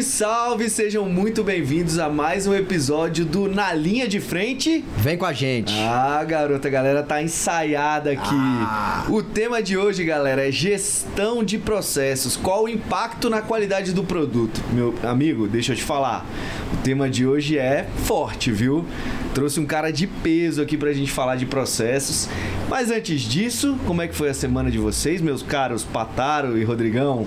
Salve, 0.00 0.02
salve! 0.02 0.70
Sejam 0.70 1.06
muito 1.06 1.42
bem-vindos 1.42 1.98
a 1.98 2.08
mais 2.08 2.46
um 2.46 2.54
episódio 2.54 3.24
do 3.24 3.48
Na 3.48 3.72
Linha 3.72 4.06
de 4.08 4.20
Frente. 4.20 4.84
Vem 4.96 5.16
com 5.16 5.26
a 5.26 5.32
gente. 5.32 5.72
Ah, 5.78 6.22
garota, 6.24 6.68
a 6.68 6.70
galera 6.70 7.02
tá 7.02 7.22
ensaiada 7.22 8.12
aqui. 8.12 8.34
Ah. 8.34 9.04
O 9.08 9.22
tema 9.22 9.62
de 9.62 9.76
hoje, 9.76 10.04
galera, 10.04 10.46
é 10.46 10.52
gestão 10.52 11.42
de 11.42 11.58
processos. 11.58 12.36
Qual 12.36 12.64
o 12.64 12.68
impacto 12.68 13.28
na 13.28 13.42
qualidade 13.42 13.92
do 13.92 14.04
produto? 14.04 14.62
Meu 14.72 14.94
amigo, 15.02 15.48
deixa 15.48 15.72
eu 15.72 15.76
te 15.76 15.82
falar. 15.82 16.24
O 16.72 16.76
tema 16.78 17.08
de 17.08 17.26
hoje 17.26 17.58
é 17.58 17.86
forte, 18.04 18.50
viu? 18.50 18.86
Trouxe 19.34 19.60
um 19.60 19.66
cara 19.66 19.90
de 19.90 20.06
peso 20.06 20.62
aqui 20.62 20.76
pra 20.76 20.92
gente 20.92 21.10
falar 21.10 21.36
de 21.36 21.46
processos. 21.46 22.28
Mas 22.68 22.90
antes 22.90 23.22
disso, 23.22 23.78
como 23.86 24.02
é 24.02 24.08
que 24.08 24.14
foi 24.14 24.28
a 24.28 24.34
semana 24.34 24.70
de 24.70 24.78
vocês, 24.78 25.20
meus 25.20 25.42
caros 25.42 25.82
Pataro 25.82 26.56
e 26.56 26.64
Rodrigão? 26.64 27.26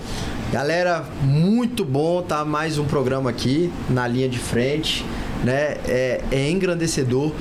Galera, 0.54 1.04
muito 1.24 1.84
bom 1.84 2.22
tá 2.22 2.46
mais 2.46 2.78
um 2.78 2.86
programa 2.86 3.28
aqui 3.32 3.74
na 3.90 4.08
linha 4.08 4.30
de 4.30 4.38
frente, 4.38 5.04
né? 5.44 5.78
É, 5.88 6.22
é 6.32 6.48
engrandecedor. 6.48 7.32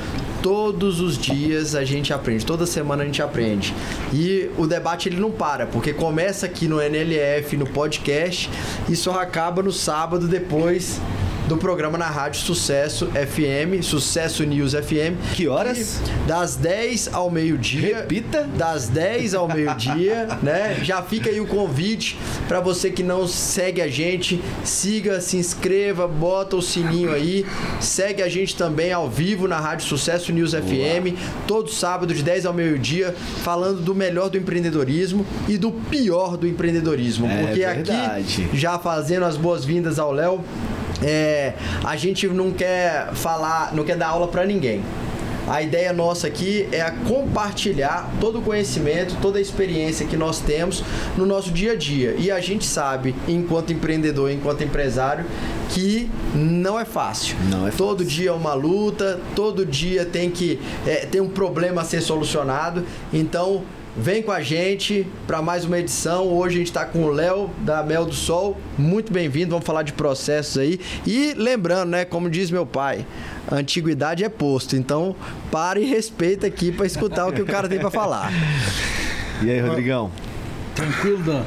Todos 0.43 0.99
os 0.99 1.19
dias 1.19 1.75
a 1.75 1.85
gente 1.85 2.11
aprende, 2.11 2.47
toda 2.47 2.65
semana 2.65 3.03
a 3.03 3.05
gente 3.05 3.21
aprende. 3.21 3.75
E 4.15 4.49
o 4.57 4.67
debate 4.67 5.11
ele 5.11 5.21
não 5.21 5.31
para, 5.31 5.67
porque 5.67 5.93
começa 5.93 6.47
aqui 6.47 6.67
no 6.67 6.81
NLF, 6.81 7.55
no 7.55 7.67
podcast, 7.67 8.49
e 8.89 8.97
só 8.97 9.21
acaba 9.21 9.63
no 9.63 9.73
sábado 9.73 10.27
depois 10.27 10.99
do 11.49 11.57
programa 11.57 11.99
na 11.99 12.07
Rádio 12.07 12.41
Sucesso 12.41 13.07
FM, 13.09 13.83
Sucesso 13.83 14.45
News 14.45 14.73
FM. 14.73 15.35
Que 15.35 15.49
horas? 15.49 16.01
E 16.01 16.29
das 16.29 16.57
10 16.57 17.11
ao 17.13 17.31
meio-dia. 17.31 17.99
Repita. 17.99 18.49
Das 18.57 18.89
10 18.89 19.35
ao 19.35 19.49
meio-dia, 19.49 20.29
né? 20.43 20.79
Já 20.83 21.03
fica 21.03 21.31
aí 21.31 21.41
o 21.41 21.47
convite 21.47 22.17
para 22.47 22.61
você 22.61 22.91
que 22.91 23.03
não 23.03 23.27
segue 23.27 23.81
a 23.81 23.89
gente, 23.89 24.41
siga, 24.65 25.21
se 25.21 25.37
inscreva, 25.37 26.07
bota 26.07 26.57
o 26.57 26.63
sininho 26.63 27.13
aí. 27.13 27.45
Segue 27.81 28.23
a 28.23 28.29
gente 28.29 28.57
também 28.57 28.93
ao 28.93 29.09
vivo 29.09 29.49
na 29.49 29.59
Rádio 29.59 29.87
Sucesso 29.87 30.33
News 30.33 30.53
FM, 30.53 31.17
todo 31.47 31.71
sábado 31.71 32.15
de 32.15 32.23
10 32.23 32.47
ao 32.47 32.55
meio-dia, 32.55 33.15
falando 33.43 33.81
do 33.81 33.95
melhor 33.95 34.31
do 34.31 34.39
empreendedorismo 34.39 35.27
e 35.49 35.59
do 35.59 35.73
pior 35.73 36.37
do 36.37 36.47
empreendedorismo. 36.47 37.27
É 37.27 37.43
porque 37.43 37.61
verdade. 37.61 38.43
aqui, 38.45 38.57
já 38.57 38.79
fazendo 38.79 39.25
as 39.25 39.37
boas-vindas 39.37 39.99
ao 39.99 40.13
Léo, 40.13 40.43
é, 41.03 41.55
a 41.85 41.97
gente 41.97 42.27
não 42.29 42.53
quer 42.53 43.13
falar, 43.15 43.75
não 43.75 43.85
quer 43.85 43.97
dar 43.97 44.09
aula 44.09 44.29
para 44.29 44.45
ninguém. 44.45 44.83
A 45.49 45.61
ideia 45.61 45.93
nossa 45.93 46.29
aqui 46.29 46.69
é 46.71 46.89
compartilhar 47.07 48.09
todo 48.21 48.39
o 48.39 48.43
conhecimento, 48.43 49.17
toda 49.21 49.39
a 49.39 49.43
experiência 49.43 50.07
que 50.07 50.17
nós 50.17 50.39
temos 50.39 50.85
no 51.17 51.27
nosso 51.27 51.51
dia 51.51 51.73
a 51.73 51.77
dia. 51.77 52.15
E 52.17 52.31
a 52.31 52.41
gente 52.41 52.65
sabe, 52.65 53.15
enquanto 53.27 53.73
empreendedor, 53.73 54.31
enquanto 54.31 54.63
empresário, 54.63 55.27
que 55.71 56.09
não 56.33 56.79
é 56.79 56.85
fácil. 56.85 57.37
Não 57.51 57.67
é 57.67 57.71
fácil. 57.73 57.79
Todo 57.79 58.05
dia 58.05 58.31
é 58.31 58.33
uma 58.33 58.55
luta, 58.55 59.21
todo 59.35 59.67
dia 59.67 60.05
tem 60.05 60.31
que 60.31 60.61
é, 60.87 61.07
tem 61.07 61.21
um 61.21 61.29
problema 61.29 61.83
a 61.83 61.85
ser 61.85 62.01
solucionado. 62.03 62.85
Então 63.13 63.65
Vem 63.95 64.23
com 64.23 64.33
a 64.33 64.41
gente 64.41 65.07
para 65.27 65.43
mais 65.43 65.67
uma 65.67 65.79
edição. 65.79 66.27
Hoje 66.27 66.55
a 66.55 66.59
gente 66.59 66.69
está 66.69 66.85
com 66.87 67.05
o 67.05 67.11
Léo 67.11 67.51
da 67.59 67.83
Mel 67.83 68.07
do 68.07 68.15
Sol. 68.15 68.59
Muito 68.79 69.13
bem-vindo. 69.13 69.51
Vamos 69.51 69.67
falar 69.67 69.83
de 69.83 69.93
processos 69.93 70.57
aí. 70.57 70.81
E 71.07 71.35
lembrando, 71.37 71.91
né, 71.91 72.05
como 72.07 72.31
diz 72.31 72.51
meu 72.51 72.65
pai, 72.65 73.05
a 73.47 73.57
antiguidade 73.57 74.25
é 74.25 74.31
posto. 74.31 74.77
Então, 74.77 75.15
para 75.51 75.79
e 75.79 75.85
respeita 75.85 76.47
aqui 76.47 76.73
para 76.73 76.87
escutar 76.87 77.27
o 77.27 77.33
que 77.35 77.43
o 77.43 77.47
cara 77.47 77.69
tem 77.69 77.79
para 77.79 77.91
falar. 77.91 78.33
E 79.45 79.51
aí, 79.51 79.59
Rodrigão? 79.59 80.09
Tranquilo, 80.73 81.19
Dan. 81.25 81.43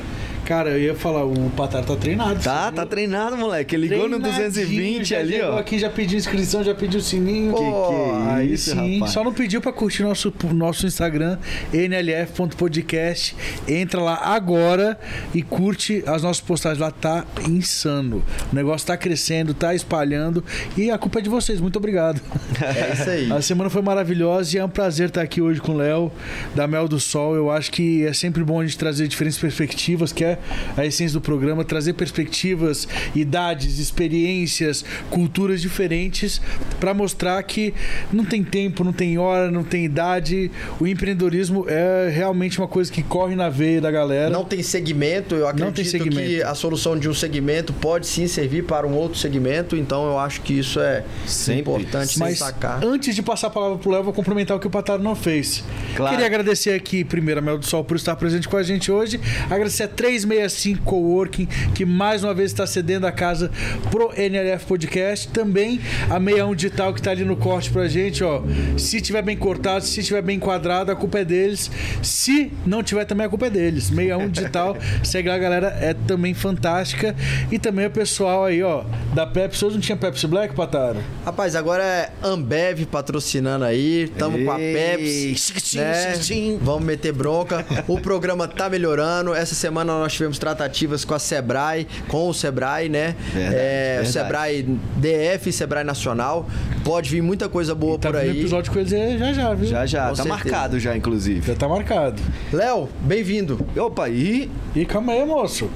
Cara, 0.45 0.69
eu 0.69 0.79
ia 0.79 0.95
falar, 0.95 1.25
o 1.25 1.50
Patar 1.50 1.83
tá 1.83 1.95
treinado. 1.95 2.39
Tá, 2.39 2.72
tá 2.72 2.85
treinado, 2.85 3.35
moleque. 3.35 3.75
Ligou 3.75 4.07
no 4.07 4.19
220 4.19 5.03
já 5.03 5.17
ali, 5.17 5.41
ó. 5.41 5.57
aqui, 5.57 5.79
já 5.79 5.89
pediu 5.89 6.19
inscrição, 6.19 6.63
já 6.63 6.75
pediu 6.75 7.01
sininho. 7.01 7.51
Que 7.51 7.59
que 7.59 7.63
é 7.63 8.33
aí 8.33 8.53
isso, 8.53 8.69
sim. 8.69 8.94
rapaz? 9.00 9.11
Só 9.11 9.23
não 9.23 9.34
pediu 9.34 9.59
pra 9.59 9.73
curtir 9.73 10.03
nosso, 10.03 10.31
nosso 10.53 10.85
Instagram, 10.85 11.39
nlf.podcast. 11.73 13.35
Entra 13.67 14.00
lá 14.00 14.19
agora 14.23 15.00
e 15.34 15.41
curte 15.41 16.03
as 16.05 16.22
nossas 16.22 16.41
postagens 16.41 16.79
lá. 16.79 16.91
Tá 16.91 17.25
insano. 17.50 18.23
O 18.51 18.55
negócio 18.55 18.85
tá 18.85 18.95
crescendo, 18.95 19.51
tá 19.53 19.73
espalhando. 19.73 20.44
E 20.78 20.91
a 20.91 20.97
culpa 21.00 21.19
é 21.19 21.22
de 21.23 21.29
vocês. 21.29 21.59
Muito 21.59 21.78
obrigado. 21.78 22.22
É 22.61 22.94
isso 22.94 23.09
aí. 23.09 23.31
A 23.31 23.41
semana 23.41 23.69
foi 23.69 23.81
maravilhosa 23.81 24.55
e 24.55 24.59
é 24.59 24.66
um 24.66 24.69
prazer 24.69 25.09
estar 25.09 25.22
aqui 25.22 25.41
hoje 25.41 25.59
com 25.59 25.72
o 25.72 25.78
Léo, 25.78 26.11
da 26.53 26.67
Mel 26.67 26.88
do 26.88 27.00
Sol. 27.00 27.35
Eu 27.35 27.50
acho 27.50 27.72
que 27.72 28.05
é 28.05 28.13
sempre 28.13 28.44
bom 28.44 28.59
a 28.59 28.63
gente 28.63 28.78
trazer 28.78 29.07
diferentes 29.07 29.39
perspectivas, 29.39 30.13
que 30.13 30.23
é 30.23 30.34
a 30.75 30.85
essência 30.85 31.13
do 31.13 31.22
programa, 31.22 31.63
trazer 31.63 31.94
perspectivas, 31.94 32.88
idades, 33.16 33.79
experiências, 33.79 34.84
culturas 35.09 35.62
diferentes 35.62 36.41
para 36.79 36.94
mostrar 36.94 37.41
que 37.44 37.73
não 38.12 38.25
tem 38.25 38.44
tempo, 38.44 38.84
não 38.84 38.94
tem 38.94 39.18
hora, 39.18 39.51
não 39.51 39.63
tem 39.63 39.85
idade. 39.85 40.51
O 40.79 40.88
empreendedorismo 40.88 41.66
é 41.68 42.09
realmente 42.09 42.59
uma 42.59 42.68
coisa 42.68 42.91
que 42.91 43.03
corre 43.03 43.35
na 43.35 43.50
veia 43.50 43.81
da 43.81 43.91
galera. 43.91 44.29
Não 44.29 44.44
tem 44.46 44.62
segmento, 44.62 45.35
eu 45.35 45.47
acredito 45.47 45.75
tem 45.75 45.85
segmento. 45.85 46.28
que 46.28 46.44
a 46.44 46.56
solução 46.56 46.97
de 46.97 47.09
um 47.09 47.13
segmento 47.13 47.73
pode 47.73 48.07
sim 48.07 48.28
servir 48.28 48.63
para 48.63 48.88
um 48.88 48.94
outro 48.94 49.19
segmento, 49.19 49.75
então 49.75 50.06
eu 50.06 50.19
acho 50.19 50.41
que 50.41 50.57
isso 50.57 50.79
é 50.79 51.03
Sempre. 51.25 51.62
importante 51.62 52.19
Mas 52.19 52.34
destacar. 52.34 52.84
antes 52.84 53.16
de 53.16 53.22
passar 53.22 53.47
a 53.47 53.50
palavra 53.50 53.78
pro 53.78 53.91
Léo, 53.91 54.03
vou 54.03 54.13
complementar 54.13 54.57
o 54.57 54.59
que 54.59 54.67
o 54.67 54.69
Pataro 54.69 55.02
não 55.02 55.16
fez. 55.16 55.63
Claro. 55.96 56.12
Queria 56.12 56.25
agradecer 56.25 56.72
aqui, 56.72 57.03
primeiro, 57.03 57.40
a 57.40 57.44
Mel 57.44 57.57
do 57.57 57.66
Sol 57.66 57.84
por 57.84 57.97
estar 57.97 58.16
presente 58.16 58.47
com 58.47 58.57
a 58.57 58.63
gente 58.63 58.91
hoje. 58.91 59.19
Agradecer 59.50 59.84
a 59.84 59.88
365 60.25 60.84
Coworking, 60.84 61.46
que 61.74 61.86
mais 61.86 62.24
uma 62.24 62.34
vez 62.34 62.52
está 62.52 62.66
cedendo 62.66 63.06
a 63.08 63.12
casa 63.12 63.52
pro 63.91 64.12
NLF 64.16 64.66
Podcast. 64.66 65.28
Também 65.30 65.80
a 66.09 66.19
61 66.19 66.56
Digital, 66.56 66.94
que 66.94 67.00
está 67.00 67.12
ali 67.12 67.24
no 67.24 67.36
corte 67.36 67.69
pra 67.69 67.88
gente, 67.88 68.24
ó. 68.24 68.41
Se 68.78 69.00
tiver 69.02 69.22
bem 69.22 69.38
cortado, 69.38 69.84
se 69.85 70.03
tiver 70.03 70.22
bem 70.22 70.38
enquadrado, 70.38 70.91
a 70.91 70.96
culpa 70.96 71.19
é 71.19 71.25
deles. 71.25 71.69
Se 72.02 72.52
não 72.66 72.84
tiver, 72.84 73.06
também 73.06 73.25
a 73.25 73.30
culpa 73.30 73.47
é 73.47 73.50
deles. 73.50 73.85
61 73.85 74.30
Digital, 74.30 74.78
segue 75.03 75.30
lá, 75.30 75.38
galera, 75.38 75.68
é 75.80 75.94
também 75.94 76.34
fantástica. 76.34 77.16
E 77.52 77.59
também 77.59 77.85
o 77.85 77.91
pessoal 77.91 78.46
aí, 78.46 78.64
ó, 78.64 78.84
da 79.14 79.25
Pepsi. 79.25 79.66
Hoje 79.66 79.75
não 79.75 79.81
tinha 79.81 79.97
Pepsi 79.97 80.28
Black, 80.28 80.56
Pataro? 80.56 81.00
Rapaz, 81.24 81.56
agora 81.56 81.84
é 81.84 82.12
Ambev 82.24 82.85
patrocinando 82.85 83.66
aí, 83.66 84.08
tamo 84.18 84.44
com 84.44 84.52
a 84.52 84.59
Ei, 84.59 84.74
Pepsi, 84.74 85.78
né? 85.78 86.14
Vamos 86.62 86.84
meter 86.84 87.12
bronca. 87.12 87.66
O 87.88 88.00
programa 88.00 88.47
tá 88.47 88.69
melhorando. 88.69 89.34
Essa 89.34 89.56
semana 89.56 89.94
nós 89.94 90.15
tivemos 90.16 90.40
tratativas 90.40 91.06
com 91.06 91.14
a 91.14 91.20
Sebrae, 91.20 91.88
com 92.08 92.28
o 92.30 92.34
Sebrae, 92.34 92.90
né? 92.90 93.16
Verdade, 93.34 93.56
é, 93.56 93.94
verdade. 93.96 94.12
Sebrae 94.12 94.80
DF, 94.98 95.52
Sebrae 95.52 95.84
Nacional. 95.84 96.48
Pode 96.84 97.09
vir 97.09 97.22
muita 97.22 97.48
coisa 97.48 97.76
boa 97.76 97.98
Tá 97.98 98.09
por 98.09 98.18
aí. 98.18 98.40
episódio 98.40 98.72
com 98.72 98.80
eles 98.80 98.94
aí 98.94 99.18
já 99.18 99.34
já, 99.34 99.53
viu? 99.53 99.68
Já, 99.68 99.86
já. 99.86 100.03
Com 100.03 100.09
tá 100.09 100.16
certeza. 100.24 100.30
marcado 100.30 100.80
já, 100.80 100.96
inclusive. 100.96 101.46
Já 101.48 101.56
tá 101.56 101.68
marcado. 101.68 102.22
Léo, 102.52 102.90
bem-vindo. 103.02 103.66
Opa, 103.76 104.09
e... 104.09 104.50
E 104.76 104.86
calma 104.86 105.14
aí, 105.14 105.26
moço. 105.26 105.70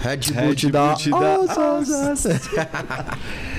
Red 0.00 0.32
Bull 0.34 0.48
Red 0.48 0.54
te 0.56 0.70
dá. 0.70 0.86
Bull 0.86 0.96
te 0.96 1.10
dá. 1.10 3.06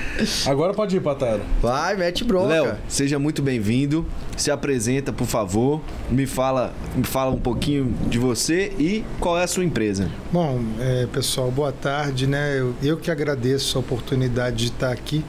Agora 0.46 0.72
pode 0.74 0.96
ir, 0.96 1.00
Pataro. 1.00 1.40
Vai, 1.60 1.96
mete 1.96 2.22
bronca. 2.24 2.48
Léo, 2.48 2.74
seja 2.88 3.18
muito 3.18 3.42
bem-vindo. 3.42 4.06
Se 4.36 4.50
apresenta, 4.50 5.12
por 5.12 5.26
favor. 5.26 5.80
Me 6.10 6.26
fala, 6.26 6.72
me 6.94 7.04
fala 7.04 7.30
um 7.32 7.38
pouquinho 7.38 7.92
de 8.08 8.18
você 8.18 8.72
e 8.78 9.04
qual 9.18 9.38
é 9.38 9.44
a 9.44 9.46
sua 9.46 9.64
empresa. 9.64 10.08
Bom, 10.32 10.60
é, 10.80 11.06
pessoal, 11.12 11.50
boa 11.50 11.72
tarde, 11.72 12.26
né? 12.26 12.58
Eu, 12.58 12.74
eu 12.82 12.96
que 12.96 13.10
agradeço 13.10 13.76
a 13.76 13.80
oportunidade 13.80 14.56
de 14.56 14.66
estar 14.66 14.92
aqui, 14.92 15.24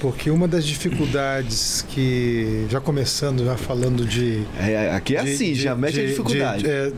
porque 0.00 0.30
uma 0.30 0.46
das 0.48 0.64
dificuldades 0.66 1.84
que, 1.88 2.66
já 2.68 2.80
começando, 2.80 3.44
já 3.44 3.56
falando 3.56 4.04
de. 4.04 4.42
É, 4.58 4.90
aqui 4.94 5.16
é 5.16 5.22
de- 5.24 5.32
assim, 5.32 5.52
de- 5.52 5.62
já 5.62 5.74
mete 5.74 5.98
a 5.98 6.02
de- 6.02 6.08
dificuldade. 6.08 6.62
de- 6.62 6.68
é, 6.70 6.92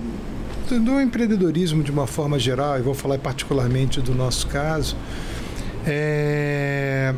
do 0.79 1.01
empreendedorismo 1.01 1.83
de 1.83 1.91
uma 1.91 2.07
forma 2.07 2.39
geral, 2.39 2.79
e 2.79 2.83
vou 2.83 2.95
falar 2.95 3.19
particularmente 3.19 4.01
do 4.01 4.15
nosso 4.15 4.47
caso, 4.47 4.97
é, 5.87 7.15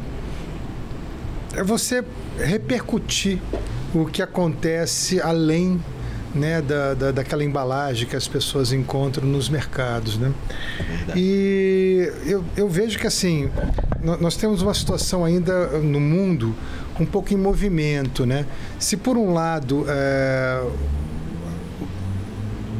é 1.54 1.62
você 1.62 2.04
repercutir 2.38 3.38
o 3.94 4.06
que 4.06 4.20
acontece 4.22 5.20
além 5.20 5.80
né, 6.34 6.60
da, 6.60 6.94
da, 6.94 7.12
daquela 7.12 7.44
embalagem 7.44 8.08
que 8.08 8.16
as 8.16 8.26
pessoas 8.26 8.72
encontram 8.72 9.26
nos 9.26 9.48
mercados. 9.48 10.18
Né? 10.18 10.32
E 11.14 12.10
eu, 12.26 12.44
eu 12.56 12.68
vejo 12.68 12.98
que 12.98 13.06
assim, 13.06 13.48
nó- 14.02 14.16
nós 14.16 14.36
temos 14.36 14.60
uma 14.60 14.74
situação 14.74 15.24
ainda 15.24 15.68
no 15.78 16.00
mundo 16.00 16.52
um 16.98 17.06
pouco 17.06 17.32
em 17.32 17.36
movimento. 17.36 18.26
Né? 18.26 18.46
Se 18.80 18.96
por 18.96 19.16
um 19.16 19.32
lado 19.32 19.84
é, 19.88 20.66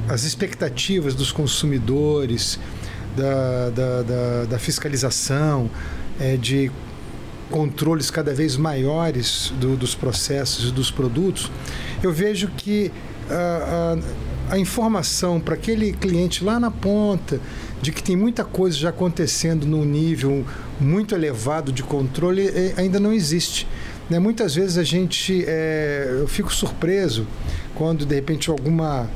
as 0.08 0.24
expectativas 0.24 1.14
dos 1.14 1.30
consumidores, 1.30 2.58
da, 3.16 3.70
da, 3.70 4.02
da, 4.02 4.44
da 4.50 4.58
fiscalização, 4.58 5.70
é, 6.20 6.36
de 6.36 6.70
controles 7.50 8.10
cada 8.10 8.32
vez 8.34 8.56
maiores 8.56 9.52
do- 9.60 9.76
dos 9.76 9.94
processos 9.94 10.70
e 10.70 10.72
dos 10.72 10.90
produtos, 10.90 11.50
eu 12.02 12.12
vejo 12.12 12.48
que 12.56 12.90
ah, 13.30 13.96
ah, 14.50 14.54
a 14.54 14.58
informação 14.58 15.40
para 15.40 15.54
aquele 15.54 15.92
cliente 15.92 16.44
lá 16.44 16.58
na 16.60 16.70
ponta 16.70 17.40
de 17.80 17.92
que 17.92 18.02
tem 18.02 18.16
muita 18.16 18.44
coisa 18.44 18.76
já 18.76 18.88
acontecendo 18.90 19.66
num 19.66 19.84
nível 19.84 20.44
muito 20.80 21.14
elevado 21.14 21.70
de 21.72 21.82
controle 21.82 22.46
eh, 22.48 22.74
ainda 22.76 22.98
não 22.98 23.12
existe. 23.12 23.66
Né? 24.10 24.18
Muitas 24.18 24.54
vezes 24.54 24.76
a 24.76 24.82
gente, 24.82 25.44
é, 25.46 26.08
eu 26.20 26.26
fico 26.28 26.52
surpreso 26.52 27.26
quando 27.74 28.04
de 28.04 28.14
repente 28.14 28.50
alguma 28.50 29.08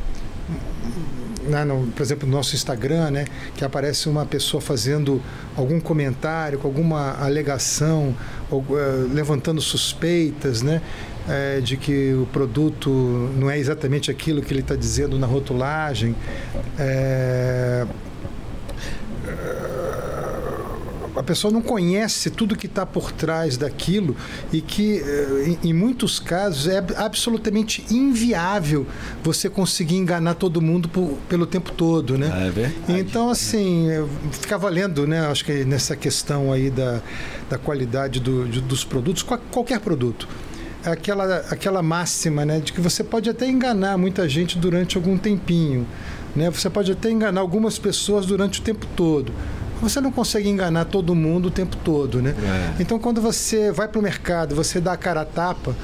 né, 1.48 1.64
no, 1.64 1.86
por 1.88 2.02
exemplo, 2.02 2.28
no 2.28 2.36
nosso 2.36 2.54
Instagram, 2.54 3.10
né, 3.10 3.24
que 3.56 3.64
aparece 3.64 4.08
uma 4.08 4.24
pessoa 4.26 4.60
fazendo 4.60 5.20
algum 5.56 5.80
comentário, 5.80 6.58
com 6.58 6.68
alguma 6.68 7.16
alegação, 7.20 8.14
ou, 8.50 8.60
uh, 8.60 9.10
levantando 9.12 9.60
suspeitas, 9.60 10.62
né, 10.62 10.80
é, 11.28 11.60
de 11.60 11.76
que 11.76 12.14
o 12.14 12.26
produto 12.26 12.90
não 13.36 13.50
é 13.50 13.58
exatamente 13.58 14.10
aquilo 14.10 14.40
que 14.40 14.52
ele 14.52 14.60
está 14.60 14.74
dizendo 14.74 15.18
na 15.18 15.26
rotulagem. 15.26 16.14
É, 16.78 17.86
a 21.18 21.22
pessoa 21.22 21.52
não 21.52 21.60
conhece 21.60 22.30
tudo 22.30 22.56
que 22.56 22.66
está 22.66 22.86
por 22.86 23.10
trás 23.10 23.56
daquilo 23.56 24.16
e 24.52 24.60
que, 24.60 25.02
eh, 25.04 25.56
em, 25.64 25.72
muitos 25.72 26.20
casos, 26.20 26.68
é 26.68 26.82
absolutamente 26.96 27.84
inviável 27.90 28.86
você 29.22 29.50
conseguir 29.50 29.96
enganar 29.96 30.34
todo 30.34 30.62
mundo 30.62 30.88
por, 30.88 31.18
pelo 31.28 31.44
tempo 31.44 31.72
todo, 31.72 32.16
né? 32.16 32.46
É 32.46 32.50
verdade. 32.50 33.00
Então, 33.00 33.28
assim, 33.30 33.88
ficava 34.30 34.68
lendo, 34.68 35.06
né? 35.06 35.26
Acho 35.26 35.44
que 35.44 35.64
nessa 35.64 35.96
questão 35.96 36.52
aí 36.52 36.70
da, 36.70 37.00
da 37.50 37.58
qualidade 37.58 38.20
do, 38.20 38.46
de, 38.46 38.60
dos 38.60 38.84
produtos, 38.84 39.22
qualquer 39.22 39.80
produto 39.80 40.28
aquela, 40.84 41.38
aquela 41.50 41.82
máxima 41.82 42.44
né, 42.44 42.60
de 42.60 42.72
que 42.72 42.80
você 42.80 43.02
pode 43.02 43.28
até 43.28 43.46
enganar 43.46 43.98
muita 43.98 44.28
gente 44.28 44.56
durante 44.56 44.96
algum 44.96 45.18
tempinho. 45.18 45.86
Né? 46.36 46.48
Você 46.50 46.70
pode 46.70 46.92
até 46.92 47.10
enganar 47.10 47.40
algumas 47.40 47.78
pessoas 47.78 48.24
durante 48.24 48.60
o 48.60 48.62
tempo 48.62 48.86
todo 48.94 49.32
você 49.80 50.00
não 50.00 50.10
consegue 50.10 50.48
enganar 50.48 50.84
todo 50.86 51.14
mundo 51.14 51.46
o 51.46 51.50
tempo 51.50 51.76
todo, 51.76 52.20
né? 52.20 52.34
É. 52.78 52.82
Então, 52.82 52.98
quando 52.98 53.20
você 53.20 53.70
vai 53.72 53.88
para 53.88 53.98
o 53.98 54.02
mercado, 54.02 54.54
você 54.54 54.80
dá 54.80 54.92
a 54.92 54.96
cara 54.96 55.22
a 55.22 55.24
tapa, 55.24 55.74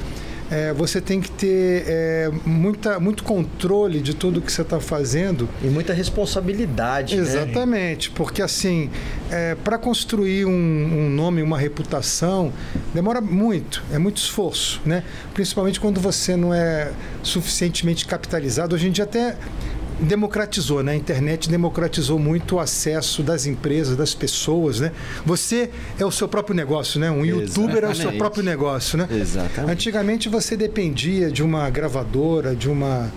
é, 0.51 0.73
você 0.73 1.01
tem 1.01 1.21
que 1.21 1.31
ter 1.31 1.85
é, 1.87 2.31
muita, 2.45 3.01
muito 3.01 3.25
controle 3.25 4.01
de 4.01 4.15
tudo 4.15 4.41
que 4.41 4.53
você 4.53 4.63
está 4.63 4.79
fazendo. 4.79 5.49
E 5.63 5.67
muita 5.67 5.93
responsabilidade. 5.93 7.17
Né? 7.17 7.23
Exatamente, 7.23 8.11
né? 8.11 8.15
porque 8.17 8.43
assim, 8.43 8.91
é, 9.31 9.55
para 9.55 9.79
construir 9.79 10.45
um, 10.45 10.51
um, 10.51 11.11
nome, 11.11 11.43
uma 11.43 11.59
reputação, 11.59 12.53
demora 12.93 13.21
muito, 13.21 13.83
é 13.93 13.99
muito 13.99 14.19
esforço, 14.19 14.81
né? 14.85 15.03
Principalmente 15.33 15.81
quando 15.81 16.01
você 16.01 16.37
não 16.37 16.53
é 16.53 16.93
suficientemente 17.23 18.07
capitalizado. 18.07 18.75
Hoje 18.75 18.89
em 18.89 18.93
dia 18.93 19.05
até 19.05 19.37
democratizou, 20.01 20.83
né? 20.83 20.93
A 20.93 20.97
internet 20.97 21.49
democratizou 21.49 22.19
muito 22.19 22.57
o 22.57 22.61
acesso 22.61 23.23
das 23.23 23.47
empresas, 23.47 23.97
das 23.97 24.15
pessoas, 24.15 24.81
né? 24.81 24.93
Você 25.25 25.71
é 25.99 26.05
o 26.05 26.11
seu 26.11 26.29
próprio 26.29 26.55
negócio, 26.55 27.01
né? 27.01 27.11
Um 27.11 27.25
Exatamente. 27.25 27.59
youtuber 27.59 27.85
é 27.85 27.89
o 27.89 27.95
seu 27.95 28.13
próprio 28.13 28.43
negócio, 28.43 28.99
né? 28.99 29.09
Exatamente. 29.11 29.73
Antigamente 29.73 30.29
você 30.29 30.57
dependia 30.57 31.31
de 31.31 31.43
uma 31.43 31.69
gravadora, 31.71 32.55
de 32.55 32.69
uma 32.69 33.11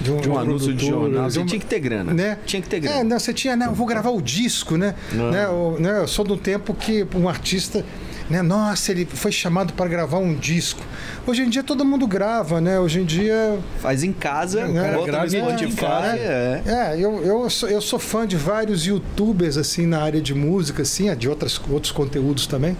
de 0.00 0.10
um, 0.10 0.16
de 0.16 0.30
um 0.30 0.38
anúncio 0.38 0.74
de 0.74 0.86
jornal. 0.86 1.30
Você 1.30 1.44
tinha 1.44 1.60
que 1.60 1.66
ter 1.66 1.78
grana. 1.78 2.14
Né? 2.14 2.38
Tinha 2.46 2.62
que 2.62 2.68
ter 2.68 2.80
grana. 2.80 3.00
É, 3.00 3.04
não, 3.04 3.18
você 3.18 3.34
tinha, 3.34 3.54
né? 3.54 3.66
Eu 3.66 3.74
vou 3.74 3.86
gravar 3.86 4.10
o 4.10 4.20
disco, 4.20 4.76
né? 4.76 4.94
né? 5.12 5.44
Eu, 5.44 5.76
né? 5.78 5.98
Eu 5.98 6.08
sou 6.08 6.24
do 6.24 6.36
tempo 6.36 6.74
que 6.74 7.06
um 7.14 7.28
artista 7.28 7.84
né? 8.30 8.40
Nossa, 8.40 8.92
ele 8.92 9.04
foi 9.04 9.32
chamado 9.32 9.74
para 9.74 9.88
gravar 9.88 10.18
um 10.18 10.34
disco. 10.34 10.80
Hoje 11.26 11.42
em 11.42 11.50
dia 11.50 11.64
todo 11.64 11.84
mundo 11.84 12.06
grava, 12.06 12.60
né? 12.60 12.78
Hoje 12.78 13.00
em 13.00 13.04
dia. 13.04 13.58
Faz 13.80 14.04
em 14.04 14.12
casa, 14.12 14.66
né? 14.68 14.92
bota 14.94 15.20
no 15.20 15.30
Spotify. 15.30 16.18
É, 16.18 16.62
é 16.64 16.94
eu, 16.96 17.22
eu, 17.24 17.50
sou, 17.50 17.68
eu 17.68 17.80
sou 17.80 17.98
fã 17.98 18.26
de 18.26 18.36
vários 18.36 18.86
youtubers 18.86 19.58
assim 19.58 19.84
na 19.84 20.00
área 20.00 20.20
de 20.20 20.32
música, 20.32 20.82
assim, 20.82 21.14
de 21.16 21.28
outras, 21.28 21.60
outros 21.68 21.92
conteúdos 21.92 22.46
também 22.46 22.76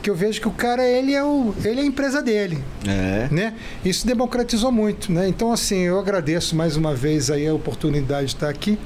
que 0.00 0.08
eu 0.08 0.14
vejo 0.14 0.40
que 0.40 0.46
o 0.46 0.52
cara 0.52 0.86
ele 0.86 1.12
é 1.12 1.24
o 1.24 1.52
ele 1.64 1.80
é 1.80 1.82
a 1.82 1.86
empresa 1.86 2.22
dele 2.22 2.62
é. 2.86 3.26
né 3.32 3.54
isso 3.84 4.06
democratizou 4.06 4.70
muito 4.70 5.10
né 5.10 5.28
então 5.28 5.50
assim 5.50 5.80
eu 5.80 5.98
agradeço 5.98 6.54
mais 6.54 6.76
uma 6.76 6.94
vez 6.94 7.32
aí 7.32 7.48
a 7.48 7.52
oportunidade 7.52 8.26
de 8.26 8.34
estar 8.34 8.48
aqui 8.48 8.78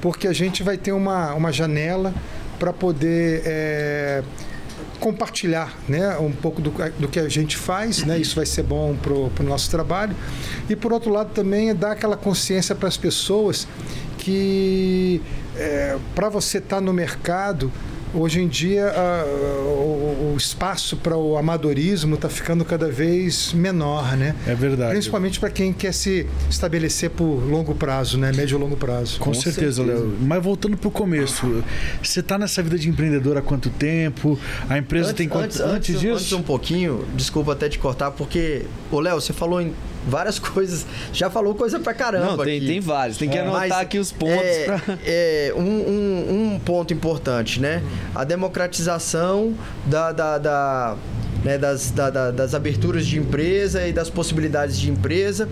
porque 0.00 0.26
a 0.26 0.32
gente 0.32 0.64
vai 0.64 0.76
ter 0.76 0.90
uma, 0.90 1.32
uma 1.34 1.52
janela 1.52 2.12
para 2.58 2.72
poder 2.72 3.42
é, 3.46 4.22
compartilhar 5.00 5.76
né, 5.88 6.16
um 6.18 6.32
pouco 6.32 6.60
do, 6.60 6.72
do 6.98 7.08
que 7.08 7.18
a 7.18 7.28
gente 7.28 7.56
faz, 7.56 8.04
né, 8.04 8.18
isso 8.18 8.36
vai 8.36 8.46
ser 8.46 8.62
bom 8.62 8.96
para 8.96 9.12
o 9.12 9.46
nosso 9.46 9.70
trabalho. 9.70 10.14
E 10.68 10.76
por 10.76 10.92
outro 10.92 11.10
lado 11.10 11.30
também 11.32 11.70
é 11.70 11.74
dar 11.74 11.92
aquela 11.92 12.16
consciência 12.16 12.74
para 12.74 12.88
as 12.88 12.96
pessoas 12.96 13.66
que 14.18 15.22
é, 15.56 15.96
para 16.14 16.28
você 16.28 16.58
estar 16.58 16.76
tá 16.76 16.80
no 16.80 16.92
mercado 16.92 17.72
hoje 18.14 18.40
em 18.40 18.48
dia 18.48 18.92
o, 19.64 20.32
o, 20.32 20.36
espaço 20.36 20.96
para 20.96 21.16
o 21.16 21.36
amadorismo 21.36 22.14
está 22.14 22.28
ficando 22.28 22.64
cada 22.64 22.90
vez 22.90 23.52
menor, 23.52 24.16
né? 24.16 24.34
É 24.46 24.54
verdade. 24.54 24.92
Principalmente 24.92 25.40
para 25.40 25.50
quem 25.50 25.72
quer 25.72 25.92
se 25.92 26.26
estabelecer 26.48 27.10
por 27.10 27.24
longo 27.24 27.74
prazo, 27.74 28.18
né? 28.18 28.32
Médio 28.32 28.56
e 28.56 28.60
longo 28.60 28.76
prazo. 28.76 29.18
Com, 29.18 29.26
Com 29.26 29.34
certeza, 29.34 29.82
Léo. 29.82 30.16
Mas 30.20 30.42
voltando 30.42 30.76
para 30.76 30.88
o 30.88 30.90
começo, 30.90 31.62
você 32.02 32.20
está 32.20 32.38
nessa 32.38 32.62
vida 32.62 32.78
de 32.78 32.88
empreendedor 32.88 33.36
há 33.36 33.42
quanto 33.42 33.70
tempo? 33.70 34.38
A 34.68 34.78
empresa 34.78 35.10
antes, 35.10 35.18
tem 35.18 35.28
quanto 35.28 35.44
antes, 35.44 35.60
antes, 35.60 35.74
antes 35.74 36.00
disso? 36.00 36.14
Antes 36.14 36.32
um 36.32 36.42
pouquinho, 36.42 37.04
desculpa 37.14 37.52
até 37.52 37.68
te 37.68 37.78
cortar, 37.78 38.10
porque, 38.12 38.62
ô 38.90 39.00
Léo, 39.00 39.20
você 39.20 39.32
falou 39.32 39.60
em 39.60 39.72
várias 40.08 40.38
coisas. 40.40 40.86
Já 41.12 41.30
falou 41.30 41.54
coisa 41.54 41.78
pra 41.78 41.94
caramba. 41.94 42.36
Não, 42.36 42.44
tem, 42.44 42.58
aqui. 42.58 42.66
tem 42.66 42.80
vários. 42.80 43.16
Tem 43.16 43.28
que 43.28 43.38
é, 43.38 43.42
anotar 43.42 43.80
aqui 43.80 43.98
os 43.98 44.10
pontos. 44.10 44.44
É, 44.44 44.64
pra... 44.64 44.98
é 45.04 45.52
um, 45.56 45.60
um, 45.60 46.54
um, 46.54 46.58
ponto 46.58 46.92
importante, 46.92 47.60
né? 47.60 47.82
A 48.14 48.24
democratização 48.24 49.54
da, 49.86 50.12
da, 50.12 50.38
da 50.38 50.96
né, 51.44 51.56
das, 51.58 51.90
da, 51.90 52.10
da, 52.10 52.30
das 52.30 52.54
aberturas 52.54 53.06
de 53.06 53.18
empresa 53.18 53.86
e 53.86 53.92
das 53.92 54.10
possibilidades 54.10 54.78
de 54.78 54.90
empresa 54.90 55.48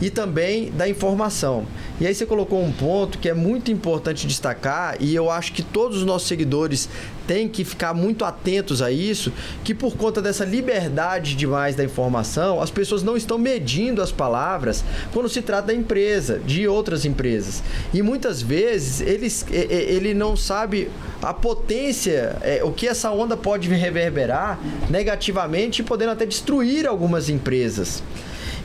e 0.00 0.10
também 0.10 0.70
da 0.70 0.88
informação. 0.88 1.66
E 1.98 2.06
aí 2.06 2.14
você 2.14 2.26
colocou 2.26 2.62
um 2.62 2.70
ponto 2.70 3.18
que 3.18 3.28
é 3.28 3.32
muito 3.32 3.70
importante 3.70 4.26
destacar 4.26 4.96
e 5.00 5.14
eu 5.14 5.30
acho 5.30 5.52
que 5.52 5.62
todos 5.62 5.98
os 5.98 6.04
nossos 6.04 6.28
seguidores 6.28 6.90
têm 7.26 7.48
que 7.48 7.64
ficar 7.64 7.94
muito 7.94 8.24
atentos 8.24 8.82
a 8.82 8.90
isso, 8.90 9.32
que 9.64 9.74
por 9.74 9.96
conta 9.96 10.20
dessa 10.20 10.44
liberdade 10.44 11.34
demais 11.34 11.74
da 11.74 11.82
informação, 11.82 12.60
as 12.60 12.70
pessoas 12.70 13.02
não 13.02 13.16
estão 13.16 13.38
medindo 13.38 14.02
as 14.02 14.12
palavras 14.12 14.84
quando 15.12 15.28
se 15.28 15.40
trata 15.40 15.68
da 15.68 15.74
empresa, 15.74 16.38
de 16.38 16.68
outras 16.68 17.06
empresas. 17.06 17.62
E 17.94 18.02
muitas 18.02 18.42
vezes 18.42 19.00
eles, 19.00 19.46
ele 19.50 20.12
não 20.12 20.36
sabe 20.36 20.90
a 21.22 21.32
potência, 21.32 22.36
é, 22.42 22.62
o 22.62 22.72
que 22.72 22.86
essa 22.86 23.10
onda 23.10 23.36
pode 23.36 23.68
reverberar 23.70 24.58
negativamente, 24.90 25.82
podendo 25.82 26.12
até 26.12 26.26
destruir 26.26 26.86
algumas 26.86 27.30
empresas. 27.30 28.02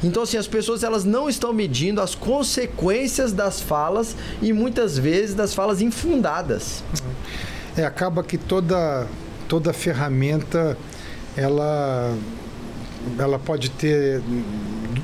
Então, 0.03 0.23
assim, 0.23 0.37
as 0.37 0.47
pessoas 0.47 0.83
elas 0.83 1.05
não 1.05 1.29
estão 1.29 1.53
medindo 1.53 2.01
as 2.01 2.15
consequências 2.15 3.31
das 3.31 3.61
falas 3.61 4.15
e 4.41 4.51
muitas 4.51 4.97
vezes 4.97 5.35
das 5.35 5.53
falas 5.53 5.81
infundadas. 5.81 6.83
É, 7.77 7.85
acaba 7.85 8.23
que 8.23 8.37
toda, 8.37 9.07
toda 9.47 9.71
ferramenta 9.71 10.77
ela, 11.37 12.15
ela 13.17 13.39
pode 13.39 13.69
ter 13.69 14.21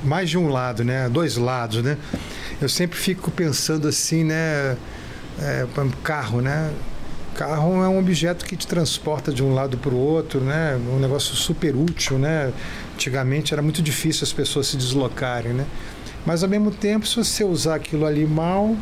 mais 0.04 0.30
de 0.30 0.38
um 0.38 0.50
lado, 0.50 0.84
né? 0.84 1.08
Dois 1.10 1.38
lados, 1.38 1.84
né? 1.84 1.98
Eu 2.60 2.68
sempre 2.68 2.98
fico 2.98 3.30
pensando 3.30 3.88
assim, 3.88 4.24
né? 4.24 4.76
É, 5.40 5.68
carro, 6.04 6.42
né? 6.42 6.72
Carro 7.36 7.84
é 7.84 7.88
um 7.88 8.00
objeto 8.00 8.44
que 8.46 8.56
te 8.56 8.66
transporta 8.66 9.32
de 9.32 9.44
um 9.44 9.54
lado 9.54 9.78
para 9.78 9.94
o 9.94 9.98
outro, 9.98 10.40
né? 10.40 10.76
Um 10.92 10.98
negócio 10.98 11.36
super 11.36 11.76
útil, 11.76 12.18
né? 12.18 12.52
Antigamente 12.98 13.54
era 13.54 13.62
muito 13.62 13.80
difícil 13.80 14.24
as 14.24 14.34
pessoas 14.34 14.66
se 14.66 14.76
deslocarem, 14.76 15.54
né? 15.54 15.68
Mas 16.26 16.42
ao 16.42 16.50
mesmo 16.50 16.72
tempo, 16.72 17.06
se 17.06 17.16
você 17.16 17.44
usar 17.44 17.76
aquilo 17.76 18.08
ali 18.08 18.26
mal, 18.26 18.76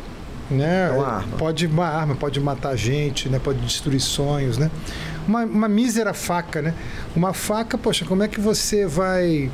né? 0.50 0.88
É 0.88 0.90
uma 0.90 1.06
arma. 1.06 1.36
Pode 1.36 1.66
uma 1.66 1.86
arma, 1.86 2.14
pode 2.14 2.40
matar 2.40 2.74
gente, 2.76 3.28
né? 3.28 3.38
Pode 3.38 3.58
destruir 3.60 4.00
sonhos, 4.00 4.56
né? 4.56 4.70
Uma, 5.28 5.44
uma 5.44 5.68
mísera 5.68 6.14
faca, 6.14 6.62
né? 6.62 6.72
Uma 7.14 7.34
faca, 7.34 7.76
poxa, 7.76 8.06
como 8.06 8.22
é 8.22 8.28
que 8.28 8.40
você 8.40 8.86
vai, 8.86 9.50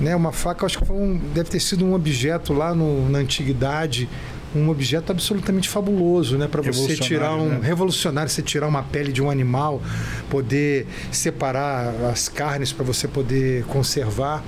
né? 0.00 0.16
Uma 0.16 0.32
faca, 0.32 0.66
acho 0.66 0.80
que 0.80 0.90
um, 0.90 1.16
deve 1.32 1.48
ter 1.48 1.60
sido 1.60 1.84
um 1.84 1.94
objeto 1.94 2.52
lá 2.52 2.74
no, 2.74 3.08
na 3.08 3.20
antiguidade 3.20 4.08
um 4.54 4.68
objeto 4.68 5.12
absolutamente 5.12 5.68
fabuloso, 5.68 6.36
né? 6.36 6.48
Para 6.48 6.62
você 6.62 6.96
tirar 6.96 7.34
um 7.34 7.48
né? 7.48 7.60
revolucionário, 7.62 8.30
você 8.30 8.42
tirar 8.42 8.66
uma 8.66 8.82
pele 8.82 9.12
de 9.12 9.22
um 9.22 9.30
animal, 9.30 9.82
poder 10.28 10.86
separar 11.12 11.94
as 12.10 12.28
carnes 12.28 12.72
para 12.72 12.84
você 12.84 13.06
poder 13.06 13.64
conservar. 13.64 14.44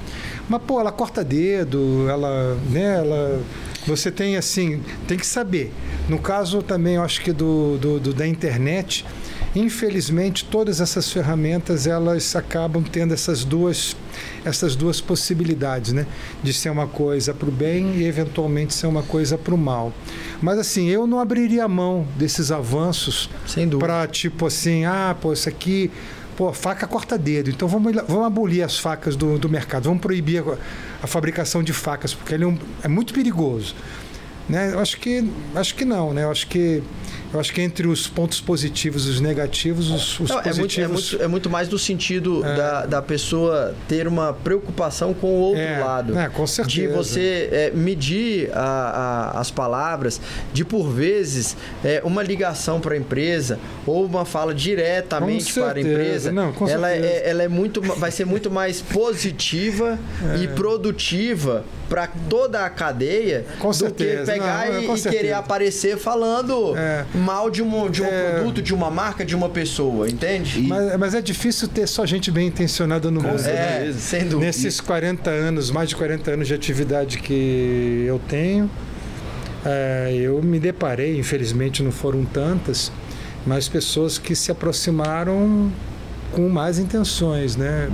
Mas 0.49 0.63
pô, 0.63 0.81
ela 0.81 0.93
corta 0.93 1.23
dedo, 1.23 2.07
ela, 2.09 2.57
né? 2.71 2.99
Ela, 2.99 3.41
você 3.87 4.11
tem 4.11 4.37
assim, 4.37 4.81
tem 5.07 5.19
que 5.19 5.27
saber. 5.27 5.73
No 6.09 6.19
caso 6.19 6.63
também, 6.63 6.95
eu 6.97 7.03
acho 7.03 7.21
que 7.21 7.33
do, 7.33 7.79
do, 7.79 8.01
do 8.01 8.15
da 8.15 8.27
internet 8.27 9.05
Infelizmente, 9.55 10.47
todas 10.47 10.81
essas 10.81 11.13
ferramentas 11.13 11.87
elas 11.87 12.35
acabam 12.35 12.83
tendo 12.83 13.13
essas 13.13 13.45
duas 13.45 13.95
essas 14.45 14.75
duas 14.75 15.01
possibilidades, 15.01 15.93
né? 15.93 16.07
De 16.43 16.53
ser 16.53 16.71
uma 16.71 16.87
coisa 16.87 17.33
para 17.33 17.49
o 17.49 17.53
bem 17.53 17.97
e 17.97 18.05
eventualmente 18.05 18.75
ser 18.75 18.87
uma 18.87 19.03
coisa 19.03 19.39
para 19.39 19.55
o 19.55 19.59
mal. 19.59 19.93
Mas 20.41 20.59
assim, 20.59 20.89
eu 20.89 21.07
não 21.07 21.21
abriria 21.21 21.67
mão 21.69 22.07
desses 22.17 22.51
avanços 22.51 23.31
para 23.79 24.07
tipo 24.07 24.47
assim, 24.47 24.85
ah, 24.85 25.17
pô, 25.21 25.33
isso 25.33 25.49
aqui 25.49 25.91
pô, 26.37 26.53
faca 26.53 26.87
corta 26.87 27.17
dedo. 27.17 27.51
Então 27.51 27.69
vamos, 27.69 27.95
vamos 28.09 28.27
abolir 28.27 28.63
as 28.63 28.79
facas 28.79 29.17
do, 29.17 29.39
do 29.39 29.49
mercado, 29.49 29.85
vamos 29.85 30.01
proibir 30.01 30.43
a, 30.43 30.57
a 31.03 31.07
fabricação 31.07 31.63
de 31.63 31.73
facas, 31.73 32.15
porque 32.15 32.35
ele 32.35 32.45
é, 32.45 32.47
um, 32.47 32.59
é 32.83 32.89
muito 32.89 33.15
perigoso. 33.15 33.75
Né? 34.49 34.73
Eu 34.73 34.81
acho 34.81 34.99
que, 34.99 35.29
acho 35.55 35.75
que 35.75 35.85
não, 35.85 36.13
né? 36.13 36.25
Eu 36.25 36.31
acho 36.31 36.47
que 36.49 36.83
eu 37.33 37.41
acho 37.41 37.53
que 37.53 37.63
entre 37.63 37.87
os 37.87 38.07
pontos 38.07 38.41
positivos 38.41 39.07
e 39.07 39.11
os 39.11 39.21
negativos, 39.21 39.91
os, 39.91 40.21
os 40.21 40.31
Não, 40.31 40.43
positivos... 40.43 40.77
É 40.79 40.81
muito, 40.81 40.81
é, 40.81 40.87
muito, 40.89 41.23
é 41.25 41.29
muito, 41.29 41.51
mais 41.51 41.69
no 41.69 41.79
sentido 41.79 42.45
é. 42.45 42.57
da, 42.57 42.87
da 42.87 43.03
pessoa 43.03 43.75
ter 43.89 44.07
uma 44.07 44.33
preocupação 44.35 45.15
com 45.15 45.29
o 45.29 45.41
outro 45.41 45.63
é, 45.63 45.79
lado. 45.79 46.19
É, 46.19 46.29
com 46.29 46.47
certeza. 46.47 46.89
De 46.89 46.89
você 46.89 47.49
é, 47.51 47.71
medir 47.71 48.51
a, 48.53 49.33
a, 49.35 49.41
as 49.41 49.51
palavras, 49.51 50.21
de 50.53 50.65
por 50.65 50.91
vezes 50.91 51.57
é, 51.83 52.03
uma 52.05 52.23
ligação 52.23 52.81
para 52.81 52.95
a 52.95 52.99
empresa 52.99 53.59
ou 53.87 54.05
uma 54.05 54.25
fala 54.27 54.55
diretamente 54.55 55.55
para 55.55 55.79
a 55.79 55.81
empresa. 55.81 56.31
Não, 56.33 56.53
com 56.53 56.69
ela, 56.69 56.91
é, 56.91 57.29
ela 57.29 57.43
é 57.43 57.49
muito, 57.49 57.81
vai 57.81 58.11
ser 58.11 58.27
muito 58.27 58.51
mais 58.51 58.83
positiva 58.83 59.99
e 60.43 60.49
produtiva 60.49 61.65
para 61.89 62.07
toda 62.07 62.65
a 62.65 62.71
cadeia 62.71 63.45
com 63.59 63.69
do 63.69 63.75
certeza. 63.75 64.21
que 64.21 64.39
pegar 64.39 64.67
Não, 64.67 64.81
e, 64.81 64.99
e 64.99 65.03
querer 65.03 65.33
aparecer 65.33 65.99
falando 65.99 66.75
É. 66.77 67.05
mal 67.23 67.49
de 67.51 67.63
um, 67.63 67.89
de 67.91 68.03
um 68.03 68.07
É. 68.07 68.33
produto, 68.33 68.61
de 68.61 68.75
uma 68.75 68.91
marca, 68.91 69.25
de 69.25 69.35
uma 69.35 69.49
pessoa, 69.49 70.09
entende? 70.11 70.63
Mas, 70.63 70.99
mas 70.99 71.15
é 71.15 71.23
difícil 71.23 71.69
ter 71.69 71.87
só 71.87 72.05
gente 72.05 72.31
bem 72.31 72.49
intencionada 72.49 73.11
no 73.11 73.21
mundo. 73.23 73.41
né? 73.43 73.89
é, 73.89 73.93
sem 73.97 74.23
dúvida. 74.25 74.41
Nesses 74.47 74.81
40 74.81 75.31
anos, 75.31 75.71
mais 75.71 75.89
de 75.89 75.97
40 75.97 76.31
anos 76.33 76.49
de 76.49 76.55
atividade 76.55 77.19
que 77.19 78.05
eu 78.07 78.21
tenho, 78.29 78.69
é, 79.65 80.13
eu 80.21 80.43
me 80.43 80.59
deparei, 80.59 81.19
infelizmente 81.19 81.83
não 81.83 81.93
foram 81.93 82.25
tantas, 82.25 82.91
mas 83.47 83.69
pessoas 83.69 84.19
que 84.19 84.35
se 84.35 84.51
aproximaram 84.51 85.71
com 86.33 86.49
más 86.49 86.79
intenções, 86.79 87.57
né? 87.57 87.91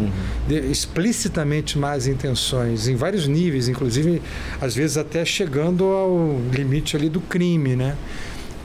De- 0.47 0.71
explicitamente 0.71 1.77
más 1.77 2.07
intenções, 2.07 2.87
em 2.87 2.95
vários 2.95 3.27
níveis, 3.27 3.67
inclusive 3.69 4.23
às 4.61 4.75
vezes 4.77 4.97
até 4.97 5.25
chegando 5.25 5.85
ao 5.85 6.41
limite 6.53 6.97
ali 6.97 7.09
do 7.09 7.21
crime, 7.21 7.75
né? 7.75 7.97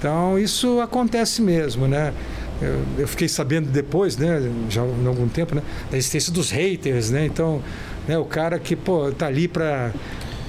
Então 0.04 0.38
isso 0.38 0.82
acontece 0.82 1.42
mesmo, 1.42 1.88
né? 1.88 2.14
Eu, 2.62 2.82
eu 2.98 3.08
fiquei 3.08 3.30
sabendo 3.30 3.70
depois, 3.70 4.18
né, 4.18 4.52
já 4.70 4.82
há 4.82 5.08
algum 5.08 5.30
tempo, 5.30 5.56
né, 5.56 5.62
da 5.90 5.98
existência 5.98 6.32
dos 6.34 6.52
haters, 6.52 7.10
né? 7.10 7.26
Então, 7.26 7.62
né, 8.06 8.18
o 8.18 8.26
cara 8.26 8.60
que 8.60 8.76
pô 8.76 9.14
tá 9.14 9.28
ali 9.28 9.48
para 9.48 9.94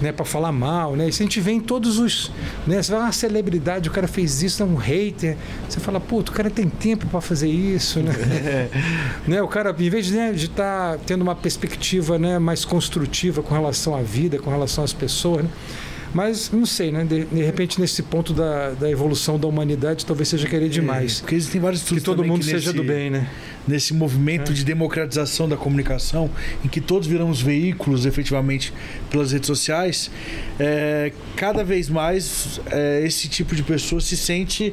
né, 0.03 0.11
para 0.11 0.25
falar 0.25 0.51
mal, 0.51 0.97
né? 0.97 1.09
Isso 1.09 1.23
a 1.23 1.25
gente 1.25 1.41
vê 1.41 1.53
em 1.53 1.61
todos 1.61 2.01
os, 2.01 2.33
né? 2.67 2.83
Você 2.83 2.91
vai 2.91 3.01
uma 3.01 3.13
celebridade, 3.13 3.89
o 3.89 3.93
cara 3.93 4.09
fez 4.09 4.43
isso, 4.43 4.61
é 4.61 4.67
um 4.67 4.75
hater. 4.75 5.37
Você 5.69 5.79
fala, 5.79 6.01
puto, 6.01 6.33
o 6.33 6.35
cara 6.35 6.51
tem 6.51 6.69
tempo 6.69 7.07
para 7.07 7.21
fazer 7.21 7.49
isso, 7.49 8.01
né? 8.01 8.13
né? 9.25 9.41
O 9.41 9.47
cara, 9.47 9.73
em 9.79 9.89
vez 9.89 10.11
né, 10.11 10.33
de 10.33 10.47
estar 10.47 10.99
tendo 11.07 11.23
uma 11.23 11.37
perspectiva, 11.37 12.19
né, 12.19 12.41
mais 12.41 12.65
construtiva 12.65 13.41
com 13.41 13.55
relação 13.55 13.95
à 13.95 14.03
vida, 14.03 14.37
com 14.37 14.51
relação 14.51 14.83
às 14.83 14.93
pessoas, 14.93 15.45
né? 15.45 15.51
Mas 16.15 16.51
não 16.53 16.65
sei, 16.65 16.93
né? 16.93 17.05
De, 17.05 17.25
de 17.25 17.43
repente 17.43 17.81
nesse 17.81 18.03
ponto 18.03 18.33
da, 18.33 18.71
da 18.71 18.89
evolução 18.89 19.39
da 19.39 19.49
humanidade, 19.49 20.07
talvez 20.07 20.29
seja 20.29 20.47
querer 20.47 20.69
demais. 20.69 21.19
É, 21.19 21.21
porque 21.23 21.35
existem 21.35 21.61
vários 21.61 21.81
que 21.83 21.87
estudos 21.87 22.05
todo 22.05 22.17
também 22.19 22.31
mundo 22.31 22.41
que 22.41 22.47
seja 22.47 22.71
nesse- 22.71 22.73
do 22.73 22.85
bem, 22.85 23.11
né? 23.11 23.29
nesse 23.67 23.93
movimento 23.95 24.53
de 24.55 24.63
democratização 24.65 25.49
da 25.49 25.57
comunicação, 25.57 26.31
em 26.65 26.69
que 26.69 26.81
todos 26.81 27.09
viramos 27.09 27.41
veículos 27.41 28.07
efetivamente 28.07 28.73
pelas 29.11 29.33
redes 29.33 29.47
sociais, 29.49 30.11
é, 30.61 31.13
cada 31.35 31.65
vez 31.65 31.89
mais 31.89 32.61
é, 32.71 33.03
esse 33.05 33.27
tipo 33.29 33.57
de 33.57 33.63
pessoa 33.63 34.01
se 34.01 34.17
sente 34.17 34.73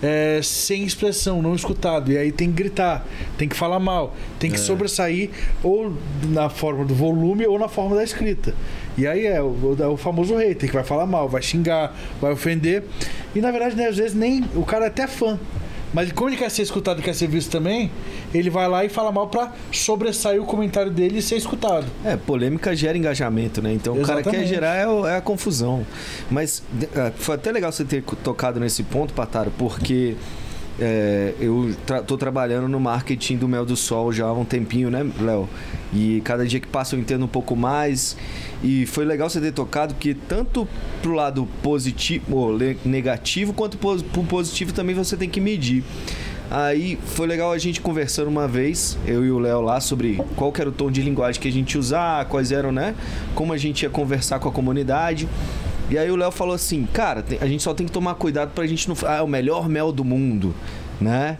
é, 0.00 0.40
sem 0.42 0.84
expressão, 0.84 1.40
não 1.42 1.54
escutado. 1.54 2.10
E 2.10 2.16
aí 2.18 2.32
tem 2.32 2.48
que 2.48 2.54
gritar, 2.54 3.06
tem 3.36 3.48
que 3.48 3.56
falar 3.56 3.78
mal, 3.78 4.16
tem 4.38 4.50
que 4.50 4.58
sobressair 4.58 5.30
ou 5.62 5.96
na 6.28 6.48
forma 6.48 6.84
do 6.84 6.94
volume 6.94 7.46
ou 7.46 7.58
na 7.58 7.68
forma 7.68 7.94
da 7.96 8.02
escrita. 8.04 8.54
E 8.96 9.06
aí 9.06 9.26
é 9.26 9.40
o, 9.40 9.76
é 9.78 9.86
o 9.86 9.96
famoso 9.96 10.36
hater 10.36 10.68
que 10.68 10.74
vai 10.74 10.84
falar 10.84 11.06
mal, 11.06 11.28
vai 11.28 11.42
xingar, 11.42 11.94
vai 12.20 12.32
ofender. 12.32 12.84
E 13.34 13.40
na 13.40 13.50
verdade, 13.50 13.76
né, 13.76 13.88
às 13.88 13.96
vezes 13.96 14.14
nem 14.14 14.44
o 14.54 14.64
cara 14.64 14.86
é 14.86 14.88
até 14.88 15.06
fã. 15.06 15.38
Mas 15.92 16.10
como 16.10 16.30
ele 16.30 16.36
quer 16.36 16.50
ser 16.50 16.62
escutado 16.62 17.00
e 17.00 17.02
quer 17.02 17.14
ser 17.14 17.26
visto 17.26 17.50
também, 17.50 17.90
ele 18.32 18.48
vai 18.48 18.66
lá 18.66 18.84
e 18.84 18.88
fala 18.88 19.12
mal 19.12 19.28
pra 19.28 19.52
sobressair 19.70 20.40
o 20.40 20.46
comentário 20.46 20.90
dele 20.90 21.18
e 21.18 21.22
ser 21.22 21.36
escutado. 21.36 21.86
É, 22.04 22.16
polêmica 22.16 22.74
gera 22.74 22.96
engajamento, 22.96 23.60
né? 23.60 23.74
Então 23.74 23.94
o 23.94 24.02
cara 24.02 24.22
quer 24.22 24.30
Exatamente. 24.30 24.48
gerar 24.48 24.76
é, 24.76 25.12
é 25.12 25.16
a 25.16 25.20
confusão. 25.20 25.86
Mas 26.30 26.62
ah, 26.96 27.12
foi 27.14 27.34
até 27.34 27.52
legal 27.52 27.70
você 27.70 27.84
ter 27.84 28.02
tocado 28.24 28.58
nesse 28.58 28.82
ponto, 28.82 29.12
Pataro, 29.12 29.52
porque 29.58 30.16
é, 30.80 31.34
eu 31.40 31.74
tô 32.06 32.16
trabalhando 32.16 32.68
no 32.68 32.80
marketing 32.80 33.36
do 33.36 33.46
Mel 33.48 33.64
do 33.64 33.76
Sol 33.76 34.12
já 34.12 34.26
há 34.26 34.32
um 34.32 34.44
tempinho, 34.44 34.90
né, 34.90 35.06
Léo? 35.20 35.48
E 35.92 36.22
cada 36.24 36.46
dia 36.46 36.58
que 36.58 36.66
passa 36.66 36.96
eu 36.96 37.00
entendo 37.00 37.24
um 37.24 37.28
pouco 37.28 37.54
mais. 37.54 38.16
E 38.62 38.86
foi 38.86 39.04
legal 39.04 39.28
você 39.28 39.40
ter 39.40 39.52
tocado 39.52 39.94
que 39.94 40.14
tanto 40.14 40.66
pro 41.02 41.12
lado 41.12 41.46
positivo 41.62 42.56
negativo, 42.84 43.52
quanto 43.52 43.76
pos- 43.76 44.02
pro 44.02 44.22
positivo 44.24 44.72
também 44.72 44.94
você 44.94 45.16
tem 45.16 45.28
que 45.28 45.40
medir. 45.40 45.84
Aí 46.50 46.98
foi 47.06 47.26
legal 47.26 47.50
a 47.50 47.56
gente 47.58 47.80
conversando 47.80 48.28
uma 48.28 48.46
vez, 48.46 48.98
eu 49.06 49.24
e 49.24 49.30
o 49.30 49.38
Léo 49.38 49.62
lá, 49.62 49.80
sobre 49.80 50.20
qual 50.36 50.52
era 50.58 50.68
o 50.68 50.72
tom 50.72 50.90
de 50.90 51.00
linguagem 51.00 51.40
que 51.40 51.48
a 51.48 51.52
gente 51.52 51.78
usar, 51.78 52.26
quais 52.26 52.52
eram, 52.52 52.70
né? 52.70 52.94
Como 53.34 53.52
a 53.54 53.56
gente 53.56 53.82
ia 53.84 53.90
conversar 53.90 54.38
com 54.38 54.48
a 54.48 54.52
comunidade. 54.52 55.26
E 55.90 55.98
aí 55.98 56.10
o 56.10 56.16
Léo 56.16 56.30
falou 56.30 56.54
assim, 56.54 56.86
cara, 56.92 57.24
a 57.40 57.46
gente 57.46 57.62
só 57.62 57.74
tem 57.74 57.86
que 57.86 57.92
tomar 57.92 58.14
cuidado 58.14 58.52
pra 58.54 58.66
gente 58.66 58.88
não. 58.88 58.96
Ah, 59.06 59.16
é 59.16 59.22
o 59.22 59.28
melhor 59.28 59.68
mel 59.68 59.92
do 59.92 60.04
mundo, 60.04 60.54
né? 61.00 61.36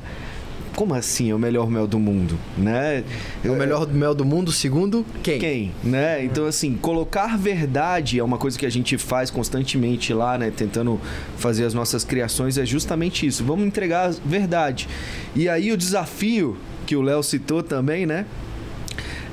Como 0.74 0.94
assim 0.94 1.30
é 1.30 1.34
o 1.34 1.38
melhor 1.38 1.70
mel 1.70 1.86
do 1.86 1.98
mundo, 1.98 2.38
né? 2.56 3.04
É 3.44 3.50
o 3.50 3.54
melhor 3.54 3.86
mel 3.86 4.14
do 4.14 4.24
mundo, 4.24 4.50
segundo 4.50 5.04
quem? 5.22 5.38
Quem, 5.38 5.72
né? 5.84 6.24
Então, 6.24 6.46
assim, 6.46 6.74
colocar 6.74 7.36
verdade 7.36 8.18
é 8.18 8.24
uma 8.24 8.38
coisa 8.38 8.58
que 8.58 8.64
a 8.64 8.70
gente 8.70 8.96
faz 8.96 9.30
constantemente 9.30 10.14
lá, 10.14 10.38
né? 10.38 10.50
Tentando 10.50 10.98
fazer 11.36 11.66
as 11.66 11.74
nossas 11.74 12.04
criações, 12.04 12.56
é 12.56 12.64
justamente 12.64 13.26
isso. 13.26 13.44
Vamos 13.44 13.66
entregar 13.66 14.08
a 14.08 14.14
verdade. 14.24 14.88
E 15.36 15.46
aí 15.48 15.70
o 15.70 15.76
desafio 15.76 16.56
que 16.86 16.96
o 16.96 17.02
Léo 17.02 17.22
citou 17.22 17.62
também, 17.62 18.06
né? 18.06 18.24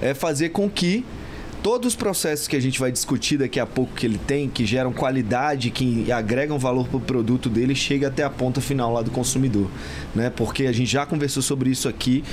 É 0.02 0.14
fazer 0.14 0.50
com 0.50 0.70
que 0.70 1.06
todos 1.62 1.90
os 1.90 1.96
processos 1.96 2.48
que 2.48 2.56
a 2.56 2.60
gente 2.60 2.80
vai 2.80 2.92
discutir 2.92 3.38
daqui 3.38 3.60
a 3.60 3.66
pouco 3.66 3.94
que 3.94 4.06
ele 4.06 4.18
tem, 4.18 4.50
que 4.50 4.66
geram 4.66 4.92
qualidade, 4.92 5.70
que 5.70 6.12
agregam 6.12 6.58
valor 6.58 6.88
para 6.88 6.98
o 6.98 7.02
produto 7.02 7.50
dele, 7.50 7.76
chegue 7.76 8.06
até 8.06 8.24
a 8.24 8.30
ponta 8.30 8.62
final 8.62 8.94
lá 8.94 9.02
do 9.02 9.12
consumidor, 9.12 9.70
né? 10.16 10.30
Porque 10.30 10.66
a 10.66 10.72
gente 10.72 10.92
já 10.92 11.06
conversou 11.06 11.44
sobre 11.44 11.70
isso 11.70 11.88
aqui 11.88 12.24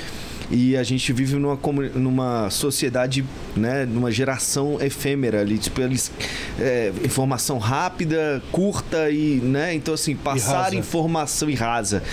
e 0.49 0.77
a 0.77 0.83
gente 0.83 1.11
vive 1.11 1.35
numa, 1.35 1.59
numa 1.93 2.49
sociedade, 2.49 3.23
né, 3.55 3.85
numa 3.85 4.11
geração 4.11 4.77
efêmera 4.81 5.41
ali, 5.41 5.57
tipo, 5.57 5.81
eles, 5.81 6.11
é, 6.59 6.93
informação 7.03 7.57
rápida, 7.57 8.41
curta 8.51 9.09
e, 9.09 9.41
né, 9.43 9.73
então 9.73 9.93
assim, 9.93 10.15
passar 10.15 10.63
rasa. 10.63 10.75
informação 10.75 11.49
e 11.49 11.55
rasa. 11.55 12.03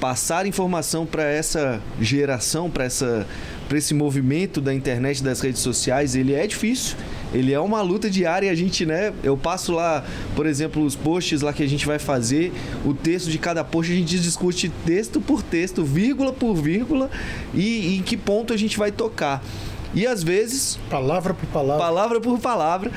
Passar 0.00 0.46
informação 0.46 1.04
para 1.04 1.24
essa 1.24 1.80
geração, 2.00 2.70
para 2.70 2.84
essa 2.84 3.26
para 3.68 3.76
esse 3.76 3.92
movimento 3.92 4.60
da 4.60 4.72
internet, 4.72 5.22
das 5.22 5.40
redes 5.40 5.60
sociais, 5.60 6.16
ele 6.16 6.32
é 6.32 6.46
difícil. 6.46 6.96
Ele 7.32 7.52
é 7.52 7.60
uma 7.60 7.82
luta 7.82 8.08
diária 8.08 8.46
e 8.46 8.50
a 8.50 8.54
gente, 8.54 8.86
né? 8.86 9.12
Eu 9.22 9.36
passo 9.36 9.72
lá, 9.72 10.02
por 10.34 10.46
exemplo, 10.46 10.82
os 10.82 10.96
posts 10.96 11.42
lá 11.42 11.52
que 11.52 11.62
a 11.62 11.66
gente 11.66 11.86
vai 11.86 11.98
fazer, 11.98 12.50
o 12.86 12.94
texto 12.94 13.30
de 13.30 13.38
cada 13.38 13.62
post, 13.62 13.92
a 13.92 13.94
gente 13.94 14.18
discute 14.18 14.72
texto 14.86 15.20
por 15.20 15.42
texto, 15.42 15.84
vírgula 15.84 16.32
por 16.32 16.54
vírgula, 16.54 17.10
e, 17.52 17.60
e 17.60 17.98
em 17.98 18.02
que 18.02 18.16
ponto 18.16 18.54
a 18.54 18.56
gente 18.56 18.78
vai 18.78 18.90
tocar. 18.90 19.44
E 19.94 20.06
às 20.06 20.22
vezes, 20.22 20.78
Palavra 20.90 21.32
por 21.34 21.46
palavra. 21.46 21.84
palavra 21.84 22.20
por 22.20 22.38
palavra, 22.38 22.90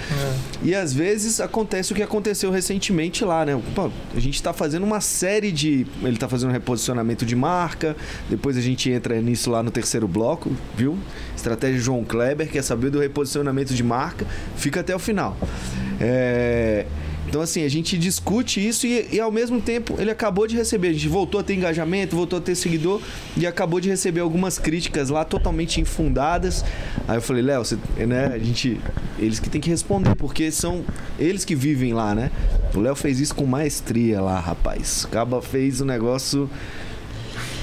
e 0.62 0.75
às 0.75 0.93
vezes 0.93 1.39
acontece 1.39 1.93
o 1.93 1.95
que 1.95 2.03
aconteceu 2.03 2.51
recentemente 2.51 3.24
lá, 3.24 3.45
né? 3.45 3.60
Pô, 3.74 3.89
a 4.15 4.19
gente 4.19 4.36
está 4.36 4.51
fazendo 4.53 4.83
uma 4.83 5.00
série 5.01 5.51
de. 5.51 5.88
Ele 6.03 6.13
está 6.13 6.27
fazendo 6.27 6.50
um 6.50 6.53
reposicionamento 6.53 7.25
de 7.25 7.36
marca. 7.36 7.95
Depois 8.29 8.57
a 8.57 8.62
gente 8.62 8.89
entra 8.91 9.19
nisso 9.21 9.50
lá 9.50 9.63
no 9.63 9.71
terceiro 9.71 10.07
bloco, 10.07 10.51
viu? 10.75 10.98
Estratégia 11.36 11.79
João 11.79 12.03
Kleber, 12.03 12.50
quer 12.50 12.62
saber 12.63 12.89
do 12.89 13.00
reposicionamento 13.00 13.74
de 13.74 13.83
marca. 13.83 14.25
Fica 14.55 14.81
até 14.81 14.95
o 14.95 15.00
final. 15.00 15.38
É, 16.00 16.86
Então, 17.31 17.39
assim, 17.39 17.63
a 17.63 17.69
gente 17.69 17.97
discute 17.97 18.59
isso 18.59 18.85
e, 18.85 19.07
e, 19.09 19.17
ao 19.17 19.31
mesmo 19.31 19.61
tempo 19.61 19.95
ele 19.97 20.11
acabou 20.11 20.45
de 20.45 20.57
receber. 20.57 20.89
A 20.89 20.91
gente 20.91 21.07
voltou 21.07 21.39
a 21.39 21.43
ter 21.43 21.53
engajamento, 21.53 22.13
voltou 22.13 22.39
a 22.39 22.41
ter 22.41 22.55
seguidor 22.55 23.01
e 23.38 23.47
acabou 23.47 23.79
de 23.79 23.88
receber 23.88 24.19
algumas 24.19 24.59
críticas 24.59 25.07
lá 25.09 25.23
totalmente 25.23 25.79
infundadas. 25.79 26.65
Aí 27.07 27.15
eu 27.15 27.21
falei, 27.21 27.41
Léo, 27.41 27.63
né, 28.05 28.33
a 28.33 28.38
gente. 28.38 28.77
Eles 29.17 29.39
que 29.39 29.50
tem 29.50 29.61
que 29.61 29.69
responder, 29.69 30.13
porque 30.15 30.51
são 30.51 30.83
eles 31.17 31.45
que 31.45 31.55
vivem 31.55 31.93
lá, 31.93 32.13
né? 32.13 32.29
O 32.75 32.81
Léo 32.81 32.95
fez 32.95 33.21
isso 33.21 33.33
com 33.33 33.45
maestria 33.45 34.19
lá, 34.19 34.38
rapaz. 34.38 35.05
Acaba 35.05 35.41
fez 35.41 35.79
o 35.79 35.85
negócio. 35.85 36.50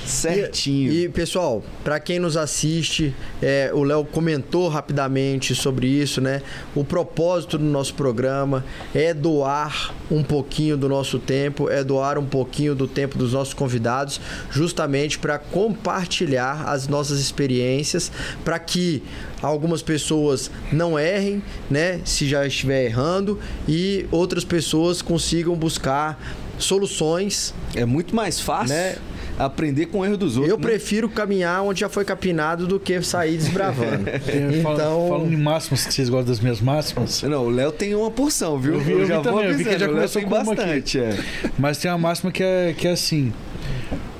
Certinho. 0.08 0.92
E, 0.92 1.04
e, 1.04 1.08
pessoal, 1.08 1.62
para 1.84 2.00
quem 2.00 2.18
nos 2.18 2.36
assiste, 2.36 3.14
é, 3.42 3.70
o 3.74 3.82
Léo 3.82 4.04
comentou 4.04 4.68
rapidamente 4.68 5.54
sobre 5.54 5.86
isso, 5.86 6.20
né? 6.20 6.42
O 6.74 6.84
propósito 6.84 7.58
do 7.58 7.64
nosso 7.64 7.94
programa 7.94 8.64
é 8.94 9.12
doar 9.12 9.94
um 10.10 10.22
pouquinho 10.22 10.76
do 10.76 10.88
nosso 10.88 11.18
tempo, 11.18 11.68
é 11.68 11.84
doar 11.84 12.18
um 12.18 12.24
pouquinho 12.24 12.74
do 12.74 12.88
tempo 12.88 13.18
dos 13.18 13.32
nossos 13.32 13.54
convidados, 13.54 14.20
justamente 14.50 15.18
para 15.18 15.38
compartilhar 15.38 16.68
as 16.68 16.88
nossas 16.88 17.20
experiências, 17.20 18.10
para 18.44 18.58
que 18.58 19.02
algumas 19.42 19.82
pessoas 19.82 20.50
não 20.72 20.98
errem, 20.98 21.42
né? 21.70 22.00
Se 22.04 22.26
já 22.26 22.46
estiver 22.46 22.86
errando, 22.86 23.38
e 23.68 24.06
outras 24.10 24.44
pessoas 24.44 25.02
consigam 25.02 25.54
buscar 25.54 26.18
soluções. 26.58 27.54
É 27.74 27.84
muito 27.84 28.14
mais 28.14 28.40
fácil. 28.40 28.74
Né? 28.74 28.96
Aprender 29.38 29.86
com 29.86 30.00
o 30.00 30.04
erro 30.04 30.16
dos 30.16 30.36
outros. 30.36 30.50
Eu 30.50 30.58
né? 30.58 30.62
prefiro 30.62 31.08
caminhar 31.08 31.62
onde 31.62 31.80
já 31.80 31.88
foi 31.88 32.04
capinado 32.04 32.66
do 32.66 32.80
que 32.80 33.00
sair 33.02 33.36
desbravando. 33.36 34.04
então, 34.58 35.08
falando 35.08 35.32
em 35.32 35.36
máximas, 35.36 35.86
que 35.86 35.94
vocês 35.94 36.08
gostam 36.08 36.32
das 36.32 36.40
minhas 36.40 36.60
máximas? 36.60 37.22
Não, 37.22 37.46
o 37.46 37.50
Léo 37.50 37.70
tem 37.70 37.94
uma 37.94 38.10
porção, 38.10 38.58
viu? 38.58 38.74
Eu, 38.74 38.80
vi, 38.80 38.92
eu, 38.92 38.98
eu 39.00 39.06
já 39.06 39.18
vi 39.18 39.24
vou 39.24 39.32
também, 39.32 39.50
avisando, 39.50 39.62
eu 39.62 39.72
vi 39.72 39.76
que 39.76 39.78
já 39.78 39.88
começou 39.88 40.22
com 40.22 40.28
bastante. 40.28 40.98
É. 40.98 41.18
Mas 41.56 41.78
tem 41.78 41.90
uma 41.90 41.98
máxima 41.98 42.32
que 42.32 42.42
é, 42.42 42.74
que 42.76 42.88
é 42.88 42.90
assim: 42.90 43.32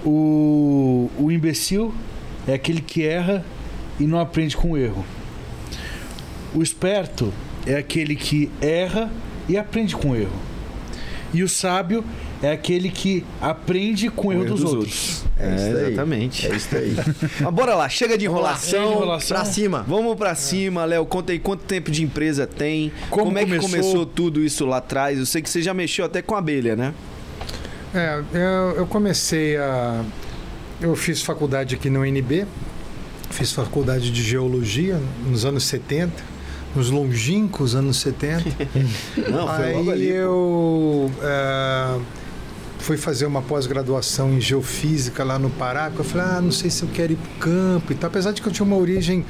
o, 0.05 1.11
o 1.19 1.33
imbecil 1.33 1.93
é 2.47 2.55
aquele 2.55 2.81
que 2.81 3.05
erra 3.05 3.45
e 3.99 4.05
não 4.05 4.21
aprende 4.21 4.57
com 4.57 4.73
o 4.73 4.79
erro. 4.79 5.05
O 6.55 6.63
esperto 6.63 7.33
é 7.67 7.77
aquele 7.77 8.15
que 8.15 8.51
erra 8.61 9.11
e 9.49 9.57
aprende 9.59 9.97
com 9.97 10.11
o 10.11 10.17
erro. 10.17 10.33
E 11.35 11.43
o 11.43 11.49
sábio 11.49 12.05
é 12.42 12.52
aquele 12.52 12.90
que 12.90 13.25
aprende 13.40 14.09
com 14.09 14.28
o 14.28 14.33
erro, 14.33 14.45
erro 14.45 14.54
dos, 14.54 14.61
dos, 14.61 14.73
outros. 14.73 15.23
outros. 15.23 15.28
É, 15.38 15.49
é 15.49 15.87
exatamente. 15.87 16.47
É 16.47 16.54
isso 16.54 16.76
aí. 16.76 16.97
Mas 17.40 17.54
bora 17.54 17.75
lá, 17.75 17.88
chega 17.88 18.16
de 18.16 18.26
enrolação. 18.26 18.71
Chega 18.71 18.87
de 18.87 18.92
enrolação. 18.92 19.37
Pra 19.37 19.45
cima. 19.45 19.85
Vamos 19.88 20.16
pra 20.16 20.35
cima, 20.35 20.85
Léo. 20.85 21.04
Conta 21.07 21.33
aí 21.33 21.38
quanto 21.38 21.64
tempo 21.64 21.90
de 21.90 22.02
empresa 22.02 22.47
tem. 22.47 22.92
Como, 23.11 23.26
como 23.26 23.38
é 23.38 23.45
que 23.45 23.57
começou? 23.57 23.71
começou 23.71 24.07
tudo 24.07 24.45
isso 24.45 24.64
lá 24.66 24.76
atrás? 24.76 25.18
Eu 25.18 25.26
sei 25.26 25.42
que 25.42 25.50
você 25.50 25.61
já 25.61 25.75
mexeu 25.75 26.04
até 26.04 26.23
com 26.23 26.37
abelha, 26.37 26.76
né? 26.76 26.95
É, 27.95 28.23
eu, 28.33 28.76
eu 28.76 28.87
comecei 28.87 29.57
a. 29.57 30.04
Eu 30.80 30.95
fiz 30.95 31.21
faculdade 31.21 31.75
aqui 31.75 31.90
no 31.90 32.02
UNB, 32.02 32.47
fiz 33.30 33.50
faculdade 33.50 34.12
de 34.12 34.23
geologia 34.23 35.00
nos 35.26 35.45
anos 35.45 35.64
70 35.64 36.38
nos 36.75 36.90
longínquos 36.90 37.75
anos 37.75 37.97
70. 37.99 38.45
Não, 39.30 39.49
foi 39.49 39.64
Aí 39.64 39.75
logo 39.75 39.90
ali, 39.90 40.09
eu 40.09 41.11
uh, 41.11 42.02
fui 42.88 42.97
fazer 42.97 43.26
uma 43.26 43.42
pós-graduação 43.42 44.33
em 44.33 44.40
geofísica 44.40 45.23
lá 45.23 45.38
no 45.38 45.50
Pará, 45.50 45.92
eu 45.95 46.02
falei, 46.02 46.26
ah, 46.26 46.40
não 46.40 46.50
sei 46.50 46.71
se 46.71 46.85
eu 46.85 46.88
quero 46.88 47.12
ir 47.12 47.16
para 47.16 47.33
o 47.33 47.38
campo 47.38 47.92
e 47.92 47.95
tal. 47.95 48.09
Apesar 48.09 48.33
de 48.33 48.40
que 48.40 48.49
eu 48.49 48.52
tinha 48.52 48.64
uma 48.64 48.76
origem, 48.76 49.26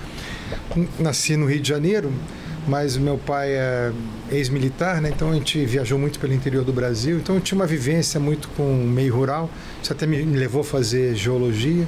nasci 0.97 1.37
no 1.37 1.45
Rio 1.45 1.61
de 1.61 1.69
Janeiro, 1.69 2.13
mas 2.69 2.97
meu 2.97 3.19
pai 3.19 3.49
é 3.51 3.93
ex-militar, 4.31 5.01
né? 5.01 5.11
Então 5.13 5.33
a 5.33 5.35
gente 5.35 5.67
viajou 5.67 5.99
muito 5.99 6.21
pelo 6.21 6.33
interior 6.33 6.65
do 6.65 6.73
Brasil, 6.73 7.17
então 7.17 7.35
eu 7.35 7.41
tinha 7.41 7.59
uma 7.59 7.67
vivência 7.67 8.21
muito 8.21 8.49
com 8.51 8.63
o 8.63 8.87
meio 8.87 9.13
rural. 9.13 9.51
Isso 9.83 9.93
até 9.93 10.07
me 10.07 10.23
levou 10.23 10.61
a 10.61 10.65
fazer 10.65 11.17
geologia. 11.17 11.85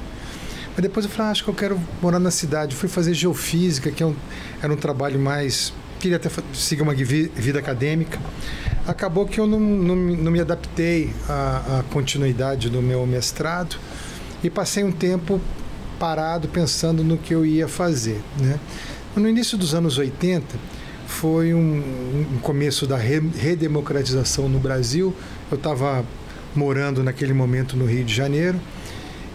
Mas 0.73 0.81
depois 0.81 1.05
eu 1.05 1.09
falei, 1.09 1.29
ah, 1.29 1.31
acho 1.31 1.45
que 1.45 1.49
eu 1.49 1.55
quero 1.55 1.79
morar 2.01 2.19
na 2.19 2.31
cidade. 2.31 2.75
fui 2.75 2.89
fazer 2.89 3.13
geofísica, 3.13 3.91
que 3.91 4.03
é 4.03 4.05
um, 4.05 4.15
era 4.61 4.73
um 4.73 4.77
trabalho 4.77 5.17
mais. 5.17 5.73
Queria 6.01 6.17
até 6.17 6.29
seguir 6.53 6.81
uma 6.81 6.93
vida 6.93 7.59
acadêmica. 7.59 8.19
Acabou 8.87 9.25
que 9.25 9.39
eu 9.39 9.47
não, 9.47 9.59
não, 9.59 9.95
não 9.95 10.31
me 10.31 10.39
adaptei 10.39 11.13
à, 11.29 11.79
à 11.79 11.83
continuidade 11.91 12.69
do 12.69 12.81
meu 12.81 13.05
mestrado 13.05 13.77
e 14.43 14.49
passei 14.49 14.83
um 14.83 14.91
tempo 14.91 15.39
parado 15.99 16.47
pensando 16.47 17.03
no 17.03 17.17
que 17.17 17.33
eu 17.33 17.45
ia 17.45 17.67
fazer. 17.67 18.19
Né? 18.39 18.59
No 19.15 19.29
início 19.29 19.57
dos 19.57 19.75
anos 19.75 19.97
80, 19.97 20.57
foi 21.05 21.53
um, 21.53 21.83
um 22.33 22.39
começo 22.41 22.87
da 22.87 22.97
re, 22.97 23.19
redemocratização 23.19 24.49
no 24.49 24.57
Brasil. 24.57 25.13
Eu 25.51 25.57
estava 25.57 26.03
morando 26.55 27.03
naquele 27.03 27.33
momento 27.33 27.77
no 27.77 27.85
Rio 27.85 28.03
de 28.03 28.13
Janeiro 28.13 28.59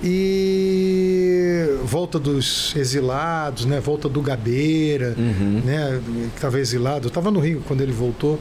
e 0.03 1.79
volta 1.85 2.19
dos 2.19 2.75
exilados, 2.77 3.65
né? 3.65 3.81
Volta 3.81 4.09
do 4.09 4.21
Gabeira, 4.21 5.15
uhum. 5.17 5.63
né? 5.65 6.01
Que 6.31 6.37
estava 6.37 6.59
exilado. 6.59 7.07
Eu 7.07 7.09
estava 7.09 7.31
no 7.31 7.41
Rio 7.41 7.63
quando 7.67 7.83
ele 7.83 7.93
voltou. 7.93 8.41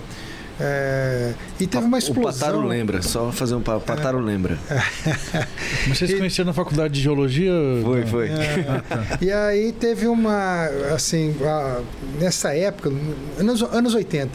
É, 0.59 1.33
e 1.59 1.67
teve 1.67 1.85
uma 1.85 1.97
explosão. 1.97 2.31
O 2.31 2.55
Pataro 2.55 2.67
lembra, 2.67 3.01
só 3.01 3.31
fazer 3.31 3.55
um 3.55 3.61
Pataro 3.61 4.19
é. 4.19 4.21
lembra. 4.21 4.57
Mas 5.87 5.97
vocês 5.97 6.11
se 6.11 6.17
conheceram 6.17 6.47
na 6.47 6.53
faculdade 6.53 6.93
de 6.93 7.01
geologia? 7.01 7.51
Foi, 7.83 8.05
foi. 8.05 8.27
É, 8.29 8.65
ah, 8.69 8.83
tá. 8.87 9.17
E 9.21 9.31
aí 9.31 9.73
teve 9.73 10.07
uma, 10.07 10.65
assim, 10.93 11.35
a, 11.43 11.81
nessa 12.19 12.55
época, 12.55 12.89
anos, 13.37 13.61
anos 13.63 13.93
80, 13.93 14.31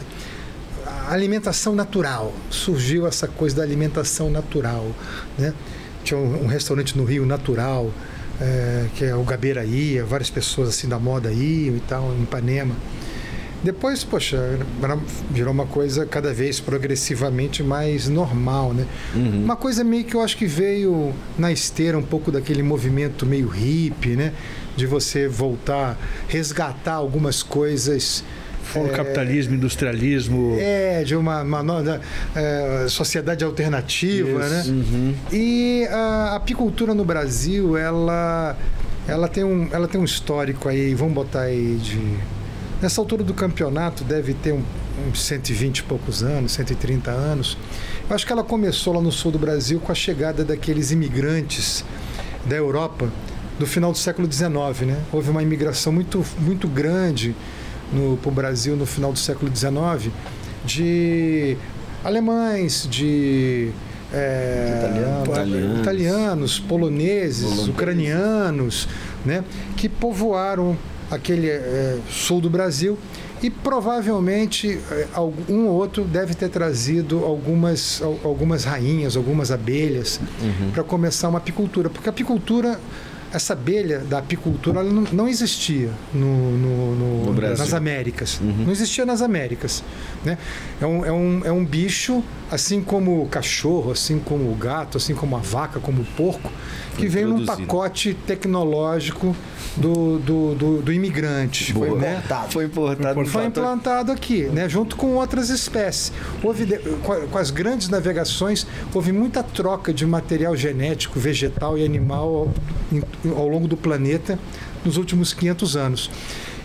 a 0.87 1.13
alimentação 1.15 1.75
natural. 1.75 2.35
Surgiu 2.51 3.07
essa 3.07 3.27
coisa 3.27 3.57
da 3.57 3.63
alimentação 3.63 4.29
natural, 4.31 4.87
né? 5.39 5.55
Tinha 6.05 6.19
um, 6.19 6.45
um 6.45 6.47
restaurante 6.47 6.97
no 6.99 7.05
Rio 7.05 7.25
natural, 7.25 7.91
é, 8.41 8.87
que 8.95 9.05
é 9.07 9.15
o 9.15 9.23
Gabeira 9.23 9.65
ia, 9.65 10.05
várias 10.05 10.31
pessoas 10.31 10.69
assim 10.69 10.89
da 10.89 10.99
moda 10.99 11.33
iam 11.33 11.77
e 11.77 11.81
tal, 11.81 12.13
em 12.13 12.23
Ipanema. 12.23 12.75
Depois, 13.63 14.03
poxa, 14.03 14.59
virou 15.31 15.53
uma 15.53 15.67
coisa 15.67 16.07
cada 16.07 16.33
vez 16.33 16.61
progressivamente 16.61 17.63
mais 17.63 18.09
normal, 18.09 18.73
né? 18.73 18.87
Uhum. 19.15 19.45
Uma 19.45 19.57
coisa 19.57 19.85
meio 19.85 20.05
que 20.05 20.15
eu 20.15 20.23
acho 20.23 20.37
que 20.37 20.47
veio 20.47 21.13
na 21.39 21.53
esteira 21.53 21.99
um 21.99 22.03
pouco 22.03 22.33
daquele 22.33 22.63
movimento 22.63 23.27
meio 23.27 23.49
hippie, 23.49 24.17
né? 24.17 24.33
De 24.77 24.87
você 24.87 25.29
voltar, 25.29 25.99
resgatar 26.29 26.95
algumas 26.95 27.43
coisas 27.43 28.25
for 28.71 28.87
é, 28.87 28.91
capitalismo, 28.91 29.55
industrialismo. 29.55 30.57
É, 30.59 31.03
de 31.05 31.15
uma, 31.15 31.43
uma 31.43 31.63
nova 31.63 32.01
é, 32.35 32.87
sociedade 32.89 33.45
alternativa, 33.45 34.49
né? 34.49 34.65
Uhum. 34.67 35.15
E 35.33 35.87
a 35.91 36.37
apicultura 36.37 36.95
no 36.95 37.05
Brasil, 37.05 37.77
ela, 37.77 38.57
ela, 39.07 39.29
tem 39.29 39.45
um, 39.45 39.69
ela 39.73 39.89
tem 39.89 40.01
um 40.01 40.05
histórico 40.05 40.69
aí, 40.69 40.95
vamos 40.95 41.15
botar 41.15 41.43
aí 41.43 41.77
de. 41.77 42.40
Nessa 42.81 43.01
altura 43.01 43.23
do 43.23 43.35
campeonato 43.35 44.05
deve 44.05 44.33
ter 44.33 44.53
um, 44.53 44.63
uns 45.07 45.23
120 45.23 45.79
e 45.79 45.83
poucos 45.83 46.23
anos, 46.23 46.53
130 46.53 47.11
anos. 47.11 47.59
Eu 48.09 48.15
acho 48.17 48.27
que 48.27 48.33
ela 48.33 48.43
começou 48.43 48.95
lá 48.95 49.03
no 49.03 49.13
sul 49.13 49.31
do 49.31 49.39
Brasil 49.39 49.79
com 49.81 49.93
a 49.93 49.95
chegada 49.95 50.45
daqueles 50.45 50.91
imigrantes 50.91 51.85
da 52.47 52.57
Europa 52.57 53.11
do 53.59 53.67
final 53.67 53.93
do 53.93 53.99
século 53.99 54.31
XIX, 54.33 54.87
né? 54.87 54.99
Houve 55.13 55.29
uma 55.29 55.43
imigração 55.43 55.93
muito, 55.93 56.25
muito 56.39 56.67
grande 56.67 57.37
para 58.23 58.29
o 58.31 58.33
Brasil 58.33 58.75
no 58.77 58.87
final 58.87 59.13
do 59.13 59.19
século 59.19 59.55
XIX 59.55 60.11
de 60.65 61.59
alemães, 62.03 62.89
de 62.91 63.71
é, 64.13 64.79
italianos, 64.79 65.29
italianos, 65.29 65.81
italianos, 65.81 66.59
poloneses, 66.61 67.69
ucranianos, 67.69 68.89
né, 69.25 69.45
que 69.77 69.89
povoaram 69.89 70.77
aquele 71.11 71.49
é, 71.49 71.99
sul 72.09 72.41
do 72.41 72.49
Brasil 72.49 72.99
e 73.43 73.51
provavelmente 73.51 74.79
é, 74.91 75.07
um 75.49 75.67
ou 75.67 75.75
outro 75.77 76.05
deve 76.05 76.35
ter 76.35 76.49
trazido 76.49 77.25
algumas, 77.25 78.03
algumas 78.23 78.65
rainhas, 78.65 79.17
algumas 79.17 79.51
abelhas 79.51 80.21
uhum. 80.43 80.71
para 80.73 80.85
começar 80.85 81.29
uma 81.29 81.39
apicultura, 81.39 81.89
porque 81.89 82.09
a 82.09 82.13
apicultura 82.13 82.79
essa 83.33 83.53
abelha 83.53 84.01
da 84.01 84.19
apicultura 84.19 84.83
não, 84.83 85.03
não, 85.13 85.29
existia 85.29 85.91
no, 86.13 86.59
no, 86.59 87.33
no, 87.33 87.41
nas 87.41 87.73
Américas. 87.73 88.41
Uhum. 88.41 88.65
Não 88.65 88.73
existia 88.73 89.07
nas 89.07 89.23
Américas. 89.23 89.85
Né? 90.25 90.37
É, 90.81 90.87
um, 90.87 91.05
é, 91.05 91.13
um, 91.13 91.41
é 91.45 91.53
um 91.53 91.65
bicho, 91.65 92.25
assim 92.51 92.83
como 92.83 93.23
o 93.23 93.29
cachorro, 93.29 93.93
assim 93.93 94.19
como 94.19 94.51
o 94.51 94.55
gato, 94.55 94.97
assim 94.97 95.15
como 95.15 95.37
a 95.37 95.41
vaca, 95.41 95.79
como 95.79 96.03
o 96.03 96.05
porco, 96.05 96.51
que 96.97 97.07
veio 97.07 97.29
num 97.29 97.47
pacote 97.47 98.15
tecnológico 98.27 99.35
do, 99.77 100.19
do, 100.19 100.55
do, 100.55 100.83
do 100.83 100.93
imigrante. 100.93 101.73
Foi, 101.73 101.91
né? 101.97 102.23
foi, 102.51 102.65
importado. 102.65 103.27
Foi 103.27 103.45
implantado 103.47 104.13
aqui, 104.13 104.43
né? 104.45 104.69
junto 104.69 104.97
com 104.97 105.15
outras 105.15 105.49
espécies. 105.49 106.13
Houve, 106.43 106.67
com 107.31 107.39
as 107.39 107.51
grandes 107.51 107.89
navegações, 107.89 108.67
houve 108.93 109.13
muita 109.13 109.43
troca 109.43 109.95
de 109.95 110.05
material 110.05 110.57
genético, 110.57 111.21
vegetal 111.21 111.79
e 111.79 111.85
animal 111.85 112.51
ao, 113.29 113.37
ao 113.37 113.49
longo 113.49 113.69
do 113.69 113.77
planeta 113.77 114.39
nos 114.85 114.97
últimos 114.97 115.33
500 115.33 115.77
anos. 115.77 116.11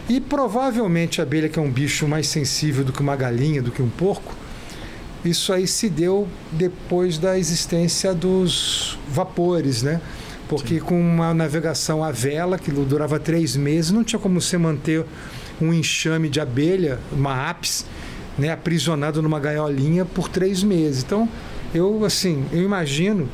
E 0.08 0.19
provavelmente 0.19 1.19
a 1.19 1.24
abelha, 1.24 1.50
que 1.50 1.58
é 1.58 1.62
um 1.62 1.71
bicho 1.71 2.08
mais 2.08 2.28
sensível 2.28 2.84
do 2.84 2.93
que 2.93 3.02
uma 3.02 3.15
galinha, 3.15 3.62
do 3.62 3.71
que 3.71 3.82
um 3.82 3.89
porco, 3.89 4.36
isso 5.30 5.52
aí 5.52 5.68
se 5.68 5.90
deu 5.90 6.28
depois 6.52 7.18
da 7.18 7.38
existência 7.38 8.14
dos 8.14 8.98
vapores, 9.08 9.82
né? 9.84 10.02
Porque 10.48 10.76
Sim. 10.76 10.86
com 10.86 11.00
uma 11.00 11.34
navegação 11.34 12.04
à 12.04 12.12
vela, 12.12 12.60
que 12.60 12.72
durava 12.72 13.20
três 13.20 13.56
meses, 13.56 13.92
não 13.92 14.04
tinha 14.04 14.20
como 14.20 14.40
você 14.40 14.58
manter 14.58 15.04
um 15.60 15.74
enxame 15.74 16.30
de 16.30 16.40
abelha, 16.40 17.00
uma 17.12 17.50
apis, 17.50 17.86
né, 18.38 18.52
aprisionado 18.52 19.22
numa 19.22 19.40
gaiolinha 19.40 20.06
por 20.06 20.30
três 20.30 20.62
meses. 20.62 21.04
Então, 21.04 21.28
eu 21.74 22.06
assim, 22.06 22.46
eu 22.52 22.62
imagino 22.62 23.28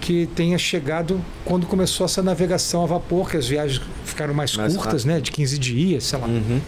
que 0.00 0.26
tenha 0.34 0.56
chegado 0.58 1.20
quando 1.44 1.66
começou 1.66 2.06
essa 2.06 2.22
navegação 2.22 2.82
a 2.82 2.86
vapor, 2.86 3.30
que 3.30 3.36
as 3.36 3.46
viagens 3.46 3.80
ficaram 4.04 4.32
mais, 4.34 4.56
Mais 4.56 4.72
curtas, 4.74 5.04
rápido. 5.04 5.14
né? 5.14 5.20
De 5.20 5.30
15 5.30 5.58
dias, 5.58 6.04
sei 6.04 6.18
lá. 6.18 6.26
Uhum. 6.26 6.60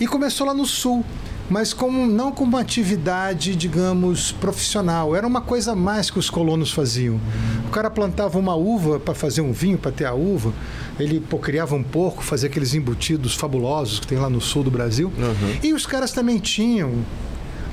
E 0.00 0.06
começou 0.06 0.46
lá 0.46 0.52
no 0.52 0.66
sul, 0.66 1.04
mas 1.48 1.72
como, 1.72 2.06
não 2.06 2.32
como 2.32 2.52
uma 2.52 2.60
atividade, 2.60 3.54
digamos, 3.54 4.32
profissional. 4.32 5.14
Era 5.14 5.26
uma 5.26 5.40
coisa 5.40 5.72
a 5.72 5.76
mais 5.76 6.10
que 6.10 6.18
os 6.18 6.30
colonos 6.30 6.72
faziam. 6.72 7.20
O 7.66 7.70
cara 7.70 7.90
plantava 7.90 8.38
uma 8.38 8.54
uva 8.54 8.98
para 8.98 9.14
fazer 9.14 9.40
um 9.40 9.52
vinho, 9.52 9.76
para 9.76 9.92
ter 9.92 10.06
a 10.06 10.14
uva. 10.14 10.52
Ele 10.98 11.20
pô, 11.20 11.38
criava 11.38 11.74
um 11.74 11.82
porco, 11.82 12.22
fazia 12.22 12.48
aqueles 12.48 12.74
embutidos 12.74 13.34
fabulosos 13.34 14.00
que 14.00 14.06
tem 14.06 14.18
lá 14.18 14.30
no 14.30 14.40
sul 14.40 14.62
do 14.62 14.70
Brasil. 14.70 15.12
Uhum. 15.16 15.58
E 15.62 15.74
os 15.74 15.84
caras 15.86 16.12
também 16.12 16.38
tinham 16.38 17.04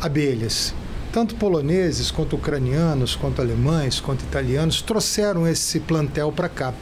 abelhas. 0.01 0.73
Tanto 1.13 1.36
poloneses, 1.36 2.10
quanto 2.10 2.38
ucranianos, 2.38 3.17
quanto 3.17 3.41
alemães, 3.41 3.99
quanto 3.99 4.21
italianos 4.21 4.81
trouxeram 4.81 5.45
esse 5.45 5.79
plantel 5.81 6.31
para 6.31 6.47
cá. 6.47 6.73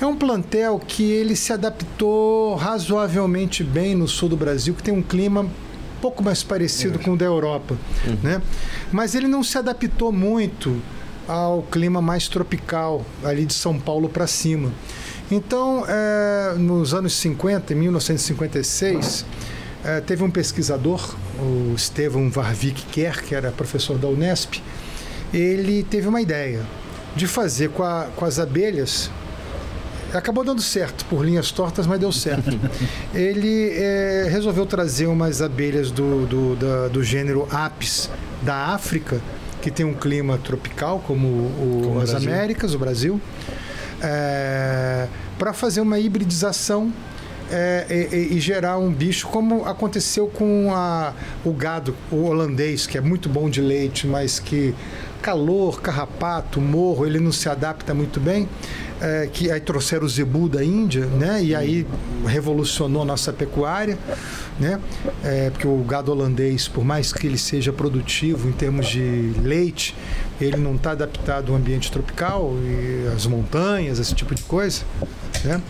É 0.00 0.06
um 0.06 0.16
plantel 0.16 0.80
que 0.84 1.04
ele 1.04 1.36
se 1.36 1.52
adaptou 1.52 2.56
razoavelmente 2.56 3.62
bem 3.62 3.94
no 3.94 4.08
sul 4.08 4.28
do 4.28 4.36
Brasil, 4.36 4.74
que 4.74 4.82
tem 4.82 4.92
um 4.92 5.02
clima 5.02 5.46
pouco 6.00 6.22
mais 6.22 6.42
parecido 6.42 6.98
com 6.98 7.12
o 7.12 7.16
da 7.16 7.24
Europa, 7.26 7.76
né? 8.22 8.40
Mas 8.90 9.14
ele 9.14 9.28
não 9.28 9.42
se 9.42 9.56
adaptou 9.58 10.10
muito 10.12 10.80
ao 11.28 11.62
clima 11.62 12.00
mais 12.02 12.26
tropical 12.28 13.04
ali 13.22 13.44
de 13.44 13.54
São 13.54 13.78
Paulo 13.78 14.08
para 14.08 14.26
cima. 14.26 14.72
Então, 15.30 15.84
eh, 15.88 16.54
nos 16.58 16.92
anos 16.92 17.12
50, 17.14 17.72
em 17.72 17.76
1956, 17.76 19.24
eh, 19.84 20.00
teve 20.00 20.24
um 20.24 20.30
pesquisador, 20.30 21.14
o 21.38 21.72
Estevão 21.76 22.28
Varvik 22.30 22.84
Kerr, 22.86 23.22
que 23.22 23.34
era 23.34 23.50
professor 23.52 23.96
da 23.96 24.08
Unesp, 24.08 24.54
ele 25.32 25.84
teve 25.84 26.08
uma 26.08 26.20
ideia 26.20 26.60
de 27.14 27.26
fazer 27.28 27.70
com, 27.70 27.82
a- 27.84 28.08
com 28.16 28.24
as 28.24 28.38
abelhas. 28.40 29.10
Acabou 30.12 30.42
dando 30.44 30.60
certo, 30.62 31.04
por 31.06 31.24
linhas 31.24 31.50
tortas, 31.52 31.86
mas 31.86 31.98
deu 32.00 32.10
certo. 32.12 32.58
Ele 33.14 33.70
eh, 33.74 34.28
resolveu 34.30 34.66
trazer 34.66 35.06
umas 35.06 35.40
abelhas 35.40 35.90
do, 35.90 36.26
do, 36.26 36.56
da- 36.56 36.88
do 36.88 37.02
gênero 37.04 37.46
Apis 37.50 38.10
da 38.42 38.54
África, 38.74 39.20
que 39.62 39.70
tem 39.70 39.84
um 39.86 39.94
clima 39.94 40.38
tropical, 40.38 41.02
como, 41.06 41.26
o- 41.28 41.80
Como 41.84 42.00
as 42.00 42.10
Brasil. 42.10 42.28
Américas, 42.32 42.74
o 42.74 42.78
Brasil, 42.78 43.20
para 45.38 45.52
fazer 45.52 45.80
uma 45.80 45.98
hibridização 45.98 46.92
é, 47.52 47.84
e, 48.12 48.16
e- 48.16 48.36
e 48.36 48.40
gerar 48.40 48.78
um 48.78 48.92
bicho, 48.92 49.26
como 49.26 49.64
aconteceu 49.66 50.28
com 50.28 50.72
a- 50.72 51.12
o 51.44 51.52
gado 51.52 51.96
o 52.10 52.24
holandês, 52.24 52.86
que 52.86 52.96
é 52.96 53.00
muito 53.00 53.28
bom 53.28 53.50
de 53.50 53.60
leite, 53.60 54.06
mas 54.06 54.38
que 54.38 54.72
calor, 55.20 55.80
carrapato, 55.80 56.60
morro, 56.60 57.06
ele 57.06 57.20
não 57.20 57.32
se 57.32 57.48
adapta 57.48 57.94
muito 57.94 58.18
bem. 58.20 58.48
é, 59.00 59.28
que 59.32 59.50
aí 59.50 59.60
trouxeram 59.60 60.04
o 60.04 60.08
zebu 60.08 60.48
da 60.48 60.62
Índia, 60.62 61.06
né? 61.06 61.42
E 61.42 61.54
aí 61.54 61.86
revolucionou 62.26 63.02
a 63.02 63.04
nossa 63.04 63.32
pecuária, 63.32 63.98
né? 64.58 64.78
É, 65.24 65.50
porque 65.50 65.66
o 65.66 65.78
gado 65.78 66.12
holandês, 66.12 66.68
por 66.68 66.84
mais 66.84 67.12
que 67.12 67.26
ele 67.26 67.38
seja 67.38 67.72
produtivo 67.72 68.48
em 68.48 68.52
termos 68.52 68.86
de 68.88 69.32
leite, 69.42 69.96
ele 70.40 70.58
não 70.58 70.74
está 70.74 70.90
adaptado 70.92 71.52
ao 71.52 71.58
ambiente 71.58 71.90
tropical 71.90 72.52
e 72.62 73.08
às 73.14 73.26
montanhas, 73.26 73.98
esse 73.98 74.14
tipo 74.14 74.34
de 74.34 74.42
coisa. 74.42 74.82
Né? 75.44 75.60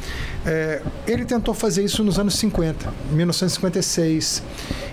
É, 0.44 0.82
ele 1.06 1.24
tentou 1.24 1.54
fazer 1.54 1.84
isso 1.84 2.02
nos 2.02 2.18
anos 2.18 2.34
50, 2.36 2.92
1956. 3.12 4.42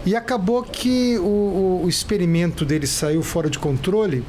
E 0.06 0.16
acabou 0.16 0.64
que 0.64 1.18
o, 1.20 1.82
o- 1.84 1.90
experimento 1.90 2.64
dele 2.66 2.86
saiu 2.88 3.22
fora 3.24 3.50
de 3.50 3.58
controle 3.60 4.24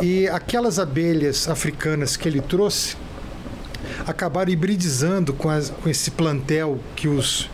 e 0.00 0.26
aquelas 0.28 0.78
abelhas 0.78 1.48
africanas 1.48 2.16
que 2.16 2.28
ele 2.28 2.40
trouxe 2.40 2.96
acabaram 4.06 4.50
hibridizando 4.50 5.32
com, 5.32 5.50
as- 5.50 5.70
com 5.70 5.88
esse 5.88 6.10
plantel 6.12 6.78
que 6.96 7.08
os 7.08 7.50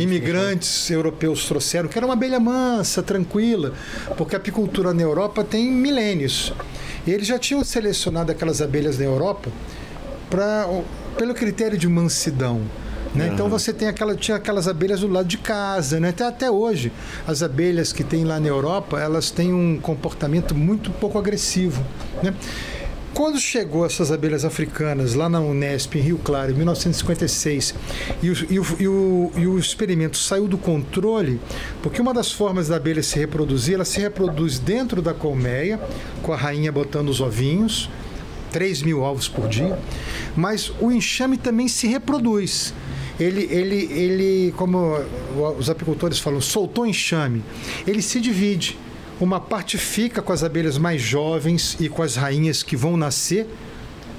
imigrantes 0.00 0.90
europeus 0.90 1.44
trouxeram, 1.46 1.88
que 1.88 1.98
era 1.98 2.06
uma 2.06 2.14
abelha 2.14 2.40
mansa, 2.40 3.02
tranquila, 3.02 3.72
porque 4.16 4.34
a 4.34 4.38
apicultura 4.38 4.92
na 4.94 5.02
Europa 5.02 5.44
tem 5.44 5.70
milênios. 5.70 6.52
E 7.06 7.10
eles 7.10 7.26
já 7.26 7.38
tinham 7.38 7.62
selecionado 7.62 8.32
aquelas 8.32 8.60
abelhas 8.62 8.98
na 8.98 9.04
Europa 9.04 9.50
pra, 10.30 10.66
pelo 11.16 11.34
critério 11.34 11.76
de 11.78 11.88
mansidão. 11.88 12.62
Né? 13.14 13.30
Então 13.32 13.48
você 13.48 13.72
tem 13.72 13.88
aquela, 13.88 14.14
tinha 14.14 14.36
aquelas 14.36 14.68
abelhas 14.68 15.00
do 15.00 15.08
lado 15.08 15.26
de 15.26 15.38
casa, 15.38 15.98
né? 15.98 16.10
até, 16.10 16.24
até 16.26 16.50
hoje. 16.50 16.92
As 17.26 17.42
abelhas 17.42 17.90
que 17.92 18.04
tem 18.04 18.24
lá 18.24 18.38
na 18.38 18.48
Europa, 18.48 19.00
elas 19.00 19.30
têm 19.30 19.54
um 19.54 19.78
comportamento 19.80 20.54
muito 20.54 20.90
pouco 20.90 21.18
agressivo. 21.18 21.82
Né? 22.22 22.34
Quando 23.14 23.38
chegou 23.40 23.86
essas 23.86 24.12
abelhas 24.12 24.44
africanas 24.44 25.14
lá 25.14 25.26
na 25.30 25.40
Unesp, 25.40 25.94
em 25.96 26.00
Rio 26.02 26.18
Claro, 26.22 26.52
em 26.52 26.54
1956, 26.56 27.74
e 28.22 28.28
o, 28.28 28.34
e 28.52 28.58
o- 28.60 28.76
e 28.80 28.88
o- 28.88 29.30
e 29.38 29.46
o 29.46 29.58
experimento 29.58 30.18
saiu 30.18 30.46
do 30.46 30.58
controle, 30.58 31.40
porque 31.82 31.98
uma 32.02 32.12
das 32.12 32.30
formas 32.30 32.68
da 32.68 32.76
abelha 32.76 33.02
se 33.02 33.18
reproduzir, 33.18 33.76
ela 33.76 33.86
se 33.86 33.98
reproduz 33.98 34.58
dentro 34.58 35.00
da 35.00 35.14
colmeia, 35.14 35.80
com 36.22 36.34
a 36.34 36.36
rainha 36.36 36.70
botando 36.70 37.08
os 37.08 37.18
ovinhos, 37.22 37.88
3 38.56 38.80
mil 38.80 39.02
ovos 39.02 39.28
por 39.28 39.50
dia, 39.50 39.78
mas 40.34 40.72
o 40.80 40.90
enxame 40.90 41.36
também 41.36 41.68
se 41.68 41.86
reproduz. 41.86 42.72
Ele, 43.20 43.46
ele, 43.50 43.84
ele, 43.92 44.54
como 44.56 44.98
os 45.58 45.68
apicultores 45.68 46.18
falam, 46.18 46.40
soltou 46.40 46.86
enxame. 46.86 47.42
Ele 47.86 48.00
se 48.00 48.18
divide. 48.18 48.78
Uma 49.20 49.38
parte 49.38 49.76
fica 49.76 50.22
com 50.22 50.32
as 50.32 50.42
abelhas 50.42 50.78
mais 50.78 51.02
jovens 51.02 51.76
e 51.78 51.90
com 51.90 52.02
as 52.02 52.16
rainhas 52.16 52.62
que 52.62 52.74
vão 52.74 52.96
nascer, 52.96 53.46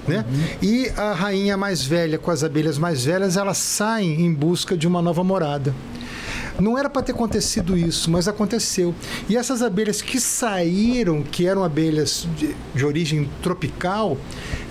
né? 0.07 0.23
E 0.61 0.87
a 0.95 1.13
rainha 1.13 1.57
mais 1.57 1.83
velha 1.83 2.19
com 2.19 2.29
as 2.29 2.43
abelhas 2.43 2.77
mais 2.77 3.05
velhas, 3.05 3.37
elas 3.37 3.57
saem 3.57 4.21
em 4.21 4.31
busca 4.31 4.77
de 4.77 4.87
uma 4.87 5.01
nova 5.01 5.23
morada. 5.23 5.73
Não 6.59 6.77
era 6.77 6.89
para 6.89 7.01
ter 7.01 7.11
acontecido 7.11 7.77
isso, 7.77 8.09
mas 8.09 8.27
aconteceu. 8.27 8.93
E 9.29 9.37
essas 9.37 9.61
abelhas 9.61 10.01
que 10.01 10.19
saíram, 10.19 11.21
que 11.21 11.45
eram 11.45 11.63
abelhas 11.63 12.27
de, 12.35 12.55
de 12.73 12.85
origem 12.85 13.29
tropical, 13.43 14.17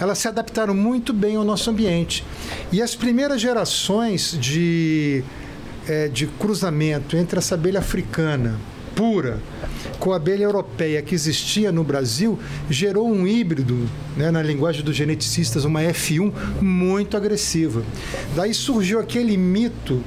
elas 0.01 0.19
se 0.19 0.29
adaptaram 0.29 0.75
muito 0.75 1.13
bem 1.13 1.37
ao 1.37 1.45
nosso 1.45 1.71
ambiente. 1.71 2.25
E 2.73 2.83
as 2.83 2.95
primeiras 2.95 3.41
gerações 3.41 4.37
de, 4.41 5.23
eh, 5.89 6.09
de 6.09 6.27
cruzamento 6.27 7.17
entre 7.17 7.39
essa 7.39 7.55
abelha 7.55 7.79
africana 7.79 8.59
pura 8.97 9.39
com 10.01 10.13
a 10.13 10.17
abelha 10.17 10.45
europeia 10.45 11.03
que 11.03 11.15
existia 11.15 11.71
no 11.71 11.85
Brasil 11.85 12.39
gerou 12.69 13.09
um 13.09 13.27
híbrido, 13.27 13.89
né, 14.17 14.31
na 14.31 14.43
linguagem 14.43 14.83
dos 14.83 14.97
geneticistas, 14.97 15.65
uma 15.65 15.83
F1 15.83 16.33
muito 16.61 17.17
agressiva. 17.17 17.83
Daí 18.35 18.55
surgiu 18.55 18.99
aquele 18.99 19.37
mito 19.37 20.03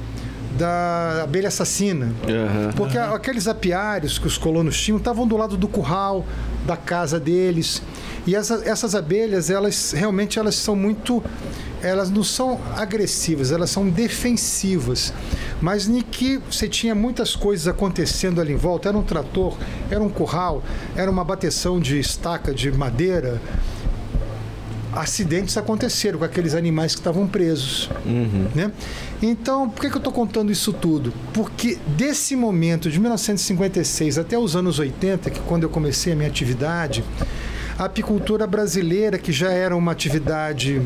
da 0.58 1.22
abelha 1.24 1.48
assassina. 1.48 2.12
Aham. 2.24 2.72
Porque 2.76 2.98
a- 2.98 3.14
aqueles 3.14 3.46
apiários 3.46 4.18
que 4.18 4.26
os 4.26 4.36
colonos 4.36 4.80
tinham 4.80 4.98
estavam 4.98 5.26
do 5.26 5.36
lado 5.36 5.56
do 5.56 5.68
curral, 5.68 6.24
da 6.66 6.76
casa 6.76 7.18
deles. 7.20 7.82
E 8.26 8.34
essa- 8.34 8.62
essas 8.64 8.94
abelhas, 8.94 9.48
elas 9.50 9.92
realmente 9.92 10.38
elas 10.38 10.54
são 10.54 10.74
muito. 10.76 11.22
Elas 11.82 12.10
não 12.10 12.22
são 12.22 12.60
agressivas, 12.76 13.50
elas 13.50 13.70
são 13.70 13.88
defensivas. 13.88 15.14
Mas 15.62 15.88
em 15.88 16.02
que 16.02 16.38
você 16.50 16.68
tinha 16.68 16.94
muitas 16.94 17.34
coisas 17.34 17.66
acontecendo 17.66 18.38
ali 18.40 18.52
em 18.52 18.56
volta. 18.56 18.88
Era 18.90 18.98
um 18.98 19.02
trator, 19.02 19.56
era 19.90 20.02
um 20.02 20.10
curral, 20.10 20.62
era 20.94 21.10
uma 21.10 21.24
bateção 21.24 21.80
de 21.80 21.98
estaca 21.98 22.52
de 22.52 22.70
madeira. 22.70 23.40
Acidentes 24.92 25.56
aconteceram 25.56 26.18
com 26.18 26.24
aqueles 26.24 26.54
animais 26.54 26.94
que 26.94 27.00
estavam 27.00 27.26
presos. 27.26 27.88
Né? 28.54 28.72
Então, 29.22 29.68
por 29.68 29.80
que, 29.82 29.88
que 29.88 29.94
eu 29.94 29.98
estou 29.98 30.12
contando 30.12 30.50
isso 30.50 30.72
tudo? 30.72 31.12
Porque 31.32 31.78
desse 31.86 32.34
momento, 32.34 32.90
de 32.90 32.98
1956 32.98 34.18
até 34.18 34.38
os 34.38 34.56
anos 34.56 34.78
80, 34.78 35.30
que 35.30 35.40
quando 35.40 35.62
eu 35.62 35.68
comecei 35.68 36.12
a 36.12 36.16
minha 36.16 36.28
atividade, 36.28 37.04
a 37.78 37.84
apicultura 37.84 38.46
brasileira, 38.46 39.18
que 39.18 39.32
já 39.32 39.50
era 39.50 39.76
uma 39.76 39.92
atividade 39.92 40.82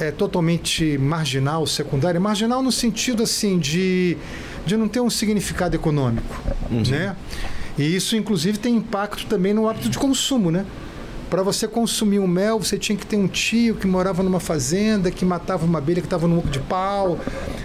é, 0.00 0.10
totalmente 0.10 0.98
marginal, 0.98 1.66
secundária, 1.66 2.18
marginal 2.18 2.62
no 2.62 2.72
sentido 2.72 3.22
assim 3.22 3.58
de, 3.58 4.16
de 4.66 4.76
não 4.76 4.88
ter 4.88 5.00
um 5.00 5.10
significado 5.10 5.76
econômico, 5.76 6.42
né? 6.90 7.16
E 7.76 7.94
isso 7.94 8.16
inclusive 8.16 8.58
tem 8.58 8.76
impacto 8.76 9.26
também 9.26 9.52
no 9.52 9.68
hábito 9.68 9.88
de 9.88 9.98
consumo, 9.98 10.50
né? 10.50 10.64
Para 11.34 11.42
você 11.42 11.66
consumir 11.66 12.20
o 12.20 12.28
mel, 12.28 12.60
você 12.60 12.78
tinha 12.78 12.96
que 12.96 13.04
ter 13.04 13.16
um 13.16 13.26
tio 13.26 13.74
que 13.74 13.88
morava 13.88 14.22
numa 14.22 14.38
fazenda, 14.38 15.10
que 15.10 15.24
matava 15.24 15.64
uma 15.66 15.78
abelha 15.78 16.00
que 16.00 16.06
estava 16.06 16.28
no 16.28 16.38
oco 16.38 16.48
de 16.48 16.60
pau. 16.60 17.18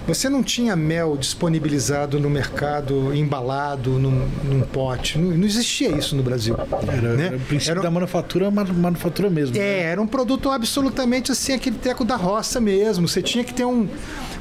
Você 0.08 0.28
não 0.28 0.42
tinha 0.42 0.76
mel 0.76 1.16
disponibilizado 1.16 2.20
no 2.20 2.32
mercado, 2.32 3.14
embalado 3.14 3.92
num, 3.92 4.28
num 4.44 4.62
pote. 4.62 5.20
Não, 5.20 5.38
não 5.38 5.46
existia 5.46 5.90
isso 5.92 6.16
no 6.16 6.24
Brasil. 6.24 6.56
Era, 6.92 7.14
né? 7.14 7.26
era 7.28 7.38
o 7.38 7.40
princípio 7.42 7.74
Era- 7.74 7.82
da 7.84 7.92
manufatura, 7.92 8.50
ma- 8.50 8.64
manufatura 8.64 9.30
mesmo. 9.30 9.56
né? 9.56 9.62
é, 9.62 9.82
era 9.84 10.02
um 10.02 10.08
produto 10.08 10.50
absolutamente 10.50 11.32
assim, 11.32 11.54
aquele 11.54 11.78
teco 11.78 12.04
da 12.04 12.16
roça 12.16 12.60
mesmo. 12.60 13.08
Você 13.08 13.22
tinha 13.22 13.44
que 13.44 13.54
ter 13.54 13.66
um, 13.66 13.88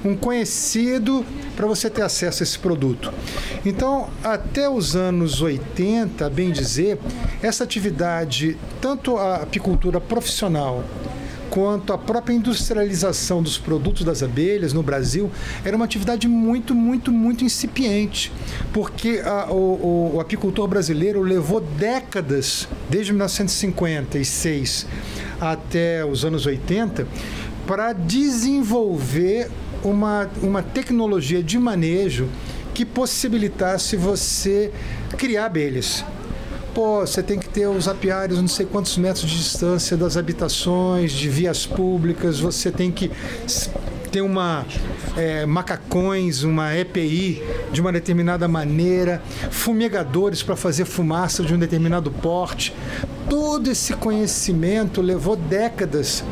um 0.04 0.16
conhecido 0.16 1.24
para 1.56 1.66
você 1.66 1.90
ter 1.90 2.02
acesso 2.02 2.42
a 2.42 2.44
esse 2.44 2.58
produto. 2.58 3.12
Então, 3.64 4.08
até 4.22 4.68
os 4.68 4.94
anos 4.94 5.40
80, 5.42 6.28
bem 6.30 6.50
dizer, 6.50 6.98
essa 7.42 7.64
atividade, 7.64 8.56
tanto 8.80 9.16
a 9.16 9.36
apicultura 9.36 10.00
profissional 10.00 10.84
quanto 11.50 11.92
a 11.92 11.98
própria 11.98 12.34
industrialização 12.34 13.42
dos 13.42 13.58
produtos 13.58 14.04
das 14.04 14.22
abelhas 14.22 14.72
no 14.72 14.82
Brasil 14.82 15.30
era 15.64 15.74
uma 15.74 15.84
atividade 15.84 16.28
muito, 16.28 16.74
muito, 16.74 17.10
muito 17.10 17.44
incipiente, 17.44 18.30
porque 18.72 19.20
a, 19.24 19.50
o, 19.50 20.14
o, 20.14 20.20
apicultor 20.20 20.68
brasileiro 20.68 21.22
levou 21.22 21.60
décadas, 21.60 22.68
desde 22.88 23.12
1956 23.12 24.86
até 25.40 26.04
os 26.04 26.24
anos 26.24 26.46
80, 26.46 27.06
para 27.66 27.92
desenvolver 27.92 29.50
uma, 29.84 30.28
uma 30.42 30.62
tecnologia 30.62 31.42
de 31.42 31.58
manejo 31.58 32.28
que 32.74 32.84
possibilitasse 32.84 33.96
você 33.96 34.72
criar 35.16 35.46
abelhas 35.46 36.04
pô, 36.78 37.00
você 37.00 37.24
tem 37.24 37.40
que 37.40 37.48
ter 37.48 37.66
os 37.66 37.88
apiários 37.88 38.40
não 38.40 38.46
sei 38.46 38.64
quantos 38.64 38.96
metros 38.96 39.28
de 39.28 39.36
distância 39.36 39.96
das 39.96 40.16
habitações, 40.16 41.10
de 41.10 41.28
vias 41.28 41.66
públicas, 41.66 42.38
você 42.38 42.70
tem 42.70 42.92
que 42.92 43.10
ter 44.12 44.20
uma 44.20 44.64
é, 45.16 45.44
macacões, 45.44 46.44
uma 46.44 46.76
EPI 46.76 47.42
de 47.72 47.80
uma 47.80 47.90
determinada 47.90 48.46
maneira, 48.46 49.20
fumigadores 49.50 50.40
para 50.40 50.54
fazer 50.54 50.84
fumaça 50.84 51.42
de 51.42 51.52
um 51.52 51.58
determinado 51.58 52.12
porte. 52.12 52.72
Todo 53.28 53.68
esse 53.70 53.92
conhecimento 53.94 55.02
levou 55.02 55.34
décadas 55.34 56.22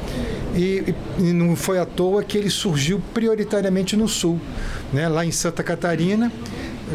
e, 0.57 0.95
e, 1.19 1.33
não 1.33 1.55
foi 1.55 1.79
à 1.79 1.85
toa 1.85 2.23
que 2.23 2.39
ele 2.39 2.51
surgiu 2.51 3.01
prioritariamente 3.13 3.97
no 3.97 4.09
sul, 4.09 4.41
né? 4.93 5.09
lá 5.09 5.25
em 5.25 5.31
Santa 5.31 5.63
Catarina 5.63 6.33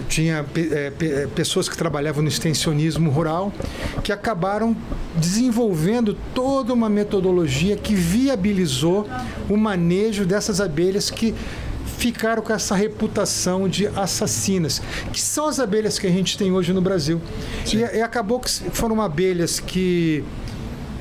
tinha 0.08 0.45
é, 0.56 0.91
é, 1.00 1.28
pessoas 1.28 1.67
que 1.67 1.78
trabalhavam 1.78 2.24
no 2.24 2.30
extensionismo 2.30 3.10
rural 3.10 3.52
que 4.04 4.12
acabaram 4.12 4.76
desenvolvendo 5.17 6.17
toda 6.34 6.74
uma 6.74 6.89
metodologia 6.89 7.76
que 7.76 7.93
viabilizou 7.93 9.08
o 9.50 9.58
manejo 9.58 10.26
dessas 10.26 10.62
abelhas 10.62 11.10
que 11.10 11.36
ficaram 11.97 12.41
com 12.41 12.52
essa 12.52 12.74
reputação 12.74 13.69
de 13.69 13.86
assassinas, 13.88 14.82
que 15.13 15.21
são 15.21 15.47
as 15.47 15.60
abelhas 15.60 16.00
que 16.00 16.08
a 16.08 16.10
gente 16.10 16.36
tem 16.36 16.52
hoje 16.52 16.74
no 16.74 16.82
Brasil. 16.82 17.21
E, 17.71 17.78
e, 17.78 18.02
acabou 18.02 18.39
que 18.39 18.50
foram 18.50 19.00
abelhas 19.02 19.60
que 19.60 20.24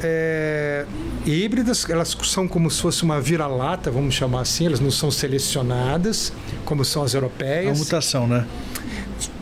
é, 0.03 0.87
híbridas, 1.25 1.89
elas 1.89 2.17
são 2.25 2.49
como 2.49 2.71
se 2.71 2.81
fosse 2.81 3.03
uma 3.03 3.21
vira-lata, 3.21 3.91
vamos 3.91 4.15
chamar 4.15 4.43
assim, 4.43 4.67
elas 4.67 4.81
não 4.81 4.91
são 4.91 5.11
selecionadas, 5.11 6.33
como 6.65 6.85
são 6.85 7.03
as 7.03 7.15
europeias. 7.15 7.67
É 7.67 7.71
uma 7.71 7.79
mutação, 7.79 8.27
né? 8.27 8.47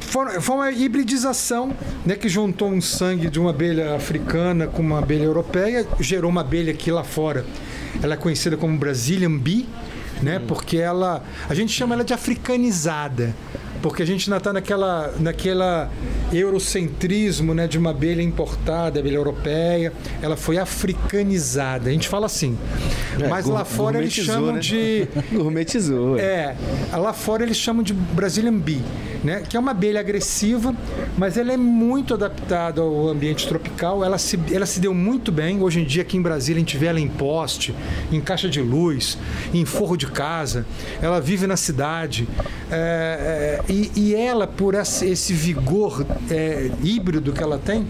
foi, 0.08 0.40
foi 0.40 0.54
uma 0.54 0.72
hibridização 0.72 1.72
né, 2.04 2.16
que 2.16 2.28
juntou 2.28 2.70
um 2.70 2.80
sangue 2.80 3.28
de 3.28 3.38
uma 3.38 3.50
abelha 3.50 3.94
africana 3.94 4.66
com 4.66 4.82
uma 4.82 4.98
abelha 4.98 5.24
europeia, 5.24 5.86
gerou 6.00 6.30
uma 6.30 6.40
abelha 6.40 6.72
aqui 6.72 6.90
lá 6.90 7.04
fora. 7.04 7.44
Ela 8.02 8.14
é 8.14 8.16
conhecida 8.16 8.56
como 8.56 8.76
Brazilian 8.76 9.36
Bee, 9.36 9.66
né, 10.22 10.38
hum. 10.38 10.44
porque 10.48 10.78
ela. 10.78 11.22
A 11.48 11.54
gente 11.54 11.72
chama 11.72 11.94
ela 11.94 12.04
de 12.04 12.14
africanizada 12.14 13.34
porque 13.82 14.02
a 14.02 14.06
gente 14.06 14.28
ainda 14.28 14.38
está 14.38 14.52
naquela, 14.52 15.14
naquela 15.18 15.90
eurocentrismo 16.32 17.54
né, 17.54 17.66
de 17.66 17.78
uma 17.78 17.90
abelha 17.90 18.22
importada, 18.22 19.00
abelha 19.00 19.16
europeia, 19.16 19.92
ela 20.20 20.36
foi 20.36 20.58
africanizada. 20.58 21.90
A 21.90 21.92
gente 21.92 22.08
fala 22.08 22.26
assim. 22.26 22.56
É, 23.20 23.28
mas 23.28 23.46
lá 23.46 23.64
fora 23.64 23.98
eles 23.98 24.12
chamam 24.12 24.54
né? 24.54 24.60
de. 24.60 25.08
Gourmetizou. 25.32 26.18
É. 26.18 26.56
Lá 26.92 27.12
fora 27.12 27.42
eles 27.42 27.56
chamam 27.56 27.82
de 27.82 27.92
Brazilian 27.92 28.58
Bee 28.58 28.82
né? 29.22 29.42
que 29.48 29.56
é 29.56 29.60
uma 29.60 29.72
abelha 29.72 30.00
agressiva, 30.00 30.74
mas 31.16 31.36
ela 31.36 31.52
é 31.52 31.56
muito 31.56 32.14
adaptada 32.14 32.80
ao 32.80 33.08
ambiente 33.08 33.46
tropical. 33.46 34.04
Ela 34.04 34.18
se, 34.18 34.38
ela 34.52 34.66
se 34.66 34.80
deu 34.80 34.94
muito 34.94 35.32
bem. 35.32 35.60
Hoje 35.62 35.80
em 35.80 35.84
dia, 35.84 36.02
aqui 36.02 36.16
em 36.16 36.22
Brasília, 36.22 36.58
a 36.58 36.60
gente 36.60 36.76
vê 36.76 36.86
ela 36.86 37.00
em 37.00 37.08
poste, 37.08 37.74
em 38.12 38.20
caixa 38.20 38.48
de 38.48 38.60
luz, 38.60 39.18
em 39.52 39.64
forro 39.64 39.96
de 39.96 40.06
casa. 40.06 40.66
Ela 41.00 41.20
vive 41.20 41.46
na 41.46 41.56
cidade. 41.56 42.28
É, 42.70 43.60
é, 43.68 43.72
e, 43.72 43.90
e, 43.96 44.14
ela, 44.14 44.46
por 44.46 44.74
esse, 44.74 45.32
vigor 45.32 46.06
é, 46.30 46.70
híbrido 46.82 47.32
que 47.32 47.42
ela 47.42 47.58
tem, 47.58 47.86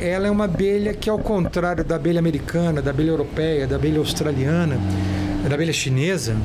ela 0.00 0.26
é 0.26 0.30
uma 0.30 0.44
abelha 0.44 0.94
que, 0.94 1.10
ao 1.10 1.18
contrário 1.18 1.84
da 1.84 1.96
abelha 1.96 2.18
americana, 2.18 2.80
da 2.80 2.90
abelha 2.90 3.10
europeia, 3.10 3.66
da 3.66 3.76
abelha 3.76 3.98
australiana, 3.98 4.78
da 5.48 5.54
abelha 5.54 5.72
chinesa, 5.72 6.36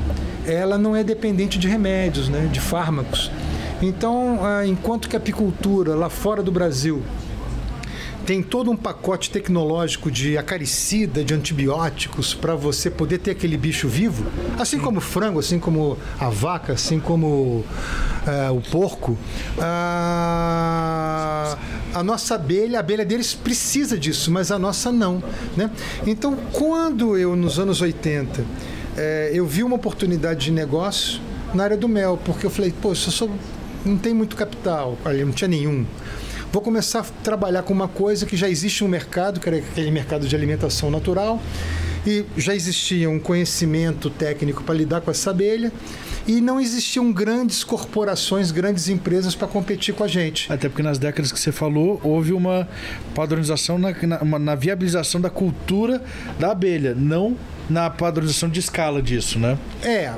ela 0.46 0.76
não 0.76 0.96
é 0.96 1.04
dependente 1.04 1.58
de 1.58 1.68
remédios, 1.68 2.28
né, 2.28 2.48
de 2.50 2.60
fármacos. 2.60 3.30
Então, 3.80 4.40
ah, 4.42 4.66
enquanto 4.66 5.08
que 5.08 5.16
a 5.16 5.18
apicultura 5.18 5.94
lá 5.94 6.08
fora 6.08 6.42
do 6.42 6.50
Brasil 6.50 7.02
tem 8.28 8.42
todo 8.42 8.70
um 8.70 8.76
pacote 8.76 9.30
tecnológico 9.30 10.10
de 10.10 10.36
acaricida, 10.36 11.24
de 11.24 11.32
antibióticos 11.32 12.34
para 12.34 12.54
você 12.54 12.90
poder 12.90 13.16
ter 13.18 13.30
aquele 13.30 13.56
bicho 13.56 13.88
vivo, 13.88 14.26
assim 14.58 14.78
como 14.78 14.98
o 14.98 15.00
frango, 15.00 15.38
assim 15.38 15.58
como 15.58 15.96
a 16.20 16.28
vaca, 16.28 16.74
assim 16.74 17.00
como 17.00 17.26
uh, 17.26 17.64
o 18.54 18.60
porco. 18.70 19.12
Uh, 19.56 19.58
a 21.94 22.02
nossa 22.04 22.34
abelha, 22.34 22.78
a 22.78 22.80
abelha 22.80 23.02
deles 23.02 23.32
precisa 23.32 23.96
disso, 23.96 24.30
mas 24.30 24.52
a 24.52 24.58
nossa 24.58 24.92
não. 24.92 25.22
Né? 25.56 25.70
Então, 26.06 26.36
quando 26.52 27.16
eu, 27.16 27.34
nos 27.34 27.58
anos 27.58 27.80
80, 27.80 28.44
eh, 28.94 29.30
eu 29.32 29.46
vi 29.46 29.62
uma 29.62 29.76
oportunidade 29.76 30.44
de 30.46 30.52
negócio 30.52 31.20
na 31.54 31.64
área 31.64 31.78
do 31.78 31.88
mel, 31.88 32.18
porque 32.22 32.44
eu 32.44 32.50
falei, 32.50 32.74
pô, 32.78 32.90
eu 32.90 32.94
sou 32.94 33.30
não 33.88 33.98
tem 33.98 34.14
muito 34.14 34.36
capital, 34.36 34.96
ali 35.04 35.24
não 35.24 35.32
tinha 35.32 35.48
nenhum. 35.48 35.84
Vou 36.52 36.62
começar 36.62 37.00
a 37.00 37.04
trabalhar 37.22 37.62
com 37.62 37.72
uma 37.72 37.88
coisa 37.88 38.24
que 38.24 38.36
já 38.36 38.48
existe 38.48 38.82
um 38.82 38.88
mercado, 38.88 39.40
que 39.40 39.48
era 39.48 39.58
aquele 39.58 39.90
mercado 39.90 40.26
de 40.26 40.34
alimentação 40.34 40.90
natural, 40.90 41.40
e 42.06 42.24
já 42.36 42.54
existia 42.54 43.10
um 43.10 43.18
conhecimento 43.18 44.08
técnico 44.08 44.62
para 44.62 44.74
lidar 44.74 45.00
com 45.00 45.10
essa 45.10 45.30
abelha 45.30 45.70
e 46.26 46.40
não 46.42 46.60
existiam 46.60 47.10
grandes 47.10 47.64
corporações, 47.64 48.50
grandes 48.50 48.88
empresas 48.88 49.34
para 49.34 49.48
competir 49.48 49.94
com 49.94 50.04
a 50.04 50.08
gente. 50.08 50.50
Até 50.52 50.68
porque 50.68 50.82
nas 50.82 50.98
décadas 50.98 51.32
que 51.32 51.40
você 51.40 51.50
falou, 51.50 51.98
houve 52.04 52.34
uma 52.34 52.68
padronização 53.14 53.78
na, 53.78 53.94
na, 54.02 54.38
na 54.38 54.54
viabilização 54.54 55.20
da 55.20 55.30
cultura 55.30 56.02
da 56.38 56.50
abelha, 56.52 56.94
não 56.94 57.36
na 57.68 57.88
padronização 57.88 58.48
de 58.48 58.60
escala 58.60 59.02
disso, 59.02 59.38
né? 59.38 59.58
É, 59.82 60.12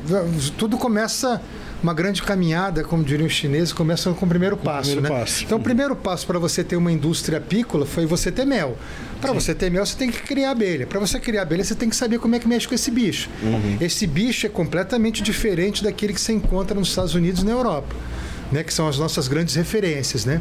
tudo 0.57 0.77
começa 0.77 1.41
uma 1.83 1.95
grande 1.95 2.23
caminhada, 2.23 2.85
como 2.85 3.03
diriam 3.03 3.27
os 3.27 3.33
chineses, 3.33 3.73
começa 3.73 4.13
com 4.13 4.27
o 4.27 4.29
primeiro 4.29 4.57
passo. 4.57 4.91
O 4.91 4.93
primeiro 4.95 5.15
né? 5.15 5.21
passo. 5.21 5.45
Então, 5.45 5.59
o 5.59 5.61
primeiro 5.61 5.97
passo 5.97 6.27
para 6.27 6.39
você 6.39 6.63
ter 6.63 6.77
uma 6.77 6.93
indústria 6.93 7.39
apícola 7.39 7.87
foi 7.87 8.07
você 8.07 8.31
ter 8.31 8.45
mel. 8.45 8.77
Para 9.21 9.33
você 9.33 9.55
ter 9.55 9.71
mel, 9.71 9.85
você 9.85 9.97
tem 9.97 10.11
que 10.11 10.23
criar 10.23 10.51
abelha. 10.51 10.87
Para 10.87 10.99
você 10.99 11.19
criar 11.19 11.43
abelha, 11.43 11.65
você 11.65 11.75
tem 11.75 11.89
que 11.89 11.97
saber 11.97 12.19
como 12.19 12.35
é 12.35 12.39
que 12.39 12.49
mexe 12.49 12.67
com 12.67 12.75
esse 12.75 12.91
bicho. 12.91 13.29
Uhum. 13.43 13.79
Esse 13.81 14.07
bicho 14.07 14.47
é 14.47 14.49
completamente 14.49 15.23
diferente 15.23 15.83
daquele 15.83 16.13
que 16.13 16.21
você 16.21 16.33
encontra 16.33 16.75
nos 16.79 16.89
Estados 16.89 17.15
Unidos 17.15 17.43
e 17.43 17.45
na 17.45 17.53
Europa. 17.53 17.95
Né, 18.53 18.65
que 18.65 18.75
são 18.75 18.89
as 18.89 18.99
nossas 18.99 19.29
grandes 19.29 19.55
referências, 19.55 20.25
né? 20.25 20.41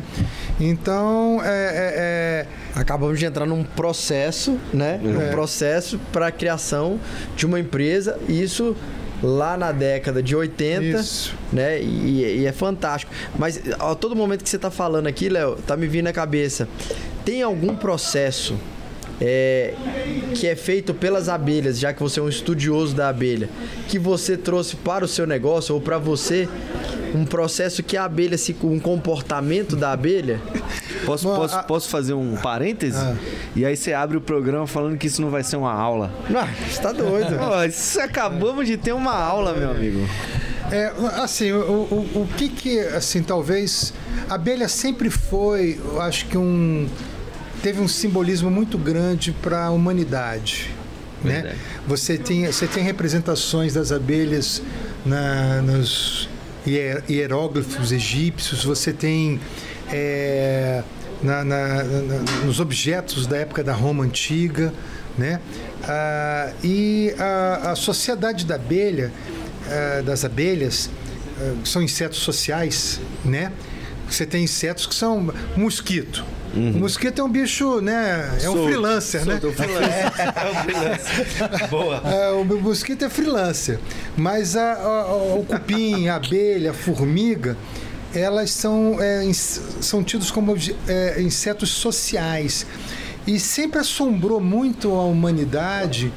Então, 0.59 1.39
é, 1.43 1.47
é, 1.47 1.93
é... 1.95 2.47
acabamos 2.73 3.19
de 3.19 3.25
entrar 3.25 3.45
num 3.45 3.63
processo, 3.63 4.57
né? 4.73 4.99
Um 5.03 5.21
é. 5.21 5.29
processo 5.29 5.99
para 6.11 6.25
a 6.25 6.31
criação 6.31 6.99
de 7.35 7.45
uma 7.45 7.59
empresa. 7.59 8.17
E 8.27 8.41
isso 8.41 8.75
lá 9.21 9.57
na 9.57 9.71
década 9.71 10.21
de 10.23 10.35
80, 10.35 10.85
Isso. 10.85 11.35
né? 11.51 11.81
E, 11.81 12.41
e, 12.41 12.45
é 12.45 12.51
fantástico. 12.51 13.11
Mas 13.37 13.61
a 13.79 13.95
todo 13.95 14.15
momento 14.15 14.43
que 14.43 14.49
você 14.49 14.55
está 14.55 14.71
falando 14.71 15.07
aqui, 15.07 15.29
Léo, 15.29 15.55
tá 15.67 15.75
me 15.75 15.87
vindo 15.87 16.05
na 16.05 16.13
cabeça. 16.13 16.67
Tem 17.25 17.41
algum 17.41 17.75
processo 17.75 18.55
é, 19.21 19.73
que 20.35 20.47
é 20.47 20.55
feito 20.55 20.93
pelas 20.93 21.29
abelhas, 21.29 21.79
já 21.79 21.93
que 21.93 22.01
você 22.01 22.19
é 22.19 22.23
um 22.23 22.29
estudioso 22.29 22.95
da 22.95 23.09
abelha, 23.09 23.49
que 23.87 23.99
você 23.99 24.37
trouxe 24.37 24.75
para 24.75 25.05
o 25.05 25.07
seu 25.07 25.27
negócio 25.27 25.75
ou 25.75 25.81
para 25.81 25.97
você 25.97 26.47
um 27.13 27.25
processo 27.25 27.81
que 27.81 27.97
a 27.97 28.05
abelha 28.05 28.37
se 28.37 28.55
um 28.63 28.79
comportamento 28.79 29.75
da 29.75 29.91
abelha 29.91 30.39
Posso, 31.05 31.27
Bom, 31.27 31.35
posso, 31.35 31.55
a... 31.55 31.63
posso 31.63 31.89
fazer 31.89 32.13
um 32.13 32.35
parêntese? 32.35 32.97
Ah. 32.97 33.15
E 33.55 33.65
aí 33.65 33.75
você 33.75 33.93
abre 33.93 34.17
o 34.17 34.21
programa 34.21 34.67
falando 34.67 34.97
que 34.97 35.07
isso 35.07 35.21
não 35.21 35.29
vai 35.29 35.43
ser 35.43 35.55
uma 35.55 35.73
aula. 35.73 36.11
Não, 36.29 36.45
você 36.45 36.81
tá 36.81 36.91
doido. 36.91 37.37
Pô, 37.37 37.63
isso 37.63 37.99
acabamos 37.99 38.67
de 38.67 38.77
ter 38.77 38.93
uma 38.93 39.15
aula, 39.15 39.53
meu 39.53 39.71
amigo. 39.71 40.07
É, 40.71 40.93
assim, 41.15 41.51
o, 41.51 41.57
o, 41.57 42.21
o 42.21 42.29
que 42.37 42.49
que, 42.49 42.79
assim, 42.79 43.23
talvez... 43.23 43.91
A 44.29 44.35
abelha 44.35 44.67
sempre 44.67 45.09
foi, 45.09 45.79
eu 45.83 45.99
acho 45.99 46.27
que 46.27 46.37
um... 46.37 46.87
Teve 47.61 47.81
um 47.81 47.87
simbolismo 47.87 48.49
muito 48.49 48.77
grande 48.77 49.31
para 49.31 49.65
a 49.65 49.69
humanidade. 49.71 50.73
Né? 51.23 51.55
Você, 51.85 52.17
tem, 52.17 52.45
você 52.47 52.65
tem 52.65 52.83
representações 52.83 53.73
das 53.73 53.91
abelhas 53.91 54.61
na, 55.05 55.61
nos 55.61 56.29
hieróglifos 56.65 57.91
egípcios, 57.91 58.63
você 58.63 58.93
tem 58.93 59.39
é, 59.91 60.81
na, 61.21 61.43
na, 61.43 61.83
nos 62.45 62.59
objetos 62.59 63.27
da 63.27 63.37
época 63.37 63.63
da 63.63 63.73
Roma 63.73 64.03
antiga, 64.03 64.73
né? 65.17 65.39
Ah, 65.83 66.51
e 66.63 67.13
a, 67.17 67.71
a, 67.71 67.75
sociedade 67.75 68.45
da 68.45 68.55
abelha, 68.55 69.11
ah, 69.67 70.01
das 70.01 70.23
abelhas, 70.23 70.89
eh, 71.39 71.53
são 71.63 71.81
insetos 71.81 72.19
sociais, 72.19 73.01
né? 73.25 73.51
Você 74.09 74.25
tem 74.25 74.43
insetos 74.43 74.85
que 74.87 74.95
são 74.95 75.33
mosquito. 75.55 76.23
O 76.53 76.79
mosquito 76.79 77.19
é 77.19 77.23
um 77.23 77.29
bicho, 77.29 77.79
né? 77.81 78.37
É 78.41 78.49
um 78.49 78.65
freelancer, 78.65 79.25
né? 79.25 79.39
solto, 79.39 79.47
é 79.47 79.49
um 79.49 79.53
freelancer. 79.53 80.11
É 80.35 80.49
um 80.49 80.63
freelancer. 80.63 81.67
Boa. 81.69 82.01
É, 82.05 82.31
o 82.31 82.43
mosquito 82.43 83.05
é 83.05 83.09
freelancer. 83.09 83.79
Mas 84.17 84.55
a- 84.55 84.73
a- 84.73 85.15
o 85.15 85.45
cupim, 85.47 86.07
a 86.07 86.15
abelha, 86.15 86.71
a 86.71 86.73
formiga, 86.73 87.55
elas 88.13 88.49
são, 88.51 88.97
é, 88.99 89.21
são 89.33 90.03
tidos 90.03 90.31
como 90.31 90.55
é, 90.87 91.21
insetos 91.21 91.69
sociais. 91.69 92.65
E 93.27 93.39
sempre 93.39 93.79
assombrou 93.79 94.39
muito 94.41 94.93
a 94.95 95.03
humanidade 95.03 96.11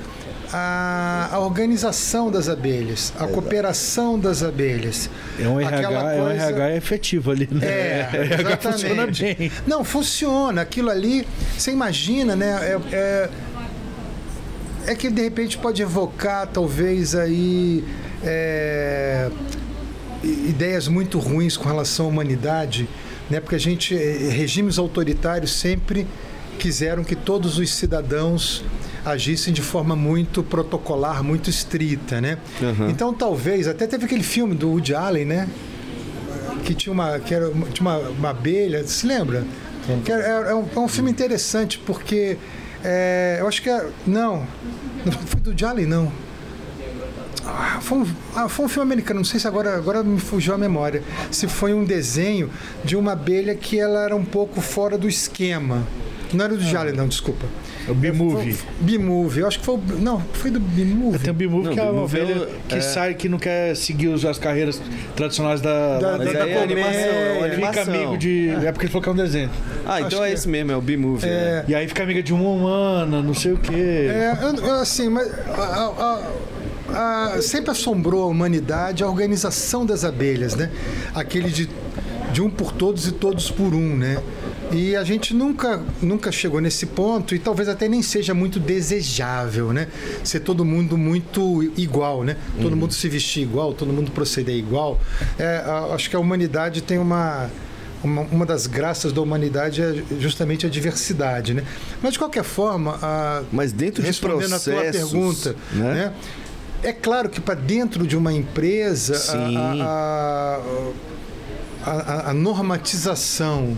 a, 0.53 1.29
a 1.33 1.39
organização 1.39 2.31
das 2.31 2.49
abelhas, 2.49 3.13
a 3.19 3.27
cooperação 3.27 4.19
das 4.19 4.43
abelhas. 4.43 5.09
É 5.41 5.49
um 5.49 5.61
RH, 5.61 5.77
Aquela 5.79 6.13
é 6.13 6.21
um 6.21 6.25
coisa- 6.27 6.43
RH 6.45 6.77
efetivo 6.77 7.31
ali, 7.31 7.49
né? 7.51 7.67
é, 7.67 8.09
RH 8.35 8.57
funciona 8.59 9.07
bem. 9.07 9.51
Não, 9.67 9.83
funciona. 9.85 10.63
Aquilo 10.63 10.91
ali, 10.91 11.27
você 11.57 11.71
imagina, 11.73 12.37
né? 12.37 12.51
É, 12.63 12.81
é, 12.95 13.31
é 14.89 14.95
que 14.95 15.09
de 15.11 15.23
repente 15.23 15.57
pode 15.59 15.81
evocar, 15.81 16.47
talvez, 16.47 17.15
aí. 17.15 17.85
é, 18.25 19.31
ideias 20.25 20.87
muito 20.87 21.19
ruins 21.19 21.57
com 21.57 21.69
relação 21.69 22.07
à 22.07 22.09
humanidade, 22.09 22.89
né? 23.29 23.41
Porque 23.41 23.57
a 23.57 23.59
gente, 23.59 23.93
eh, 23.97 24.29
regimes 24.31 24.79
autoritários 24.79 25.53
sempre 25.53 26.07
quiseram 26.61 27.03
que 27.03 27.17
todos 27.17 27.59
os 27.59 27.75
cidadãos 27.75 28.65
agissem 29.05 29.53
de 29.53 29.63
forma 29.63 29.97
muito 29.97 30.43
protocolar, 30.43 31.23
muito 31.23 31.51
estrita, 31.51 32.21
né? 32.21 32.39
Então 32.89 33.13
talvez 33.13 33.67
até 33.67 33.87
teve 33.87 34.05
aquele 34.05 34.23
filme 34.23 34.55
do 34.55 34.71
Woody 34.71 34.95
Allen, 34.95 35.25
né? 35.25 35.49
que 36.63 36.75
tinha 36.75 36.93
uma 36.93 37.19
que 37.19 37.35
era 37.35 37.51
tinha 37.51 37.81
uma, 37.81 37.99
uma 37.99 38.31
abelha, 38.31 38.87
se 38.87 39.07
lembra? 39.07 39.45
Que 40.05 40.13
era, 40.13 40.51
é, 40.51 40.55
um, 40.55 40.67
é 40.75 40.79
um 40.79 40.89
filme 40.89 41.11
interessante 41.11 41.79
porque 41.79 42.39
é, 42.85 43.39
eu 43.41 43.49
acho 43.49 43.61
que 43.61 43.69
é, 43.69 43.89
não, 44.07 44.47
não 45.05 45.13
foi 45.13 45.41
do 45.41 45.59
Jolly 45.59 45.87
não. 45.87 46.11
Ah, 47.45 47.81
foi, 47.81 47.99
um, 47.99 48.07
ah, 48.37 48.49
foi 48.49 48.67
um 48.67 48.69
filme 48.69 48.93
americano, 48.93 49.19
não 49.19 49.25
sei 49.25 49.41
se 49.41 49.49
agora, 49.49 49.75
agora 49.75 50.05
me 50.05 50.21
fugiu 50.21 50.55
a 50.55 50.59
memória. 50.59 51.03
Se 51.31 51.49
foi 51.49 51.75
um 51.75 51.85
desenho 51.85 52.49
de 52.85 52.95
uma 52.95 53.13
abelha 53.13 53.55
que 53.57 53.81
ela 53.81 54.05
era 54.05 54.15
um 54.15 54.25
pouco 54.25 54.61
fora 54.61 54.97
do 54.97 55.09
esquema. 55.09 55.85
Não 56.33 56.45
era 56.45 56.55
do 56.55 56.63
Jolly, 56.63 56.93
não, 56.93 57.09
desculpa. 57.09 57.47
É 57.87 57.91
o 57.91 57.95
B-Movie. 57.95 58.57
B-Movie, 58.81 59.41
eu 59.41 59.47
acho 59.49 59.59
que 59.59 59.65
foi. 59.65 59.75
o- 59.75 59.83
Não, 60.01 60.21
foi 60.35 60.51
do 60.51 60.61
B-Movie. 60.61 61.19
Tem 61.19 61.31
o 61.31 61.35
B-Movie 61.35 61.73
que 61.75 61.81
é 61.81 61.83
uma 61.83 61.93
B-Movie 62.07 62.21
velha 62.21 62.49
que 62.69 62.75
é- 62.77 62.81
sai, 62.81 63.15
que 63.15 63.29
não 63.29 63.39
quer 63.39 63.75
seguir 63.77 64.13
as 64.27 64.39
carreiras 64.39 64.81
tradicionais 65.17 65.61
da. 65.61 65.99
Da- 65.99 66.17
da- 66.19 66.25
da- 66.25 66.33
da- 66.33 66.49
é 66.49 66.63
animação, 66.63 66.93
é 66.93 67.51
Fica 67.55 67.83
amigo 67.83 68.17
de. 68.17 68.51
É 68.51 68.71
porque 68.73 68.87
ele 68.87 68.93
falou 68.93 69.03
que 69.03 69.09
é 69.09 69.13
um 69.13 69.17
desenho. 69.17 69.51
Ah, 69.87 70.01
então 70.01 70.19
Acho 70.19 70.25
é 70.25 70.29
que 70.29 70.35
esse 70.35 70.49
mesmo, 70.49 70.71
é 70.73 70.77
o 70.77 70.81
B-Movie. 70.81 71.27
né? 71.27 71.33
É, 71.33 71.65
E 71.69 71.75
aí 71.75 71.89
fica 71.89 72.03
amiga 72.03 72.23
de 72.23 72.33
uma 72.33 72.49
humana, 72.49 73.21
não 73.23 73.35
sei 73.35 73.53
o 73.53 73.59
quê. 73.59 74.09
É, 74.11 74.33
assim, 74.81 75.09
mas 75.09 75.29
a- 75.49 76.21
a- 76.91 77.35
a- 77.37 77.43
sempre 77.43 77.71
assombrou 77.71 78.23
a 78.25 78.27
humanidade 78.27 79.03
a 79.03 79.09
organização 79.09 79.85
das 79.87 80.05
abelhas, 80.05 80.55
né? 80.55 80.71
Aquele 81.15 81.49
de, 81.51 81.69
de 82.33 82.43
um 82.43 82.51
por 82.51 82.73
todos 82.73 83.07
e 83.09 83.13
todos 83.13 83.51
por 83.51 83.75
um, 83.75 83.97
né? 83.97 84.19
E 84.73 84.97
a 84.97 85.05
gente 85.05 85.35
nunca, 85.35 85.81
nunca 86.01 86.33
chegou 86.33 86.61
nesse 86.61 86.87
ponto 86.87 87.35
e 87.35 87.39
talvez 87.39 87.69
até 87.69 87.89
nem 87.89 88.03
seja 88.03 88.33
muito 88.33 88.59
desejável, 88.59 89.73
né? 89.73 89.89
Ser 90.25 90.41
todo 90.41 90.65
mundo 90.65 90.97
muito 90.97 91.63
igual, 91.77 92.25
né? 92.25 92.37
Todo 92.61 92.75
mundo 92.77 92.95
se 92.95 93.09
vestir 93.09 93.43
igual, 93.43 93.73
todo 93.75 93.93
mundo 93.93 94.11
proceder 94.11 94.57
igual. 94.57 94.99
É, 95.39 95.63
acho 95.95 96.09
que 96.09 96.17
a 96.17 96.19
humanidade 96.19 96.81
tem 96.83 96.99
uma 96.99 97.51
uma, 98.05 98.23
uma 98.23 98.45
das 98.45 98.67
graças 98.67 99.13
da 99.13 99.21
humanidade 99.21 99.81
é 99.81 100.03
justamente 100.19 100.67
a 100.67 100.69
diversidade, 100.69 101.55
né? 101.55 101.63
Mas 102.03 102.15
de 102.15 102.19
qualquer 102.19 102.43
forma, 102.43 102.99
a, 103.01 103.43
Mas 103.53 103.73
dentro 103.73 104.03
de 104.03 104.09
respondendo 104.09 104.55
a 104.55 104.59
tua 104.59 104.73
processos, 104.75 105.11
pergunta, 105.13 105.57
né? 105.73 105.95
né? 105.95 106.13
É 106.83 106.93
claro 106.93 107.29
que 107.29 107.41
para 107.41 107.55
dentro 107.55 108.05
de 108.05 108.17
uma 108.17 108.33
empresa 108.33 109.15
a- 109.85 110.61
a- 111.85 112.31
a 112.31 112.35
normatização, 112.35 113.77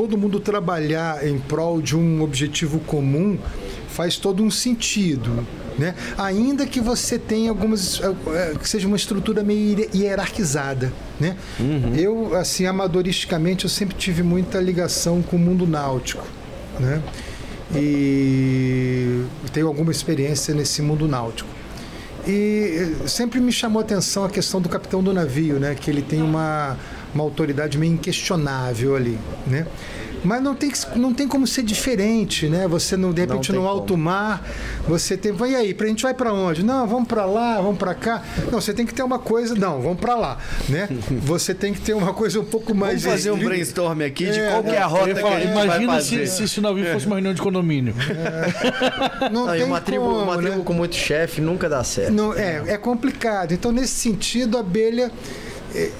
todo 0.00 0.16
mundo 0.16 0.40
trabalhar 0.40 1.26
em 1.26 1.38
prol 1.38 1.82
de 1.82 1.94
um 1.94 2.22
objetivo 2.22 2.78
comum 2.80 3.36
faz 3.90 4.16
todo 4.16 4.42
um 4.42 4.50
sentido. 4.50 5.46
Né? 5.78 5.94
Ainda 6.16 6.64
que 6.66 6.80
você 6.80 7.18
tenha 7.18 7.50
algumas. 7.50 8.00
eh, 8.00 8.14
eh, 8.28 8.54
que 8.58 8.66
seja 8.66 8.86
uma 8.88 8.96
estrutura 8.96 9.42
meio 9.42 9.60
hier- 9.78 9.90
hierarquizada. 9.94 10.90
Né? 11.18 11.36
Eu, 11.98 12.34
assim, 12.34 12.64
amadoristicamente, 12.64 13.64
eu 13.64 13.70
sempre 13.70 13.94
tive 13.94 14.22
muita 14.22 14.58
ligação 14.58 15.20
com 15.20 15.36
o 15.36 15.38
mundo 15.38 15.66
náutico. 15.66 16.24
Né? 16.78 17.02
E 17.76 19.22
tenho 19.52 19.66
alguma 19.66 19.90
experiência 19.92 20.54
nesse 20.54 20.80
mundo 20.80 21.06
náutico. 21.06 21.48
E 22.26 22.96
eh, 23.04 23.06
sempre 23.06 23.38
me 23.38 23.52
chamou 23.52 23.80
a 23.80 23.82
atenção 23.82 24.24
a 24.24 24.30
questão 24.30 24.62
do 24.62 24.68
capitão 24.68 25.02
do 25.02 25.12
navio, 25.12 25.58
né? 25.58 25.74
Que 25.74 25.90
ele 25.90 26.02
tem 26.02 26.22
uma, 26.22 26.76
uma 27.14 27.24
autoridade 27.24 27.78
meio 27.78 27.92
inquestionável 27.94 28.96
ali, 28.96 29.18
né? 29.46 29.66
Mas 30.22 30.42
não 30.42 30.54
tem, 30.54 30.70
não 30.96 31.14
tem 31.14 31.26
como 31.26 31.46
ser 31.46 31.62
diferente, 31.62 32.46
né? 32.46 32.68
Você, 32.68 32.96
no, 32.96 33.12
de 33.12 33.22
repente, 33.22 33.46
tem 33.48 33.56
no 33.56 33.62
como. 33.62 33.72
alto 33.72 33.96
mar, 33.96 34.46
você 34.86 35.16
tem... 35.16 35.32
Vai 35.32 35.54
aí, 35.54 35.74
a 35.78 35.86
gente 35.86 36.02
vai 36.02 36.12
para 36.12 36.30
onde? 36.32 36.62
Não, 36.62 36.86
vamos 36.86 37.08
para 37.08 37.24
lá, 37.24 37.60
vamos 37.60 37.78
para 37.78 37.94
cá. 37.94 38.22
Não, 38.52 38.60
você 38.60 38.74
tem 38.74 38.84
que 38.84 38.92
ter 38.92 39.02
uma 39.02 39.18
coisa... 39.18 39.54
Não, 39.54 39.80
vamos 39.80 39.98
para 39.98 40.14
lá, 40.14 40.38
né? 40.68 40.88
Você 41.22 41.54
tem 41.54 41.72
que 41.72 41.80
ter 41.80 41.94
uma 41.94 42.12
coisa 42.12 42.38
um 42.38 42.44
pouco 42.44 42.74
mais... 42.74 43.02
Vamos 43.02 43.18
fazer 43.18 43.30
um 43.30 43.38
brainstorm 43.38 44.02
aqui 44.02 44.30
de 44.30 44.38
É, 44.40 44.50
qual 44.50 44.62
que 44.62 44.70
é 44.70 44.78
a 44.78 44.82
Eu 44.82 44.88
rota 44.88 45.08
ia 45.08 45.14
que 45.14 45.20
falar, 45.22 45.36
a 45.36 45.40
gente 45.40 45.54
vai 45.54 45.64
imagina 45.64 45.92
fazer. 45.94 46.26
se, 46.26 46.36
se 46.36 46.44
isso 46.44 46.60
navio 46.60 46.84
fosse 46.92 47.06
uma 47.06 47.16
reunião 47.16 47.32
de 47.32 47.40
condomínio. 47.40 47.94
Não, 49.32 49.46
Não, 49.46 49.54
e 49.54 49.58
tem 49.58 49.66
uma 49.66 49.80
tribo, 49.80 50.04
como, 50.04 50.18
uma 50.22 50.36
né? 50.36 50.50
tribo 50.50 50.64
com 50.64 50.72
muito 50.74 50.96
chefe 50.96 51.40
nunca 51.40 51.68
dá 51.68 51.82
certo. 51.82 52.12
Não, 52.12 52.34
é, 52.34 52.62
é 52.66 52.76
complicado. 52.76 53.52
Então, 53.52 53.72
nesse 53.72 53.94
sentido, 53.94 54.58
a 54.58 54.60
abelha 54.60 55.10
eh, 55.74 55.90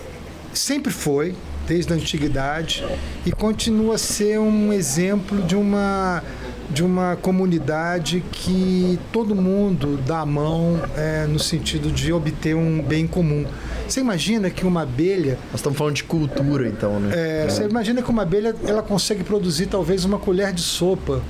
sempre 0.53 0.93
foi, 0.93 1.35
desde 1.67 1.93
a 1.93 1.97
antiguidade, 1.97 2.85
e 3.25 3.33
continua 3.33 3.95
a 3.95 3.99
ser 3.99 4.39
um 4.39 4.73
exemplo 4.73 5.43
de 5.43 5.55
uma, 5.55 6.23
de 6.71 6.83
uma 6.83 7.17
comunidade 7.17 8.25
que 8.33 8.99
todo 9.13 9.35
mundo 9.35 9.99
dá 10.07 10.21
a 10.21 10.27
mão 10.27 10.81
eh, 10.97 11.27
no 11.29 11.39
sentido 11.39 11.91
de 11.91 12.13
obter 12.13 12.55
um 12.57 12.83
bem 12.83 13.07
comum. 13.07 13.47
Você 13.89 14.01
imagina 14.01 14.51
que 14.51 14.65
uma 14.65 14.83
abelha 14.83 15.37
Nós 15.51 15.57
estamos 15.61 15.77
falando 15.77 15.97
de 15.97 16.05
cultura, 16.05 16.69
então, 16.69 17.01
né? 17.01 17.11
é, 17.13 17.49
Você 17.49 17.65
imagina 17.65 18.01
que 18.03 18.11
uma 18.11 18.23
abelha 18.23 18.55
ela 18.65 18.83
consegue 18.83 19.25
produzir 19.25 19.67
talvez 19.67 20.05
uma 20.05 20.19
colher 20.19 20.53
de 20.53 20.61
sopa 20.61 21.21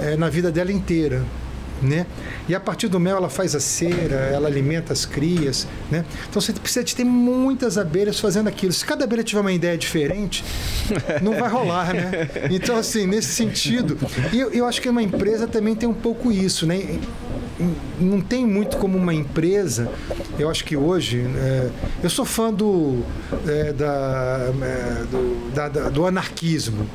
é, 0.00 0.16
na 0.16 0.28
vida 0.28 0.50
dela 0.52 0.70
inteira. 0.70 1.22
Né? 1.82 2.06
E 2.48 2.54
a 2.54 2.60
partir 2.60 2.88
do 2.88 2.98
mel 2.98 3.16
ela 3.16 3.28
faz 3.28 3.54
a 3.54 3.60
cera, 3.60 4.14
ela 4.32 4.48
alimenta 4.48 4.92
as 4.92 5.04
crias. 5.04 5.66
Né? 5.90 6.04
Então 6.30 6.40
você 6.40 6.52
precisa 6.52 6.82
de 6.84 6.94
ter 6.96 7.04
muitas 7.04 7.76
abelhas 7.76 8.18
fazendo 8.18 8.48
aquilo. 8.48 8.72
Se 8.72 8.84
cada 8.84 9.04
abelha 9.04 9.22
tiver 9.22 9.40
uma 9.40 9.52
ideia 9.52 9.76
diferente, 9.76 10.44
não 11.20 11.32
vai 11.38 11.48
rolar. 11.50 11.92
Né? 11.92 12.28
Então, 12.50 12.76
assim, 12.76 13.06
nesse 13.06 13.28
sentido, 13.34 13.98
e 14.32 14.38
eu, 14.40 14.50
eu 14.52 14.66
acho 14.66 14.80
que 14.80 14.88
uma 14.88 15.02
empresa 15.02 15.46
também 15.46 15.74
tem 15.74 15.88
um 15.88 15.94
pouco 15.94 16.30
isso. 16.32 16.66
Né? 16.66 16.98
não 18.00 18.20
tem 18.20 18.44
muito 18.46 18.76
como 18.78 18.98
uma 18.98 19.14
empresa. 19.14 19.88
Eu 20.38 20.50
acho 20.50 20.64
que 20.64 20.76
hoje. 20.76 21.24
é, 21.36 21.70
eu 22.02 22.10
sou 22.10 22.24
fã 22.24 22.52
do, 22.52 23.02
é, 23.46 23.72
da, 23.72 24.50
é, 24.62 25.04
do, 25.10 25.50
da- 25.54 25.68
da- 25.68 25.88
do 25.90 26.06
anarquismo. 26.06 26.86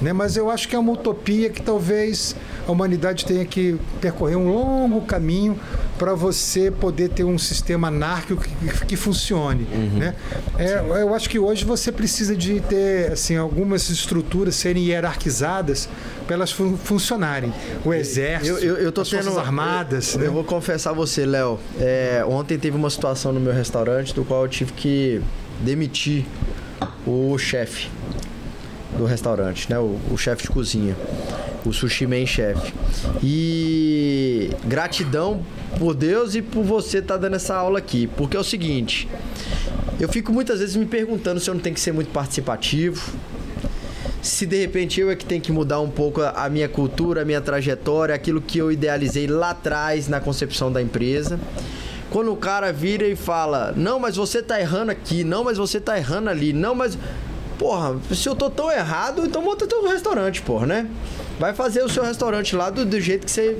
Né? 0.00 0.12
Mas 0.12 0.36
eu 0.36 0.48
acho 0.50 0.68
que 0.68 0.76
é 0.76 0.78
uma 0.78 0.92
utopia 0.92 1.50
que 1.50 1.60
talvez 1.60 2.36
a 2.66 2.70
humanidade 2.72 3.24
tenha 3.24 3.44
que 3.44 3.76
percorrer 4.00 4.36
um 4.36 4.48
longo 4.52 5.00
caminho 5.02 5.58
para 5.98 6.14
você 6.14 6.70
poder 6.70 7.08
ter 7.08 7.24
um 7.24 7.36
sistema 7.38 7.88
anárquico 7.88 8.42
que, 8.42 8.86
que 8.86 8.96
funcione. 8.96 9.64
Né? 9.64 10.14
É, 10.56 10.78
eu 11.02 11.12
acho 11.14 11.28
que 11.28 11.38
hoje 11.38 11.64
você 11.64 11.90
precisa 11.90 12.36
de 12.36 12.60
ter 12.60 13.10
assim, 13.12 13.36
algumas 13.36 13.90
estruturas 13.90 14.54
serem 14.54 14.84
hierarquizadas 14.84 15.88
para 16.26 16.36
elas 16.36 16.52
fun- 16.52 16.76
funcionarem. 16.76 17.52
O 17.84 17.92
exército, 17.92 18.58
Eu, 18.58 18.76
eu, 18.76 18.76
eu 18.76 18.88
as 18.90 19.10
forças 19.10 19.26
tendo. 19.26 19.38
armadas. 19.40 20.14
Eu, 20.14 20.20
né? 20.20 20.26
eu 20.28 20.32
vou 20.32 20.44
confessar 20.44 20.90
a 20.90 20.92
você, 20.92 21.26
Léo. 21.26 21.58
é, 21.80 22.24
ontem 22.28 22.56
teve 22.58 22.76
uma 22.76 22.90
situação 22.90 23.32
no 23.32 23.40
meu 23.40 23.52
restaurante 23.52 24.14
do 24.14 24.24
qual 24.24 24.42
eu 24.44 24.48
tive 24.48 24.72
que 24.72 25.20
demitir 25.60 26.24
o 27.06 27.36
chefe 27.38 27.88
do 28.98 29.04
restaurante, 29.04 29.70
né? 29.70 29.78
O, 29.78 29.98
o 30.10 30.18
chefe 30.18 30.42
de 30.42 30.50
cozinha. 30.50 30.96
O 31.64 31.72
sushi 31.72 32.06
man 32.06 32.26
chefe. 32.26 32.74
E 33.22 34.50
gratidão 34.66 35.42
por 35.78 35.94
Deus 35.94 36.34
e 36.34 36.42
por 36.42 36.62
você 36.62 36.98
estar 36.98 37.16
dando 37.16 37.36
essa 37.36 37.54
aula 37.54 37.78
aqui. 37.78 38.06
Porque 38.06 38.36
é 38.36 38.40
o 38.40 38.44
seguinte, 38.44 39.08
eu 39.98 40.08
fico 40.08 40.32
muitas 40.32 40.60
vezes 40.60 40.76
me 40.76 40.86
perguntando 40.86 41.40
se 41.40 41.48
eu 41.48 41.54
não 41.54 41.60
tenho 41.60 41.74
que 41.74 41.80
ser 41.80 41.92
muito 41.92 42.10
participativo, 42.10 43.12
se 44.20 44.46
de 44.46 44.58
repente 44.58 45.00
eu 45.00 45.10
é 45.10 45.16
que 45.16 45.24
tenho 45.24 45.40
que 45.40 45.52
mudar 45.52 45.80
um 45.80 45.90
pouco 45.90 46.20
a 46.20 46.48
minha 46.48 46.68
cultura, 46.68 47.22
a 47.22 47.24
minha 47.24 47.40
trajetória, 47.40 48.14
aquilo 48.14 48.40
que 48.40 48.58
eu 48.58 48.70
idealizei 48.70 49.26
lá 49.26 49.50
atrás 49.50 50.08
na 50.08 50.20
concepção 50.20 50.70
da 50.70 50.82
empresa. 50.82 51.38
quando 52.10 52.32
o 52.32 52.36
cara 52.36 52.72
vira 52.72 53.06
e 53.06 53.14
fala: 53.14 53.72
Não, 53.76 53.98
mas 53.98 54.16
você 54.16 54.42
tá 54.42 54.60
errando 54.60 54.90
aqui, 54.90 55.24
não, 55.24 55.44
mas 55.44 55.58
você 55.58 55.80
tá 55.80 55.96
errando 55.96 56.30
ali, 56.30 56.52
não, 56.52 56.74
mas. 56.74 56.98
Porra, 57.58 57.96
se 58.14 58.28
eu 58.28 58.36
tô 58.36 58.48
tão 58.48 58.70
errado, 58.70 59.24
então 59.26 59.42
monta 59.42 59.66
teu 59.66 59.86
restaurante, 59.88 60.40
porra, 60.42 60.66
né? 60.66 60.86
Vai 61.40 61.52
fazer 61.54 61.82
o 61.84 61.88
seu 61.88 62.04
restaurante 62.04 62.54
lá 62.54 62.70
do, 62.70 62.84
do 62.84 63.00
jeito 63.00 63.24
que 63.26 63.30
você, 63.32 63.58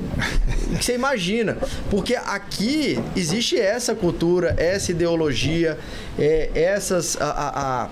que 0.80 0.92
imagina. 0.92 1.56
Porque 1.90 2.14
aqui 2.14 2.98
existe 3.16 3.58
essa 3.58 3.94
cultura, 3.94 4.54
essa 4.56 4.90
ideologia, 4.92 5.78
é, 6.18 6.50
essas. 6.54 7.16
a- 7.20 7.24
a- 7.30 7.84
a 7.84 7.88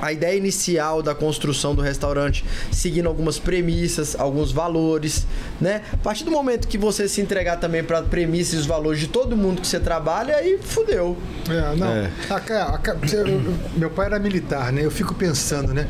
a 0.00 0.12
ideia 0.12 0.36
inicial 0.36 1.02
da 1.02 1.14
construção 1.14 1.74
do 1.74 1.82
restaurante, 1.82 2.44
seguindo 2.72 3.06
algumas 3.08 3.38
premissas, 3.38 4.14
alguns 4.18 4.52
valores, 4.52 5.26
né? 5.60 5.82
A 5.92 5.96
partir 5.96 6.24
do 6.24 6.30
momento 6.30 6.66
que 6.68 6.78
você 6.78 7.08
se 7.08 7.20
entregar 7.20 7.56
também 7.56 7.82
para 7.84 8.02
premissas 8.02 8.54
e 8.54 8.56
os 8.58 8.66
valores 8.66 9.00
de 9.00 9.08
todo 9.08 9.36
mundo 9.36 9.60
que 9.60 9.66
você 9.66 9.80
trabalha, 9.80 10.36
aí 10.36 10.58
fudeu. 10.62 11.16
É, 11.48 11.76
não. 11.76 11.86
É. 11.88 12.10
A 12.30 12.36
a 12.36 12.80
eu- 13.12 13.56
meu 13.76 13.90
pai 13.90 14.06
era 14.06 14.18
militar, 14.18 14.72
né? 14.72 14.84
Eu 14.84 14.90
fico 14.90 15.14
pensando, 15.14 15.72
né? 15.74 15.86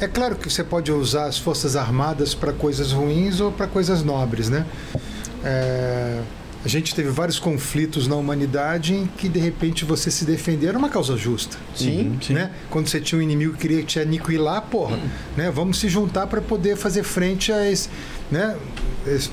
É 0.00 0.06
claro 0.08 0.36
que 0.36 0.50
você 0.50 0.62
pode 0.64 0.90
usar 0.92 1.26
as 1.26 1.38
forças 1.38 1.76
armadas 1.76 2.34
para 2.34 2.52
coisas 2.52 2.92
ruins 2.92 3.40
ou 3.40 3.50
para 3.52 3.66
coisas 3.66 4.02
nobres, 4.02 4.48
né? 4.48 4.66
É, 5.44 6.20
a 6.64 6.68
gente 6.68 6.94
teve 6.94 7.10
vários 7.10 7.38
conflitos 7.38 8.06
na 8.06 8.16
humanidade 8.16 8.94
em 8.94 9.06
que 9.06 9.28
de 9.28 9.38
repente 9.38 9.84
você 9.84 10.10
se 10.10 10.24
defender 10.24 10.68
era 10.68 10.78
uma 10.78 10.88
causa 10.88 11.14
justa. 11.14 11.58
Sim. 11.74 12.18
Sim. 12.22 12.32
Né? 12.32 12.50
Quando 12.70 12.88
você 12.88 13.00
tinha 13.00 13.18
um 13.18 13.22
inimigo 13.22 13.52
que 13.52 13.60
queria 13.60 13.82
te 13.82 14.00
aniquilar, 14.00 14.62
porra, 14.62 14.98
né? 15.36 15.50
Vamos 15.50 15.78
se 15.78 15.88
juntar 15.88 16.26
para 16.26 16.40
poder 16.40 16.76
fazer 16.76 17.02
frente 17.02 17.52
a 17.52 17.70
esse, 17.70 17.90
né? 18.30 18.56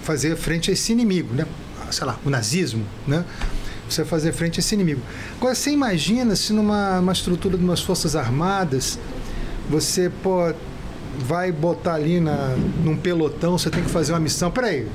Fazer 0.04 0.36
frente 0.36 0.70
a 0.70 0.74
esse 0.74 0.92
inimigo, 0.92 1.34
né? 1.34 1.46
Sei 1.90 2.06
lá, 2.06 2.20
o 2.26 2.30
nazismo, 2.30 2.86
né? 3.08 3.24
Você 3.88 4.04
fazer 4.04 4.34
frente 4.34 4.60
a 4.60 4.62
esse 4.62 4.76
inimigo. 4.76 5.02
Agora, 5.38 5.56
você 5.56 5.72
imagina 5.72 6.36
se 6.36 6.52
numa 6.52 7.00
uma 7.00 7.14
estrutura 7.14 7.58
de 7.58 7.64
umas 7.64 7.82
forças 7.82 8.14
armadas, 8.14 9.00
você, 9.70 10.12
pô, 10.22 10.54
vai 11.20 11.50
botar 11.52 11.94
ali 11.94 12.20
na, 12.20 12.56
num 12.84 12.98
pelotão, 12.98 13.58
você 13.58 13.70
tem 13.70 13.84
que 13.84 13.90
fazer 13.90 14.12
uma 14.12 14.20
missão. 14.20 14.52
Peraí, 14.52 14.88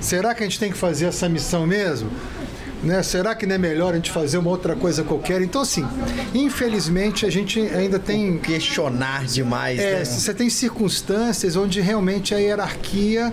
será 0.00 0.34
que 0.34 0.42
a 0.42 0.46
gente 0.46 0.58
tem 0.58 0.70
que 0.70 0.78
fazer 0.78 1.06
essa 1.06 1.28
missão 1.28 1.66
mesmo? 1.66 2.10
Né? 2.82 3.02
Será 3.02 3.34
que 3.34 3.44
não 3.44 3.56
é 3.56 3.58
melhor 3.58 3.92
a 3.92 3.96
gente 3.96 4.10
fazer 4.10 4.38
uma 4.38 4.50
outra 4.50 4.76
coisa 4.76 5.02
qualquer? 5.02 5.42
Então, 5.42 5.62
assim, 5.62 5.84
infelizmente 6.32 7.26
a 7.26 7.30
gente 7.30 7.58
ainda 7.60 7.98
tem. 7.98 8.38
Questionar 8.38 9.24
demais, 9.24 9.78
É, 9.80 9.98
né? 9.98 10.04
você 10.04 10.32
tem 10.32 10.48
circunstâncias 10.48 11.56
onde 11.56 11.80
realmente 11.80 12.34
a 12.34 12.38
hierarquia 12.38 13.32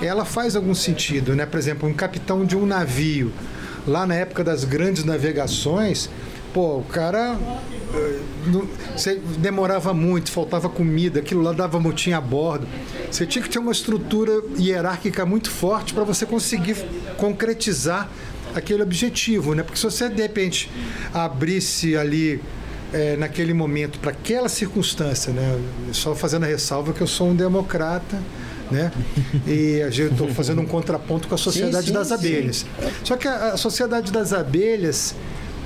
ela 0.00 0.24
faz 0.24 0.56
algum 0.56 0.74
sentido, 0.74 1.34
né? 1.34 1.44
Por 1.44 1.58
exemplo, 1.58 1.86
um 1.88 1.92
capitão 1.92 2.44
de 2.44 2.56
um 2.56 2.64
navio, 2.64 3.32
lá 3.86 4.06
na 4.06 4.14
época 4.14 4.42
das 4.42 4.64
grandes 4.64 5.04
navegações, 5.04 6.08
pô, 6.54 6.78
o 6.78 6.84
cara 6.84 7.36
não- 8.46 8.66
você 8.96 9.16
demorava 9.38 9.92
muito, 9.92 10.30
faltava 10.30 10.68
comida, 10.68 11.20
aquilo 11.20 11.42
lá 11.42 11.52
dava 11.52 11.78
motim 11.80 12.12
a 12.12 12.20
bordo. 12.20 12.66
Você 13.10 13.26
tinha 13.26 13.42
que 13.42 13.48
ter 13.50 13.58
uma 13.58 13.72
estrutura 13.72 14.32
hierárquica 14.58 15.24
muito 15.26 15.50
forte 15.50 15.92
para 15.94 16.04
você 16.04 16.24
conseguir 16.26 16.76
concretizar 17.16 18.08
aquele 18.54 18.82
objetivo, 18.82 19.54
né? 19.54 19.62
Porque 19.62 19.78
se 19.78 19.84
você 19.84 20.08
de 20.08 20.22
repente 20.22 20.70
abrisse 21.12 21.96
ali 21.96 22.40
eh, 22.92 23.16
naquele 23.18 23.52
momento 23.52 23.98
para 23.98 24.12
aquela 24.12 24.48
circunstância, 24.48 25.32
né? 25.32 25.58
Só 25.92 26.14
fazendo 26.14 26.44
a 26.44 26.46
ressalva 26.46 26.92
que 26.92 27.00
eu 27.00 27.06
sou 27.06 27.28
um 27.30 27.34
democrata. 27.34 28.18
Né? 28.68 28.90
E 29.46 29.80
a 29.80 29.90
gente 29.90 30.10
estou 30.10 30.28
fazendo 30.34 30.60
um 30.60 30.66
contraponto 30.66 31.28
com 31.28 31.36
a 31.36 31.38
Sociedade 31.38 31.86
sim, 31.86 31.92
das 31.92 32.08
sim. 32.08 32.14
Abelhas. 32.14 32.66
Só 33.04 33.16
que 33.16 33.28
a, 33.28 33.52
a 33.52 33.56
Sociedade 33.56 34.10
das 34.10 34.32
Abelhas 34.32 35.14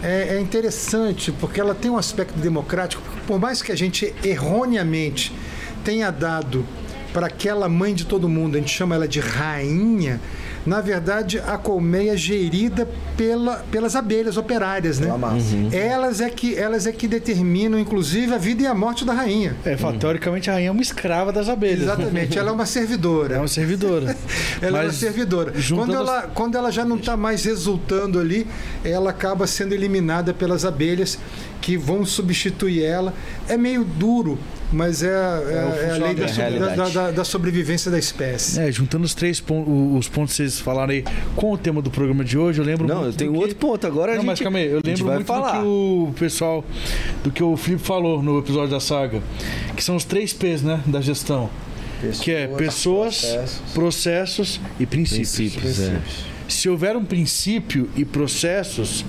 é, 0.02 0.36
é 0.36 0.40
interessante 0.40 1.32
porque 1.32 1.60
ela 1.60 1.74
tem 1.74 1.90
um 1.90 1.96
aspecto 1.96 2.38
democrático. 2.38 3.02
Por 3.26 3.38
mais 3.38 3.62
que 3.62 3.72
a 3.72 3.76
gente 3.76 4.14
erroneamente 4.24 5.32
tenha 5.84 6.10
dado 6.10 6.64
para 7.12 7.26
aquela 7.26 7.68
mãe 7.68 7.94
de 7.94 8.06
todo 8.06 8.28
mundo, 8.28 8.56
a 8.56 8.60
gente 8.60 8.72
chama 8.72 8.94
ela 8.94 9.08
de 9.08 9.20
rainha, 9.20 10.20
na 10.66 10.80
verdade 10.80 11.38
a 11.38 11.56
colmeia 11.56 12.12
é 12.12 12.16
gerida 12.16 12.88
pela, 13.16 13.56
pelas 13.70 13.96
abelhas 13.96 14.36
operárias, 14.36 14.98
né? 14.98 15.10
Massa. 15.16 15.56
Elas 15.72 16.20
é 16.20 16.28
que 16.30 16.54
elas 16.56 16.86
é 16.86 16.92
que 16.92 17.06
determinam, 17.08 17.78
inclusive, 17.78 18.32
a 18.34 18.38
vida 18.38 18.62
e 18.62 18.66
a 18.66 18.74
morte 18.74 19.04
da 19.04 19.12
rainha. 19.12 19.56
É, 19.64 19.76
fala, 19.76 19.96
teoricamente 19.96 20.50
a 20.50 20.54
rainha 20.54 20.68
é 20.68 20.72
uma 20.72 20.82
escrava 20.82 21.32
das 21.32 21.48
abelhas. 21.48 21.82
Exatamente, 21.82 22.38
ela 22.38 22.50
é 22.50 22.52
uma 22.52 22.66
servidora. 22.66 23.36
É 23.36 23.38
uma 23.38 23.48
servidora. 23.48 24.16
Ela 24.62 24.78
é 24.78 24.80
uma 24.82 24.86
Mas 24.88 24.96
servidora. 24.96 25.52
Quando 25.74 25.92
as- 25.94 26.00
ela, 26.00 26.22
quando 26.34 26.56
ela 26.56 26.70
já 26.70 26.84
não 26.84 26.96
está 26.96 27.16
mais 27.16 27.44
resultando 27.44 28.18
ali, 28.18 28.46
ela 28.84 29.10
acaba 29.10 29.46
sendo 29.46 29.72
eliminada 29.72 30.34
pelas 30.34 30.64
abelhas 30.66 31.18
que 31.60 31.76
vão 31.76 32.04
substituir 32.04 32.82
ela. 32.84 33.12
É 33.48 33.56
meio 33.56 33.84
duro, 33.84 34.38
mas 34.72 35.02
é, 35.02 35.08
é- 35.08 35.10
é 35.10 35.90
a 35.90 35.96
lei 35.96 36.14
da, 36.14 36.26
É 36.26 36.76
da- 36.76 36.88
da- 36.88 37.10
da 37.10 37.24
sobrevivência 37.24 37.90
da 37.90 37.98
espécie. 37.98 38.58
É, 38.60 38.70
juntando 38.72 39.04
os 39.04 39.14
três 39.14 39.40
pontos, 39.40 39.72
os 39.98 40.08
pontos 40.08 40.32
que 40.32 40.36
vocês 40.38 40.58
falaram 40.60 40.92
aí 40.92 41.04
com 41.36 41.52
o 41.52 41.58
tema 41.58 41.82
do 41.82 41.90
programa 41.90 42.24
de 42.24 42.38
hoje, 42.38 42.60
eu 42.60 42.64
lembro 42.64 42.86
Não, 42.86 43.02
muito 43.02 43.08
eu 43.08 43.12
tenho 43.18 43.32
que- 43.32 43.38
outro 43.38 43.56
ponto. 43.56 43.86
Agora 43.86 44.12
a 44.12 44.14
Não, 44.14 44.22
gente, 44.22 44.26
mas 44.28 44.40
calma 44.40 44.58
aí, 44.58 44.66
eu 44.66 44.80
lembro 44.84 45.04
vai 45.04 45.14
muito 45.16 45.26
falar. 45.26 45.58
do 45.58 45.60
que 45.60 45.66
o 45.66 46.14
pessoal, 46.18 46.64
do 47.24 47.30
que 47.30 47.42
o 47.42 47.56
Felipe 47.56 47.82
falou 47.82 48.22
no 48.22 48.38
episódio 48.38 48.70
da 48.70 48.80
saga, 48.80 49.20
que 49.76 49.82
são 49.84 49.96
os 49.96 50.04
três 50.04 50.32
P's, 50.32 50.62
né, 50.62 50.80
da 50.86 51.00
gestão, 51.00 51.50
que 52.22 52.30
é 52.30 52.46
pessoas, 52.46 53.20
processos. 53.20 53.60
processos 53.74 54.60
e 54.78 54.86
princípios. 54.86 55.36
Princípios, 55.56 55.80
é. 55.80 56.00
Se 56.48 56.68
houver 56.68 56.96
um 56.96 57.04
princípio 57.04 57.88
e 57.96 58.04
processos 58.04 59.04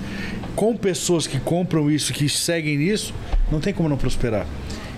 com 0.56 0.76
pessoas 0.76 1.26
que 1.26 1.38
compram 1.40 1.90
isso, 1.90 2.12
que 2.12 2.28
seguem 2.28 2.76
nisso, 2.78 3.14
não 3.50 3.60
tem 3.60 3.72
como 3.72 3.88
não 3.88 3.96
prosperar. 3.96 4.46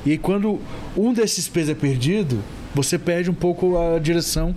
E 0.05 0.11
aí, 0.13 0.19
quando 0.19 0.61
um 0.97 1.13
desses 1.13 1.49
P's 1.49 1.69
é 1.69 1.75
perdido, 1.75 2.39
você 2.75 2.99
perde 2.99 3.31
um 3.31 3.35
pouco 3.35 3.79
a 3.79 3.99
direção 3.99 4.55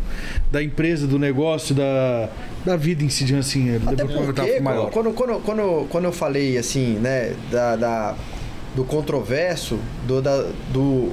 da 0.51 0.61
empresa, 0.61 1.05
do 1.07 1.17
negócio, 1.19 1.73
da, 1.75 2.29
da 2.65 2.75
vida 2.75 3.03
em 3.03 3.09
si, 3.09 3.33
assim. 3.35 3.75
Até 3.75 4.03
eu 4.03 4.07
vou 4.07 4.23
porque, 4.25 4.41
comentar 4.41 4.61
maior. 4.61 4.89
quando, 4.91 5.11
quando, 5.13 5.39
quando, 5.41 5.87
quando 5.89 6.05
eu 6.05 6.11
falei 6.11 6.57
assim, 6.57 6.93
né, 6.95 7.33
da, 7.51 7.75
da- 7.75 8.15
do 8.75 8.83
controverso, 8.83 9.79
do, 10.05 10.21
da- 10.21 10.49
do, 10.73 11.11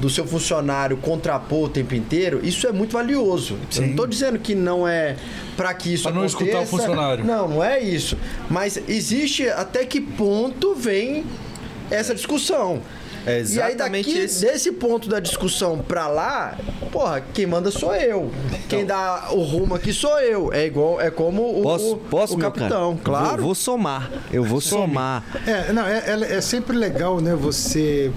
do 0.00 0.08
seu 0.10 0.26
funcionário 0.26 0.96
contrapor 0.96 1.64
o 1.64 1.68
tempo 1.68 1.94
inteiro, 1.94 2.40
isso 2.42 2.66
é 2.66 2.72
muito 2.72 2.92
valioso. 2.94 3.54
Eu 3.54 3.60
Sim. 3.70 3.80
não 3.82 3.90
estou 3.90 4.06
dizendo 4.06 4.38
que 4.38 4.54
não 4.54 4.88
é 4.88 5.14
para 5.56 5.72
que 5.74 5.92
isso 5.92 6.04
Pra 6.04 6.12
não 6.12 6.22
aconteça. 6.22 6.42
escutar 6.44 6.62
o 6.62 6.66
funcionário. 6.66 7.24
Não, 7.24 7.46
não 7.48 7.62
é 7.64 7.78
isso. 7.80 8.16
Mas 8.48 8.80
existe 8.88 9.48
até 9.48 9.84
que 9.84 10.00
ponto 10.00 10.74
vem 10.74 11.24
essa 11.90 12.14
discussão. 12.14 12.80
É 13.26 13.32
e 13.32 13.60
aí 13.60 13.74
exatamente 13.74 14.06
daqui, 14.08 14.18
esse- 14.18 14.46
desse 14.46 14.72
ponto 14.72 15.06
da 15.06 15.20
discussão 15.20 15.76
pra 15.86 16.08
lá, 16.08 16.56
porra, 16.90 17.22
quem 17.34 17.44
manda 17.44 17.70
sou 17.70 17.94
eu. 17.94 18.30
Quem 18.66 18.86
dá 18.86 19.28
o 19.32 19.42
rumo 19.42 19.74
aqui 19.74 19.92
sou 19.92 20.18
eu. 20.20 20.50
É 20.50 20.64
igual, 20.64 20.98
é 20.98 21.10
como 21.10 21.58
o, 21.58 21.62
Posso, 21.62 21.92
o, 21.92 21.96
posso 21.98 22.34
o 22.36 22.38
capitão, 22.38 22.92
cara? 22.96 23.04
claro. 23.04 23.28
Vou, 23.36 23.44
vou 23.46 23.54
somar. 23.54 24.10
Eu 24.32 24.42
vou 24.42 24.58
somar. 24.62 25.22
É, 25.46 25.70
não, 25.70 25.86
é, 25.86 25.98
é- 26.06 26.36
é 26.36 26.40
sempre 26.40 26.74
legal, 26.74 27.20
né? 27.20 27.34
Você. 27.34 28.10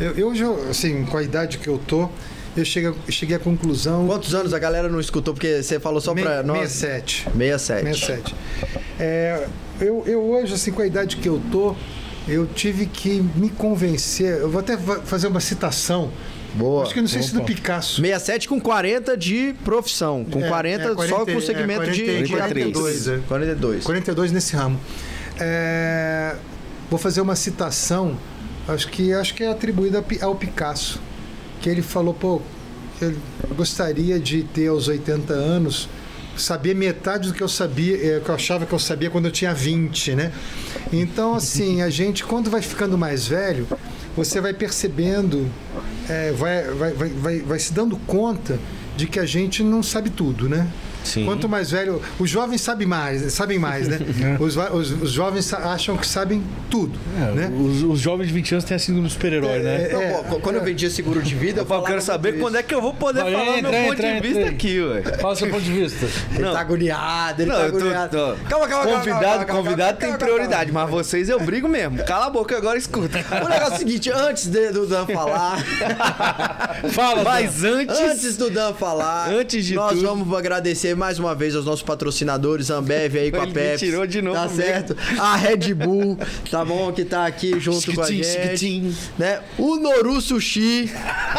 Eu, 0.00 0.12
eu 0.16 0.34
já, 0.34 0.48
assim, 0.70 1.04
com 1.04 1.16
a 1.16 1.22
idade 1.22 1.58
que 1.58 1.68
eu 1.68 1.78
tô, 1.86 2.08
eu 2.56 2.64
cheguei, 2.64 2.92
cheguei 3.08 3.36
à 3.36 3.38
conclusão. 3.38 4.06
Quantos 4.06 4.34
anos 4.34 4.54
a 4.54 4.58
galera 4.58 4.88
não 4.88 5.00
escutou? 5.00 5.34
Porque 5.34 5.62
você 5.62 5.78
falou 5.80 6.00
só 6.00 6.14
pra 6.14 6.42
Me- 6.42 6.46
nós. 6.48 6.70
67. 6.70 7.24
67. 7.36 7.84
67. 7.84 8.34
É, 9.00 9.46
eu, 9.80 10.04
eu 10.06 10.20
hoje, 10.22 10.54
assim, 10.54 10.70
com 10.72 10.82
a 10.82 10.86
idade 10.86 11.16
que 11.16 11.28
eu 11.28 11.40
tô, 11.50 11.74
eu 12.28 12.46
tive 12.46 12.86
que 12.86 13.20
me 13.34 13.48
convencer. 13.50 14.38
Eu 14.38 14.50
vou 14.50 14.60
até 14.60 14.76
fa- 14.76 15.00
fazer 15.00 15.26
uma 15.26 15.40
citação. 15.40 16.10
Boa. 16.54 16.82
Acho 16.84 16.94
que 16.94 17.00
não 17.00 17.08
sei 17.08 17.22
se 17.22 17.32
do 17.32 17.38
Opa. 17.40 17.46
Picasso. 17.46 17.96
67 18.00 18.48
com 18.48 18.58
40 18.60 19.16
de 19.16 19.54
profissão. 19.64 20.24
Com 20.24 20.42
É, 20.44 20.48
40, 20.48 20.82
é, 20.84 20.88
só 20.88 20.94
40, 20.94 21.32
com 21.34 21.40
segmento 21.40 21.82
é, 21.82 21.90
de, 21.90 22.22
de 22.22 22.28
43. 22.30 22.76
artes. 22.86 23.08
é. 23.08 23.18
42. 23.28 23.84
42 23.84 24.32
nesse 24.32 24.56
ramo. 24.56 24.80
É, 25.38 26.34
vou 26.90 26.98
fazer 26.98 27.20
uma 27.20 27.36
citação, 27.36 28.16
acho 28.68 28.88
que 28.88 29.12
acho 29.12 29.34
que 29.34 29.42
é 29.42 29.50
atribuída 29.50 30.04
ao 30.20 30.34
Picasso, 30.34 31.00
que 31.60 31.68
ele 31.68 31.82
falou, 31.82 32.14
pô, 32.14 32.42
eu 33.00 33.14
gostaria 33.56 34.18
de 34.18 34.42
ter 34.42 34.68
aos 34.68 34.88
80 34.88 35.32
anos 35.32 35.88
saber 36.36 36.74
metade 36.74 37.28
do 37.28 37.34
que 37.34 37.42
eu 37.42 37.48
sabia, 37.48 37.96
eh, 37.96 38.20
que 38.24 38.28
eu 38.28 38.34
achava 38.34 38.64
que 38.64 38.72
eu 38.72 38.78
sabia 38.78 39.10
quando 39.10 39.26
eu 39.26 39.32
tinha 39.32 39.52
20, 39.52 40.14
né? 40.14 40.32
Então, 40.92 41.34
assim, 41.34 41.82
a 41.82 41.90
gente 41.90 42.24
quando 42.24 42.50
vai 42.50 42.62
ficando 42.62 42.96
mais 42.96 43.26
velho, 43.26 43.66
você 44.16 44.40
vai 44.40 44.54
percebendo, 44.54 45.50
eh, 46.08 46.32
vai, 46.36 46.62
vai, 46.64 46.92
vai, 46.92 47.08
vai, 47.08 47.38
vai 47.40 47.58
se 47.58 47.72
dando 47.72 47.96
conta 48.06 48.58
de 48.96 49.06
que 49.06 49.18
a 49.18 49.26
gente 49.26 49.62
não 49.62 49.82
sabe 49.82 50.10
tudo, 50.10 50.48
né? 50.48 50.68
Sim. 51.08 51.24
Quanto 51.24 51.48
mais 51.48 51.70
velho, 51.70 52.00
os 52.18 52.28
jovens 52.30 52.60
sabem 52.60 52.86
mais, 52.86 53.32
sabem 53.32 53.58
mais, 53.58 53.88
né? 53.88 53.98
os, 54.38 54.54
va- 54.54 54.70
os- 54.72 54.90
os 55.02 55.10
jovens 55.10 55.52
acham 55.52 55.96
que 55.96 56.06
sabem 56.06 56.42
tudo, 56.70 56.98
É, 57.16 57.30
né? 57.32 57.50
os, 57.56 57.82
os 57.82 58.00
jovens 58.00 58.28
de 58.28 58.32
20 58.34 58.52
anos 58.52 58.64
têm 58.64 58.74
a 58.76 58.78
síndrome 58.78 59.08
do 59.08 59.12
super-herói, 59.12 59.58
né? 59.60 59.88
Não, 59.92 60.02
É, 60.02 60.22
pô, 60.24 60.38
quando 60.40 60.56
eu 60.56 60.64
vendia 60.64 60.90
seguro 60.90 61.22
de 61.22 61.34
vida, 61.34 61.62
eu, 61.68 61.74
Eu 61.76 61.82
quero 61.82 62.00
saber 62.02 62.38
quando 62.38 62.56
é 62.56 62.62
que 62.62 62.74
eu 62.74 62.80
vou 62.82 62.92
poder 62.94 63.22
Vai, 63.22 63.32
falar 63.32 63.58
entra, 63.58 63.70
meu 63.70 63.80
ponto 63.82 63.92
entra, 63.94 64.08
de 64.08 64.16
entra 64.16 64.28
vista 64.28 64.50
aqui, 64.50 64.80
ué. 64.80 65.02
Fala 65.18 65.36
seu 65.36 65.48
ponto 65.48 65.62
de 65.62 65.72
vista. 65.72 66.06
Ele 66.34 66.42
Não. 66.44 66.52
tá 66.52 66.60
agoniado, 66.60 67.42
ele 67.42 67.50
Não, 67.50 67.56
tá 67.56 67.62
eu 67.64 67.70
tô, 67.72 67.76
agoniado. 67.78 68.10
tô- 68.10 68.48
Calma, 68.48 68.68
calma, 68.68 68.68
calma, 68.68 68.98
Convidado, 68.98 69.20
calma, 69.22 69.44
calma, 69.46 69.62
convidado 69.62 69.78
calma, 69.78 69.98
tem 69.98 70.08
calma, 70.10 70.18
prioridade, 70.18 70.72
mas 70.72 70.90
vocês 70.90 71.28
eu 71.28 71.40
brigo 71.40 71.68
mesmo. 71.68 72.04
Cala 72.04 72.26
a 72.26 72.30
boca 72.30 72.56
agora 72.56 72.76
escuta. 72.78 73.18
O 73.44 73.48
negócio 73.48 73.72
é 73.72 73.76
o 73.76 73.78
seguinte, 73.78 74.10
antes 74.10 74.46
de- 74.46 74.70
do 74.72 74.86
Dan 74.86 75.06
falar, 75.06 75.58
Fala, 76.92 77.22
Mas 77.24 77.64
antes, 77.64 77.98
antes 77.98 78.36
do 78.36 78.50
Dan 78.50 78.72
falar, 78.74 79.30
Antes 79.30 79.64
de 79.64 79.74
nós 79.74 79.92
tudo- 79.92 80.02
vamos 80.06 80.36
agradecer 80.36 80.94
mais 80.98 81.18
uma 81.18 81.34
vez 81.34 81.54
aos 81.56 81.64
nossos 81.64 81.82
patrocinadores, 81.82 82.68
Ambev 82.70 83.16
aí 83.16 83.30
com 83.30 83.40
a 83.40 83.46
Pepsi. 83.48 83.86
tirou 83.86 84.06
de 84.06 84.20
novo 84.20 84.36
Tá 84.36 84.42
mesmo. 84.48 84.56
certo? 84.62 84.96
A 85.18 85.36
Red 85.36 85.72
Bull, 85.74 86.18
tá 86.50 86.64
bom? 86.64 86.92
Que 86.92 87.04
tá 87.04 87.24
aqui 87.26 87.58
junto 87.58 87.94
com 87.94 88.02
a 88.02 88.10
gente. 88.10 88.92
Né? 89.18 89.40
O 89.56 89.76
Noru 89.76 90.20
Sushi, 90.20 90.90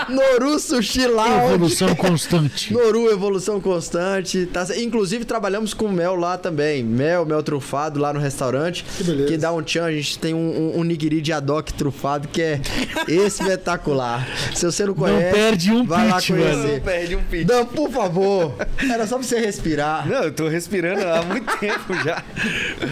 Noru 0.09 0.57
Sushi 0.59 1.05
Lounge. 1.05 1.53
Evolução 1.53 1.95
constante. 1.95 2.71
Noru, 2.73 3.09
evolução 3.11 3.59
constante. 3.59 4.45
Tá, 4.47 4.65
inclusive, 4.77 5.25
trabalhamos 5.25 5.73
com 5.73 5.87
mel 5.89 6.15
lá 6.15 6.37
também. 6.37 6.83
Mel, 6.83 7.25
mel 7.25 7.43
trufado 7.43 7.99
lá 7.99 8.13
no 8.13 8.19
restaurante. 8.19 8.83
Que 8.97 9.03
beleza. 9.03 9.37
dá 9.37 9.51
um 9.53 9.61
tchan. 9.61 9.85
A 9.85 9.91
gente 9.91 10.17
tem 10.17 10.33
um, 10.33 10.37
um, 10.75 10.79
um 10.79 10.83
nigiri 10.83 11.21
de 11.21 11.33
adoc 11.33 11.71
trufado 11.73 12.27
que 12.27 12.41
é 12.41 12.61
espetacular. 13.07 14.27
Se 14.55 14.65
você 14.65 14.85
não 14.85 14.93
conhece, 14.93 15.33
perde 15.33 15.71
um 15.71 15.85
vai 15.85 16.07
lá 16.07 16.15
pitch, 16.17 16.29
mano. 16.29 16.43
conhecer. 16.43 16.73
Não 16.73 16.79
perde 16.81 17.15
um 17.15 17.23
pitch. 17.23 17.45
Dan, 17.47 17.65
por 17.65 17.89
favor. 17.91 18.53
Era 18.89 19.05
só 19.07 19.17
pra 19.17 19.25
você 19.27 19.39
respirar. 19.49 20.07
Não, 20.07 20.23
eu 20.23 20.31
tô 20.31 20.47
respirando 20.47 21.01
há 21.07 21.21
muito 21.23 21.51
tempo 21.57 21.93
já. 22.03 22.23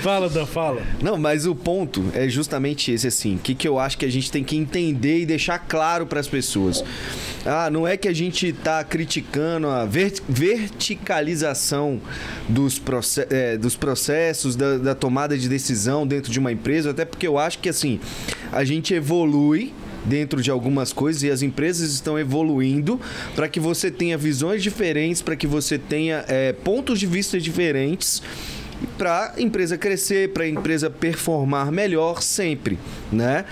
Fala, 0.01 0.27
Dan, 0.29 0.45
fala. 0.45 0.81
Não, 1.01 1.17
mas 1.17 1.45
o 1.45 1.53
ponto 1.55 2.03
é 2.13 2.27
justamente 2.27 2.91
esse, 2.91 3.07
assim. 3.07 3.35
O 3.35 3.39
que, 3.39 3.53
que 3.53 3.67
eu 3.67 3.77
acho 3.79 3.97
que 3.97 4.05
a 4.05 4.11
gente 4.11 4.31
tem 4.31 4.43
que 4.43 4.57
entender 4.57 5.19
e 5.19 5.25
deixar 5.25 5.59
claro 5.59 6.05
para 6.07 6.19
as 6.19 6.27
pessoas. 6.27 6.83
Ah, 7.45 7.69
não 7.69 7.87
é 7.87 7.95
que 7.95 8.07
a 8.07 8.13
gente 8.13 8.51
tá 8.51 8.83
criticando 8.83 9.67
a 9.67 9.85
ver- 9.85 10.13
verticalização 10.27 12.01
dos, 12.49 12.79
proce- 12.79 13.27
é, 13.29 13.57
dos 13.57 13.75
processos, 13.75 14.55
da, 14.55 14.77
da 14.77 14.95
tomada 14.95 15.37
de 15.37 15.47
decisão 15.47 16.05
dentro 16.05 16.31
de 16.31 16.39
uma 16.39 16.51
empresa, 16.51 16.91
até 16.91 17.05
porque 17.05 17.27
eu 17.27 17.37
acho 17.37 17.59
que, 17.59 17.69
assim, 17.69 17.99
a 18.51 18.63
gente 18.63 18.93
evolui 18.93 19.73
dentro 20.07 20.41
de 20.41 20.49
algumas 20.49 20.93
coisas 20.93 21.23
e 21.23 21.29
as 21.29 21.41
empresas 21.41 21.91
estão 21.91 22.17
evoluindo 22.17 22.99
para 23.35 23.47
que 23.47 23.59
você 23.59 23.91
tenha 23.91 24.17
visões 24.17 24.63
diferentes, 24.63 25.21
para 25.21 25.35
que 25.35 25.45
você 25.45 25.77
tenha 25.77 26.23
é, 26.27 26.53
pontos 26.53 26.99
de 26.99 27.05
vista 27.05 27.39
diferentes 27.39 28.21
para 28.97 29.33
a 29.35 29.41
empresa 29.41 29.77
crescer, 29.77 30.33
para 30.33 30.43
a 30.43 30.47
empresa 30.47 30.89
performar 30.89 31.71
melhor 31.71 32.21
sempre, 32.21 32.77
né? 33.11 33.45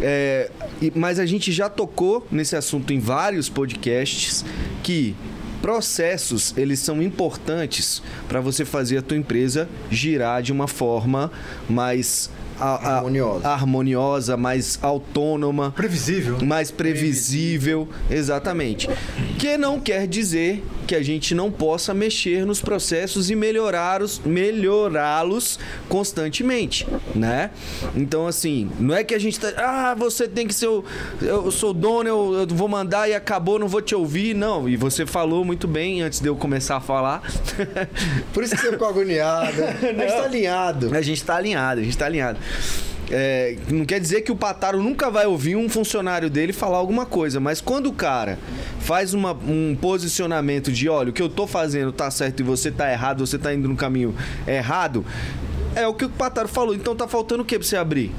É, 0.00 0.50
mas 0.94 1.18
a 1.18 1.24
gente 1.24 1.50
já 1.50 1.70
tocou 1.70 2.26
nesse 2.30 2.54
assunto 2.54 2.92
em 2.92 2.98
vários 2.98 3.48
podcasts 3.48 4.44
que 4.82 5.16
processos 5.62 6.52
eles 6.56 6.78
são 6.80 7.02
importantes 7.02 8.02
para 8.28 8.40
você 8.40 8.64
fazer 8.64 8.98
a 8.98 9.02
tua 9.02 9.16
empresa 9.16 9.68
girar 9.90 10.42
de 10.42 10.52
uma 10.52 10.68
forma 10.68 11.32
mais 11.68 12.30
a- 12.60 12.74
a- 12.76 12.96
Harmoniosa. 12.96 13.48
harmoniosa, 13.48 14.36
mais 14.36 14.78
autônoma, 14.82 15.72
Previsível. 15.72 16.38
mais 16.44 16.70
previsível, 16.70 17.88
exatamente. 18.10 18.88
Que 19.38 19.56
não 19.56 19.78
quer 19.80 20.06
dizer 20.06 20.64
que 20.86 20.94
a 20.94 21.02
gente 21.02 21.34
não 21.34 21.50
possa 21.50 21.92
mexer 21.92 22.46
nos 22.46 22.60
processos 22.60 23.28
e 23.30 23.34
melhorá-los 24.24 25.58
constantemente, 25.88 26.86
né? 27.14 27.50
Então 27.96 28.26
assim, 28.26 28.70
não 28.78 28.94
é 28.94 29.02
que 29.02 29.14
a 29.14 29.18
gente 29.18 29.38
tá, 29.40 29.52
ah, 29.56 29.94
você 29.98 30.28
tem 30.28 30.46
que 30.46 30.54
ser 30.54 30.68
o, 30.68 30.84
eu 31.20 31.50
sou 31.50 31.72
dono, 31.74 32.08
eu, 32.08 32.34
eu 32.48 32.56
vou 32.56 32.68
mandar 32.68 33.08
e 33.08 33.14
acabou, 33.14 33.58
não 33.58 33.68
vou 33.68 33.82
te 33.82 33.94
ouvir, 33.94 34.34
não. 34.34 34.68
E 34.68 34.76
você 34.76 35.04
falou 35.04 35.44
muito 35.44 35.66
bem 35.66 36.02
antes 36.02 36.20
de 36.20 36.28
eu 36.28 36.36
começar 36.36 36.76
a 36.76 36.80
falar. 36.80 37.22
Por 38.32 38.42
isso 38.44 38.54
que 38.54 38.62
você 38.62 38.70
ficou 38.72 38.88
agoniado. 38.88 39.56
A 39.86 40.06
gente 40.06 40.12
tá 40.16 40.24
alinhado. 40.24 40.94
A 40.96 41.02
gente 41.02 41.24
tá 41.24 41.36
alinhado, 41.36 41.80
a 41.80 41.84
gente 41.84 41.96
tá 41.98 42.06
alinhado. 42.06 42.38
É, 43.08 43.56
não 43.70 43.84
quer 43.84 44.00
dizer 44.00 44.22
que 44.22 44.32
o 44.32 44.36
Pataro 44.36 44.82
nunca 44.82 45.08
vai 45.10 45.26
ouvir 45.26 45.54
um 45.54 45.68
funcionário 45.68 46.28
dele 46.28 46.52
falar 46.52 46.78
alguma 46.78 47.06
coisa, 47.06 47.38
mas 47.38 47.60
quando 47.60 47.86
o 47.86 47.92
cara 47.92 48.36
faz 48.80 49.14
uma- 49.14 49.32
um 49.32 49.76
posicionamento 49.80 50.72
de, 50.72 50.88
olha, 50.88 51.10
o 51.10 51.12
que 51.12 51.22
eu 51.22 51.28
tô 51.28 51.46
fazendo 51.46 51.92
tá 51.92 52.10
certo 52.10 52.40
e 52.40 52.42
você 52.42 52.68
tá 52.70 52.90
errado, 52.90 53.24
você 53.24 53.38
tá 53.38 53.54
indo 53.54 53.68
no 53.68 53.76
caminho 53.76 54.12
errado, 54.46 55.04
é 55.76 55.86
o 55.86 55.94
que 55.94 56.04
o 56.04 56.08
Pataro 56.08 56.48
falou. 56.48 56.74
Então 56.74 56.96
tá 56.96 57.06
faltando 57.06 57.42
o 57.42 57.46
que 57.46 57.56
pra 57.56 57.66
você 57.68 57.76
abrir? 57.76 58.10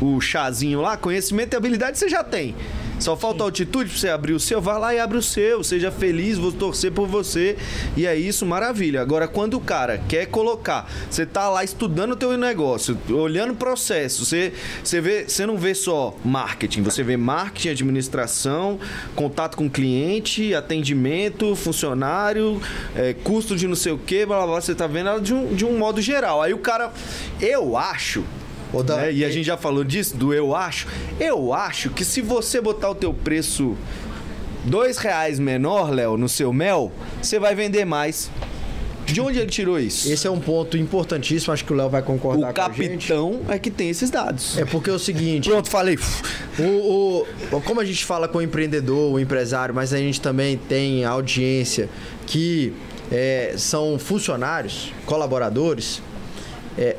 O 0.00 0.20
chazinho 0.20 0.80
lá, 0.80 0.96
conhecimento 0.96 1.54
e 1.54 1.56
habilidade 1.56 1.96
você 1.98 2.08
já 2.08 2.24
tem. 2.24 2.56
Só 2.98 3.16
falta 3.16 3.44
altitude 3.44 3.90
pra 3.90 3.98
você 3.98 4.08
abrir 4.08 4.32
o 4.32 4.40
seu, 4.40 4.60
vai 4.60 4.78
lá 4.78 4.94
e 4.94 4.98
abre 4.98 5.18
o 5.18 5.22
seu. 5.22 5.62
Seja 5.62 5.90
feliz, 5.90 6.36
vou 6.36 6.52
torcer 6.52 6.92
por 6.92 7.06
você. 7.06 7.56
E 7.96 8.06
é 8.06 8.16
isso, 8.16 8.44
maravilha. 8.44 9.00
Agora, 9.00 9.28
quando 9.28 9.54
o 9.54 9.60
cara 9.60 9.98
quer 10.08 10.26
colocar, 10.26 10.90
você 11.10 11.24
tá 11.24 11.48
lá 11.48 11.62
estudando 11.62 12.12
o 12.12 12.16
teu 12.16 12.36
negócio, 12.36 12.98
olhando 13.10 13.52
o 13.52 13.56
processo, 13.56 14.24
você, 14.24 14.52
você, 14.82 15.00
vê, 15.00 15.24
você 15.28 15.46
não 15.46 15.56
vê 15.56 15.74
só 15.74 16.16
marketing, 16.24 16.82
você 16.82 17.02
vê 17.02 17.16
marketing, 17.16 17.70
administração, 17.70 18.78
contato 19.14 19.56
com 19.56 19.68
cliente, 19.68 20.54
atendimento, 20.54 21.54
funcionário, 21.54 22.60
é, 22.96 23.14
custo 23.14 23.56
de 23.56 23.66
não 23.66 23.76
sei 23.76 23.92
o 23.92 23.98
que, 23.98 24.26
blá, 24.26 24.38
blá, 24.38 24.46
blá, 24.46 24.60
você 24.60 24.74
tá 24.74 24.86
vendo 24.86 25.08
ela 25.08 25.20
de 25.20 25.32
um, 25.32 25.54
de 25.54 25.64
um 25.64 25.78
modo 25.78 26.00
geral. 26.00 26.42
Aí 26.42 26.52
o 26.52 26.58
cara, 26.58 26.92
eu 27.40 27.76
acho 27.76 28.24
Ô, 28.72 28.82
Dan, 28.82 28.96
né? 28.96 29.12
E 29.12 29.24
a 29.24 29.30
gente 29.30 29.46
já 29.46 29.56
falou 29.56 29.82
disso, 29.84 30.16
do 30.16 30.32
eu 30.34 30.54
acho. 30.54 30.86
Eu 31.18 31.52
acho 31.54 31.90
que 31.90 32.04
se 32.04 32.20
você 32.20 32.60
botar 32.60 32.90
o 32.90 32.94
teu 32.94 33.12
preço 33.14 33.76
dois 34.64 34.98
reais 34.98 35.38
menor, 35.38 35.90
Léo, 35.90 36.16
no 36.16 36.28
seu 36.28 36.52
mel, 36.52 36.92
você 37.22 37.38
vai 37.38 37.54
vender 37.54 37.84
mais. 37.84 38.30
De 39.06 39.22
onde 39.22 39.38
ele 39.38 39.48
tirou 39.48 39.80
isso? 39.80 40.12
Esse 40.12 40.26
é 40.26 40.30
um 40.30 40.38
ponto 40.38 40.76
importantíssimo, 40.76 41.50
acho 41.54 41.64
que 41.64 41.72
o 41.72 41.76
Léo 41.76 41.88
vai 41.88 42.02
concordar 42.02 42.50
o 42.50 42.54
com 42.54 42.60
a 42.60 42.64
gente. 42.66 43.08
capitão 43.08 43.40
é 43.48 43.58
que 43.58 43.70
tem 43.70 43.88
esses 43.88 44.10
dados. 44.10 44.58
É 44.58 44.66
porque 44.66 44.90
é 44.90 44.92
o 44.92 44.98
seguinte, 44.98 45.48
Pronto, 45.48 45.70
falei. 45.70 45.98
o, 46.58 47.24
o- 47.50 47.60
como 47.62 47.80
a 47.80 47.86
gente 47.86 48.04
fala 48.04 48.28
com 48.28 48.36
o 48.36 48.42
empreendedor, 48.42 49.10
o 49.14 49.18
empresário, 49.18 49.74
mas 49.74 49.94
a 49.94 49.96
gente 49.96 50.20
também 50.20 50.58
tem 50.58 51.06
audiência 51.06 51.88
que 52.26 52.74
é, 53.10 53.54
são 53.56 53.98
funcionários, 53.98 54.92
colaboradores. 55.06 56.02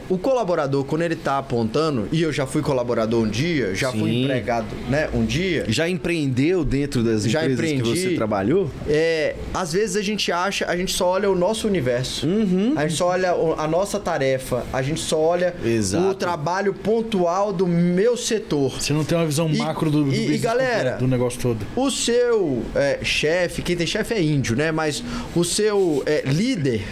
O 0.09 0.17
colaborador, 0.17 0.83
quando 0.85 1.03
ele 1.03 1.15
tá 1.15 1.37
apontando, 1.37 2.07
e 2.11 2.21
eu 2.21 2.33
já 2.33 2.45
fui 2.47 2.61
colaborador 2.61 3.23
um 3.23 3.29
dia, 3.29 3.75
já 3.75 3.91
fui 3.91 4.09
Sim. 4.09 4.23
empregado 4.23 4.65
né, 4.89 5.07
um 5.13 5.23
dia, 5.23 5.65
Já 5.69 5.87
empreendeu 5.87 6.65
dentro 6.65 7.03
das 7.03 7.23
Já 7.23 7.41
empresas 7.41 7.65
que 7.65 7.75
empreendi. 7.75 8.01
você 8.09 8.15
trabalhou? 8.15 8.69
é, 8.87 9.35
às 9.53 9.71
vezes 9.73 9.95
a 9.95 10.01
gente 10.01 10.31
acha, 10.31 10.65
a 10.65 10.75
gente 10.75 10.91
só 10.93 11.07
olha 11.09 11.29
o 11.29 11.35
nosso 11.35 11.67
universo. 11.67 12.25
Uhum. 12.27 12.73
A 12.75 12.87
gente 12.87 12.97
só 12.97 13.07
olha 13.09 13.31
a 13.57 13.67
nossa 13.67 13.99
tarefa, 13.99 14.65
a 14.73 14.81
gente 14.81 14.99
só 14.99 15.19
olha 15.19 15.53
Exato. 15.63 16.07
o 16.09 16.13
trabalho 16.15 16.73
pontual 16.73 17.53
do 17.53 17.67
meu 17.67 18.17
setor. 18.17 18.81
Você 18.81 18.93
não 18.93 19.03
tem 19.03 19.17
uma 19.17 19.25
visão 19.27 19.47
E- 19.49 19.57
macro 19.57 19.91
do, 19.91 20.03
do 20.05 20.13
e- 20.13 20.33
e 20.33 20.37
galera? 20.37 20.97
do 20.97 21.07
negócio 21.07 21.39
todo. 21.39 21.65
O 21.75 21.91
seu 21.91 22.63
é, 22.75 22.99
chefe, 23.03 23.61
quem 23.61 23.75
tem 23.75 23.85
chefe 23.85 24.13
é 24.15 24.21
índio, 24.21 24.55
né? 24.55 24.71
Mas 24.71 25.03
o 25.35 25.43
seu 25.43 26.01
é, 26.05 26.23
líder, 26.25 26.83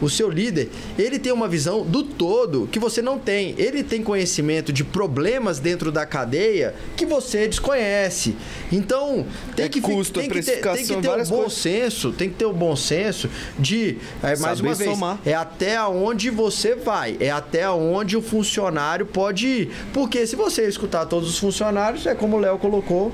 o 0.00 0.10
seu 0.10 0.28
líder, 0.30 0.68
ele 0.98 1.18
tem 1.18 1.32
uma 1.32 1.48
visão 1.48 1.82
do 1.84 2.02
todo 2.02 2.68
que 2.70 2.78
você 2.78 3.00
não 3.00 3.18
tem. 3.18 3.54
Ele 3.56 3.82
tem 3.82 4.02
conhecimento 4.02 4.72
de 4.72 4.84
problemas 4.84 5.58
dentro 5.58 5.90
da 5.90 6.04
cadeia 6.04 6.74
que 6.96 7.06
você 7.06 7.48
desconhece. 7.48 8.36
Então, 8.70 9.26
tem 9.54 9.66
É 9.66 9.68
que 9.68 9.80
custo, 9.80 10.20
tem 10.20 10.28
que 10.28 10.34
ter, 10.40 10.42
tem 10.52 10.60
precificação, 10.60 10.96
que 10.96 11.02
ter 11.02 11.08
várias 11.08 11.28
bom 11.30 11.36
coisas. 11.38 11.52
senso, 11.58 12.12
tem 12.12 12.28
que 12.28 12.34
ter 12.36 12.44
o 12.46 12.52
bom 12.52 12.76
senso 12.76 13.28
de, 13.58 13.96
é, 14.22 14.36
mais 14.36 14.58
Saber 14.58 14.68
uma 14.68 14.74
vez, 14.74 14.90
somar. 14.90 15.18
é 15.24 15.34
até 15.34 15.80
onde 15.82 16.30
você 16.30 16.74
vai, 16.74 17.16
é 17.20 17.30
até 17.30 17.70
onde 17.70 18.16
o 18.16 18.22
funcionário 18.22 19.06
pode 19.06 19.46
ir. 19.46 19.70
Porque 19.92 20.26
se 20.26 20.36
você 20.36 20.66
escutar 20.68 21.06
todos 21.06 21.28
os 21.30 21.38
funcionários, 21.38 22.04
é 22.06 22.14
como 22.14 22.36
o 22.36 22.40
Léo 22.40 22.58
colocou, 22.58 23.12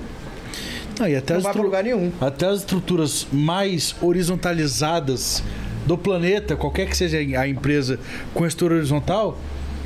Não, 0.98 1.08
e 1.08 1.16
até 1.16 1.34
não 1.34 1.40
vai 1.40 1.52
pra 1.52 1.60
estru- 1.60 1.64
lugar 1.64 1.84
nenhum. 1.84 2.10
Até 2.20 2.46
as 2.46 2.58
estruturas 2.60 3.26
mais 3.32 3.94
horizontalizadas 4.02 5.42
do 5.86 5.96
planeta, 5.98 6.56
qualquer 6.56 6.88
que 6.88 6.96
seja 6.96 7.18
a 7.40 7.48
empresa 7.48 7.98
com 8.34 8.46
estrutura 8.46 8.76
horizontal, 8.76 9.38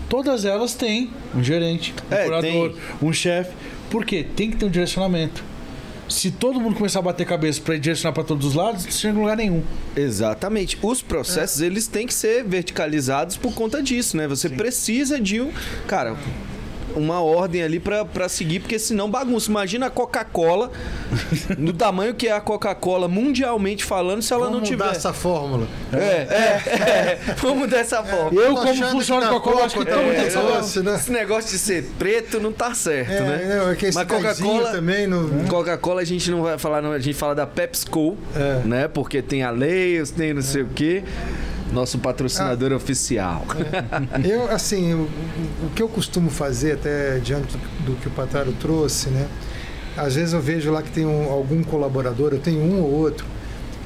todas 0.08 0.44
elas 0.44 0.74
têm 0.74 1.10
um 1.34 1.42
gerente, 1.42 1.94
um 2.10 2.14
É, 2.14 2.24
curador, 2.24 2.70
tem. 2.72 2.76
um 3.02 3.12
chefe. 3.12 3.52
Por 3.90 4.04
quê? 4.04 4.24
Tem 4.36 4.50
que 4.50 4.56
ter 4.56 4.66
um 4.66 4.70
direcionamento. 4.70 5.42
Se 6.08 6.30
todo 6.30 6.60
mundo 6.60 6.76
começar 6.76 7.00
a 7.00 7.02
bater 7.02 7.26
cabeça 7.26 7.60
para 7.60 7.76
direcionar 7.76 8.12
para 8.12 8.22
todos 8.22 8.46
os 8.46 8.54
lados, 8.54 8.84
não 8.84 8.92
chega 8.92 9.14
em 9.14 9.20
lugar 9.20 9.36
nenhum. 9.36 9.62
Exatamente. 9.96 10.78
Os 10.80 11.02
processos, 11.02 11.60
eles 11.60 11.88
têm 11.88 12.06
que 12.06 12.14
ser 12.14 12.44
verticalizados 12.44 13.36
por 13.36 13.52
conta 13.54 13.82
disso, 13.82 14.16
né? 14.16 14.28
Você 14.28 14.48
precisa 14.48 15.20
de 15.20 15.40
um. 15.40 15.50
Cara, 15.88 16.14
uma 16.96 17.20
ordem 17.20 17.62
ali 17.62 17.78
pra, 17.78 18.04
pra 18.04 18.28
seguir, 18.28 18.60
porque 18.60 18.78
senão 18.78 19.10
bagunça. 19.10 19.50
Imagina 19.50 19.86
a 19.86 19.90
Coca-Cola, 19.90 20.70
no 21.58 21.72
tamanho 21.72 22.14
que 22.14 22.26
é 22.28 22.32
a 22.32 22.40
Coca-Cola, 22.40 23.06
mundialmente 23.06 23.84
falando, 23.84 24.22
se 24.22 24.32
ela 24.32 24.46
Vamos 24.46 24.62
não 24.62 24.70
mudar 24.70 24.84
tiver. 24.86 24.96
essa 24.96 25.12
fórmula. 25.12 25.66
É, 25.92 25.96
é, 25.98 27.18
é. 27.28 27.34
Vamos 27.38 27.68
dessa 27.68 28.02
forma. 28.02 28.40
Eu, 28.40 28.48
Tô 28.54 28.60
como 28.60 28.70
achando 28.70 28.90
funciona 28.92 29.28
Coca-Cola, 29.28 29.64
acho 29.66 29.78
que 29.78 29.84
tá 29.84 29.96
muito 29.96 30.32
doce, 30.34 30.80
né? 30.80 30.94
Esse 30.96 31.12
negócio 31.12 31.50
de 31.50 31.58
ser 31.58 31.84
preto 31.98 32.40
não 32.40 32.52
tá 32.52 32.74
certo, 32.74 33.10
É, 33.12 33.20
né? 33.20 33.56
não, 33.56 33.70
é 33.70 33.74
que 33.76 33.86
esse 33.86 33.96
Mas 33.96 34.06
Coca-Cola 34.08 34.72
também 34.72 35.06
no... 35.06 35.46
Coca-Cola 35.48 36.00
a 36.00 36.04
gente 36.04 36.30
não 36.30 36.42
vai 36.42 36.58
falar, 36.58 36.80
não, 36.82 36.92
a 36.92 36.98
gente 36.98 37.16
fala 37.16 37.34
da 37.34 37.46
PepsiCo, 37.46 38.16
É. 38.34 38.66
né? 38.66 38.88
Porque 38.88 39.20
tem 39.22 39.42
a 39.42 39.50
tem 40.16 40.32
não 40.34 40.42
sei 40.42 40.62
o 40.62 40.68
quê. 40.74 41.02
Nosso 41.72 41.98
patrocinador 41.98 42.72
Ah. 42.72 42.76
oficial. 42.76 43.44
Eu, 44.24 44.50
assim, 44.50 44.94
o, 44.94 45.08
o 45.66 45.70
que 45.74 45.82
eu 45.82 45.88
costumo 45.88 46.30
fazer, 46.30 46.72
até 46.72 47.18
diante 47.18 47.56
do 47.84 47.94
que 47.96 48.08
o 48.08 48.10
Pataro 48.10 48.52
trouxe, 48.52 49.08
né? 49.10 49.26
Às 49.96 50.14
vezes 50.14 50.32
eu 50.34 50.40
vejo 50.40 50.70
lá 50.70 50.82
que 50.82 50.90
tem 50.90 51.04
um- 51.06 51.30
algum 51.30 51.62
colaborador, 51.64 52.32
eu 52.32 52.38
tenho 52.38 52.60
um 52.60 52.80
ou 52.82 52.90
outro, 52.92 53.26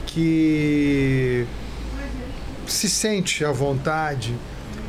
que 0.06 1.46
se 2.66 2.88
sente 2.88 3.44
à 3.44 3.52
vontade 3.52 4.34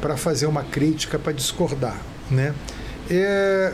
para 0.02 0.18
fazer 0.18 0.46
uma 0.48 0.64
crítica, 0.64 1.18
para 1.20 1.32
discordar, 1.32 1.98
né? 2.30 2.54
É, 3.10 3.74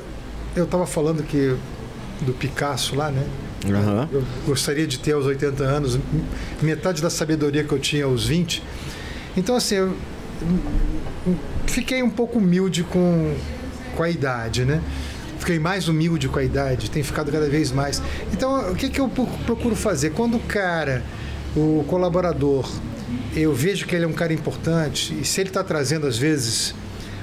eu 0.55 0.65
estava 0.65 0.86
falando 0.86 1.24
que 1.24 1.55
do 2.22 2.34
Picasso 2.34 2.95
lá, 2.95 3.09
né? 3.11 3.26
Aham. 3.65 4.07
Eu 4.11 4.24
gostaria 4.45 4.86
de 4.88 4.99
ter 4.99 5.13
aos 5.13 5.26
80 5.26 5.63
anos 5.63 5.97
metade 6.61 7.01
da 7.01 7.09
sabedoria 7.09 7.63
que 7.63 7.72
eu 7.74 7.80
tinha 7.80 8.05
aos 8.05 8.28
20. 8.28 8.61
Então, 9.38 9.55
assim, 9.55 9.75
eu 9.75 9.95
fiquei 11.67 12.01
um 12.01 12.09
pouco 12.09 12.39
humilde 12.39 12.83
com, 12.83 13.35
com 13.95 14.03
a 14.03 14.09
idade, 14.09 14.65
né? 14.65 14.81
Fiquei 15.39 15.59
mais 15.59 15.88
humilde 15.88 16.27
com 16.27 16.39
a 16.39 16.43
idade, 16.43 16.89
tem 16.89 17.03
ficado 17.03 17.31
cada 17.31 17.47
vez 17.47 17.71
mais. 17.71 18.01
Então, 18.33 18.71
o 18.71 18.75
que, 18.75 18.89
que 18.89 18.99
eu 18.99 19.07
pro- 19.07 19.27
procuro 19.45 19.75
fazer? 19.75 20.09
Quando 20.09 20.38
o 20.38 20.39
cara, 20.39 21.03
o 21.55 21.85
colaborador, 21.88 22.67
eu 23.35 23.53
vejo 23.53 23.85
que 23.85 23.95
ele 23.95 24.05
é 24.05 24.07
um 24.07 24.13
cara 24.13 24.33
importante, 24.33 25.15
e 25.21 25.23
se 25.23 25.39
ele 25.39 25.49
está 25.49 25.63
trazendo, 25.63 26.07
às 26.07 26.17
vezes, 26.17 26.73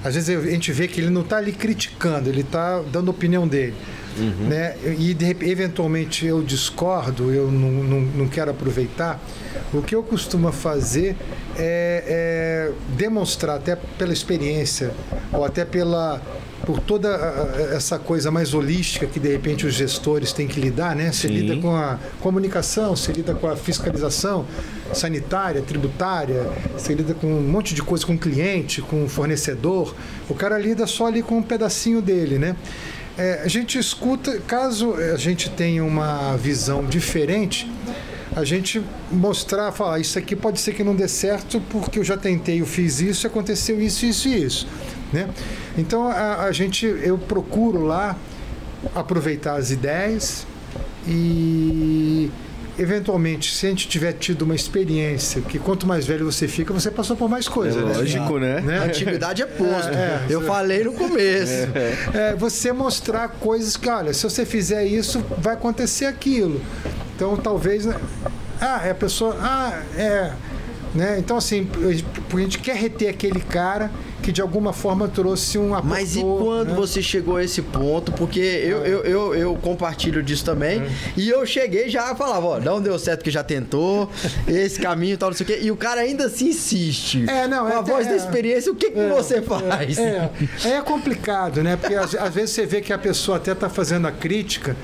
às 0.04 0.14
vezes 0.14 0.30
a 0.30 0.50
gente 0.50 0.70
vê 0.72 0.86
que 0.86 1.00
ele 1.00 1.10
não 1.10 1.22
está 1.22 1.38
ali 1.38 1.52
criticando, 1.52 2.28
ele 2.28 2.42
está 2.42 2.80
dando 2.92 3.08
a 3.08 3.10
opinião 3.10 3.48
dele. 3.48 3.74
Né? 4.22 4.76
E 4.98 5.14
de 5.14 5.36
eventualmente 5.48 6.26
eu 6.26 6.42
discordo, 6.42 7.32
eu 7.32 7.50
não, 7.50 7.70
não, 7.70 8.00
não 8.00 8.28
quero 8.28 8.50
aproveitar. 8.50 9.20
O 9.72 9.82
que 9.82 9.94
eu 9.94 10.02
costumo 10.02 10.50
fazer 10.52 11.16
é, 11.56 12.04
é 12.06 12.72
demonstrar, 12.96 13.56
até 13.56 13.76
pela 13.76 14.12
experiência, 14.12 14.92
ou 15.32 15.44
até 15.44 15.64
pela 15.64 16.20
por 16.64 16.80
toda 16.80 17.08
essa 17.72 17.98
coisa 17.98 18.30
mais 18.30 18.54
holística 18.54 19.06
que 19.06 19.20
de 19.20 19.28
repente 19.28 19.66
os 19.66 19.74
gestores 19.74 20.32
têm 20.32 20.48
que 20.48 20.58
lidar, 20.58 20.96
né? 20.96 21.12
Você 21.12 21.28
Sim. 21.28 21.34
lida 21.34 21.60
com 21.60 21.76
a 21.76 21.98
comunicação, 22.20 22.96
você 22.96 23.12
lida 23.12 23.34
com 23.34 23.46
a 23.46 23.56
fiscalização 23.56 24.46
sanitária, 24.92 25.62
tributária, 25.62 26.46
você 26.76 26.94
lida 26.94 27.14
com 27.14 27.26
um 27.26 27.42
monte 27.42 27.74
de 27.74 27.82
coisa 27.82 28.06
com 28.06 28.14
o 28.14 28.18
cliente, 28.18 28.80
com 28.80 29.04
o 29.04 29.08
fornecedor. 29.08 29.94
O 30.28 30.34
cara 30.34 30.58
lida 30.58 30.86
só 30.86 31.06
ali 31.06 31.22
com 31.22 31.38
um 31.38 31.42
pedacinho 31.42 32.00
dele, 32.00 32.38
né? 32.38 32.56
É, 33.16 33.42
a 33.44 33.48
gente 33.48 33.78
escuta, 33.78 34.40
caso 34.40 34.94
a 34.94 35.16
gente 35.16 35.48
tenha 35.50 35.84
uma 35.84 36.36
visão 36.36 36.84
diferente, 36.84 37.70
a 38.34 38.44
gente 38.44 38.82
mostrar, 39.10 39.70
falar, 39.70 40.00
isso 40.00 40.18
aqui 40.18 40.34
pode 40.34 40.60
ser 40.60 40.74
que 40.74 40.82
não 40.82 40.96
dê 40.96 41.06
certo 41.06 41.60
porque 41.70 42.00
eu 42.00 42.04
já 42.04 42.16
tentei, 42.16 42.60
eu 42.60 42.66
fiz 42.66 43.00
isso, 43.00 43.26
aconteceu 43.26 43.80
isso, 43.80 44.04
isso 44.04 44.28
e 44.28 44.42
isso, 44.42 44.66
né? 45.12 45.28
Então 45.78 46.08
a, 46.08 46.42
a 46.42 46.52
gente, 46.52 46.84
eu 46.84 47.16
procuro 47.16 47.84
lá 47.84 48.16
aproveitar 48.94 49.56
as 49.56 49.70
ideias 49.70 50.44
e 51.06 52.30
eventualmente, 52.78 53.54
se 53.54 53.66
a 53.66 53.68
gente 53.70 53.88
tiver 53.88 54.12
tido 54.14 54.42
uma 54.42 54.54
experiência, 54.54 55.40
que 55.42 55.58
quanto 55.58 55.86
mais 55.86 56.06
velho 56.06 56.24
você 56.30 56.46
fica, 56.48 56.72
você 56.72 56.90
passou 56.90 57.16
por 57.16 57.28
mais 57.28 57.46
É 57.46 57.50
coisas, 57.50 57.84
né? 57.84 57.94
lógico, 57.96 58.38
né? 58.38 58.60
Né? 58.60 58.78
A 58.78 58.84
atividade 58.84 59.42
é 59.42 59.46
posto. 59.46 59.92
É, 59.94 59.94
é, 59.94 60.26
eu 60.28 60.40
você- 60.40 60.46
falei 60.46 60.84
no 60.84 60.92
começo. 60.92 61.68
É, 62.14 62.34
você 62.36 62.72
mostrar 62.72 63.28
coisas 63.28 63.76
que, 63.76 63.88
olha, 63.88 64.12
se 64.12 64.22
você 64.22 64.44
fizer 64.44 64.84
isso, 64.84 65.24
vai 65.38 65.54
acontecer 65.54 66.06
aquilo. 66.06 66.60
Então, 67.14 67.36
talvez. 67.36 67.86
né? 67.86 67.96
Ah, 68.60 68.82
é 68.84 68.90
a 68.90 68.94
pessoa. 68.94 69.36
Ah, 69.40 69.82
é. 69.96 70.32
Né? 70.94 71.16
Então, 71.18 71.36
assim, 71.36 71.68
a 72.32 72.38
gente 72.38 72.58
quer 72.60 72.76
reter 72.76 73.08
aquele 73.08 73.40
cara 73.40 73.90
que 74.24 74.32
de 74.32 74.40
alguma 74.40 74.72
forma 74.72 75.06
trouxe 75.06 75.58
um 75.58 75.74
aportou, 75.74 75.90
Mas 75.90 76.16
e 76.16 76.20
quando 76.22 76.68
né? 76.70 76.74
você 76.74 77.02
chegou 77.02 77.36
a 77.36 77.44
esse 77.44 77.60
ponto? 77.60 78.10
Porque 78.12 78.40
eu, 78.40 78.78
eu, 78.86 79.04
eu, 79.04 79.34
eu 79.34 79.54
compartilho 79.56 80.22
disso 80.22 80.42
também. 80.44 80.80
É. 80.80 80.88
E 81.14 81.28
eu 81.28 81.44
cheguei 81.44 81.90
já 81.90 82.14
falava, 82.14 82.46
ó, 82.46 82.58
não 82.60 82.80
deu 82.80 82.98
certo 82.98 83.22
que 83.22 83.30
já 83.30 83.44
tentou, 83.44 84.10
esse 84.48 84.80
caminho 84.80 85.12
e 85.12 85.16
tal, 85.18 85.28
não 85.28 85.36
sei 85.36 85.44
o 85.44 85.46
quê. 85.46 85.58
E 85.62 85.70
o 85.70 85.76
cara 85.76 86.00
ainda 86.00 86.28
se 86.30 86.46
insiste. 86.48 87.24
É, 87.28 87.46
não, 87.46 87.66
Com 87.66 87.70
é 87.72 87.74
a 87.74 87.80
até- 87.80 87.92
voz 87.92 88.06
da 88.06 88.14
é. 88.14 88.16
experiência, 88.16 88.72
o 88.72 88.74
que, 88.74 88.90
que 88.90 89.08
você 89.08 89.42
faz? 89.42 89.98
É, 89.98 90.30
é 90.64 90.80
complicado, 90.80 91.62
né? 91.62 91.76
Porque 91.76 91.94
às, 91.94 92.14
às 92.14 92.32
vezes 92.34 92.50
você 92.50 92.64
vê 92.64 92.80
que 92.80 92.92
a 92.94 92.98
pessoa 92.98 93.36
até 93.36 93.52
está 93.52 93.68
fazendo 93.68 94.06
a 94.08 94.12
crítica 94.12 94.74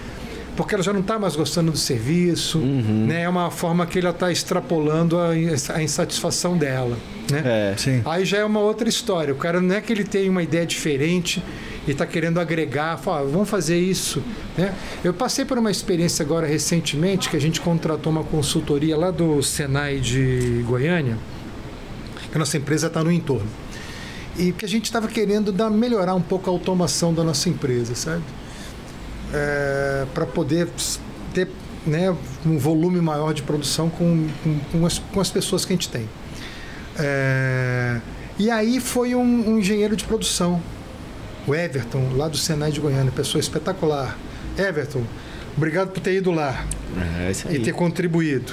porque 0.56 0.74
ela 0.74 0.84
já 0.84 0.92
não 0.92 1.00
está 1.00 1.18
mais 1.18 1.34
gostando 1.34 1.72
do 1.72 1.78
serviço, 1.78 2.58
né? 2.58 3.22
É 3.22 3.28
uma 3.28 3.50
forma 3.50 3.86
que 3.86 3.98
ela 3.98 4.10
está 4.10 4.30
extrapolando 4.30 5.16
a, 5.18 5.30
a 5.74 5.82
insatisfação 5.82 6.58
dela, 6.58 6.98
né? 7.30 7.72
É. 7.72 7.76
Sim. 7.76 8.02
Aí 8.04 8.24
já 8.24 8.38
é 8.38 8.44
uma 8.44 8.60
outra 8.60 8.88
história. 8.88 9.32
O 9.32 9.36
cara 9.36 9.60
não 9.60 9.74
é 9.74 9.80
que 9.80 9.92
ele 9.92 10.04
tem 10.04 10.28
uma 10.28 10.42
ideia 10.42 10.66
diferente 10.66 11.42
e 11.86 11.92
está 11.92 12.06
querendo 12.06 12.38
agregar, 12.38 12.98
fala, 12.98 13.20
"Ah, 13.20 13.24
vamos 13.24 13.48
fazer 13.48 13.78
isso. 13.78 14.22
Né? 14.56 14.74
Eu 15.02 15.14
passei 15.14 15.44
por 15.44 15.58
uma 15.58 15.70
experiência 15.70 16.22
agora 16.24 16.46
recentemente 16.46 17.28
que 17.28 17.36
a 17.36 17.40
gente 17.40 17.60
contratou 17.60 18.12
uma 18.12 18.24
consultoria 18.24 18.96
lá 18.96 19.10
do 19.10 19.42
Senai 19.42 19.98
de 19.98 20.64
Goiânia, 20.66 21.16
que 22.30 22.36
a 22.36 22.38
nossa 22.38 22.56
empresa 22.56 22.86
está 22.88 23.02
no 23.02 23.10
entorno. 23.10 23.48
E 24.38 24.52
que 24.52 24.64
a 24.64 24.68
gente 24.68 24.84
estava 24.84 25.08
querendo 25.08 25.52
dar, 25.52 25.70
melhorar 25.70 26.14
um 26.14 26.22
pouco 26.22 26.48
a 26.48 26.52
automação 26.52 27.12
da 27.12 27.24
nossa 27.24 27.48
empresa, 27.48 27.94
sabe? 27.94 28.22
para 30.12 30.26
poder 30.26 30.68
ter 31.32 31.48
né, 31.86 32.14
um 32.44 32.58
volume 32.58 33.00
maior 33.00 33.32
de 33.32 33.42
produção 33.42 33.88
com, 33.88 34.26
com, 34.42 34.58
com 34.72 34.86
as, 34.86 34.98
com 34.98 35.20
as 35.20 35.30
pessoas 35.30 35.64
que 35.64 35.72
a 35.72 35.76
gente 35.76 35.88
tem. 35.88 36.08
É, 37.00 38.00
e 38.38 38.50
aí 38.50 38.80
foi 38.80 39.14
um, 39.14 39.50
um 39.50 39.58
engenheiro 39.58 39.96
de 39.96 40.04
produção, 40.04 40.60
o 41.46 41.54
Everton, 41.54 42.10
lá 42.16 42.28
do 42.28 42.36
Senai 42.36 42.70
de 42.70 42.80
Goiânia, 42.80 43.10
pessoa 43.12 43.40
espetacular. 43.40 44.16
Everton, 44.58 45.02
obrigado 45.56 45.88
por 45.90 46.00
ter 46.00 46.14
ido 46.14 46.30
lá 46.30 46.64
É 47.26 47.32
e 47.54 47.58
ter 47.60 47.72
contribuído. 47.72 48.52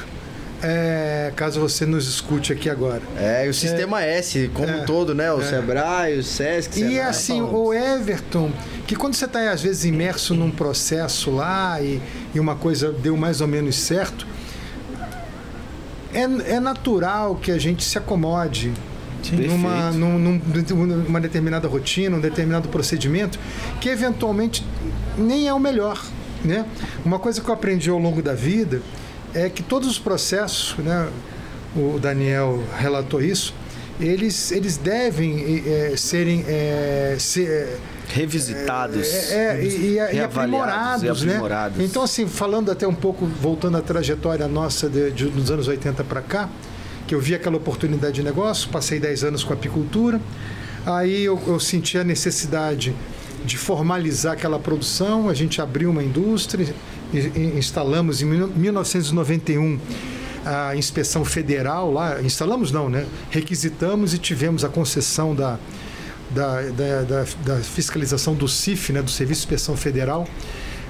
É, 0.63 1.31
caso 1.35 1.59
você 1.59 1.85
nos 1.85 2.07
escute 2.07 2.51
aqui 2.51 2.67
agora. 2.67 3.01
É, 3.15 3.45
e 3.45 3.49
o 3.49 3.53
sistema 3.53 4.01
S 4.03 4.49
como 4.55 4.67
É. 4.67 4.77
um 4.77 4.85
todo, 4.85 5.13
né? 5.13 5.31
O 5.31 5.39
É. 5.39 5.43
Sebrae, 5.45 6.17
o 6.17 6.23
Sesc. 6.23 6.79
E 6.79 6.83
Senai, 6.83 6.99
assim, 7.01 7.37
falando. 7.41 7.57
o 7.57 7.73
Everton, 7.73 8.51
que 8.87 8.95
quando 8.95 9.13
você 9.13 9.25
está 9.25 9.51
às 9.51 9.61
vezes 9.61 9.85
imerso 9.85 10.33
num 10.33 10.49
processo 10.49 11.29
lá 11.29 11.79
e, 11.79 12.01
e 12.33 12.39
uma 12.39 12.55
coisa 12.55 12.91
deu 12.91 13.15
mais 13.15 13.39
ou 13.39 13.47
menos 13.47 13.75
certo, 13.75 14.25
é, 16.13 16.53
é 16.55 16.59
natural 16.59 17.35
que 17.35 17.51
a 17.51 17.57
gente 17.57 17.83
se 17.83 17.97
acomode 17.97 18.71
numa, 19.51 19.91
num- 19.91 20.19
num- 20.19 20.85
numa 21.03 21.19
determinada 21.19 21.67
rotina, 21.67 22.15
um 22.17 22.21
determinado 22.21 22.69
procedimento, 22.69 23.39
que 23.81 23.89
eventualmente 23.89 24.65
nem 25.17 25.47
é 25.47 25.53
o 25.53 25.59
melhor. 25.59 26.01
Né? 26.45 26.65
Uma 27.03 27.19
coisa 27.19 27.41
que 27.41 27.49
eu 27.49 27.53
aprendi 27.53 27.89
ao 27.89 27.97
longo 27.97 28.21
da 28.21 28.33
vida 28.33 28.81
é 29.33 29.49
que 29.49 29.61
todos 29.63 29.89
os 29.89 29.99
processos, 29.99 30.75
né, 30.77 31.09
o 31.75 31.99
Daniel 31.99 32.63
relatou 32.77 33.21
isso, 33.21 33.53
eles, 33.99 34.51
eles 34.51 34.77
devem 34.77 35.63
eh, 35.65 35.93
serem 35.97 36.45
eh, 36.47 37.15
ser, 37.19 37.79
Revisitados. 38.13 39.07
é, 39.31 39.57
é, 39.59 39.63
e, 39.63 39.67
e- 39.67 39.69
e 39.69 39.95
reavaliados 39.95 40.23
aprimorados, 40.37 41.03
e 41.03 41.25
né? 41.25 41.31
aprimorados. 41.33 41.79
Então, 41.83 42.01
assim, 42.03 42.27
falando 42.27 42.71
até 42.71 42.87
um 42.87 42.93
pouco, 42.93 43.25
voltando 43.25 43.77
à 43.77 43.81
trajetória 43.81 44.47
nossa 44.47 44.89
de, 44.89 45.11
de- 45.11 45.29
dos 45.29 45.51
anos 45.51 45.67
80 45.67 46.03
para 46.03 46.21
cá, 46.21 46.49
que 47.05 47.13
eu 47.15 47.19
vi 47.19 47.35
aquela 47.35 47.57
oportunidade 47.57 48.15
de 48.15 48.23
negócio, 48.23 48.69
passei 48.69 48.99
10 48.99 49.23
anos 49.23 49.43
com 49.43 49.53
apicultura, 49.53 50.19
aí 50.85 51.23
eu, 51.23 51.39
eu 51.47 51.59
senti 51.59 51.97
a 51.97 52.03
necessidade 52.03 52.93
de 53.45 53.57
formalizar 53.57 54.33
aquela 54.33 54.59
produção, 54.59 55.29
a 55.29 55.33
gente 55.33 55.61
abriu 55.61 55.89
uma 55.89 56.03
indústria, 56.03 56.73
instalamos 57.55 58.21
em 58.21 58.25
mil- 58.25 58.47
1991 58.49 59.79
a 60.45 60.75
inspeção 60.75 61.23
federal 61.25 61.91
lá, 61.91 62.21
instalamos 62.21 62.71
não, 62.71 62.89
né? 62.89 63.05
Requisitamos 63.29 64.13
e 64.13 64.17
tivemos 64.17 64.63
a 64.63 64.69
concessão 64.69 65.35
da, 65.35 65.57
da, 66.31 66.61
da, 66.63 67.01
da- 67.03 67.25
da 67.45 67.55
fiscalização 67.61 68.33
do 68.35 68.47
CIF, 68.47 68.91
né, 68.91 69.01
do 69.01 69.09
Serviço 69.11 69.41
de 69.41 69.45
Inspeção 69.47 69.75
Federal, 69.77 70.27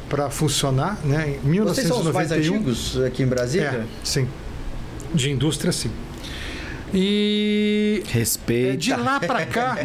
para 0.10 0.30
funcionar, 0.30 0.98
né, 1.04 1.38
em 1.46 1.60
Vocês 1.62 1.88
são 1.88 2.00
os 2.00 2.06
mais 2.14 2.30
1991. 2.32 2.56
antigos 2.56 2.98
aqui 3.06 3.24
em 3.24 3.28
Brasília? 3.28 3.68
É, 3.68 3.84
sim. 4.04 4.28
De 5.14 5.30
indústria, 5.32 5.72
sim. 5.72 5.92
E 6.94 8.02
é, 8.08 8.12
Respeita. 8.18 8.78
de 8.78 8.94
lá 8.96 9.20
para 9.20 9.46
cá, 9.46 9.78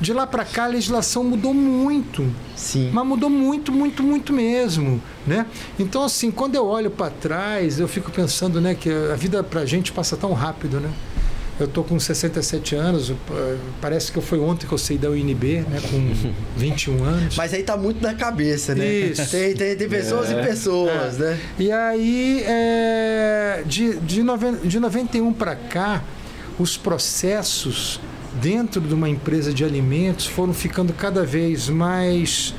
de 0.00 0.12
lá 0.12 0.26
para 0.26 0.44
cá 0.44 0.64
a 0.64 0.68
legislação 0.68 1.22
mudou 1.22 1.52
muito. 1.52 2.26
Sim. 2.56 2.90
Mas 2.92 3.06
mudou 3.06 3.28
muito, 3.28 3.70
muito, 3.70 4.02
muito 4.02 4.32
mesmo, 4.32 5.00
né? 5.26 5.44
Então 5.78 6.02
assim, 6.02 6.30
quando 6.30 6.54
eu 6.54 6.64
olho 6.66 6.90
para 6.90 7.10
trás, 7.10 7.78
eu 7.78 7.86
fico 7.86 8.10
pensando, 8.10 8.58
né, 8.60 8.74
que 8.74 8.88
a 8.90 9.14
vida 9.16 9.42
pra 9.44 9.66
gente 9.66 9.92
passa 9.92 10.16
tão 10.16 10.32
rápido, 10.32 10.80
né? 10.80 10.90
Eu 11.58 11.66
tô 11.66 11.82
com 11.82 11.98
67 11.98 12.74
anos, 12.74 13.10
eh, 13.10 13.56
parece 13.80 14.12
que 14.12 14.20
foi 14.20 14.38
ontem 14.38 14.66
que 14.66 14.72
eu 14.74 14.76
saí 14.78 14.98
da 14.98 15.08
UNB, 15.08 15.62
né, 15.68 15.80
com 15.90 16.12
21 16.56 17.02
anos. 17.02 17.34
Mas 17.36 17.54
aí 17.54 17.62
tá 17.62 17.76
muito 17.78 18.02
na 18.02 18.12
cabeça, 18.14 18.74
né? 18.74 18.86
Isso. 18.86 19.30
Tem, 19.30 19.54
tem, 19.54 19.74
tem 19.74 19.88
pessoas 19.88 20.30
É. 20.30 20.38
e 20.42 20.46
pessoas, 20.46 21.16
né? 21.16 21.38
E 21.58 21.72
aí, 21.72 22.42
é, 22.46 23.62
de, 23.64 23.96
de, 24.00 24.22
noven, 24.22 24.56
de 24.64 24.78
91 24.78 25.32
para 25.32 25.56
cá, 25.56 26.04
os 26.58 26.76
processos 26.76 28.00
dentro 28.42 28.80
de 28.82 28.92
uma 28.92 29.08
empresa 29.08 29.50
de 29.52 29.64
alimentos 29.64 30.26
foram 30.26 30.52
ficando 30.52 30.92
cada 30.92 31.24
vez 31.24 31.70
mais 31.70 32.54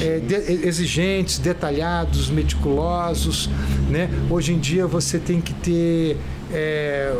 é, 0.00 0.20
de- 0.20 0.64
exigentes, 0.66 1.38
detalhados, 1.40 2.30
meticulosos. 2.30 3.50
Né? 3.90 4.08
Hoje 4.30 4.52
em 4.52 4.58
dia 4.60 4.86
você 4.86 5.18
tem 5.18 5.40
que 5.40 5.52
ter, 5.54 6.16
é, 6.52 7.12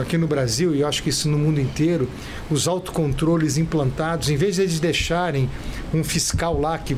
aqui 0.00 0.18
no 0.18 0.26
Brasil, 0.26 0.74
e 0.74 0.80
eu 0.80 0.88
acho 0.88 1.02
que 1.02 1.10
isso 1.10 1.28
no 1.28 1.38
mundo 1.38 1.60
inteiro, 1.60 2.08
os 2.50 2.66
autocontroles 2.66 3.56
implantados, 3.56 4.28
em 4.28 4.36
vez 4.36 4.56
de 4.56 4.62
eles 4.62 4.80
deixarem 4.80 5.48
um 5.94 6.02
fiscal 6.02 6.58
lá 6.60 6.78
que 6.78 6.96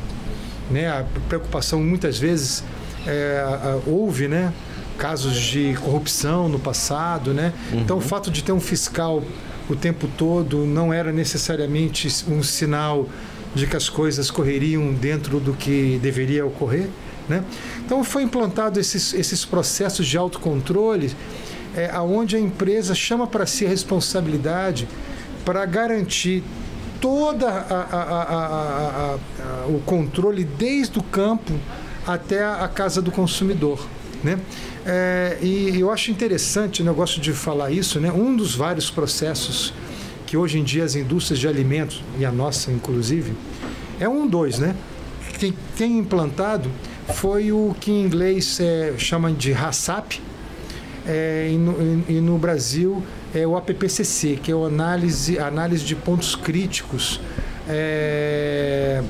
né, 0.70 0.89
a 0.89 1.05
preocupação 1.28 1.82
muitas 1.82 2.18
vezes 2.18 2.64
é, 3.07 3.45
houve, 3.87 4.28
né? 4.28 4.53
Casos 4.97 5.37
de 5.37 5.74
corrupção 5.82 6.49
no 6.49 6.59
passado, 6.59 7.35
né? 7.35 7.53
Então 7.72 7.99
o 7.99 8.01
fato 8.01 8.30
de 8.30 8.45
ter 8.45 8.53
um 8.53 8.61
fiscal 8.61 9.22
o 9.68 9.74
tempo 9.74 10.09
todo 10.16 10.59
não 10.59 10.93
era 10.93 11.11
necessariamente 11.11 12.09
um 12.28 12.43
sinal 12.43 13.09
de 13.55 13.66
que 13.66 13.76
as 13.76 13.89
coisas 13.89 14.30
correriam 14.30 14.93
dentro 14.93 15.41
do 15.41 15.53
que 15.53 15.99
deveria 16.03 16.45
ocorrer, 16.45 16.89
né? 17.28 17.43
Então 17.85 18.05
foi 18.05 18.22
implantado 18.22 18.78
esses, 18.78 19.14
esses 19.14 19.45
processos 19.45 20.07
de 20.07 20.16
autocontrole, 20.18 21.12
é, 21.77 21.91
aonde 21.93 22.37
a 22.37 22.41
empresa 22.41 22.95
chama 22.95 23.27
para 23.27 23.47
si 23.47 23.64
a 23.66 23.68
responsabilidade 23.68 24.89
para 25.45 25.64
garantir 25.66 26.43
toda 27.01 27.49
a- 27.49 27.87
a- 27.93 29.18
a- 29.43 29.66
o 29.68 29.81
controle 29.85 30.45
desde 30.45 30.99
o 30.99 31.03
campo 31.03 31.53
até 32.07 32.45
a, 32.45 32.68
casa 32.68 33.01
do 33.03 33.11
consumidor. 33.11 33.87
Né? 34.22 34.39
É, 34.87 35.39
e 35.43 35.79
eu 35.79 35.91
acho 35.91 36.11
interessante, 36.11 36.83
né, 36.83 36.91
eu 36.91 36.95
gosto 36.95 37.20
de 37.20 37.33
falar 37.33 37.70
isso, 37.70 38.01
né? 38.01 38.11
um 38.11 38.35
dos 38.35 38.55
vários 38.55 38.91
processos 38.91 39.72
que 40.27 40.37
hoje 40.37 40.59
em 40.59 40.64
dia 40.64 40.85
as 40.85 40.95
indústrias 40.95 41.39
de 41.39 41.47
alimentos, 41.47 42.03
e 42.18 42.25
a 42.25 42.33
nossa 42.33 42.70
inclusive, 42.72 43.35
é 44.01 44.09
um 44.09 44.27
dois, 44.27 44.59
né? 44.59 44.75
Quem 45.39 45.55
tem 45.77 45.99
implantado 45.99 46.70
foi 47.14 47.53
o 47.53 47.75
que 47.79 47.91
em 47.91 48.03
inglês 48.03 48.59
é, 48.61 48.95
chama 48.97 49.31
de 49.31 49.53
HACCP, 49.53 50.20
é, 51.07 51.51
e, 51.53 51.57
no, 51.57 52.05
e- 52.09 52.21
no 52.21 52.39
Brasil 52.39 53.03
é 53.35 53.47
o 53.47 53.57
APPCC, 53.57 54.39
que 54.43 54.51
é 54.51 54.55
o 54.55 54.65
análise, 54.65 55.39
análise 55.39 55.85
de 55.85 55.95
pontos 55.95 56.35
críticos 56.35 57.21
é, 57.69 59.03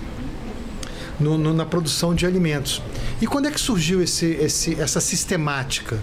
no- 1.21 1.39
no- 1.39 1.53
na 1.55 1.65
produção 1.67 2.15
de 2.15 2.27
alimentos. 2.27 2.83
E 3.21 3.27
quando 3.27 3.47
é 3.47 3.51
que 3.51 3.61
surgiu 3.61 4.03
esse, 4.03 4.27
esse- 4.27 4.81
essa 4.81 5.01
sistemática? 5.01 5.99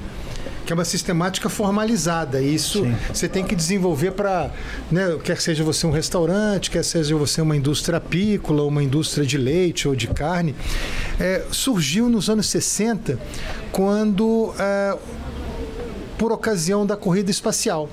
Que 0.65 0.71
é 0.71 0.75
uma 0.75 0.85
sistemática 0.85 1.49
formalizada. 1.49 2.41
Isso 2.41 2.83
Sim. 2.83 2.95
você 3.13 3.27
tem 3.27 3.43
que 3.43 3.55
desenvolver 3.55 4.11
para, 4.11 4.51
né, 4.91 5.17
quer 5.23 5.41
seja 5.41 5.63
você 5.63 5.85
um 5.87 5.91
restaurante, 5.91 6.69
quer 6.69 6.83
seja 6.83 7.15
você 7.15 7.41
uma 7.41 7.57
indústria 7.57 7.97
apícola, 7.97 8.63
uma 8.63 8.81
indústria 8.83 9.25
de 9.25 9.37
leite 9.37 9.87
ou 9.87 9.95
de 9.95 10.07
carne. 10.07 10.55
É, 11.19 11.43
surgiu 11.51 12.07
nos 12.09 12.29
anos 12.29 12.45
60, 12.47 13.19
quando 13.71 14.53
é, 14.59 14.97
por 16.21 16.31
ocasião 16.31 16.85
da 16.85 16.95
corrida 16.95 17.31
espacial. 17.31 17.89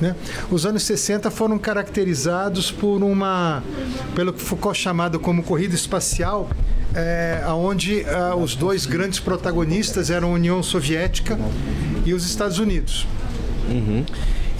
Né? 0.00 0.14
Os 0.48 0.64
anos 0.64 0.84
60 0.84 1.28
foram 1.28 1.58
caracterizados 1.58 2.70
por 2.70 3.02
uma, 3.02 3.64
pelo 4.14 4.32
que 4.32 4.40
Foucault 4.40 4.78
chamado 4.78 5.18
como 5.18 5.42
corrida 5.42 5.74
espacial, 5.74 6.48
é, 6.94 7.42
onde 7.48 8.06
os 8.40 8.54
dois 8.54 8.86
grandes 8.86 9.18
protagonistas 9.18 10.08
eram 10.08 10.28
a 10.28 10.34
União 10.34 10.62
Soviética 10.62 11.36
e 12.06 12.14
os 12.14 12.24
Estados 12.24 12.60
Unidos. 12.60 13.08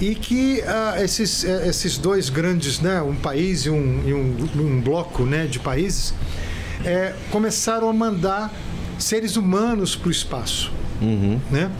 E 0.01 0.13
que 0.13 0.61
ah, 0.63 0.95
esses, 1.01 1.45
eh, 1.45 1.69
esses 1.69 1.97
dois 1.97 2.27
grandes, 2.29 2.81
né, 2.81 3.01
um 3.01 3.15
país 3.15 3.61
e 3.61 3.69
um, 3.69 4.03
e 4.05 4.13
um, 4.13 4.49
um 4.59 4.81
bloco 4.81 5.23
né, 5.23 5.45
de 5.45 5.57
países, 5.57 6.13
eh, 6.83 7.13
começaram 7.31 7.87
a 7.87 7.93
mandar 7.93 8.53
seres 8.99 9.37
humanos 9.37 9.95
para 9.95 10.09
o 10.09 10.11
espaço 10.11 10.69
né? 11.51 11.71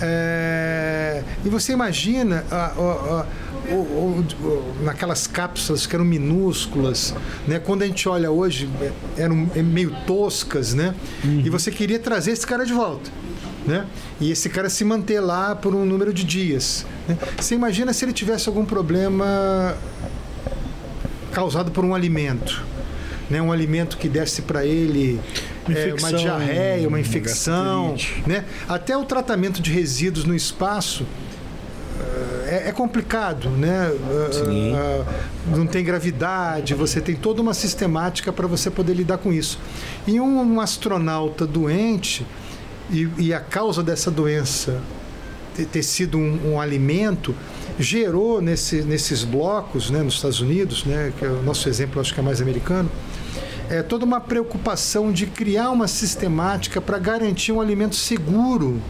É, 0.00 1.22
e 1.44 1.48
você 1.48 1.72
imagina 1.72 2.44
a- 2.50 2.56
a- 2.56 2.70
a- 2.78 3.26
o- 3.72 4.24
o- 4.42 4.74
naquelas 4.82 5.26
cápsulas 5.26 5.86
que 5.86 5.94
eram 5.94 6.04
minúsculas, 6.04 7.14
né? 7.46 7.58
Quando 7.58 7.82
a 7.82 7.86
gente 7.86 8.08
olha 8.08 8.30
hoje 8.30 8.68
eram 9.16 9.34
meio 9.56 9.90
toscas, 10.06 10.72
né? 10.74 10.94
E 11.24 11.50
você 11.50 11.70
queria 11.70 11.98
trazer 11.98 12.30
esse 12.32 12.46
cara 12.46 12.64
de 12.64 12.72
volta. 12.72 13.10
Né? 13.66 13.84
E 14.18 14.30
esse 14.30 14.48
cara 14.48 14.70
se 14.70 14.82
manter 14.82 15.20
lá 15.20 15.54
por 15.54 15.74
um 15.74 15.84
número 15.84 16.14
de 16.14 16.24
dias. 16.24 16.86
né? 17.06 17.18
Você 17.36 17.54
imagina 17.54 17.92
se 17.92 18.02
ele 18.04 18.14
tivesse 18.14 18.48
algum 18.48 18.64
problema 18.64 19.76
causado 21.32 21.70
por 21.70 21.84
um 21.84 21.94
alimento, 21.94 22.64
né? 23.28 23.42
Um 23.42 23.52
alimento 23.52 23.98
que 23.98 24.08
desse 24.08 24.40
para 24.42 24.64
ele 24.64 25.20
Uma 25.68 25.78
é, 25.78 25.86
uma 25.86 25.94
infecção, 25.94 26.18
diarreia, 26.18 26.88
uma 26.88 27.00
infecção, 27.00 27.96
né? 28.26 28.44
Até 28.68 28.96
o 28.96 29.04
tratamento 29.04 29.60
de 29.60 29.72
resíduos 29.72 30.24
no 30.24 30.34
espaço 30.34 31.06
eh, 32.00 32.62
é, 32.66 32.68
é 32.68 32.72
complicado, 32.72 33.50
né? 33.50 33.92
Ah, 33.92 34.32
Sim. 34.32 34.74
ah, 34.74 35.04
não 35.54 35.66
tem 35.66 35.84
gravidade, 35.84 36.74
você 36.74 37.00
tem 37.00 37.14
toda 37.14 37.42
uma 37.42 37.54
sistemática 37.54 38.32
para 38.32 38.46
você 38.46 38.70
poder 38.70 38.94
lidar 38.94 39.18
com 39.18 39.32
isso. 39.32 39.58
E 40.06 40.20
um, 40.20 40.54
um 40.54 40.60
astronauta 40.60 41.46
doente 41.46 42.26
e, 42.90 43.08
e 43.18 43.34
a 43.34 43.40
causa 43.40 43.82
dessa 43.82 44.10
doença 44.10 44.80
ter, 45.54 45.66
ter 45.66 45.82
sido 45.82 46.18
um, 46.18 46.52
um 46.52 46.60
alimento 46.60 47.34
gerou 47.78 48.40
nesse, 48.40 48.82
nesses 48.82 49.24
blocos, 49.24 49.90
né, 49.90 50.02
nos 50.02 50.14
Estados 50.14 50.40
Unidos, 50.40 50.84
né, 50.84 51.12
que 51.16 51.24
é 51.24 51.28
o 51.28 51.42
nosso 51.42 51.68
exemplo 51.68 52.00
acho 52.00 52.12
que 52.12 52.20
é 52.20 52.22
mais 52.22 52.40
americano, 52.40 52.90
é 53.70 53.82
toda 53.82 54.04
uma 54.04 54.20
preocupação 54.20 55.12
de 55.12 55.26
criar 55.26 55.70
uma 55.70 55.86
sistemática 55.88 56.80
para 56.80 56.98
garantir 56.98 57.52
um 57.52 57.60
alimento 57.60 57.96
seguro 57.96 58.80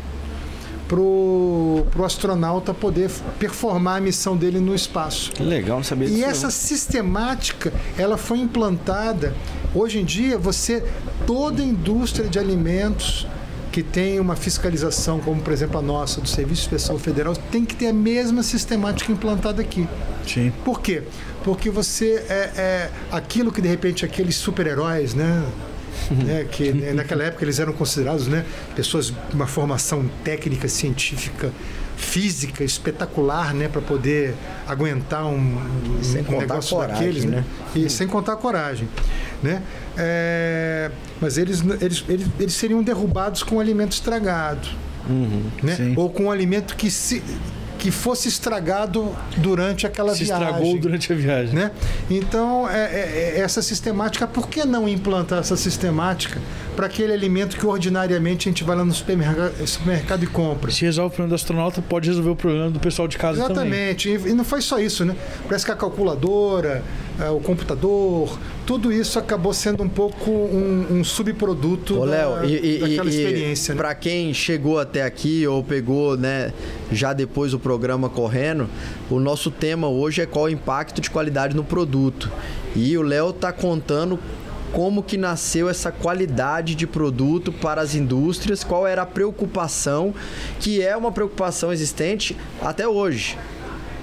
para 0.86 0.98
o 1.00 1.84
astronauta 2.04 2.72
poder 2.72 3.10
performar 3.38 3.98
a 3.98 4.00
missão 4.00 4.36
dele 4.36 4.58
no 4.58 4.74
espaço. 4.74 5.32
Que 5.32 5.42
legal, 5.42 5.76
não 5.76 5.84
sabia 5.84 6.06
E 6.08 6.12
disso. 6.12 6.24
essa 6.24 6.50
sistemática, 6.50 7.72
ela 7.98 8.16
foi 8.16 8.38
implantada. 8.38 9.34
Hoje 9.74 9.98
em 9.98 10.04
dia, 10.04 10.38
você 10.38 10.82
toda 11.26 11.62
indústria 11.62 12.26
de 12.26 12.38
alimentos 12.38 13.26
que 13.70 13.82
tem 13.82 14.18
uma 14.18 14.36
fiscalização, 14.36 15.20
como 15.20 15.40
por 15.40 15.52
exemplo 15.52 15.78
a 15.78 15.82
nossa 15.82 16.20
do 16.20 16.28
Serviço 16.28 16.62
Especial 16.62 16.98
Federal, 16.98 17.34
tem 17.36 17.64
que 17.64 17.74
ter 17.74 17.88
a 17.88 17.92
mesma 17.92 18.42
sistemática 18.42 19.12
implantada 19.12 19.60
aqui. 19.60 19.86
Sim. 20.26 20.52
Por 20.64 20.80
quê? 20.80 21.02
Porque 21.44 21.70
você 21.70 22.24
é, 22.28 22.50
é 22.56 22.90
aquilo 23.10 23.52
que 23.52 23.60
de 23.60 23.68
repente 23.68 24.04
aqueles 24.04 24.36
super-heróis, 24.36 25.14
né? 25.14 25.44
né, 26.10 26.46
que 26.50 26.72
né, 26.72 26.92
naquela 26.92 27.24
época 27.24 27.44
eles 27.44 27.58
eram 27.58 27.72
considerados 27.72 28.28
né, 28.28 28.44
pessoas 28.74 29.06
de 29.06 29.34
uma 29.34 29.46
formação 29.46 30.08
técnica, 30.22 30.68
científica, 30.68 31.50
física 31.96 32.62
espetacular, 32.62 33.52
né, 33.52 33.68
para 33.68 33.80
poder 33.80 34.34
aguentar 34.66 35.26
um, 35.26 35.58
um 35.58 36.38
negócio 36.38 36.76
coragem, 36.76 36.94
daqueles, 36.94 37.24
né? 37.24 37.38
né? 37.38 37.44
E 37.74 37.90
sem 37.90 38.06
contar 38.06 38.34
a 38.34 38.36
coragem, 38.36 38.88
né? 39.42 39.62
É, 39.96 40.90
mas 41.20 41.38
eles, 41.38 41.62
eles, 41.80 42.04
eles, 42.08 42.26
eles 42.38 42.54
seriam 42.54 42.82
derrubados 42.82 43.42
com 43.42 43.58
alimento 43.60 43.92
estragado, 43.92 44.68
né? 45.62 45.74
Sim. 45.76 45.94
Ou 45.96 46.10
com 46.10 46.24
um 46.24 46.30
alimento 46.30 46.76
que 46.76 46.90
se 46.90 47.22
que 47.78 47.92
fosse 47.92 48.26
estragado 48.26 49.14
durante 49.36 49.86
aquela 49.86 50.12
Se 50.12 50.24
viagem 50.24 50.46
estragou 50.48 50.78
durante 50.80 51.12
a 51.12 51.14
viagem. 51.14 51.54
né? 51.54 51.70
Então, 52.10 52.68
é, 52.68 52.74
é- 52.86 53.32
é 53.36 53.40
essa 53.40 53.62
sistemática, 53.62 54.26
por 54.26 54.48
que 54.48 54.64
não 54.64 54.88
implantar 54.88 55.38
essa 55.38 55.56
sistemática 55.56 56.40
para 56.74 56.86
aquele 56.86 57.12
alimento 57.12 57.56
que 57.56 57.64
ordinariamente 57.64 58.48
a 58.48 58.50
gente 58.50 58.64
vai 58.64 58.74
lá 58.76 58.84
no 58.84 58.92
supermercado, 58.92 59.64
supermercado 59.64 60.24
e 60.24 60.26
compra? 60.26 60.72
Se 60.72 60.84
resolve 60.84 61.12
o 61.12 61.14
problema 61.14 61.28
do 61.28 61.34
astronauta, 61.36 61.80
pode 61.80 62.08
resolver 62.08 62.30
o 62.30 62.34
problema 62.36 62.68
do 62.68 62.80
pessoal 62.80 63.06
de 63.06 63.16
casa 63.16 63.42
também. 63.46 63.72
Exatamente. 63.90 64.08
E, 64.28 64.34
não 64.34 64.42
foi 64.44 64.60
só 64.60 64.80
isso, 64.80 65.04
né? 65.04 65.14
Parece 65.46 65.64
que 65.64 65.70
a 65.70 65.76
calculadora, 65.76 66.82
eh, 67.20 67.30
o 67.30 67.38
computador, 67.38 68.36
tudo 68.68 68.92
isso 68.92 69.18
acabou 69.18 69.54
sendo 69.54 69.82
um 69.82 69.88
pouco 69.88 70.30
um, 70.30 70.98
um 70.98 71.02
subproduto 71.02 72.02
Ô, 72.02 72.04
da, 72.04 72.12
Léo, 72.12 72.44
e, 72.44 72.76
e, 72.76 72.78
daquela 72.80 73.08
e, 73.08 73.14
experiência. 73.14 73.74
né? 73.74 73.78
Para 73.78 73.94
quem 73.94 74.34
chegou 74.34 74.78
até 74.78 75.04
aqui 75.04 75.46
ou 75.46 75.64
pegou, 75.64 76.18
né, 76.18 76.52
já 76.92 77.14
depois 77.14 77.54
o 77.54 77.58
programa 77.58 78.10
correndo, 78.10 78.68
o 79.08 79.18
nosso 79.18 79.50
tema 79.50 79.88
hoje 79.88 80.20
é 80.20 80.26
qual 80.26 80.44
o 80.44 80.48
impacto 80.50 81.00
de 81.00 81.08
qualidade 81.08 81.56
no 81.56 81.64
produto. 81.64 82.30
E 82.76 82.98
o 82.98 83.00
Léo 83.00 83.32
tá 83.32 83.54
contando 83.54 84.18
como 84.70 85.02
que 85.02 85.16
nasceu 85.16 85.70
essa 85.70 85.90
qualidade 85.90 86.74
de 86.74 86.86
produto 86.86 87.50
para 87.50 87.80
as 87.80 87.94
indústrias, 87.94 88.62
qual 88.62 88.86
era 88.86 89.00
a 89.00 89.06
preocupação, 89.06 90.12
que 90.60 90.82
é 90.82 90.94
uma 90.94 91.10
preocupação 91.10 91.72
existente 91.72 92.36
até 92.60 92.86
hoje 92.86 93.38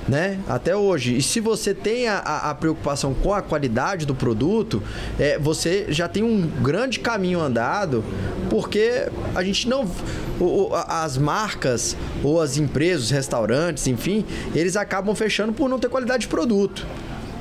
né? 0.08 0.40
Até 0.48 0.76
hoje. 0.76 1.18
E 1.18 1.22
se 1.22 1.40
você 1.40 1.74
tem 1.74 2.08
a, 2.08 2.20
a, 2.20 2.56
preocupação 2.56 3.14
com 3.14 3.34
a 3.34 3.42
qualidade 3.42 4.06
do 4.06 4.14
produto, 4.14 4.82
é, 5.20 5.38
você 5.40 5.86
já 5.90 6.08
tem 6.08 6.22
um 6.24 6.48
grande 6.62 7.00
caminho 7.00 7.40
andado, 7.42 8.04
porque 8.50 9.08
a 9.34 9.44
gente 9.44 9.68
não. 9.68 9.86
o- 10.40 10.70
o- 10.70 10.76
as 10.76 11.18
marcas 11.18 11.96
ou 12.24 12.40
as 12.42 12.58
empresas, 12.58 13.10
restaurantes, 13.10 13.88
enfim, 13.88 14.24
eles 14.54 14.76
acabam 14.76 15.16
fechando 15.16 15.54
por 15.54 15.68
não 15.70 15.80
ter 15.80 15.90
qualidade 15.90 16.22
de 16.22 16.28
produto. 16.28 16.86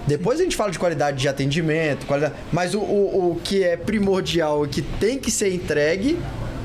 Depois 0.06 0.38
a 0.38 0.42
gente 0.42 0.54
fala 0.54 0.70
de 0.70 0.78
qualidade 0.78 1.16
de 1.18 1.28
atendimento, 1.28 2.04
qualidade, 2.06 2.34
mas 2.52 2.74
o, 2.74 2.80
o, 2.80 3.32
o 3.32 3.40
que 3.42 3.62
é 3.64 3.74
primordial 3.76 4.66
e 4.66 4.68
que 4.68 4.82
tem 4.82 5.18
que 5.18 5.30
ser 5.30 5.52
entregue 5.54 6.18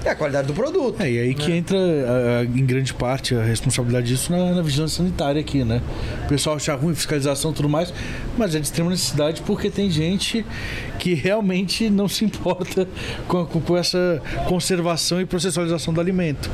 é 0.06 0.10
a 0.10 0.16
qualidade 0.16 0.48
do 0.48 0.54
produto. 0.54 1.02
É, 1.02 1.12
e 1.12 1.20
aí 1.20 1.34
que 1.34 1.52
entra 1.52 1.78
a- 1.78 2.40
a- 2.40 2.44
em 2.46 2.66
grande 2.66 2.94
parte 2.94 3.36
a 3.36 3.44
responsabilidade 3.44 4.08
disso 4.08 4.32
na, 4.32 4.54
na 4.56 4.62
vigilância 4.62 4.98
sanitária 4.98 5.40
aqui, 5.42 5.64
né? 5.64 5.82
O 6.26 6.28
pessoal 6.30 6.56
acha 6.56 6.74
ruim, 6.76 6.96
fiscalização 6.96 7.52
e 7.52 7.54
tudo 7.54 7.68
mais, 7.70 7.94
mas 8.38 8.56
é 8.56 8.60
de 8.60 8.66
extrema 8.66 8.90
necessidade 8.90 9.42
porque 9.46 9.70
tem 9.70 9.90
gente 9.92 10.46
que 11.00 11.14
realmente 11.14 11.90
não 11.90 12.08
se 12.08 12.24
importa 12.26 12.88
com, 13.28 13.46
com- 13.46 13.62
com 13.62 13.78
essa 13.78 14.22
conservação 14.48 15.22
e 15.22 15.26
processualização 15.26 15.94
do 15.94 16.00
alimento. 16.02 16.50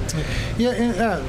E, 0.58 0.66
é, 0.66 0.70
é, 0.70 1.22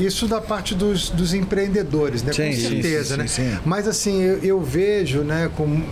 isso 0.00 0.26
da 0.28 0.40
parte 0.40 0.74
dos, 0.74 1.10
dos 1.10 1.34
empreendedores, 1.34 2.22
né? 2.22 2.32
Sim, 2.32 2.46
com 2.46 2.52
certeza, 2.52 3.14
sim, 3.14 3.20
né? 3.20 3.26
sim, 3.26 3.50
sim. 3.50 3.58
Mas 3.64 3.86
assim, 3.88 4.20
eu, 4.22 4.38
eu 4.38 4.60
vejo, 4.60 5.20
né, 5.22 5.50
com. 5.56 5.82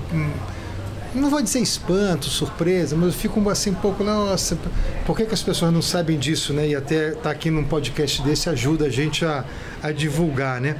Não 1.12 1.28
vou 1.28 1.42
dizer 1.42 1.58
espanto, 1.58 2.26
surpresa, 2.26 2.94
mas 2.94 3.06
eu 3.06 3.12
fico 3.12 3.50
assim 3.50 3.70
um 3.70 3.74
pouco, 3.74 4.04
nossa, 4.04 4.56
por 5.04 5.16
que, 5.16 5.24
que 5.24 5.34
as 5.34 5.42
pessoas 5.42 5.72
não 5.72 5.82
sabem 5.82 6.16
disso, 6.16 6.52
né? 6.52 6.68
E 6.68 6.76
até 6.76 7.10
estar 7.10 7.30
aqui 7.30 7.50
num 7.50 7.64
podcast 7.64 8.22
desse 8.22 8.48
ajuda 8.48 8.86
a 8.86 8.88
gente 8.88 9.24
a, 9.24 9.44
a 9.82 9.90
divulgar, 9.90 10.60
né? 10.60 10.76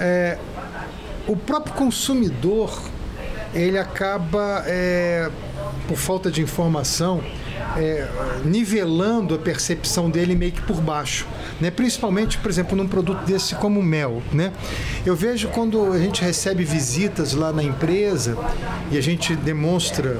É, 0.00 0.38
o 1.26 1.36
próprio 1.36 1.74
consumidor, 1.74 2.82
ele 3.52 3.76
acaba, 3.76 4.62
é, 4.66 5.30
por 5.86 5.98
falta 5.98 6.30
de 6.30 6.40
informação, 6.40 7.22
é, 7.76 8.06
nivelando 8.44 9.34
a 9.34 9.38
percepção 9.38 10.10
dele 10.10 10.34
meio 10.34 10.52
que 10.52 10.62
por 10.62 10.80
baixo. 10.80 11.26
Né? 11.60 11.70
Principalmente, 11.70 12.38
por 12.38 12.50
exemplo, 12.50 12.76
num 12.76 12.86
produto 12.88 13.24
desse 13.24 13.54
como 13.54 13.82
mel. 13.82 14.22
Né? 14.32 14.52
Eu 15.04 15.14
vejo 15.16 15.48
quando 15.48 15.92
a 15.92 15.98
gente 15.98 16.22
recebe 16.22 16.64
visitas 16.64 17.32
lá 17.34 17.52
na 17.52 17.62
empresa 17.62 18.36
e 18.90 18.98
a 18.98 19.00
gente 19.00 19.34
demonstra 19.36 20.16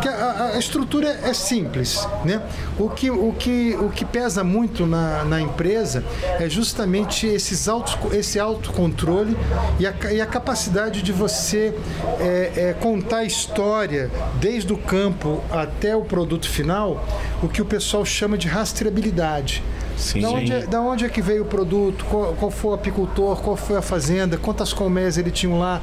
que 0.00 0.08
a, 0.08 0.52
a- 0.54 0.58
estrutura 0.58 1.08
é 1.22 1.32
simples. 1.32 2.06
Né? 2.24 2.40
O, 2.78 2.88
que, 2.88 3.10
o, 3.10 3.32
que, 3.38 3.76
o 3.80 3.88
que 3.90 4.04
pesa 4.04 4.42
muito 4.44 4.86
na, 4.86 5.24
na 5.24 5.40
empresa 5.40 6.04
é 6.38 6.48
justamente 6.48 7.26
esses 7.26 7.68
autos, 7.68 7.96
esse 8.12 8.38
autocontrole 8.38 9.36
e 9.78 9.86
a, 9.86 9.94
e 10.12 10.20
a 10.20 10.26
capacidade 10.26 11.02
de 11.02 11.12
você 11.12 11.74
é, 12.20 12.52
é, 12.56 12.72
contar 12.80 13.18
a 13.18 13.24
história 13.24 14.10
desde 14.40 14.72
o 14.72 14.76
campo 14.76 15.42
até 15.50 15.94
o 15.94 16.02
produto 16.02 16.48
final, 16.48 16.63
o 17.42 17.48
que 17.48 17.62
o 17.62 17.64
pessoal 17.64 18.04
chama 18.04 18.38
de 18.38 18.48
rastreabilidade. 18.48 19.62
Sim. 19.96 20.20
Da 20.20 20.30
onde, 20.30 20.52
é, 20.52 20.66
da 20.66 20.80
onde 20.80 21.04
é 21.04 21.08
que 21.08 21.22
veio 21.22 21.42
o 21.42 21.46
produto? 21.46 22.04
Qual, 22.06 22.34
qual 22.34 22.50
foi 22.50 22.70
o 22.72 22.74
apicultor? 22.74 23.36
Qual 23.40 23.56
foi 23.56 23.76
a 23.76 23.82
fazenda? 23.82 24.36
Quantas 24.36 24.72
colmeias 24.72 25.16
ele 25.18 25.30
tinha 25.30 25.54
lá? 25.56 25.80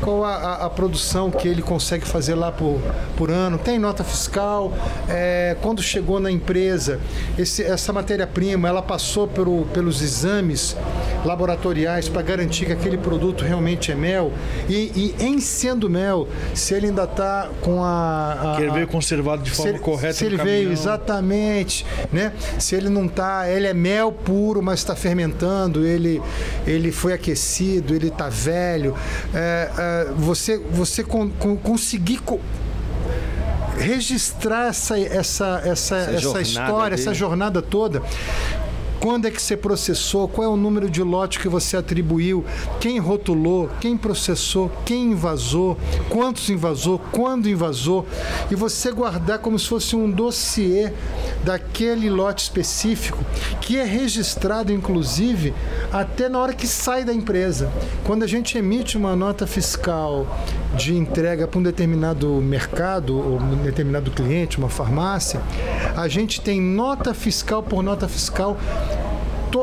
Qual 0.00 0.24
a, 0.24 0.34
a- 0.34 0.66
a 0.66 0.70
produção 0.70 1.30
que 1.30 1.48
ele 1.48 1.60
consegue 1.62 2.04
fazer 2.06 2.34
lá 2.34 2.52
por, 2.52 2.80
por 3.16 3.30
ano? 3.30 3.58
Tem 3.58 3.78
nota 3.78 4.04
fiscal? 4.04 4.72
É, 5.08 5.56
quando 5.60 5.82
chegou 5.82 6.20
na 6.20 6.30
empresa, 6.30 7.00
esse- 7.36 7.62
essa 7.64 7.92
matéria-prima 7.92 8.68
ela 8.68 8.82
passou 8.82 9.26
pelo- 9.26 9.64
pelos 9.66 10.00
exames 10.02 10.76
laboratoriais 11.24 12.08
para 12.08 12.22
garantir 12.22 12.66
que 12.66 12.72
aquele 12.72 12.96
produto 12.96 13.44
realmente 13.44 13.90
é 13.90 13.94
mel? 13.94 14.32
E, 14.68 15.14
e 15.18 15.24
em 15.24 15.40
sendo 15.40 15.90
mel, 15.90 16.28
se 16.54 16.74
ele 16.74 16.86
ainda 16.86 17.04
está 17.04 17.48
com 17.60 17.82
a, 17.82 18.52
a- 18.52 18.56
Que 18.56 18.62
ele 18.62 18.72
veio 18.72 18.86
conservado 18.88 19.42
de 19.42 19.50
forma 19.50 19.70
ele, 19.72 19.78
correta 19.80 20.12
se 20.14 20.24
ele 20.24 20.36
veio 20.36 20.70
exatamente, 20.72 21.84
né? 22.12 22.32
Se 22.58 22.74
ele 22.74 22.88
não 22.88 23.06
ele 23.50 23.66
é 23.66 23.74
mel 23.74 24.12
puro, 24.12 24.62
mas 24.62 24.80
está 24.80 24.94
fermentando, 24.96 25.84
ele, 25.86 26.20
ele 26.66 26.90
foi 26.92 27.12
aquecido, 27.12 27.94
ele 27.94 28.08
está 28.08 28.28
velho. 28.28 28.94
É, 29.34 29.70
é, 29.78 30.12
você 30.16 30.58
você 30.58 31.02
con- 31.04 31.30
con- 31.30 31.56
conseguir 31.56 32.18
co- 32.18 32.40
registrar 33.76 34.68
essa 34.68 34.98
essa 34.98 35.62
essa, 35.64 35.96
essa, 35.96 36.18
jornada 36.18 36.42
história, 36.42 36.94
essa 36.94 37.04
dele. 37.04 37.14
jornada 37.16 37.62
toda. 37.62 38.02
Quando 39.00 39.26
é 39.26 39.30
que 39.30 39.40
você 39.40 39.56
processou? 39.56 40.26
Qual 40.26 40.44
é 40.44 40.50
o 40.50 40.56
número 40.56 40.90
de 40.90 41.02
lote 41.02 41.38
que 41.38 41.48
você 41.48 41.76
atribuiu? 41.76 42.44
Quem 42.80 42.98
rotulou? 42.98 43.70
Quem 43.80 43.96
processou? 43.96 44.70
Quem 44.84 45.12
invasou? 45.12 45.78
Quantos 46.08 46.48
invasou? 46.50 46.98
Quando 47.12 47.48
invasou? 47.48 48.06
E 48.50 48.54
você 48.56 48.90
guardar 48.90 49.38
como 49.38 49.58
se 49.58 49.68
fosse 49.68 49.94
um 49.94 50.10
dossiê 50.10 50.92
daquele 51.44 52.10
lote 52.10 52.42
específico, 52.42 53.24
que 53.60 53.78
é 53.78 53.84
registrado, 53.84 54.72
inclusive, 54.72 55.54
até 55.92 56.28
na 56.28 56.40
hora 56.40 56.52
que 56.52 56.66
sai 56.66 57.04
da 57.04 57.12
empresa. 57.12 57.70
Quando 58.04 58.24
a 58.24 58.26
gente 58.26 58.58
emite 58.58 58.96
uma 58.96 59.14
nota 59.14 59.46
fiscal 59.46 60.26
de 60.76 60.94
entrega 60.94 61.46
para 61.46 61.58
um 61.58 61.62
determinado 61.62 62.28
mercado 62.42 63.16
ou 63.16 63.40
um 63.40 63.56
determinado 63.56 64.10
cliente, 64.10 64.58
uma 64.58 64.68
farmácia, 64.68 65.40
a 65.96 66.06
gente 66.08 66.40
tem 66.40 66.60
nota 66.60 67.14
fiscal 67.14 67.62
por 67.62 67.82
nota 67.82 68.06
fiscal 68.08 68.56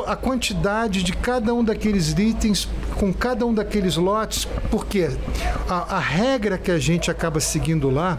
a 0.06 0.16
quantidade 0.16 1.04
de 1.04 1.14
cada 1.14 1.54
um 1.54 1.64
daqueles 1.64 2.12
itens 2.18 2.68
com 2.96 3.14
cada 3.14 3.46
um 3.46 3.54
daqueles 3.54 3.98
lotes, 3.98 4.48
porque 4.72 5.10
a, 5.70 5.98
a 5.98 6.00
regra 6.00 6.58
que 6.58 6.72
a 6.72 6.80
gente 6.80 7.12
acaba 7.12 7.40
seguindo 7.42 7.90
lá 7.90 8.18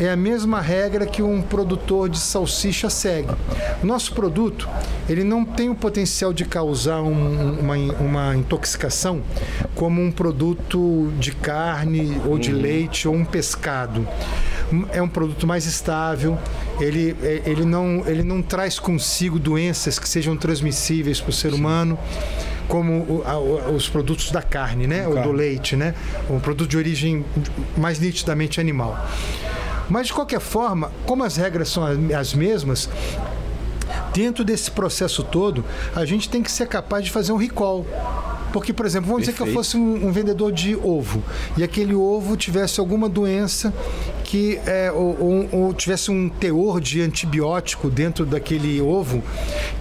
é 0.00 0.10
a 0.10 0.16
mesma 0.16 0.60
regra 0.60 1.06
que 1.06 1.22
um 1.22 1.40
produtor 1.40 2.08
de 2.08 2.18
salsicha 2.18 2.90
segue. 2.90 3.28
Nosso 3.82 4.12
produto 4.12 4.68
ele 5.08 5.22
não 5.24 5.44
tem 5.44 5.70
o 5.70 5.74
potencial 5.74 6.32
de 6.32 6.44
causar 6.44 7.02
um- 7.02 7.60
uma, 7.60 7.74
uma 8.00 8.36
intoxicação 8.36 9.22
como 9.76 10.00
um 10.02 10.10
produto 10.10 11.12
de 11.18 11.32
carne 11.32 12.20
ou 12.26 12.36
de 12.38 12.52
leite 12.52 13.06
ou 13.06 13.14
um 13.14 13.24
pescado 13.24 14.06
é 14.92 15.02
um 15.02 15.08
produto 15.08 15.46
mais 15.46 15.66
estável, 15.66 16.38
ele, 16.80 17.16
é- 17.22 17.42
ele, 17.46 17.64
não, 17.64 18.02
ele 18.06 18.22
não 18.22 18.40
traz 18.42 18.78
consigo 18.78 19.38
doenças 19.38 19.98
que 19.98 20.08
sejam 20.08 20.36
transmissíveis 20.36 21.20
para 21.20 21.30
o 21.30 21.32
ser 21.32 21.52
humano, 21.54 21.98
como 22.68 22.92
o- 23.02 23.22
a- 23.26 23.38
os 23.70 23.88
produtos 23.88 24.30
da 24.30 24.42
carne, 24.42 24.86
né? 24.86 25.06
ou 25.08 25.20
do 25.20 25.32
leite, 25.32 25.76
né? 25.76 25.94
um 26.28 26.38
produto 26.38 26.68
de 26.70 26.76
origem 26.76 27.24
mais 27.76 27.98
nitidamente 27.98 28.60
animal. 28.60 28.96
Mas, 29.88 30.06
de 30.06 30.12
qualquer 30.12 30.40
forma, 30.40 30.92
como 31.04 31.24
as 31.24 31.36
regras 31.36 31.68
são 31.68 31.84
as- 31.84 31.98
as 32.12 32.32
mesmas, 32.34 32.88
dentro 34.14 34.44
desse 34.44 34.70
processo 34.70 35.22
todo, 35.22 35.64
a 35.94 36.04
gente 36.04 36.28
tem 36.28 36.42
que 36.42 36.50
ser 36.50 36.66
capaz 36.68 37.04
de 37.04 37.10
fazer 37.10 37.32
um 37.32 37.36
recall. 37.36 37.84
Porque, 38.52 38.72
por 38.72 38.84
exemplo, 38.84 39.06
vamos 39.08 39.22
dizer 39.22 39.32
que 39.32 39.40
eu 39.42 39.46
Perfeito. 39.46 39.64
fosse 39.64 39.76
um, 39.76 40.08
um 40.08 40.12
vendedor 40.12 40.50
de 40.50 40.74
ovo 40.74 41.22
e 41.56 41.62
aquele 41.62 41.94
ovo 41.94 42.36
tivesse 42.36 42.80
alguma 42.80 43.08
doença 43.08 43.72
que 44.30 44.60
é, 44.64 44.92
ou, 44.92 45.16
ou- 45.20 45.48
ou 45.66 45.74
tivesse 45.74 46.08
um 46.08 46.28
teor 46.28 46.80
de 46.80 47.00
antibiótico 47.00 47.90
dentro 47.90 48.24
daquele 48.24 48.80
ovo 48.80 49.24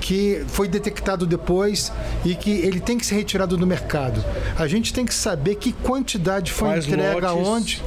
que 0.02 0.44
foi 0.48 0.68
detectado 0.68 1.28
depois 1.28 1.92
e 2.26 2.34
que 2.34 2.50
ele 2.50 2.80
tem 2.80 2.98
que 2.98 3.06
ser 3.06 3.14
retirado 3.14 3.56
do 3.56 3.68
mercado. 3.68 4.26
A 4.58 4.66
gente 4.68 4.92
tem 4.92 5.06
que 5.06 5.14
saber 5.14 5.54
que 5.56 5.72
quantidade 5.72 6.52
foi 6.52 6.70
Quais 6.70 6.88
entregue 6.88 7.22
lotes? 7.22 7.30
aonde 7.30 7.84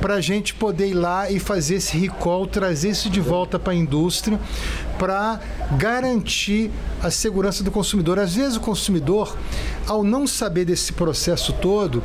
para 0.00 0.14
a 0.14 0.20
gente 0.20 0.54
poder 0.54 0.86
ir 0.90 0.94
lá 0.94 1.28
e 1.28 1.40
fazer 1.40 1.76
esse 1.76 1.98
recall, 1.98 2.46
trazer 2.46 2.90
isso 2.90 3.10
de 3.10 3.20
volta 3.20 3.58
para 3.58 3.72
a 3.72 3.76
indústria 3.76 4.38
para 5.00 5.40
garantir 5.76 6.70
a 7.02 7.10
segurança 7.10 7.62
do 7.64 7.70
consumidor. 7.70 8.18
Às 8.18 8.34
vezes 8.34 8.56
o 8.56 8.60
consumidor, 8.60 9.36
ao 9.86 10.02
não 10.02 10.26
saber 10.26 10.64
desse 10.64 10.92
processo 10.92 11.52
todo, 11.54 12.02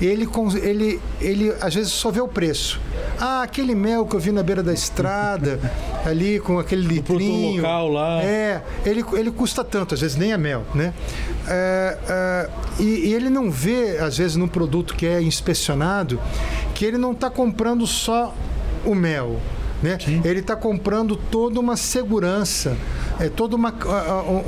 ele, 0.00 0.28
ele, 0.62 1.00
ele 1.20 1.54
às 1.60 1.74
vezes 1.74 1.92
só 1.92 2.10
vê 2.10 2.20
o 2.20 2.28
preço. 2.28 2.80
Ah, 3.18 3.43
aquele 3.44 3.74
mel 3.74 4.06
que 4.06 4.16
eu 4.16 4.20
vi 4.20 4.32
na 4.32 4.42
beira 4.42 4.62
da 4.62 4.72
estrada, 4.72 5.60
ali 6.04 6.40
com 6.40 6.58
aquele 6.58 6.86
litrinho. 6.86 7.56
local 7.56 7.88
lá. 7.88 8.22
É, 8.22 8.62
ele, 8.84 9.04
ele 9.12 9.30
custa 9.30 9.62
tanto, 9.62 9.94
às 9.94 10.00
vezes 10.00 10.16
nem 10.16 10.32
é 10.32 10.36
mel, 10.36 10.64
né? 10.74 10.92
É, 11.48 11.98
é, 12.08 12.50
e, 12.80 13.08
e 13.08 13.14
ele 13.14 13.30
não 13.30 13.50
vê, 13.50 13.98
às 13.98 14.18
vezes, 14.18 14.36
num 14.36 14.48
produto 14.48 14.94
que 14.94 15.06
é 15.06 15.22
inspecionado, 15.22 16.20
que 16.74 16.84
ele 16.84 16.98
não 16.98 17.12
está 17.12 17.30
comprando 17.30 17.86
só 17.86 18.34
o 18.84 18.94
mel. 18.94 19.40
Né? 19.84 19.98
Ele 20.24 20.40
está 20.40 20.56
comprando 20.56 21.14
toda 21.14 21.60
uma 21.60 21.76
segurança, 21.76 22.74
é, 23.20 23.28
todo 23.28 23.52
uma, 23.52 23.70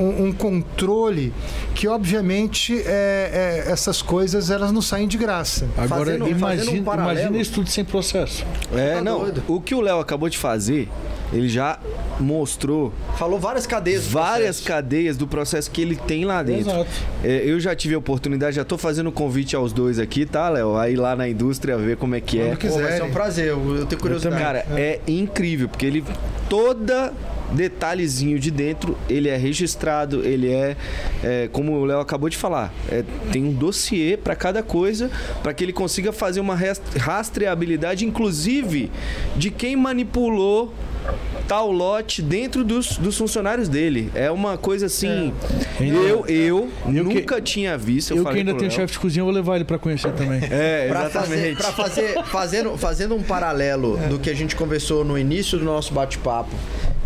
um, 0.01 0.26
um 0.28 0.32
controle 0.32 1.30
que, 1.74 1.87
obviamente, 1.87 2.80
é, 2.87 3.64
é, 3.66 3.70
essas 3.70 4.01
coisas 4.01 4.51
elas 4.51 4.72
não 4.72 4.80
saem 4.80 5.07
de 5.07 5.18
graça. 5.18 5.68
Agora, 5.76 6.07
Fazendo- 6.07 6.24
fazendo 6.24 6.39
imagina, 6.39 6.70
um 6.80 6.84
paralelo. 6.84 7.18
imagina 7.20 7.39
isso 7.43 7.53
tudo 7.53 7.68
sem 7.68 7.84
processo. 7.84 8.45
É, 8.74 8.95
Tá 8.95 9.03
não. 9.03 9.20
doido. 9.20 9.43
O 9.47 9.61
que 9.61 9.74
o 9.74 9.80
Léo 9.82 10.01
acabou 10.01 10.28
de 10.30 10.39
fazer, 10.39 10.89
ele 11.32 11.49
já 11.51 11.78
mostrou 12.18 12.93
Falou 13.18 13.39
várias 13.39 13.66
cadeias. 13.66 14.05
do 14.05 14.11
várias 14.11 14.61
cadeias 14.61 15.16
do 15.18 15.26
processo 15.26 15.70
que 15.70 15.82
ele 15.82 15.97
tem 15.97 16.24
lá 16.24 16.43
dentro. 16.43 16.70
Exato. 16.70 16.91
É, 17.22 17.43
eu 17.45 17.61
já 17.61 17.74
tive 17.76 17.95
a 17.95 17.99
oportunidade, 17.99 18.57
já 18.57 18.64
tô 18.64 18.78
fazendo 18.78 19.12
convite 19.12 19.55
aos 19.55 19.72
dois 19.72 19.99
aqui, 19.99 20.24
tá, 20.24 20.49
Léo? 20.49 20.76
Aí 20.76 20.97
lá 20.97 21.14
na 21.14 21.28
indústria 21.28 21.76
ver 21.76 21.97
como 21.99 22.14
é 22.14 22.20
que 22.20 22.41
é. 22.41 22.57
Quando 22.57 22.72
Pô, 22.72 22.78
vai 22.80 22.93
ser 22.97 23.03
um 23.03 23.11
prazer, 23.11 23.49
eu, 23.49 23.76
eu 23.76 23.87
tenho 23.87 24.01
curiosidade. 24.01 24.41
Cara, 24.43 24.66
é 24.76 25.01
incrível, 25.26 25.68
porque 25.68 25.84
ele 25.86 26.04
toda 26.48 27.12
detalhezinho 27.52 28.38
de 28.40 28.50
dentro, 28.50 28.98
ele 29.08 29.28
é 29.28 29.36
registrado, 29.36 30.24
ele 30.24 30.50
é, 30.52 30.76
é, 31.22 31.48
como 31.52 31.72
o 31.74 31.84
Léo 31.84 32.00
acabou 32.00 32.28
de 32.28 32.36
falar, 32.36 32.72
é, 32.88 33.04
tem 33.30 33.44
um 33.44 33.52
dossiê 33.52 34.16
para 34.16 34.34
cada 34.34 34.62
coisa, 34.62 35.10
para 35.42 35.54
que 35.54 35.62
ele 35.64 35.72
consiga 35.72 36.12
fazer 36.12 36.40
uma 36.40 36.56
ras- 36.56 36.82
rastreabilidade, 36.98 38.04
inclusive 38.04 38.90
de 39.36 39.50
quem 39.50 39.76
manipulou 39.76 40.74
tal 41.49 41.70
lote 41.70 42.20
dentro 42.22 42.64
dos, 42.64 42.97
dos 42.99 43.16
funcionários 43.16 43.68
dele. 43.68 44.11
É 44.14 44.30
uma 44.30 44.57
coisa 44.59 44.86
assim, 44.86 45.32
eu, 45.80 46.26
eu, 46.26 46.68
Eu 46.86 47.05
que- 47.09 47.14
nunca 47.14 47.40
tinha 47.40 47.76
visto. 47.78 48.11
Eu, 48.12 48.18
Eu, 48.18 48.24
que 48.26 48.38
ainda 48.38 48.55
tenho 48.55 48.70
chefe 48.70 48.92
de 48.94 48.99
cozinha, 48.99 49.20
eu 49.20 49.26
vou 49.26 49.34
levar 49.34 49.57
ele 49.57 49.64
pra 49.64 49.78
conhecer 49.78 50.12
também. 50.12 50.40
É, 50.51 50.88
Pra 50.88 51.09
fazer, 51.11 51.34
exatamente. 51.51 51.57
pra 51.57 51.72
fazer 51.72 52.22
fazendo, 52.24 52.76
fazendo 52.76 53.14
um 53.14 53.22
paralelo 53.22 53.97
do 54.09 54.18
que 54.18 54.30
a 54.30 54.34
gente 54.34 54.57
conversou 54.57 55.05
no 55.05 55.18
início 55.18 55.59
do 55.59 55.64
nosso 55.64 55.92
bate-papo, 55.94 56.51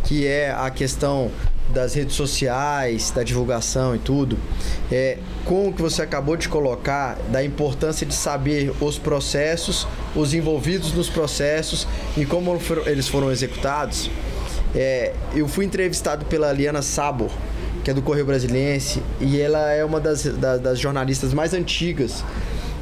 que 0.04 0.26
é 0.26 0.50
a 0.50 0.70
questão 0.70 1.30
das 1.72 1.94
redes 1.94 2.14
sociais, 2.16 3.10
da 3.10 3.22
divulgação 3.22 3.94
e 3.94 3.98
tudo, 3.98 4.36
é, 4.90 5.18
com 5.44 5.68
o 5.68 5.72
que 5.72 5.80
você 5.80 6.02
acabou 6.02 6.36
de 6.36 6.48
colocar, 6.48 7.16
da 7.30 7.42
importância 7.44 8.06
de 8.06 8.14
saber 8.14 8.72
os 8.80 8.98
processos, 8.98 9.86
os 10.14 10.34
envolvidos 10.34 10.92
nos 10.92 11.08
processos 11.08 11.86
e 12.16 12.24
como 12.26 12.58
eles 12.86 13.08
foram 13.08 13.30
executados, 13.30 14.10
é, 14.74 15.12
eu 15.34 15.48
fui 15.48 15.64
entrevistado 15.64 16.24
pela 16.26 16.52
Liana 16.52 16.82
Sabor, 16.82 17.30
que 17.84 17.90
é 17.90 17.94
do 17.94 18.02
Correio 18.02 18.26
Brasiliense, 18.26 19.02
e 19.20 19.40
ela 19.40 19.70
é 19.70 19.84
uma 19.84 19.98
das, 20.00 20.24
da- 20.24 20.56
das 20.58 20.78
jornalistas 20.78 21.32
mais 21.32 21.54
antigas 21.54 22.22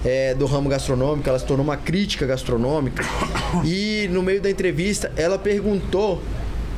é, 0.05 0.35
do 0.35 0.47
ramo 0.47 0.69
gastronômico, 0.69 1.29
ela 1.29 1.39
se 1.39 1.45
tornou 1.45 1.65
uma 1.65 1.77
crítica 1.77 2.25
gastronômica. 2.27 3.05
E 3.65 4.09
no 4.13 4.23
meio 4.23 4.41
da 4.41 4.49
entrevista, 4.51 5.11
ela 5.17 5.39
perguntou 5.39 6.23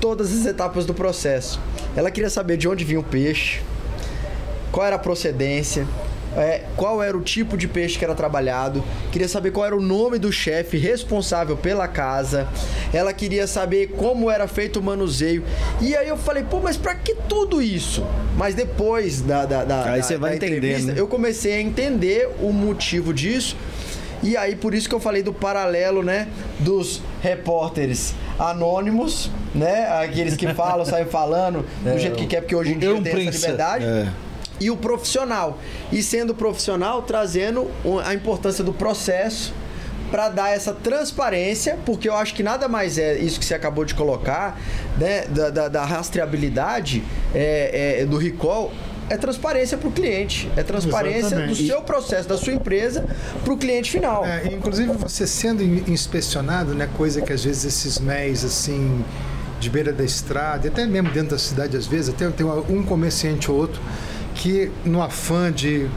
todas 0.00 0.32
as 0.32 0.46
etapas 0.46 0.86
do 0.86 0.94
processo. 0.94 1.60
Ela 1.96 2.10
queria 2.10 2.30
saber 2.30 2.56
de 2.56 2.68
onde 2.68 2.84
vinha 2.84 3.00
o 3.00 3.04
peixe, 3.04 3.60
qual 4.70 4.86
era 4.86 4.96
a 4.96 4.98
procedência, 4.98 5.86
é, 6.36 6.62
qual 6.76 7.02
era 7.02 7.16
o 7.18 7.20
tipo 7.20 7.56
de 7.56 7.66
peixe 7.66 7.98
que 7.98 8.04
era 8.04 8.14
trabalhado, 8.14 8.84
queria 9.10 9.26
saber 9.26 9.50
qual 9.50 9.66
era 9.66 9.76
o 9.76 9.80
nome 9.82 10.16
do 10.16 10.30
chefe 10.32 10.76
responsável 10.76 11.56
pela 11.56 11.88
casa, 11.88 12.46
ela 12.92 13.12
queria 13.12 13.48
saber 13.48 13.88
como 13.96 14.30
era 14.30 14.46
feito 14.46 14.78
o 14.78 14.82
manuseio. 14.82 15.42
E 15.80 15.96
aí 15.96 16.06
eu 16.08 16.16
falei, 16.16 16.44
pô, 16.44 16.60
mas 16.60 16.76
pra 16.76 16.94
que 16.94 17.16
tudo 17.28 17.60
isso? 17.60 18.06
Mas 18.36 18.54
depois 18.54 19.20
da, 19.20 19.44
da, 19.44 19.64
da, 19.64 19.84
Aí 19.90 20.00
da- 20.00 20.06
você 20.06 20.16
vai 20.16 20.38
da 20.38 20.46
entrevista, 20.46 20.92
né? 20.92 21.00
eu 21.00 21.08
comecei 21.08 21.54
a 21.54 21.60
entender 21.60 22.28
o 22.40 22.52
motivo 22.52 23.12
disso. 23.12 23.56
E 24.22 24.36
aí, 24.36 24.54
por 24.54 24.74
isso 24.74 24.88
que 24.88 24.94
eu 24.94 25.00
falei 25.00 25.22
do 25.22 25.32
paralelo, 25.32 26.02
né? 26.02 26.28
Dos 26.58 27.00
repórteres 27.22 28.14
anônimos, 28.38 29.30
né? 29.54 29.86
Aqueles 30.02 30.36
que 30.36 30.52
falam, 30.54 30.84
saem 30.86 31.06
falando 31.06 31.64
do 31.82 31.98
jeito 31.98 32.16
que 32.16 32.26
quer, 32.26 32.40
porque 32.42 32.54
hoje 32.54 32.74
em 32.74 32.78
dia 32.78 33.00
tem 33.00 33.28
essa 33.28 33.38
liberdade 33.46 33.84
É. 33.84 34.08
e 34.60 34.70
o 34.70 34.76
profissional. 34.76 35.58
E 35.90 36.02
sendo 36.02 36.34
profissional, 36.34 37.02
trazendo 37.02 37.70
a 38.04 38.12
importância 38.14 38.62
do 38.62 38.72
processo 38.74 39.54
para 40.10 40.28
dar 40.28 40.50
essa 40.50 40.72
transparência, 40.74 41.78
porque 41.86 42.08
eu 42.08 42.14
acho 42.16 42.34
que 42.34 42.42
nada 42.42 42.66
mais 42.68 42.98
é 42.98 43.16
isso 43.16 43.38
que 43.38 43.44
você 43.46 43.54
acabou 43.54 43.84
de 43.84 43.94
colocar, 43.94 44.60
né? 44.98 45.24
Da, 45.28 45.50
da- 45.50 45.68
da 45.68 45.84
rastreabilidade 45.84 47.02
é, 47.34 48.00
é, 48.00 48.04
do 48.04 48.18
recall. 48.18 48.72
É 49.10 49.16
transparência 49.16 49.76
para 49.76 49.88
o 49.88 49.92
cliente, 49.92 50.48
é 50.56 50.62
transparência 50.62 51.26
Exatamente. 51.34 51.62
do 51.62 51.66
seu 51.66 51.82
processo, 51.82 52.28
da 52.28 52.38
sua 52.38 52.52
empresa, 52.52 53.04
para 53.42 53.52
o 53.52 53.56
cliente 53.56 53.90
final. 53.90 54.24
É, 54.24 54.46
inclusive 54.54 54.92
você 54.92 55.26
sendo 55.26 55.62
in- 55.64 55.82
inspecionado, 55.88 56.74
né, 56.74 56.88
coisa 56.96 57.20
que 57.20 57.32
às 57.32 57.44
vezes 57.44 57.64
esses 57.64 57.98
MEs 57.98 58.44
assim 58.44 59.04
de 59.58 59.68
beira 59.68 59.92
da 59.92 60.04
estrada, 60.04 60.68
até 60.68 60.86
mesmo 60.86 61.10
dentro 61.10 61.30
da 61.30 61.38
cidade 61.38 61.76
às 61.76 61.86
vezes, 61.88 62.08
até 62.08 62.26
tem 62.30 62.46
um 62.46 62.82
comerciante 62.84 63.50
ou 63.50 63.58
outro 63.58 63.82
que 64.36 64.70
no 64.84 65.02
afã 65.02 65.50
de 65.52 65.88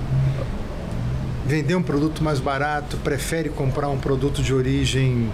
vender 1.45 1.75
um 1.75 1.83
produto 1.83 2.23
mais 2.23 2.39
barato, 2.39 2.97
prefere 2.97 3.47
comprar 3.49 3.89
um 3.89 3.97
produto 3.99 4.41
de 4.41 4.53
origem 4.53 5.29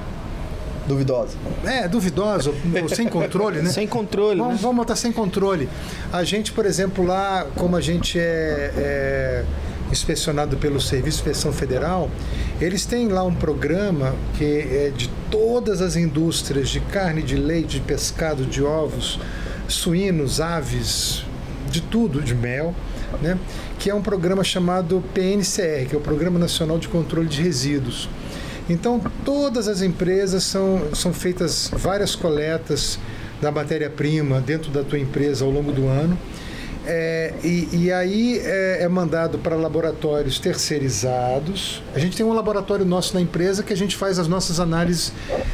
Duvidosa. 0.88 1.36
é, 1.65 1.88
duvidosa, 1.88 2.51
sem 2.95 3.07
controle, 3.07 3.61
né? 3.61 3.69
Sem 3.80 3.88
controle, 3.88 4.39
Vamos, 4.39 4.55
né? 4.55 4.59
vamos 4.61 4.77
botar 4.77 4.95
sem 4.95 5.11
controle. 5.11 5.69
A 6.11 6.23
gente, 6.23 6.51
por 6.51 6.65
exemplo, 6.65 7.05
lá, 7.05 7.45
como 7.55 7.75
a 7.75 7.82
gente 7.82 8.17
é, 8.19 8.71
é 8.75 9.45
inspecionado 9.91 10.57
pelo 10.57 10.80
Serviço 10.80 11.23
de 11.23 11.30
Inspeção 11.30 11.51
Federal, 11.51 12.09
eles 12.59 12.86
têm 12.86 13.07
lá 13.07 13.23
um 13.23 13.34
programa 13.34 14.15
que 14.38 14.43
é 14.43 14.91
de 14.95 15.09
todas 15.32 15.82
as 15.82 15.95
indústrias 15.95 16.69
de 16.69 16.80
carne, 16.80 17.21
de 17.21 17.36
leite, 17.36 17.80
de 17.80 17.82
pescado, 17.82 18.45
de 18.45 18.63
ovos, 18.63 19.19
suínos, 19.67 20.39
aves, 20.41 21.23
de 21.69 21.82
tudo, 21.82 22.21
de 22.21 22.34
mel, 22.36 22.73
né? 23.21 23.38
que 23.77 23.89
é 23.89 23.95
um 23.95 24.01
programa 24.01 24.43
chamado 24.43 25.03
PNCR, 25.13 25.88
que 25.88 25.95
é 25.95 25.97
o 25.97 26.01
Programa 26.01 26.38
Nacional 26.38 26.77
de 26.77 26.88
Controle 26.88 27.27
de 27.27 27.41
Resíduos. 27.41 28.09
Então, 28.70 29.01
todas 29.26 29.67
as 29.67 29.82
empresas 29.82 30.43
são, 30.43 30.93
são 30.93 31.11
feitas 31.11 31.72
várias 31.74 32.15
coletas 32.15 32.99
da 33.41 33.51
matéria-prima 33.51 34.39
dentro 34.39 34.70
da 34.70 34.84
tua 34.84 34.99
empresa 34.99 35.43
ao 35.43 35.49
longo 35.49 35.72
do 35.72 35.88
ano. 35.88 36.17
É, 36.86 37.34
e, 37.43 37.67
e 37.72 37.91
aí 37.91 38.39
é, 38.39 38.84
é 38.84 38.88
mandado 38.88 39.38
para 39.38 39.55
laboratórios 39.55 40.39
terceirizados. 40.39 41.84
A 41.93 41.99
gente 41.99 42.15
tem 42.15 42.26
um 42.26 42.34
laboratório 42.34 42.86
nosso 42.86 43.13
na 43.13 43.22
empresa 43.22 43.63
que 43.63 43.74
a 43.74 43.78
gente 43.78 43.95
faz 43.95 44.17
as 44.17 44.28
nossas 44.28 44.59
análises, 44.59 45.11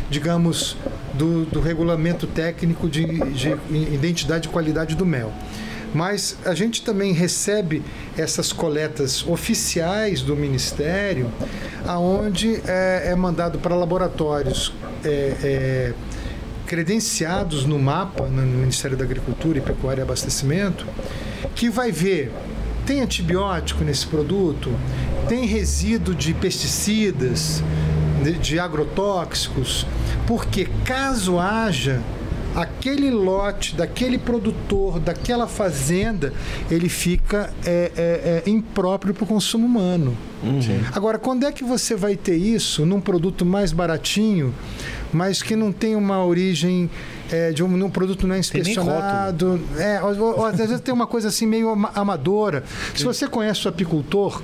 digamos, 0.10 0.78
do, 1.14 1.46
do 1.46 1.60
regulamento 1.60 2.28
técnico 2.28 2.88
de, 2.88 3.06
de 3.32 3.50
identidade 3.94 4.48
e 4.48 4.52
qualidade 4.52 4.96
do 4.96 5.06
mel. 5.06 5.32
Mas 5.96 6.38
a 6.46 6.54
gente 6.54 6.82
também 6.82 7.14
recebe 7.14 7.82
essas 8.18 8.52
coletas 8.52 9.26
oficiais 9.26 10.22
do 10.22 10.36
Ministério, 10.36 11.32
aonde 11.88 12.62
é, 12.68 13.12
é 13.12 13.16
mandado 13.16 13.60
para 13.60 13.74
laboratórios 13.74 14.74
é, 15.06 15.10
é, 15.42 15.94
credenciados 16.68 17.66
no 17.66 17.80
mapa, 17.80 18.26
no 18.26 18.42
Ministério 18.42 18.98
da 18.98 19.06
Agricultura 19.06 19.58
e 19.58 19.62
Pecuária 19.62 20.02
e 20.02 20.04
Abastecimento, 20.04 20.86
que 21.56 21.70
vai 21.70 21.94
ver 21.94 22.30
tem 22.86 23.00
antibiótico 23.00 23.84
nesse 23.84 24.06
produto, 24.06 24.70
tem 25.30 25.46
resíduo 25.46 26.14
de 26.14 26.34
pesticidas, 26.34 27.64
de, 28.22 28.34
de 28.34 28.60
agrotóxicos, 28.60 29.88
porque 30.28 30.68
caso 30.84 31.40
haja 31.40 32.02
aquele 32.56 33.12
lote 33.12 33.76
daquele 33.76 34.18
produtor, 34.18 35.00
daquela 35.00 35.48
fazenda, 35.48 36.34
ele 36.72 36.88
fica 36.90 37.54
é, 37.66 37.92
é, 37.96 38.44
é, 38.46 38.50
impróprio 38.50 39.14
para 39.14 39.24
o 39.24 39.28
consumo 39.28 39.66
humano. 39.66 40.16
Agora, 40.94 41.18
quando 41.18 41.46
é 41.46 41.52
que 41.52 41.64
você 41.64 41.96
vai 41.96 42.16
ter 42.16 42.36
isso 42.36 42.86
num 42.86 43.02
produto 43.02 43.46
mais 43.46 43.72
baratinho, 43.72 44.54
mas 45.12 45.42
que 45.42 45.56
não 45.56 45.72
tem 45.72 45.96
uma 45.96 46.24
origem 46.24 46.90
é, 47.32 47.52
de 47.52 47.64
um, 47.64 47.68
num 47.68 47.90
produto 47.90 48.28
não 48.28 48.36
é 48.36 48.40
inspecionado? 48.40 49.60
É, 49.78 50.02
ou, 50.02 50.38
ou, 50.40 50.46
às 50.46 50.58
vezes 50.58 50.80
tem 50.80 50.94
uma 50.94 51.08
coisa 51.08 51.30
assim 51.30 51.46
meio 51.46 51.70
ama- 51.70 51.92
amadora. 51.96 52.64
Se 52.96 53.04
você 53.04 53.28
conhece 53.28 53.66
o 53.66 53.70
apicultor, 53.70 54.42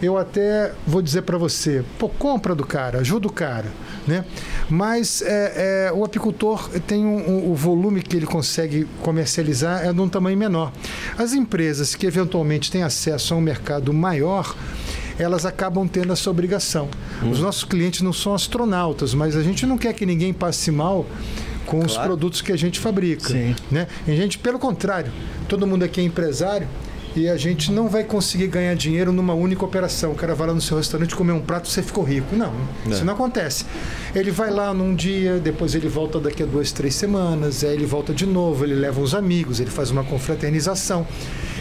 eu 0.00 0.16
até 0.16 0.72
vou 0.86 1.02
dizer 1.02 1.22
para 1.22 1.36
você, 1.36 1.84
pô, 1.98 2.08
compra 2.08 2.54
do 2.54 2.64
cara, 2.64 2.98
ajuda 3.00 3.26
o 3.26 3.32
cara, 3.32 3.66
né? 4.06 4.24
Mas 4.70 5.22
é, 5.22 5.88
é, 5.88 5.92
o 5.92 6.04
apicultor 6.04 6.68
tem 6.86 7.04
um, 7.04 7.16
um- 7.30 7.50
o 7.50 7.54
volume 7.54 8.02
que 8.02 8.16
ele 8.16 8.26
consegue 8.26 8.86
comercializar 9.02 9.84
é 9.84 9.92
de 9.92 10.00
um 10.00 10.08
tamanho 10.08 10.36
menor. 10.38 10.72
As 11.16 11.32
empresas 11.32 11.94
que 11.94 12.06
eventualmente 12.06 12.70
têm 12.70 12.82
acesso 12.82 13.34
a 13.34 13.36
um 13.36 13.40
mercado 13.40 13.92
maior, 13.92 14.54
elas 15.18 15.44
acabam 15.44 15.88
tendo 15.88 16.12
essa 16.12 16.30
obrigação. 16.30 16.88
Hum. 17.22 17.30
Os 17.30 17.40
nossos 17.40 17.64
clientes 17.64 18.02
não 18.02 18.12
são 18.12 18.34
astronautas, 18.34 19.14
mas 19.14 19.34
a 19.34 19.42
gente 19.42 19.66
não 19.66 19.76
quer 19.76 19.92
que 19.94 20.06
ninguém 20.06 20.32
passe 20.32 20.70
mal 20.70 21.04
com 21.66 21.80
os 21.80 21.92
Claro. 21.94 22.08
produtos 22.10 22.40
que 22.40 22.52
a 22.52 22.56
gente 22.56 22.78
fabrica. 22.78 23.28
Sim. 23.28 23.54
Né? 23.70 23.88
E 24.06 24.12
a 24.12 24.16
gente, 24.16 24.38
pelo 24.38 24.58
contrário, 24.60 25.10
todo 25.48 25.66
mundo 25.66 25.82
aqui 25.82 26.00
é 26.00 26.04
empresário 26.04 26.68
e 27.18 27.28
a 27.28 27.36
gente 27.36 27.72
não 27.72 27.88
vai 27.88 28.04
conseguir 28.04 28.46
ganhar 28.46 28.74
dinheiro 28.74 29.12
numa 29.12 29.34
única 29.34 29.64
operação. 29.64 30.12
O 30.12 30.14
cara 30.14 30.34
vai 30.34 30.46
lá 30.46 30.54
no 30.54 30.60
seu 30.60 30.76
restaurante 30.76 31.16
comer 31.16 31.32
um 31.32 31.40
prato 31.40 31.68
você 31.68 31.82
ficou 31.82 32.04
rico. 32.04 32.36
Não, 32.36 32.52
isso 32.86 33.04
não 33.04 33.14
acontece. 33.14 33.64
Ele 34.14 34.30
vai 34.30 34.50
lá 34.50 34.72
num 34.72 34.94
dia, 34.94 35.38
depois 35.38 35.74
ele 35.74 35.88
volta 35.88 36.20
daqui 36.20 36.42
a 36.42 36.46
duas, 36.46 36.70
três 36.70 36.94
semanas, 36.94 37.64
aí 37.64 37.74
ele 37.74 37.86
volta 37.86 38.14
de 38.14 38.24
novo, 38.24 38.64
ele 38.64 38.74
leva 38.74 39.00
uns 39.00 39.14
amigos, 39.14 39.60
ele 39.60 39.70
faz 39.70 39.90
uma 39.90 40.04
confraternização. 40.04 41.06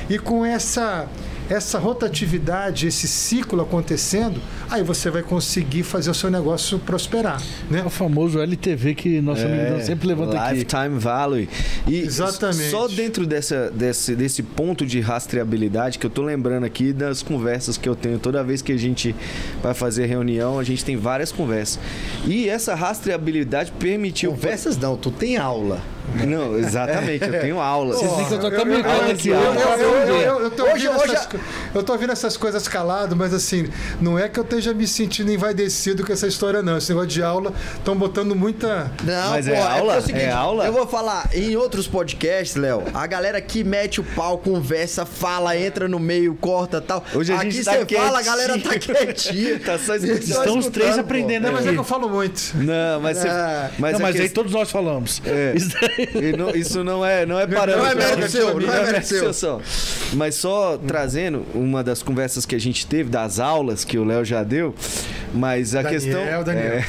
E 0.10 0.18
com 0.20 0.46
essa 0.46 1.08
essa 1.50 1.80
rotatividade, 1.80 2.88
esse 2.88 3.08
ciclo 3.08 3.62
acontecendo, 3.62 4.40
aí 4.70 4.84
você 4.84 5.10
vai 5.10 5.24
conseguir 5.24 5.84
fazer 5.84 6.10
o 6.10 6.14
seu 6.14 6.30
negócio 6.30 6.80
prosperar, 6.80 7.42
né? 7.70 7.80
É 7.80 7.86
o 7.86 7.90
famoso 7.90 8.40
LTV 8.40 8.96
que 8.96 9.22
nosso 9.22 9.46
amigo 9.46 9.78
Dan 9.78 9.84
sempre 9.84 10.08
levanta 10.08 10.40
aqui. 10.40 10.54
Lifetime 10.56 11.00
Value. 11.00 11.48
E 11.88 12.00
Exatamente. 12.00 12.70
Só 12.70 12.88
dentro 12.88 13.26
dessa, 13.26 13.72
desse, 13.72 14.16
desse 14.16 14.44
ponto 14.44 14.86
de 14.86 15.00
rastreabilidade 15.00 16.00
que 16.00 16.06
eu 16.06 16.10
tô 16.10 16.22
lembrando 16.22 16.66
aqui 16.66 16.92
das 16.92 17.22
conversas 17.22 17.78
que 17.78 17.88
eu 17.88 17.96
tenho 17.96 18.20
toda 18.20 18.44
vez 18.44 18.62
que 18.62 18.72
a 18.72 18.78
gente 18.78 19.16
vai 19.62 19.74
fazer 19.74 20.06
reunião, 20.06 20.60
a 20.60 20.64
gente 20.64 20.84
tem 20.84 20.98
várias 20.98 21.32
conversas. 21.32 21.80
E 22.26 22.50
essa 22.50 22.76
rastreabilidade 22.76 23.72
permitiu. 23.72 24.32
Conversas 24.32 24.78
não, 24.78 24.98
tu 24.98 25.12
tem 25.12 25.38
aula. 25.38 25.82
Não, 26.26 26.58
exatamente, 26.58 27.26
eu 27.26 27.40
tenho 27.42 27.60
aulas. 27.60 27.98
Vocês 28.02 28.28
que 28.28 28.34
eu 28.34 28.40
tô 28.40 28.48
aqui. 28.48 29.30
eu- 29.30 30.68
ouvindo 30.68 30.92
essas 31.04 31.28
Eu 31.76 31.84
tô 31.84 31.94
ouvindo 31.94 32.12
essas 32.12 32.38
coisas 32.38 32.68
calado, 32.68 33.16
mas 33.16 33.34
assim, 33.34 33.68
não 34.02 34.18
é 34.18 34.28
que 34.30 34.40
eu 34.40 34.44
esteja 34.44 34.74
me 34.74 34.88
sentindo 34.88 35.32
envaidecido 35.32 36.06
com 36.06 36.12
essa 36.14 36.28
história, 36.28 36.62
não. 36.62 36.78
Esse 36.78 36.90
negócio 36.90 37.10
de 37.10 37.22
aula, 37.22 37.54
estão 37.76 37.96
botando 37.96 38.36
muita. 38.36 38.92
Não, 39.04 39.32
Mas 39.32 39.48
pô, 39.48 39.54
é 39.54 39.62
aula? 39.62 39.94
porque 39.94 39.98
o 39.98 40.02
seguinte, 40.08 40.24
É 40.26 40.32
aula? 40.32 40.66
Eu 40.66 40.74
vou 40.74 40.88
falar, 40.88 41.30
em 41.34 41.56
outros 41.56 41.88
podcasts, 41.88 42.56
Léo, 42.56 42.84
a 42.94 43.06
galera 43.06 43.40
que 43.42 43.64
mete 43.64 44.00
o 44.02 44.04
pau, 44.04 44.38
conversa, 44.38 45.06
fala, 45.06 45.58
entra 45.58 45.88
no 45.88 46.00
meio, 46.00 46.36
corta 46.36 46.80
tal. 46.82 47.04
Hoje 47.14 47.32
a 47.34 47.38
Aqui 47.38 47.52
gente 47.52 47.66
tá 47.66 47.74
você 47.74 47.86
fala, 47.96 48.20
a 48.20 48.24
galera 48.24 48.58
tá 48.60 48.70
quietinha. 48.80 49.60
Tá 49.60 49.78
só 49.78 49.96
Estão 49.96 50.58
os 50.58 50.68
três 50.68 50.98
aprendendo 50.98 51.44
Não, 51.44 51.52
mas 51.54 51.62
é 51.62 51.68
aqui. 51.68 51.74
que 51.76 51.80
eu 51.80 51.84
falo 51.84 52.10
muito. 52.10 52.54
Não, 52.56 53.00
mas, 53.02 53.18
você- 53.18 53.28
Ah, 53.28 53.70
mas, 53.78 53.94
não, 53.94 54.00
mas 54.00 54.20
aí 54.20 54.30
todos 54.30 54.52
nós 54.54 54.72
falamos. 54.72 55.22
É. 55.26 55.54
E 55.98 56.36
não- 56.38 56.50
isso 56.52 56.84
não 56.84 57.06
é, 57.06 57.26
não 57.26 57.40
é 57.40 57.48
parâmetro. 57.48 57.84
Não 57.84 57.92
é 57.92 57.96
mérito 57.96 58.32
seu, 58.32 58.60
não 58.60 58.74
é 58.74 58.84
mérito 58.86 59.08
seu. 59.08 59.34
só. 59.34 59.62
Mas 60.14 60.36
só 60.36 60.78
trazendo 60.78 61.46
uma 61.54 61.84
das 61.84 62.02
conversas 62.04 62.46
que 62.46 62.56
a 62.56 62.60
gente 62.60 62.86
teve, 62.86 63.10
das 63.10 63.40
aulas 63.40 63.84
que 63.84 63.98
o 63.98 64.04
Léo 64.04 64.24
já 64.24 64.44
deu, 64.44 64.74
mas 65.34 65.76
a 65.76 65.82
Daniel, 65.82 66.00
questão. 66.02 66.44
Daniel. 66.44 66.72
é, 66.74 66.84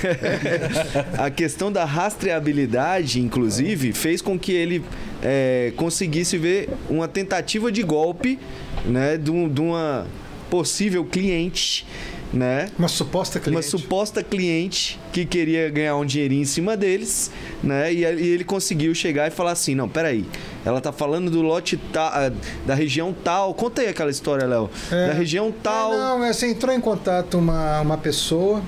a 1.24 1.30
questão 1.30 1.72
da 1.72 1.84
rastreabilidade, 1.84 3.20
inclusive, 3.20 3.92
fez 3.92 4.20
com 4.22 4.38
que 4.38 4.52
ele 4.52 4.84
é, 5.22 5.72
conseguisse 5.76 6.36
ver 6.38 6.68
uma 6.88 7.08
tentativa 7.08 7.72
de 7.72 7.82
golpe 7.82 8.38
né, 8.84 9.16
de, 9.16 9.30
um- 9.30 9.48
de 9.48 9.60
uma 9.60 10.06
possível 10.50 11.04
cliente. 11.04 11.84
Né? 12.30 12.68
Uma 12.78 12.88
suposta 12.88 13.38
uma 13.38 13.44
cliente. 13.44 13.66
suposta 13.66 14.22
cliente 14.22 15.00
que 15.14 15.24
queria 15.24 15.70
ganhar 15.70 15.96
um 15.96 16.04
dinheirinho 16.04 16.42
em 16.42 16.44
cima 16.44 16.76
deles, 16.76 17.30
né? 17.62 17.90
E, 17.90 18.00
e 18.00 18.04
ele 18.04 18.44
conseguiu 18.44 18.94
chegar 18.94 19.28
e 19.28 19.30
falar 19.30 19.52
assim: 19.52 19.74
não, 19.74 19.88
peraí, 19.88 20.26
ela 20.62 20.78
tá 20.78 20.92
falando 20.92 21.30
do 21.30 21.40
lote 21.40 21.78
tal, 21.90 22.10
ah, 22.12 22.30
da 22.66 22.74
região 22.74 23.14
tal. 23.24 23.54
Conta 23.54 23.80
aí 23.80 23.88
aquela 23.88 24.10
história, 24.10 24.46
Léo. 24.46 24.68
É. 24.92 25.06
Da 25.06 25.14
região 25.14 25.50
tal. 25.50 25.94
É, 25.94 25.96
não, 25.96 26.24
é 26.24 26.28
assim, 26.28 26.50
entrou 26.50 26.74
em 26.74 26.80
contato 26.80 27.38
uma, 27.38 27.80
uma 27.80 27.96
pessoa 27.96 28.62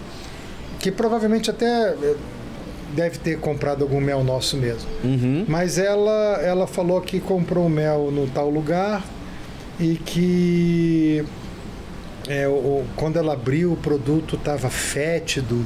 que 0.78 0.90
provavelmente 0.90 1.50
até 1.50 1.90
eh, 1.90 2.16
deve 2.94 3.18
ter 3.18 3.38
comprado 3.38 3.82
algum 3.82 4.00
mel 4.00 4.24
nosso 4.24 4.56
mesmo. 4.56 4.88
Uhum. 5.04 5.44
Mas 5.46 5.78
ela, 5.78 6.40
ela 6.42 6.66
falou 6.66 7.00
que 7.00 7.20
comprou 7.20 7.68
mel 7.68 8.10
no 8.10 8.26
tal 8.26 8.50
lugar 8.50 9.04
e 9.78 9.96
que 9.96 11.24
é, 12.28 12.46
o- 12.48 12.84
quando 12.96 13.16
ela 13.18 13.32
abriu 13.32 13.72
o 13.72 13.76
produto 13.76 14.36
estava 14.36 14.68
fétido 14.70 15.64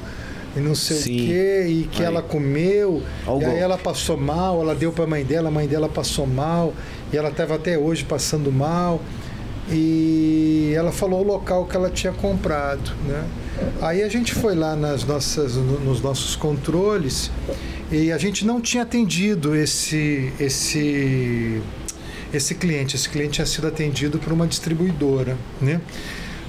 e 0.56 0.60
não 0.60 0.74
sei 0.74 0.96
Sim. 0.98 1.14
o 1.24 1.26
quê, 1.26 1.64
e 1.68 1.88
que 1.90 2.00
Aí. 2.00 2.06
ela 2.06 2.22
comeu, 2.22 3.02
e 3.02 3.28
aí 3.30 3.40
golpe. 3.40 3.44
ela 3.58 3.76
passou 3.76 4.16
mal, 4.16 4.60
ela 4.60 4.74
deu 4.74 4.92
para 4.92 5.04
a 5.04 5.06
mãe 5.06 5.24
dela, 5.24 5.48
a 5.48 5.50
mãe 5.50 5.66
dela 5.66 5.88
passou 5.88 6.26
mal, 6.26 6.72
e 7.12 7.16
ela 7.16 7.28
estava 7.30 7.56
até 7.56 7.76
hoje 7.76 8.04
passando 8.04 8.52
mal. 8.52 9.00
E 9.70 10.72
ela 10.76 10.92
falou 10.92 11.20
o 11.20 11.24
local 11.26 11.64
que 11.64 11.74
ela 11.74 11.88
tinha 11.90 12.12
comprado, 12.12 12.92
né? 13.08 13.24
Aí 13.80 14.02
a 14.02 14.08
gente 14.08 14.34
foi 14.34 14.54
lá 14.54 14.76
nas 14.76 15.04
nossas, 15.04 15.56
no- 15.56 15.80
nos 15.80 16.02
nossos 16.02 16.36
controles 16.36 17.30
e 17.90 18.12
a 18.12 18.18
gente 18.18 18.44
não 18.44 18.60
tinha 18.60 18.82
atendido 18.82 19.56
esse, 19.56 20.32
esse, 20.38 21.60
esse 22.32 22.54
cliente. 22.56 22.94
Esse 22.94 23.08
cliente 23.08 23.32
tinha 23.34 23.46
sido 23.46 23.66
atendido 23.66 24.18
por 24.18 24.32
uma 24.34 24.46
distribuidora, 24.46 25.36
né? 25.60 25.80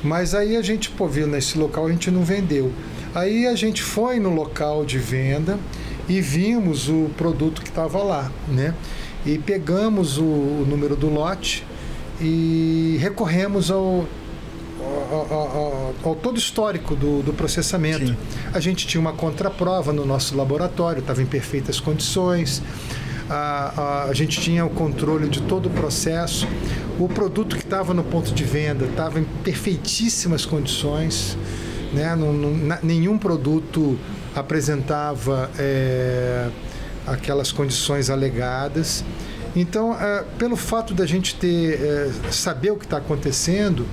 Mas 0.06 0.36
aí 0.36 0.56
a 0.56 0.62
gente, 0.62 0.90
pô, 0.92 1.08
viu 1.08 1.26
nesse 1.28 1.58
local 1.58 1.88
a 1.88 1.92
gente 1.92 2.10
não 2.12 2.24
vendeu. 2.24 2.72
Aí 3.14 3.48
a 3.48 3.56
gente 3.56 3.82
foi 3.82 4.20
no 4.20 4.30
local 4.34 4.86
de 4.86 4.98
venda 5.00 5.58
e 6.08 6.22
vimos 6.22 6.88
o 6.88 7.10
produto 7.18 7.62
que 7.62 7.70
estava 7.70 8.04
lá, 8.04 8.32
né? 8.48 8.74
E 9.26 9.38
pegamos 9.40 10.18
o, 10.18 10.24
o 10.24 10.66
número 10.70 10.96
do 10.96 11.10
lote 11.10 11.66
e 12.22 12.98
recorremos 13.02 13.72
ao, 13.72 14.06
ao, 15.12 15.34
ao- 15.34 15.94
ao 16.04 16.16
todo 16.16 16.38
histórico 16.38 16.96
do, 16.96 17.24
do 17.24 17.34
processamento. 17.34 18.08
Sim. 18.08 18.18
A 18.54 18.60
gente 18.60 18.86
tinha 18.86 19.02
uma 19.02 19.14
contraprova 19.14 19.92
no 19.92 20.06
nosso 20.06 20.38
laboratório, 20.38 21.00
estava 21.00 21.22
em 21.22 21.26
perfeitas 21.26 21.80
condições. 21.80 22.62
A, 23.30 23.74
a, 23.76 24.04
a 24.10 24.14
gente 24.14 24.40
tinha 24.40 24.66
o 24.66 24.70
controle 24.70 25.28
de 25.30 25.42
todo 25.42 25.68
o 25.68 25.70
processo. 25.70 26.48
O 27.00 27.08
produto 27.10 27.56
que 27.56 27.64
estava 27.64 27.94
no 27.94 28.04
ponto 28.04 28.34
de 28.34 28.44
venda 28.44 28.86
estava 28.86 29.20
em 29.20 29.24
perfeitíssimas 29.44 30.46
condições. 30.46 31.38
Né? 31.94 32.16
Não- 32.16 32.34
não- 32.34 32.78
nenhum 32.84 33.18
produto 33.18 33.98
apresentava 34.36 35.50
é, 35.58 36.50
aquelas 37.08 37.52
condições 37.52 38.10
alegadas. 38.10 39.04
Então, 39.56 39.94
é, 40.00 40.24
pelo 40.38 40.56
fato 40.58 40.94
da 40.94 41.06
gente 41.06 41.36
ter 41.36 41.80
é, 41.82 42.12
saber 42.32 42.72
o 42.72 42.76
que 42.76 42.84
está 42.86 42.98
acontecendo, 42.98 43.86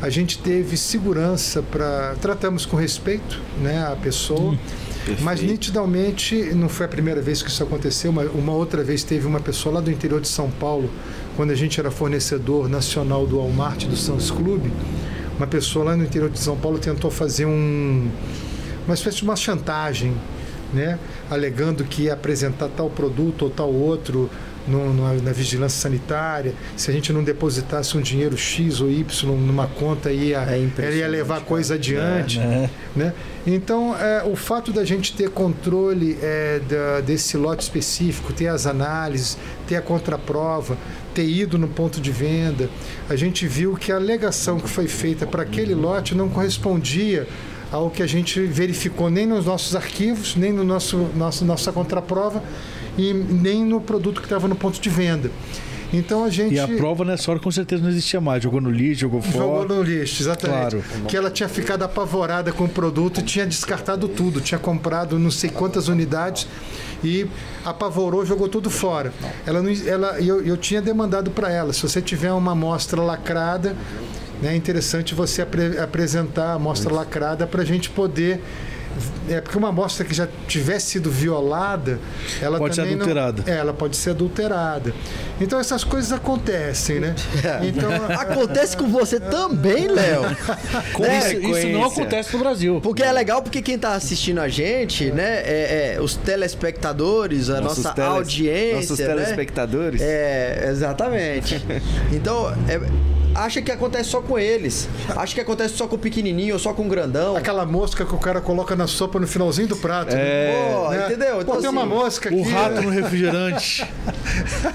a 0.00 0.08
gente 0.08 0.38
teve 0.38 0.76
segurança 0.78 1.62
para 1.62 2.14
tratamos 2.22 2.64
com 2.64 2.76
respeito, 2.76 3.38
né, 3.60 3.86
a 3.86 3.96
pessoa. 3.96 4.56
Mas 5.20 5.40
nitidamente 5.40 6.36
não 6.54 6.68
foi 6.68 6.86
a 6.86 6.88
primeira 6.88 7.20
vez 7.20 7.42
que 7.42 7.50
isso 7.50 7.62
aconteceu. 7.62 8.10
Uma, 8.10 8.22
uma 8.24 8.52
outra 8.52 8.82
vez 8.82 9.02
teve 9.02 9.26
uma 9.26 9.40
pessoa 9.40 9.76
lá 9.76 9.80
do 9.80 9.90
interior 9.90 10.20
de 10.20 10.28
São 10.28 10.50
Paulo, 10.50 10.90
quando 11.36 11.50
a 11.50 11.54
gente 11.54 11.80
era 11.80 11.90
fornecedor 11.90 12.68
nacional 12.68 13.26
do 13.26 13.38
Walmart 13.38 13.86
do 13.86 13.96
Santos 13.96 14.30
Clube, 14.30 14.72
uma 15.36 15.46
pessoa 15.46 15.86
lá 15.86 15.96
no 15.96 16.04
interior 16.04 16.30
de 16.30 16.38
São 16.38 16.56
Paulo 16.56 16.78
tentou 16.78 17.10
fazer 17.10 17.46
um 17.46 18.10
uma 18.86 18.94
espécie 18.94 19.18
de 19.18 19.24
uma 19.24 19.36
chantagem, 19.36 20.14
né? 20.72 20.98
alegando 21.30 21.84
que 21.84 22.02
ia 22.02 22.14
apresentar 22.14 22.68
tal 22.68 22.90
produto 22.90 23.42
ou 23.42 23.50
tal 23.50 23.72
outro 23.72 24.28
no- 24.68 24.92
no- 24.92 25.22
na 25.22 25.32
vigilância 25.32 25.80
sanitária, 25.80 26.54
se 26.76 26.90
a 26.90 26.94
gente 26.94 27.12
não 27.12 27.24
depositasse 27.24 27.96
um 27.96 28.00
dinheiro 28.00 28.36
X 28.36 28.80
ou 28.80 28.90
Y 28.90 29.04
numa 29.36 29.66
conta, 29.66 30.12
ia, 30.12 30.38
É 30.40 30.58
ia 30.96 31.08
levar 31.08 31.38
a 31.38 31.40
coisa 31.40 31.74
adiante. 31.74 32.38
É. 32.38 32.68
Né? 32.94 33.12
Então, 33.46 33.96
é, 33.96 34.22
o 34.24 34.36
fato 34.36 34.72
da 34.72 34.84
gente 34.84 35.14
ter 35.14 35.30
controle 35.30 36.18
é, 36.22 36.60
da- 36.68 37.00
desse 37.00 37.36
lote 37.36 37.62
específico, 37.62 38.32
ter 38.32 38.48
as 38.48 38.66
análises, 38.66 39.38
ter 39.66 39.76
a 39.76 39.82
contraprova, 39.82 40.76
ter 41.14 41.24
ido 41.26 41.58
no 41.58 41.66
ponto 41.68 42.00
de 42.00 42.10
venda, 42.12 42.68
a 43.08 43.16
gente 43.16 43.46
viu 43.46 43.74
que 43.74 43.90
a 43.90 43.96
alegação 43.96 44.60
que 44.60 44.68
foi 44.68 44.86
feita 44.86 45.26
para 45.26 45.42
aquele 45.42 45.74
lote 45.74 46.14
não 46.14 46.28
correspondia 46.28 47.26
ao 47.70 47.90
que 47.90 48.02
a 48.02 48.06
gente 48.06 48.40
verificou 48.40 49.10
nem 49.10 49.26
nos 49.26 49.46
nossos 49.46 49.76
arquivos, 49.76 50.34
nem 50.36 50.52
no 50.52 50.64
nosso, 50.64 51.08
nosso 51.16 51.44
nossa 51.44 51.72
contraprova 51.72 52.42
e 52.98 53.12
nem 53.12 53.64
no 53.64 53.80
produto 53.80 54.20
que 54.20 54.26
estava 54.26 54.48
no 54.48 54.56
ponto 54.56 54.80
de 54.80 54.88
venda. 54.88 55.30
Então 55.92 56.22
a 56.24 56.30
gente 56.30 56.54
E 56.54 56.58
a 56.60 56.68
prova 56.68 57.04
nessa 57.04 57.30
hora 57.30 57.40
com 57.40 57.50
certeza 57.50 57.82
não 57.82 57.90
existia 57.90 58.20
mais. 58.20 58.42
Jogou 58.42 58.60
no 58.60 58.70
lixo, 58.70 59.00
jogou 59.00 59.20
Jogou 59.20 59.66
fora. 59.66 59.74
no 59.74 59.82
lixo, 59.82 60.22
exatamente. 60.22 60.76
Claro. 60.76 60.84
Que 61.08 61.16
ela 61.16 61.30
tinha 61.30 61.48
ficado 61.48 61.82
apavorada 61.82 62.52
com 62.52 62.64
o 62.64 62.68
produto, 62.68 63.22
tinha 63.22 63.44
descartado 63.44 64.06
tudo, 64.06 64.40
tinha 64.40 64.58
comprado 64.58 65.18
não 65.18 65.30
sei 65.30 65.50
quantas 65.50 65.88
unidades 65.88 66.46
e 67.02 67.26
apavorou, 67.64 68.24
jogou 68.24 68.48
tudo 68.48 68.70
fora. 68.70 69.12
Ela 69.44 69.60
não, 69.62 69.72
ela, 69.84 70.20
eu, 70.20 70.40
eu 70.42 70.56
tinha 70.56 70.80
demandado 70.80 71.30
para 71.30 71.50
ela, 71.50 71.72
se 71.72 71.82
você 71.82 72.00
tiver 72.00 72.32
uma 72.32 72.52
amostra 72.52 73.00
lacrada, 73.02 73.74
né, 74.42 74.52
é 74.52 74.56
interessante 74.56 75.14
você 75.14 75.42
apre- 75.42 75.78
apresentar 75.78 76.46
a 76.46 76.54
amostra 76.54 76.92
lacrada 76.92 77.46
para 77.46 77.62
a 77.62 77.64
gente 77.64 77.90
poder 77.90 78.40
é 79.30 79.40
porque 79.40 79.56
uma 79.56 79.68
amostra 79.68 80.04
que 80.04 80.12
já 80.12 80.26
tivesse 80.48 80.88
sido 80.90 81.08
violada, 81.12 82.00
ela 82.42 82.58
Pode 82.58 82.74
ser 82.74 82.80
também 82.82 82.96
não- 82.96 83.04
adulterada. 83.04 83.44
é, 83.46 83.56
ela 83.56 83.72
pode 83.72 83.96
ser 83.96 84.10
adulterada. 84.10 84.92
Então 85.40 85.60
essas 85.60 85.84
coisas 85.84 86.12
acontecem, 86.12 86.98
né? 86.98 87.14
Então 87.62 87.88
Acontece 88.18 88.76
com 88.76 88.88
você 88.88 89.20
também, 89.20 89.86
Léo. 89.86 90.22
Isso, 90.90 91.00
Né? 91.00 91.32
isso 91.34 91.38
não 91.38 91.50
Consequência. 91.52 91.86
acontece 91.86 92.32
no 92.32 92.38
Brasil. 92.40 92.80
Porque 92.82 93.02
é 93.04 93.12
legal 93.12 93.40
porque 93.42 93.62
quem 93.62 93.78
tá 93.78 93.92
assistindo 93.94 94.40
a 94.40 94.48
gente, 94.48 95.12
né, 95.12 95.36
é, 95.44 95.94
é, 95.96 96.00
os 96.00 96.16
telespectadores, 96.16 97.48
a 97.48 97.60
Nossos 97.60 97.84
nossa 97.84 97.94
teles- 97.94 98.10
audiência, 98.10 98.74
Nossos 98.76 98.98
né? 98.98 99.06
telespectadores. 99.06 100.00
É, 100.02 100.66
exatamente. 100.68 101.64
Então, 102.12 102.50
é, 102.68 102.80
acha 103.34 103.62
que 103.62 103.70
acontece 103.70 104.10
só 104.10 104.20
com 104.20 104.38
eles. 104.38 104.88
Acha 105.16 105.34
que 105.34 105.40
acontece 105.40 105.76
só 105.76 105.86
com 105.86 105.96
o 105.96 105.98
pequenininho 105.98 106.54
ou 106.54 106.58
só 106.58 106.72
com 106.72 106.84
o 106.86 106.88
grandão. 106.88 107.36
aquela 107.36 107.64
mosca 107.66 108.04
que 108.04 108.14
o 108.14 108.18
cara 108.18 108.40
coloca 108.40 108.74
na 108.76 108.86
sopa 108.86 109.18
no 109.18 109.26
finalzinho 109.26 109.68
do 109.68 109.76
prato. 109.76 110.14
É. 110.14 110.72
Pô, 110.72 110.90
né? 110.90 111.06
entendeu? 111.06 111.34
Pô, 111.36 111.40
Então, 111.42 111.60
tem 111.60 111.70
uma 111.70 111.80
assim, 111.82 111.90
mosca 111.90 112.28
aqui. 112.28 112.38
O 112.38 112.42
rato 112.42 112.74
né? 112.76 112.80
no 112.82 112.90
refrigerante. 112.90 113.86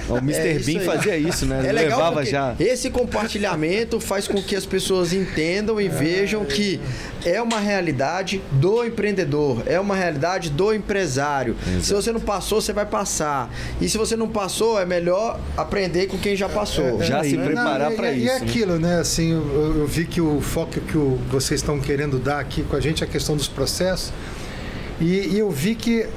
O 0.09 0.17
Mr. 0.17 0.49
É 0.49 0.59
Bean 0.59 0.79
aí. 0.79 0.85
fazia 0.85 1.17
isso, 1.17 1.45
né? 1.45 1.63
É 1.67 1.71
legal 1.71 1.99
Levava 1.99 2.25
já. 2.25 2.55
esse 2.59 2.89
compartilhamento 2.89 3.99
faz 3.99 4.27
com 4.27 4.41
que 4.41 4.55
as 4.55 4.65
pessoas 4.65 5.13
entendam 5.13 5.79
e 5.81 5.87
vejam 5.87 6.45
que 6.45 6.79
é 7.25 7.41
uma 7.41 7.59
realidade 7.59 8.41
do 8.51 8.85
empreendedor, 8.85 9.63
é 9.65 9.79
uma 9.79 9.95
realidade 9.95 10.49
do 10.51 10.73
empresário. 10.73 11.55
Se 11.81 11.93
você 11.93 12.11
não 12.11 12.19
passou, 12.19 12.61
você 12.61 12.71
vai 12.71 12.85
passar. 12.85 13.49
E 13.81 13.89
se 13.89 13.97
você 13.97 14.15
não 14.15 14.27
passou, 14.27 14.79
é 14.79 14.85
melhor 14.85 15.39
aprender 15.57 16.07
com 16.07 16.17
quem 16.17 16.35
já 16.35 16.47
passou. 16.47 17.01
Já 17.01 17.23
se 17.23 17.35
Não, 17.35 17.45
preparar 17.45 17.91
pra 17.91 18.11
e, 18.11 18.25
isso. 18.25 18.25
E 18.25 18.29
é 18.29 18.39
né? 18.39 18.44
Aquilo, 18.49 18.79
né? 18.79 18.99
Assim, 18.99 19.31
eu, 19.31 19.77
eu 19.79 19.87
vi 19.87 20.05
que 20.05 20.21
o 20.21 20.39
foco 20.41 20.79
que 20.81 20.97
o- 20.97 21.19
vocês 21.29 21.59
estão 21.61 21.79
querendo 21.79 22.19
dar 22.19 22.39
aqui 22.39 22.63
com 22.63 22.75
a 22.75 22.79
gente 22.79 23.03
é 23.03 23.07
a 23.07 23.09
questão 23.09 23.35
dos 23.35 23.47
processos. 23.47 24.11
E, 24.99 25.05
e 25.33 25.39
eu 25.39 25.49
vi 25.51 25.75
que 25.75 26.07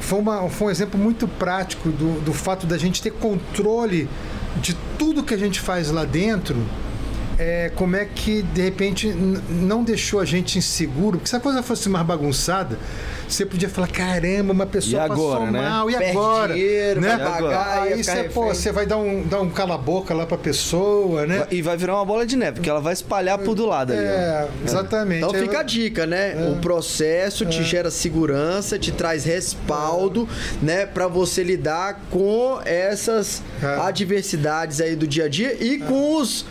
foi, 0.00 0.18
uma- 0.20 0.48
foi 0.48 0.68
um 0.68 0.70
exemplo 0.70 0.98
muito 0.98 1.26
prático 1.28 1.90
do, 1.90 2.20
do 2.20 2.32
fato 2.32 2.66
da 2.66 2.78
gente 2.78 3.02
ter 3.02 3.10
controle 3.12 4.08
de 4.60 4.76
tudo 4.98 5.22
que 5.22 5.34
a 5.34 5.36
gente 5.38 5.60
faz 5.60 5.90
lá 5.90 6.04
dentro. 6.04 6.56
É, 7.42 7.70
como 7.74 7.96
é 7.96 8.04
que 8.04 8.42
de 8.42 8.60
repente 8.60 9.08
não 9.08 9.82
deixou 9.82 10.20
a 10.20 10.26
gente 10.26 10.58
inseguro? 10.58 11.16
Porque 11.16 11.30
se 11.30 11.36
a 11.36 11.40
coisa 11.40 11.62
fosse 11.62 11.88
mais 11.88 12.04
bagunçada, 12.04 12.78
você 13.26 13.46
podia 13.46 13.66
falar: 13.68 13.86
caramba, 13.88 14.52
uma 14.52 14.66
pessoa 14.66 15.04
agora, 15.04 15.38
passou 15.40 15.50
né? 15.50 15.62
mal, 15.62 15.90
e 15.90 15.96
Perde 15.96 16.10
agora? 16.10 16.52
dinheiro, 16.52 17.00
né? 17.00 17.16
vai 17.16 17.18
pagar, 17.18 17.86
ia 17.88 17.94
Aí 17.94 18.04
você, 18.04 18.24
pô, 18.24 18.48
você 18.48 18.70
vai 18.70 18.84
dar 18.84 18.98
um, 18.98 19.26
dar 19.26 19.40
um 19.40 19.48
cala-boca 19.48 20.12
lá 20.12 20.26
pra 20.26 20.36
pessoa, 20.36 21.24
né? 21.24 21.46
E 21.50 21.62
vai 21.62 21.78
virar 21.78 21.94
uma 21.94 22.04
bola 22.04 22.26
de 22.26 22.36
neve, 22.36 22.56
porque 22.56 22.68
ela 22.68 22.80
vai 22.80 22.92
espalhar 22.92 23.38
por 23.38 23.54
do 23.54 23.64
lado 23.64 23.94
ali. 23.94 24.02
ó. 24.02 24.10
É, 24.10 24.48
exatamente. 24.66 25.24
Então 25.24 25.34
Aí 25.34 25.40
fica 25.40 25.60
a 25.60 25.62
dica, 25.62 26.06
né? 26.06 26.34
O 26.52 26.60
processo 26.60 27.46
te 27.46 27.62
gera 27.64 27.90
segurança, 27.90 28.78
te 28.78 28.92
traz 28.92 29.24
respaldo, 29.24 30.28
né, 30.60 30.84
Pra 30.84 31.06
você 31.08 31.42
lidar 31.42 32.02
com 32.10 32.60
essas 32.66 33.42
É. 33.62 33.66
adversidades 33.80 34.78
aí 34.80 34.94
do 34.94 35.06
dia 35.06 35.24
a 35.24 35.28
dia 35.28 35.56
e 35.58 35.78
com 35.78 36.16
os 36.16 36.44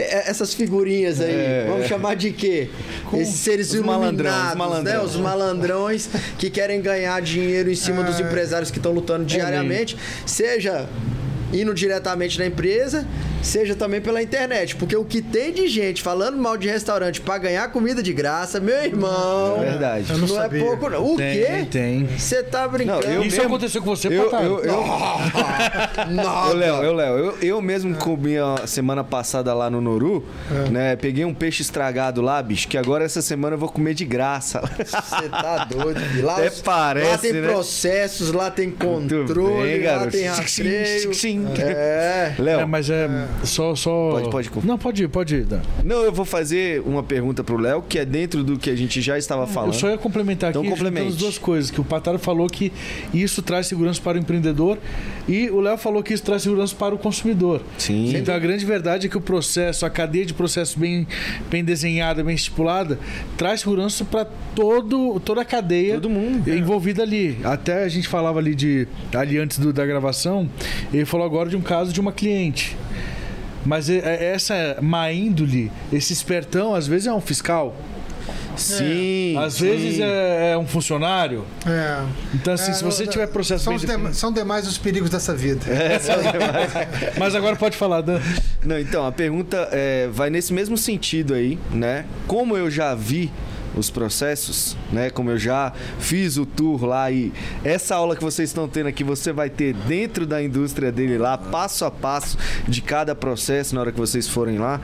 essas 0.00 0.52
figurinhas 0.54 1.20
aí, 1.20 1.30
É. 1.30 1.66
vamos 1.68 1.86
chamar 1.86 2.14
de 2.16 2.30
quê? 2.32 2.68
Esses 3.14 3.36
seres 3.36 3.72
os 3.72 3.80
malandrão, 3.80 4.48
os 4.50 4.54
malandrão. 4.54 4.98
né? 4.98 5.00
Os 5.04 5.16
malandrões 5.16 6.08
que 6.38 6.50
querem 6.50 6.80
ganhar 6.80 7.20
dinheiro 7.22 7.70
em 7.70 7.74
cima 7.74 8.02
dos 8.02 8.18
empresários 8.20 8.70
que 8.70 8.78
estão 8.78 8.92
lutando 8.92 9.24
diariamente, 9.24 9.96
seja 10.24 10.88
indo 11.60 11.72
diretamente 11.74 12.38
na 12.38 12.46
empresa, 12.46 13.06
seja 13.42 13.74
também 13.74 14.00
pela 14.00 14.22
internet, 14.22 14.76
porque 14.76 14.96
o 14.96 15.04
que 15.04 15.22
tem 15.22 15.52
de 15.52 15.68
gente 15.68 16.02
falando 16.02 16.36
mal 16.36 16.56
de 16.56 16.68
restaurante 16.68 17.20
pra 17.20 17.38
ganhar 17.38 17.68
comida 17.70 18.02
de 18.02 18.12
graça, 18.12 18.60
meu 18.60 18.84
irmão. 18.84 19.62
É 19.62 19.70
verdade. 19.70 20.06
Eu 20.10 20.18
não 20.18 20.26
Não, 20.28 20.42
é 20.42 20.48
pouco, 20.48 20.88
não. 20.90 21.14
O 21.14 21.16
Tem, 21.16 21.32
quê? 21.38 21.66
tem. 21.70 22.06
Você 22.18 22.42
tá 22.42 22.66
brincando? 22.68 23.06
Não, 23.06 23.12
eu 23.14 23.22
Isso 23.22 23.36
mesmo- 23.36 23.54
aconteceu 23.54 23.80
com 23.82 23.94
você, 23.94 24.08
Eu, 24.08 24.30
eu, 24.30 24.64
eu, 24.64 26.56
Léo, 26.56 26.82
eu, 26.82 26.92
Léo, 26.94 27.18
eu, 27.18 27.38
eu 27.40 27.62
mesmo 27.62 27.94
comi 27.96 28.36
a 28.38 28.66
semana 28.66 29.02
passada 29.04 29.52
lá 29.54 29.70
no 29.70 29.80
Noru, 29.80 30.24
né? 30.70 30.96
Peguei 30.96 31.24
um 31.24 31.34
peixe 31.34 31.62
estragado 31.62 32.20
lá, 32.20 32.42
bicho, 32.42 32.68
que 32.68 32.76
agora 32.78 33.04
essa 33.04 33.22
semana 33.22 33.54
eu 33.54 33.58
vou 33.58 33.68
comer 33.68 33.94
de 33.94 34.04
graça. 34.04 34.60
Você 34.60 35.28
tá 35.28 35.64
doido, 35.64 36.00
filho. 36.00 36.26
Lá, 36.26 36.34
Até 36.38 36.48
os- 36.48 36.60
parece, 36.60 37.10
lá 37.10 37.18
tem 37.18 37.32
né? 37.32 37.48
processos, 37.48 38.32
lá 38.32 38.50
tem 38.50 38.70
controle, 38.70 39.78
bem, 39.78 39.86
lá 39.86 40.06
tem 40.06 40.24
rastreio. 40.26 41.14
Sim. 41.14 41.45
É. 41.58 42.34
Léo, 42.38 42.60
É, 42.60 42.64
mas 42.66 42.90
é, 42.90 43.08
só, 43.44 43.74
só. 43.74 44.20
Pode, 44.28 44.50
pode. 44.50 44.66
Não, 44.66 44.78
pode 44.78 45.04
ir, 45.04 45.08
pode 45.08 45.34
ir. 45.36 45.44
Dan. 45.44 45.60
não, 45.84 46.02
eu 46.02 46.12
vou 46.12 46.24
fazer 46.24 46.80
uma 46.84 47.02
pergunta 47.02 47.42
pro 47.44 47.56
Léo, 47.56 47.82
que 47.82 47.98
é 47.98 48.04
dentro 48.04 48.42
do 48.44 48.58
que 48.58 48.70
a 48.70 48.76
gente 48.76 49.00
já 49.00 49.16
estava 49.18 49.42
Eu 49.42 49.46
falando. 49.48 49.74
só 49.74 49.88
ia 49.90 49.98
complementar 49.98 50.50
Então 50.50 50.62
aqui 50.62 50.70
complemente. 50.70 51.08
as 51.08 51.16
duas 51.16 51.38
coisas. 51.38 51.70
Que 51.70 51.80
o 51.80 51.84
Pataro 51.84 52.18
falou 52.18 52.46
que 52.48 52.72
isso 53.12 53.42
traz 53.42 53.66
segurança 53.66 54.00
para 54.02 54.16
o 54.16 54.20
empreendedor 54.20 54.78
e 55.28 55.48
o 55.50 55.60
Léo 55.60 55.76
falou 55.78 56.02
que 56.02 56.12
isso 56.14 56.22
traz 56.22 56.42
segurança 56.42 56.74
para 56.74 56.94
o 56.94 56.98
consumidor. 56.98 57.62
Sim. 57.78 58.14
Então 58.16 58.34
a 58.34 58.38
grande 58.38 58.64
verdade 58.64 59.06
é 59.06 59.10
que 59.10 59.16
o 59.16 59.20
processo, 59.20 59.84
a 59.86 59.90
cadeia 59.90 60.24
de 60.26 60.34
processo 60.34 60.78
bem, 60.78 61.06
bem 61.50 61.64
desenhada, 61.64 62.22
bem 62.24 62.34
estipulada, 62.34 62.98
traz 63.36 63.60
segurança 63.60 64.04
para 64.04 64.26
todo 64.54 65.20
toda 65.20 65.42
a 65.42 65.44
cadeia 65.44 65.94
Todo 65.94 66.08
mundo. 66.10 66.48
envolvida 66.52 67.02
ali. 67.02 67.38
Até 67.44 67.84
a 67.84 67.88
gente 67.88 68.08
falava 68.08 68.38
ali 68.38 68.54
de 68.54 68.86
ali 69.14 69.38
antes 69.38 69.58
do- 69.58 69.72
da 69.72 69.84
gravação, 69.84 70.48
ele 70.92 71.04
falou 71.04 71.25
agora 71.26 71.48
de 71.50 71.56
um 71.56 71.60
caso 71.60 71.92
de 71.92 72.00
uma 72.00 72.12
cliente. 72.12 72.76
Mas 73.64 73.90
é- 73.90 73.98
é- 73.98 74.24
essa 74.34 74.78
má 74.80 75.10
índole, 75.12 75.70
esse 75.92 76.12
espertão, 76.12 76.74
às 76.74 76.86
vezes 76.86 77.06
é 77.08 77.12
um 77.12 77.20
fiscal, 77.20 77.74
Sim. 78.56 79.36
às 79.38 79.54
sim. 79.54 79.64
vezes 79.64 80.00
é, 80.00 80.52
é 80.52 80.58
um 80.58 80.66
funcionário. 80.66 81.44
É. 81.66 82.04
Então, 82.34 82.54
assim, 82.54 82.70
É, 82.70 82.74
se 82.74 82.84
você 82.84 83.06
tiver 83.06 83.26
processo 83.26 83.64
são, 83.64 83.72
bem 83.72 83.76
os 83.76 83.82
definido- 83.82 84.04
dem- 84.08 84.14
são 84.14 84.32
demais 84.32 84.66
os 84.68 84.78
perigos 84.78 85.10
dessa 85.10 85.34
vida. 85.34 85.66
Mas 87.18 87.34
agora 87.34 87.56
pode 87.56 87.76
falar, 87.76 88.00
Dan. 88.00 88.20
Não, 88.64 88.78
então, 88.78 89.06
a 89.06 89.12
pergunta 89.12 89.68
é, 89.72 90.08
vai 90.12 90.30
nesse 90.30 90.52
mesmo 90.52 90.76
sentido 90.78 91.34
aí, 91.34 91.58
né? 91.72 92.04
Como 92.26 92.56
eu 92.56 92.70
já 92.70 92.94
vi 92.94 93.30
os 93.76 93.90
processos, 93.90 94.76
né? 94.90 95.10
Como 95.10 95.30
eu 95.30 95.38
já 95.38 95.72
fiz 95.98 96.36
o 96.36 96.46
tour 96.46 96.84
lá 96.84 97.10
e 97.10 97.32
essa 97.62 97.94
aula 97.94 98.16
que 98.16 98.24
vocês 98.24 98.48
estão 98.48 98.66
tendo 98.66 98.88
aqui, 98.88 99.04
você 99.04 99.32
vai 99.32 99.50
ter 99.50 99.74
dentro 99.74 100.26
da 100.26 100.42
indústria 100.42 100.90
dele 100.90 101.18
lá, 101.18 101.36
passo 101.36 101.84
a 101.84 101.90
passo 101.90 102.38
de 102.66 102.80
cada 102.80 103.14
processo 103.14 103.74
na 103.74 103.82
hora 103.82 103.92
que 103.92 103.98
vocês 103.98 104.26
forem 104.26 104.58
lá. 104.58 104.80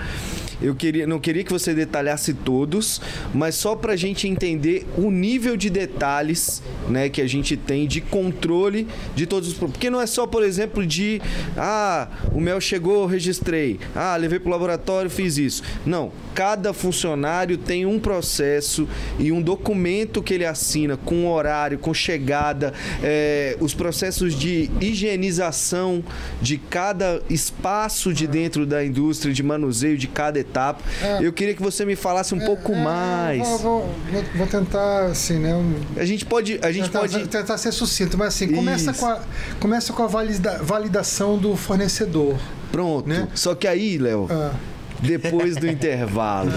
Eu 0.62 0.74
queria, 0.76 1.06
não 1.06 1.18
queria 1.18 1.42
que 1.42 1.50
você 1.50 1.74
detalhasse 1.74 2.32
todos, 2.32 3.00
mas 3.34 3.56
só 3.56 3.74
pra 3.74 3.96
gente 3.96 4.28
entender 4.28 4.86
o 4.96 5.10
nível 5.10 5.56
de 5.56 5.68
detalhes, 5.68 6.62
né, 6.88 7.08
que 7.08 7.20
a 7.20 7.26
gente 7.26 7.56
tem 7.56 7.86
de 7.86 8.00
controle 8.00 8.86
de 9.14 9.26
todos 9.26 9.48
os, 9.48 9.54
porque 9.54 9.90
não 9.90 10.00
é 10.00 10.06
só, 10.06 10.26
por 10.26 10.44
exemplo, 10.44 10.86
de 10.86 11.20
ah, 11.56 12.08
o 12.32 12.40
mel 12.40 12.60
chegou, 12.60 13.06
registrei. 13.06 13.80
Ah, 13.94 14.16
levei 14.16 14.38
pro 14.38 14.50
laboratório, 14.50 15.10
fiz 15.10 15.36
isso. 15.36 15.62
Não, 15.84 16.12
cada 16.34 16.72
funcionário 16.72 17.58
tem 17.58 17.84
um 17.84 17.98
processo 17.98 18.88
e 19.18 19.32
um 19.32 19.42
documento 19.42 20.22
que 20.22 20.34
ele 20.34 20.46
assina 20.46 20.96
com 20.96 21.26
horário, 21.28 21.78
com 21.78 21.92
chegada, 21.92 22.72
eh, 23.02 23.56
os 23.60 23.74
processos 23.74 24.34
de 24.34 24.70
higienização 24.80 26.04
de 26.40 26.56
cada 26.56 27.20
espaço 27.28 28.12
de 28.12 28.26
dentro 28.26 28.64
da 28.64 28.84
indústria, 28.84 29.34
de 29.34 29.42
manuseio 29.42 29.98
de 29.98 30.06
cada 30.06 30.38
etapa. 30.38 30.51
É. 31.02 31.18
Eu 31.22 31.32
queria 31.32 31.54
que 31.54 31.62
você 31.62 31.84
me 31.84 31.96
falasse 31.96 32.34
um 32.34 32.38
pouco 32.40 32.72
É, 32.72 32.76
mais. 32.82 33.38
Vou, 33.46 33.58
vou- 33.58 33.94
vou- 34.12 34.24
vou 34.36 34.46
tentar, 34.46 35.06
assim, 35.06 35.38
né? 35.38 35.54
um- 35.54 35.74
A 35.96 36.04
gente 36.04 36.24
pode, 36.24 36.58
a 36.62 36.70
gente 36.70 36.84
tentar, 36.86 37.00
pode 37.00 37.26
tentar 37.28 37.58
ser 37.58 37.72
sucinto, 37.72 38.16
mas 38.18 38.28
assim, 38.28 38.48
começa 38.52 38.90
Isso. 38.90 39.00
com, 39.00 39.06
a, 39.06 39.20
começa 39.60 39.92
com 39.92 40.02
a 40.02 40.06
valida- 40.06 40.58
validação 40.62 41.36
do 41.38 41.56
fornecedor. 41.56 42.36
Pronto. 42.70 43.06
né? 43.08 43.28
Só 43.34 43.54
que 43.54 43.66
aí, 43.68 43.98
Léo, 43.98 44.26
Ah, 44.30 44.52
depois 45.02 45.56
do 45.56 45.66
intervalo. 45.70 46.50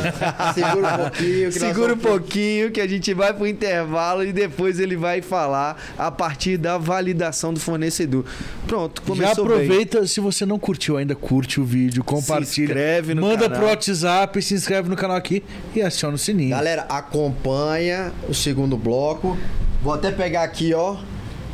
Segura 0.53 0.93
um 0.93 0.97
pouquinho. 0.97 1.51
que 1.51 1.59
Segura 1.59 1.93
um 1.93 1.97
pouquinho 1.97 2.71
que 2.71 2.79
a 2.79 2.87
gente 2.87 3.13
vai 3.13 3.33
pro 3.33 3.47
intervalo 3.47 4.23
e 4.23 4.31
depois 4.31 4.79
ele 4.79 4.95
vai 4.95 5.21
falar 5.21 5.81
a 5.97 6.09
partir 6.11 6.57
da 6.57 6.77
validação 6.77 7.53
do 7.53 7.59
fornecedor. 7.59 8.23
Pronto, 8.67 9.01
Já 9.01 9.07
começou 9.07 9.45
bem. 9.45 9.55
aproveita, 9.55 10.05
se 10.07 10.19
você 10.19 10.45
não 10.45 10.57
curtiu 10.59 10.97
ainda, 10.97 11.15
curte 11.15 11.59
o 11.59 11.65
vídeo, 11.65 12.03
compartilha. 12.03 12.65
inscreve 12.65 13.13
no 13.13 13.21
manda 13.23 13.43
canal. 13.49 13.57
pro 13.57 13.67
WhatsApp, 13.67 14.41
se 14.41 14.53
inscreve 14.53 14.89
no 14.89 14.95
canal 14.95 15.17
aqui 15.17 15.43
e 15.75 15.81
aciona 15.81 16.15
o 16.15 16.17
sininho. 16.17 16.51
Galera, 16.51 16.83
acompanha 16.89 18.11
o 18.29 18.33
segundo 18.33 18.77
bloco. 18.77 19.37
Vou 19.81 19.93
até 19.93 20.11
pegar 20.11 20.43
aqui, 20.43 20.73
ó, 20.73 20.97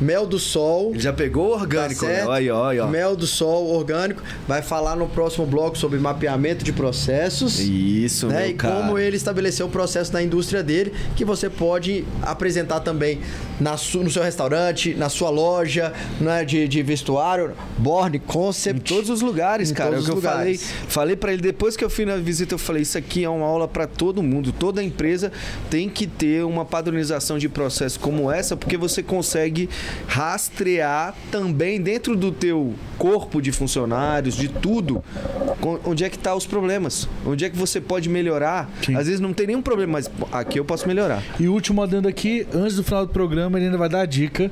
Mel 0.02 0.26
do 0.26 0.38
Sol. 0.38 0.90
Ele 0.92 1.00
já 1.00 1.12
pegou 1.12 1.52
orgânico, 1.52 2.00
Tá 2.00 2.06
né? 2.08 2.14
certo? 2.16 2.30
Aí, 2.30 2.50
ó, 2.50 2.68
aí, 2.68 2.80
ó. 2.80 2.86
Mel 2.86 3.14
do 3.16 3.26
Sol 3.26 3.68
orgânico. 3.68 4.22
Vai 4.48 4.60
falar 4.62 4.96
no 4.96 5.06
próximo 5.08 5.46
bloco 5.46 5.78
sobre 5.78 5.98
mapeamento 5.98 6.64
de 6.64 6.72
processos. 6.72 7.60
Isso, 7.60 8.26
né? 8.28 8.48
E 8.50 8.54
cara. 8.54 8.74
como 8.74 8.98
ele 8.98 9.16
estabeleceu 9.16 9.66
o 9.66 9.68
processo 9.70 10.12
na 10.12 10.22
indústria 10.22 10.62
dele, 10.62 10.92
que 11.16 11.24
você 11.24 11.48
pode 11.48 12.04
apresentar 12.22 12.80
também 12.80 13.20
na 13.60 13.72
no 13.94 14.10
seu 14.10 14.22
restaurante, 14.22 14.94
na 14.94 15.08
sua 15.08 15.30
loja, 15.30 15.92
né, 16.20 16.44
de, 16.44 16.66
de 16.68 16.82
vestuário, 16.82 17.52
board, 17.78 18.16
Em 18.16 18.20
concept. 18.20 18.80
todos 18.92 19.08
os 19.08 19.22
lugares, 19.22 19.70
Em 19.70 19.74
cara. 19.74 19.96
é 19.96 19.98
o 19.98 20.04
que 20.04 20.10
eu 20.10 20.20
falei. 20.20 20.52
lugares. 20.54 20.70
Falei 20.88 21.16
pra 21.16 21.32
ele 21.32 21.40
depois 21.42 21.76
que 21.76 21.84
eu 21.84 21.90
fui 21.90 22.04
na 22.04 22.16
visita, 22.16 22.54
eu 22.54 22.58
falei: 22.58 22.82
Isso 22.82 22.98
aqui 22.98 23.24
é 23.24 23.28
uma 23.28 23.46
aula 23.46 23.68
pra 23.68 23.86
todo 23.86 24.22
mundo. 24.22 24.52
Toda 24.52 24.82
empresa 24.82 25.30
tem 25.70 25.88
que 25.88 26.06
ter 26.06 26.44
uma 26.44 26.64
padronização 26.64 27.38
de 27.38 27.48
processo 27.48 27.98
como 28.00 28.30
essa, 28.30 28.56
porque 28.56 28.76
você 28.76 29.02
consegue 29.02 29.68
rastrear 30.06 31.14
também 31.30 31.80
dentro 31.80 32.16
do 32.16 32.30
teu 32.32 32.74
corpo 32.98 33.40
de 33.42 33.50
funcionários, 33.50 34.36
de 34.36 34.48
tudo, 34.48 35.02
onde 35.84 36.04
é 36.04 36.08
que 36.10 36.18
tá 36.18 36.34
os 36.34 36.46
problemas, 36.46 37.08
onde 37.26 37.44
é 37.44 37.50
que 37.50 37.56
você 37.56 37.80
pode 37.80 38.08
melhorar. 38.08 38.70
Sim. 38.84 38.94
Às 38.96 39.06
vezes 39.06 39.20
não 39.20 39.32
tem 39.32 39.46
nenhum 39.48 39.62
problema, 39.62 39.92
mas 39.94 40.10
aqui 40.30 40.58
eu 40.58 40.64
posso 40.64 40.86
melhorar. 40.86 41.22
E 41.40 41.48
o 41.48 41.52
último 41.52 41.82
adendo 41.82 42.06
aqui, 42.08 42.46
antes 42.54 42.76
do 42.76 42.84
final 42.84 43.04
do 43.06 43.12
programa, 43.12 43.58
ele 43.58 43.66
ainda 43.66 43.78
vai 43.78 43.88
dar 43.88 44.02
a 44.02 44.06
dica 44.06 44.50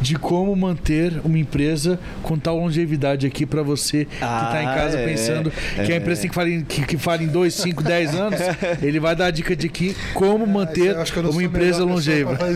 de 0.00 0.16
como 0.16 0.54
manter 0.54 1.12
uma 1.24 1.38
empresa 1.38 1.98
com 2.22 2.38
tal 2.38 2.58
longevidade 2.58 3.26
aqui 3.26 3.44
pra 3.44 3.62
você 3.62 4.04
que 4.04 4.16
tá 4.20 4.60
em 4.62 4.66
Ah, 4.66 4.74
casa 4.74 4.98
é, 4.98 5.04
pensando 5.06 5.50
que 5.50 5.90
é. 5.92 5.94
a 5.94 5.96
empresa 5.98 6.20
tem 6.20 6.28
que 6.30 6.34
falar 6.34 6.50
em, 6.50 6.62
que, 6.64 6.86
que 6.86 6.96
fala 6.98 7.22
em 7.22 7.26
2, 7.28 7.52
5, 7.54 7.82
10 7.82 8.14
anos. 8.14 8.40
Ele 8.82 9.00
vai 9.00 9.16
dar 9.16 9.26
a 9.26 9.30
dica 9.30 9.56
de 9.56 9.68
que 9.68 9.96
como 10.14 10.46
manter 10.46 10.94
que 11.04 11.16
eu 11.18 11.22
não 11.24 11.30
uma 11.30 11.42
empresa 11.42 11.84
longeva. 11.84 12.36
Que 12.36 12.50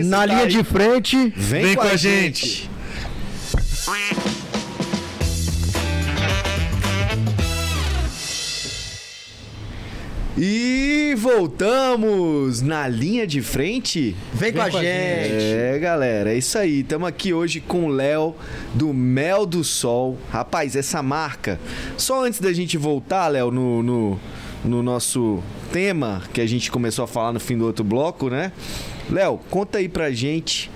isso, 0.00 0.04
Na 0.06 0.18
tá 0.18 0.26
linha 0.26 0.38
aí. 0.40 0.48
de 0.48 0.64
frente. 0.64 1.32
Vem, 1.62 1.76
com 1.76 1.82
a 1.82 1.96
gente. 1.96 2.68
E 10.36 11.14
voltamos 11.16 12.60
na 12.60 12.88
linha 12.88 13.24
de 13.24 13.40
frente. 13.40 14.16
Vem, 14.32 14.52
com 14.52 14.62
a 14.62 14.68
com 14.68 14.78
a 14.78 14.82
gente. 14.82 14.90
É, 14.90 15.78
galera, 15.80 16.32
é 16.32 16.36
isso 16.36 16.58
aí. 16.58 16.80
Estamos 16.80 17.06
aqui 17.06 17.32
hoje 17.32 17.60
com 17.60 17.84
o 17.84 17.88
Léo 17.88 18.34
do 18.74 18.92
Mel 18.92 19.46
do 19.46 19.62
Sol. 19.62 20.18
Rapaz, 20.32 20.74
essa 20.74 21.00
marca. 21.04 21.60
Só 21.96 22.24
antes 22.24 22.40
da 22.40 22.52
gente 22.52 22.76
voltar, 22.76 23.28
Léo, 23.28 23.52
no, 23.52 23.80
no, 23.80 24.20
no 24.64 24.82
nosso 24.82 25.40
tema 25.72 26.20
que 26.32 26.40
a 26.40 26.46
gente 26.46 26.68
começou 26.68 27.04
a 27.04 27.06
falar 27.06 27.32
no 27.32 27.38
fim 27.38 27.56
do 27.56 27.64
outro 27.64 27.84
bloco, 27.84 28.28
né? 28.28 28.50
Léo, 29.08 29.38
conta 29.50 29.78
aí 29.78 29.88
pra 29.88 30.10
gente. 30.10 30.73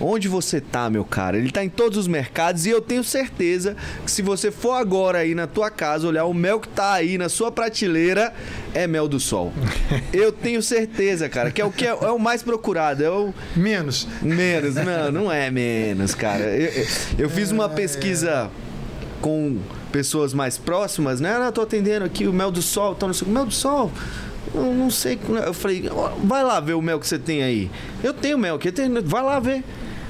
Onde 0.00 0.28
você 0.28 0.60
tá, 0.60 0.90
meu 0.90 1.04
cara? 1.04 1.38
Ele 1.38 1.50
tá 1.50 1.64
em 1.64 1.68
todos 1.70 1.96
os 1.96 2.06
mercados 2.06 2.66
e 2.66 2.70
eu 2.70 2.80
tenho 2.82 3.02
certeza 3.02 3.74
que 4.04 4.10
se 4.10 4.20
você 4.20 4.50
for 4.50 4.72
agora 4.74 5.18
aí 5.18 5.34
na 5.34 5.46
tua 5.46 5.70
casa 5.70 6.06
olhar 6.06 6.26
o 6.26 6.34
mel 6.34 6.60
que 6.60 6.68
tá 6.68 6.92
aí 6.92 7.16
na 7.16 7.28
sua 7.30 7.50
prateleira, 7.50 8.32
é 8.74 8.86
mel 8.86 9.08
do 9.08 9.18
sol. 9.18 9.52
Eu 10.12 10.30
tenho 10.32 10.62
certeza, 10.62 11.28
cara, 11.30 11.50
que 11.50 11.60
é 11.62 11.64
o 11.64 11.70
que 11.72 11.86
é, 11.86 11.88
é 11.88 12.10
o 12.10 12.18
mais 12.18 12.42
procurado, 12.42 13.02
é 13.02 13.08
o 13.10 13.32
Menos. 13.56 14.06
Menos, 14.20 14.74
não, 14.74 15.10
não 15.12 15.32
é 15.32 15.50
menos, 15.50 16.14
cara. 16.14 16.42
Eu, 16.44 16.68
eu- 16.72 16.86
eu 17.18 17.30
fiz 17.30 17.50
uma 17.50 17.68
pesquisa 17.68 18.50
com 19.22 19.58
pessoas 19.90 20.34
mais 20.34 20.58
próximas, 20.58 21.20
né? 21.20 21.32
Ah, 21.40 21.50
tô 21.50 21.62
atendendo 21.62 22.04
aqui 22.04 22.26
o 22.26 22.32
mel 22.32 22.50
do 22.50 22.60
sol, 22.60 22.92
então 22.94 23.08
não 23.08 23.14
sei, 23.14 23.28
mel 23.28 23.46
do 23.46 23.54
sol. 23.54 23.90
Eu 24.54 24.72
não 24.74 24.90
sei. 24.90 25.18
Eu 25.44 25.54
falei, 25.54 25.88
"Ó, 25.90 26.10
vai 26.22 26.44
lá 26.44 26.60
ver 26.60 26.74
o 26.74 26.82
mel 26.82 27.00
que 27.00 27.06
você 27.06 27.18
tem 27.18 27.42
aí. 27.42 27.70
Eu 28.02 28.12
tenho 28.12 28.38
mel 28.38 28.56
aqui, 28.56 28.70
tenho- 28.70 29.02
vai 29.02 29.22
lá 29.22 29.40
ver. 29.40 29.64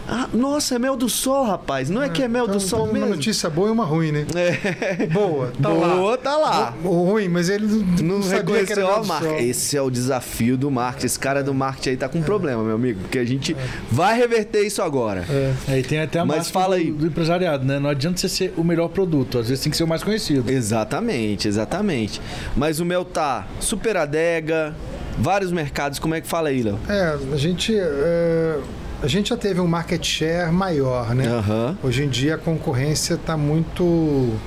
Ah, 0.09 0.29
nossa, 0.33 0.77
é 0.77 0.79
mel 0.79 0.97
do 0.97 1.09
sol, 1.09 1.45
rapaz. 1.45 1.91
Não 1.91 2.03
é 2.03 2.09
que 2.09 2.23
é 2.23 2.29
mel 2.29 2.47
do 2.47 2.57
Então, 2.57 2.61
sol 2.61 2.85
uma 2.85 2.93
mesmo? 2.93 3.09
notícia 3.09 3.51
boa 3.51 3.69
e 3.69 3.73
uma 3.73 3.85
ruim, 3.85 4.13
né? 4.13 4.27
É. 4.37 5.07
Boa, 5.07 5.53
tá 5.61 5.69
lá. 5.69 5.95
Boa, 5.97 6.19
tá 6.19 6.37
lá. 6.37 6.75
O 6.85 7.05
ruim, 7.11 7.29
mas 7.29 7.49
ele 7.49 7.67
não, 8.03 8.19
Não 8.21 8.27
era 8.29 8.37
reconheceu 8.39 8.89
a 8.95 8.99
do 9.01 9.07
marca. 9.07 9.43
Esse 9.43 9.77
é 9.77 9.83
o 9.83 9.91
desafio 9.91 10.57
do 10.57 10.71
marketing. 10.71 11.07
Esse 11.07 11.19
cara 11.19 11.43
do 11.43 11.53
marketing 11.53 11.89
aí 11.91 11.97
tá 11.97 12.09
com 12.09 12.19
um 12.19 12.23
problema, 12.23 12.63
meu 12.63 12.77
amigo. 12.77 13.01
Porque 13.01 13.19
a 13.19 13.25
gente 13.25 13.57
vai 13.91 14.17
reverter 14.17 14.63
isso 14.65 14.81
agora. 14.83 15.25
Aí 15.67 15.83
tem 15.83 16.01
até 16.01 16.21
a 16.21 16.25
Mas 16.25 16.49
fala 16.51 16.77
do, 16.77 16.83
aí. 16.83 16.91
do 16.93 17.07
empresariado, 17.07 17.65
né? 17.65 17.79
Não 17.79 17.91
adianta 17.91 18.19
você 18.19 18.29
ser 18.29 18.55
o 18.57 18.63
melhor 18.65 18.89
produto, 18.89 19.39
às 19.39 19.49
vezes 19.49 19.63
tem 19.63 19.71
que 19.71 19.77
ser 19.77 19.85
o 19.85 19.89
mais 19.89 20.03
conhecido. 20.03 20.51
Exatamente, 20.51 21.49
exatamente. 21.49 22.21
Mas 22.57 22.79
o 22.81 22.85
mel 22.85 23.05
tá 23.05 23.47
super 23.61 23.97
adega, 23.97 24.75
vários 25.19 25.51
mercados. 25.51 25.99
Como 25.99 26.15
é 26.15 26.21
que 26.21 26.29
fala 26.29 26.49
aí, 26.51 26.63
Léo? 26.63 26.79
É, 26.89 27.17
a 27.33 27.37
gente, 27.37 27.75
é, 27.77 28.59
a 29.03 29.07
gente 29.07 29.31
já 29.31 29.37
teve 29.37 29.61
um 29.61 29.67
market 29.67 30.05
share 30.05 30.53
maior, 30.53 31.15
né? 31.15 31.29
Aham. 31.29 31.79
Hoje 31.83 32.05
em 32.05 32.09
dia 32.09 32.37
a 32.37 32.39
concorrência 32.39 33.15
está 33.15 33.37
muito 33.37 34.39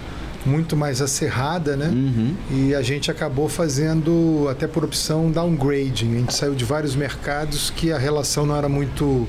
muito 0.46 0.76
mais 0.76 1.02
acirrada, 1.02 1.76
né? 1.76 1.88
Uhum. 1.88 2.36
E 2.50 2.76
a 2.76 2.82
gente 2.82 3.12
acabou 3.12 3.50
fazendo, 3.50 4.48
até 4.50 4.68
por 4.68 4.84
opção, 4.84 5.30
downgrading. 5.30 6.16
A 6.16 6.20
gente 6.20 6.34
saiu 6.34 6.56
de 6.56 6.64
vários 6.64 6.96
mercados 6.96 7.70
que 7.70 7.92
a 7.92 7.98
relação 7.98 8.46
não 8.46 8.56
era 8.56 8.70
muito 8.70 9.28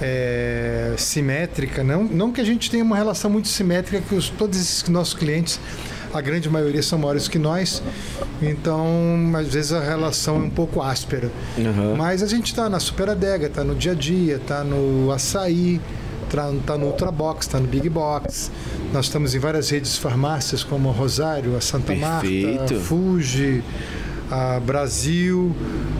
é, 0.00 0.94
simétrica. 0.96 1.82
Não, 1.82 2.04
não 2.04 2.32
que 2.32 2.40
a 2.40 2.44
gente 2.44 2.70
tenha 2.70 2.84
uma 2.84 2.96
relação 2.96 3.30
muito 3.30 3.48
simétrica, 3.48 4.00
que 4.00 4.14
os, 4.14 4.28
todos 4.30 4.58
esses 4.58 4.88
nossos 4.88 5.14
clientes, 5.14 5.60
a 6.12 6.20
grande 6.20 6.48
maioria 6.48 6.82
são 6.82 6.98
maiores 6.98 7.28
que 7.28 7.38
nós. 7.38 7.82
Então, 8.40 8.86
às 9.36 9.48
vezes 9.48 9.72
a 9.72 9.80
relação 9.80 10.36
é 10.36 10.40
um 10.40 10.50
pouco 10.50 10.80
áspera. 10.80 11.30
Aham. 11.58 11.94
Mas 11.96 12.22
a 12.22 12.26
gente 12.26 12.46
está 12.46 12.68
na 12.68 12.80
Super 12.80 13.10
Adega, 13.10 13.46
está 13.46 13.64
no 13.64 13.74
dia 13.74 13.92
a 13.92 13.94
dia, 13.94 14.36
está 14.36 14.64
no 14.64 15.10
Açaí, 15.12 15.80
está 16.28 16.76
no 16.76 16.86
Ultrabox, 16.86 17.46
está 17.46 17.58
no 17.58 17.66
Big 17.66 17.88
Box. 17.88 18.50
Nós 18.92 19.06
estamos 19.06 19.34
em 19.34 19.38
várias 19.38 19.70
redes 19.70 19.94
de 19.94 20.00
farmácias, 20.00 20.62
como 20.62 20.88
a 20.88 20.92
Rosário, 20.92 21.56
a 21.56 21.60
Santa 21.60 21.94
Perfeito. 21.94 22.58
Marta, 22.58 22.74
a 22.74 22.78
Fuji, 22.80 23.62
a 24.30 24.60
Brasil, 24.60 25.54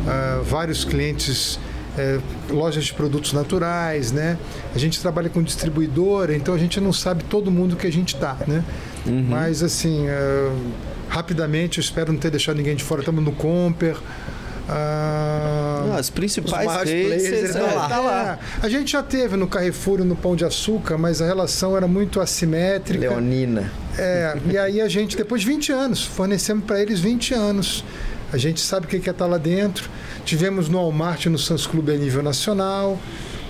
a 0.06 0.42
vários 0.42 0.84
clientes, 0.84 1.58
é, 1.98 2.18
lojas 2.50 2.84
de 2.84 2.92
produtos 2.92 3.32
naturais, 3.32 4.12
né? 4.12 4.38
A 4.74 4.78
gente 4.78 5.00
trabalha 5.00 5.28
com 5.28 5.42
distribuidora, 5.42 6.34
então 6.36 6.54
a 6.54 6.58
gente 6.58 6.80
não 6.80 6.92
sabe 6.92 7.24
todo 7.24 7.50
mundo 7.50 7.76
que 7.76 7.86
a 7.86 7.92
gente 7.92 8.14
está, 8.14 8.36
né? 8.46 8.62
Uhum. 9.08 9.26
Mas 9.28 9.62
assim, 9.62 10.06
é, 10.06 10.52
rapidamente, 11.08 11.78
eu 11.78 11.82
espero 11.82 12.12
não 12.12 12.18
ter 12.18 12.30
deixado 12.30 12.56
ninguém 12.56 12.76
de 12.76 12.84
fora, 12.84 13.00
estamos 13.00 13.24
no 13.24 13.32
Comper. 13.32 13.96
Ah, 14.70 15.96
as 15.98 16.10
principais 16.10 16.70
redes, 16.82 17.06
players, 17.06 17.24
eles 17.24 17.56
é, 17.56 17.60
lá. 17.62 17.88
tá 17.88 18.00
lá. 18.00 18.38
é, 18.62 18.66
a 18.66 18.68
gente 18.68 18.92
já 18.92 19.02
teve 19.02 19.34
no 19.34 19.46
Carrefour 19.46 20.00
e 20.00 20.04
no 20.04 20.14
Pão 20.14 20.36
de 20.36 20.44
Açúcar, 20.44 20.98
mas 20.98 21.22
a 21.22 21.26
relação 21.26 21.74
era 21.74 21.88
muito 21.88 22.20
assimétrica. 22.20 23.08
Leonina. 23.08 23.72
É, 23.96 24.36
e 24.50 24.58
aí 24.58 24.80
a 24.80 24.88
gente, 24.88 25.16
depois 25.16 25.40
de 25.40 25.46
20 25.46 25.72
anos, 25.72 26.04
fornecemos 26.04 26.64
para 26.64 26.80
eles 26.82 27.00
20 27.00 27.32
anos. 27.32 27.82
A 28.30 28.36
gente 28.36 28.60
sabe 28.60 28.84
o 28.84 28.88
que 28.88 28.96
é 29.08 29.10
estar 29.10 29.26
lá 29.26 29.38
dentro. 29.38 29.88
Tivemos 30.24 30.68
no 30.68 30.76
Walmart 30.76 31.24
e 31.24 31.28
no 31.30 31.38
Sam's 31.38 31.66
Club 31.66 31.88
a 31.88 31.96
nível 31.96 32.22
nacional. 32.22 32.98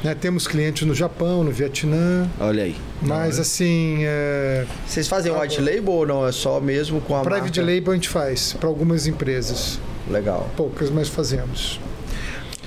né? 0.05 0.15
Temos 0.15 0.47
clientes 0.47 0.87
no 0.87 0.95
Japão, 0.95 1.43
no 1.43 1.51
Vietnã. 1.51 2.29
Olha 2.39 2.63
aí. 2.63 2.77
Mas 3.01 3.39
assim, 3.39 3.99
é, 4.03 4.67
Vocês 4.87 5.07
fazem 5.07 5.33
white 5.33 5.61
label 5.61 5.93
ou 5.93 6.07
não? 6.07 6.27
É 6.27 6.33
só 6.33 6.61
mesmo 6.61 7.01
com 7.01 7.17
a 7.17 7.21
private 7.23 7.61
marca? 7.61 7.75
label 7.75 7.93
a 7.93 7.95
gente 7.95 8.09
faz 8.09 8.55
para 8.55 8.69
algumas 8.69 9.07
empresas. 9.07 9.79
Legal. 10.11 10.49
Poucas, 10.57 10.91
mas 10.91 11.09
fazemos. 11.09 11.79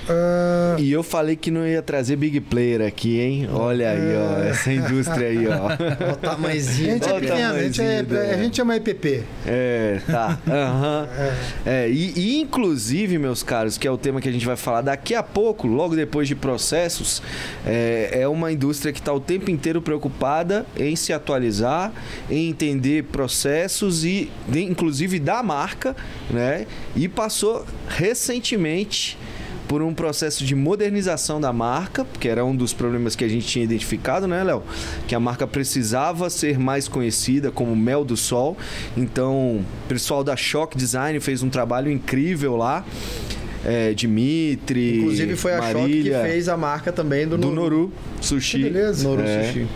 Ah, 0.10 0.76
E 0.80 0.92
eu 0.92 1.04
falei 1.04 1.36
que 1.36 1.52
não 1.52 1.66
ia 1.68 1.82
trazer 1.82 2.16
Big 2.16 2.40
Player 2.42 2.82
aqui, 2.82 3.20
hein? 3.20 3.50
Olha 3.52 3.92
aí, 3.92 4.16
ó. 4.16 4.44
Essa 4.44 4.72
indústria 4.72 5.28
aí, 5.28 5.48
ó. 5.48 5.52
Olha 5.66 5.98
o 6.08 6.12
a 6.12 6.16
tamanhozinho. 6.16 6.94
gente 6.94 7.10
é 7.10 7.20
pequeno, 7.20 7.54
a 7.56 7.64
gente, 7.64 7.82
é, 7.82 8.04
tamanhozinho, 8.04 8.34
a 8.40 8.44
gente 8.44 8.62
é 8.62 8.64
uma 8.64 8.76
EPP. 8.78 9.24
É, 9.46 10.00
tá. 10.08 10.40
Aham. 10.48 11.08
É, 11.66 11.90
e, 11.90 12.14
e 12.16 12.40
inclusive, 12.42 13.18
meus 13.18 13.44
caros, 13.44 13.78
que 13.78 13.88
é 13.88 13.92
o 13.92 13.98
tema 13.98 14.20
que 14.22 14.28
a 14.30 14.32
gente 14.32 14.46
vai 14.46 14.56
falar 14.56 14.82
daqui 14.82 15.14
a 15.16 15.24
pouco, 15.24 15.68
logo 15.68 15.96
depois 15.96 16.28
de 16.28 16.36
processos, 16.36 17.22
é, 17.66 18.10
é 18.22 18.28
uma 18.28 18.52
indústria 18.52 18.92
que 18.92 19.00
está 19.00 19.14
o 19.14 19.20
tempo 19.20 19.50
inteiro 19.52 19.82
preocupada 19.82 20.66
em 20.78 20.96
se 20.96 21.14
atualizar, 21.14 21.92
em 22.30 22.50
entender 22.50 23.04
processos 23.06 24.04
e, 24.04 24.30
de- 24.48 24.64
inclusive, 24.64 25.20
da 25.20 25.42
marca, 25.44 25.96
né? 26.30 26.66
E 26.96 27.08
passou 27.08 27.66
recentemente 27.88 29.18
por 29.72 29.82
um 29.82 29.94
processo 29.94 30.44
de 30.44 30.54
modernização 30.54 31.40
da 31.40 31.54
marca, 31.54 32.06
que 32.20 32.28
era 32.28 32.44
um 32.44 32.54
dos 32.54 32.74
problemas 32.74 33.16
que 33.16 33.24
a 33.24 33.28
gente 33.30 33.48
tinha 33.48 33.64
identificado, 33.64 34.28
né, 34.28 34.44
Léo? 34.44 34.62
Que 35.08 35.16
a 35.16 35.20
marca 35.20 35.48
precisava 35.48 36.30
ser 36.30 36.60
mais 36.60 36.90
conhecida 36.90 37.52
como 37.52 37.74
Mel 37.74 38.04
do 38.04 38.18
Sol. 38.18 38.58
Então, 38.98 39.60
o 39.60 39.66
pessoal 39.88 40.26
da 40.26 40.36
Shock 40.36 40.78
Design 40.78 41.18
fez 41.22 41.42
um 41.42 41.50
trabalho 41.50 41.90
incrível 41.90 42.58
lá. 42.58 42.84
É, 43.64 43.94
Dimitri, 43.94 44.98
Inclusive 44.98 45.38
foi 45.38 45.54
a 45.54 45.62
Shock 45.62 45.74
que 45.74 45.80
Marília, 45.80 46.22
fez 46.24 46.50
a 46.50 46.58
marca 46.58 46.92
também 46.92 47.26
do, 47.26 47.38
do 47.38 47.48
Noru. 47.50 47.62
Noru 47.62 47.94
Sushi. 48.20 48.58
Que 48.58 48.64
beleza. 48.64 49.08
Noru 49.08 49.22
É. 49.22 49.46
Sushi. 49.46 49.68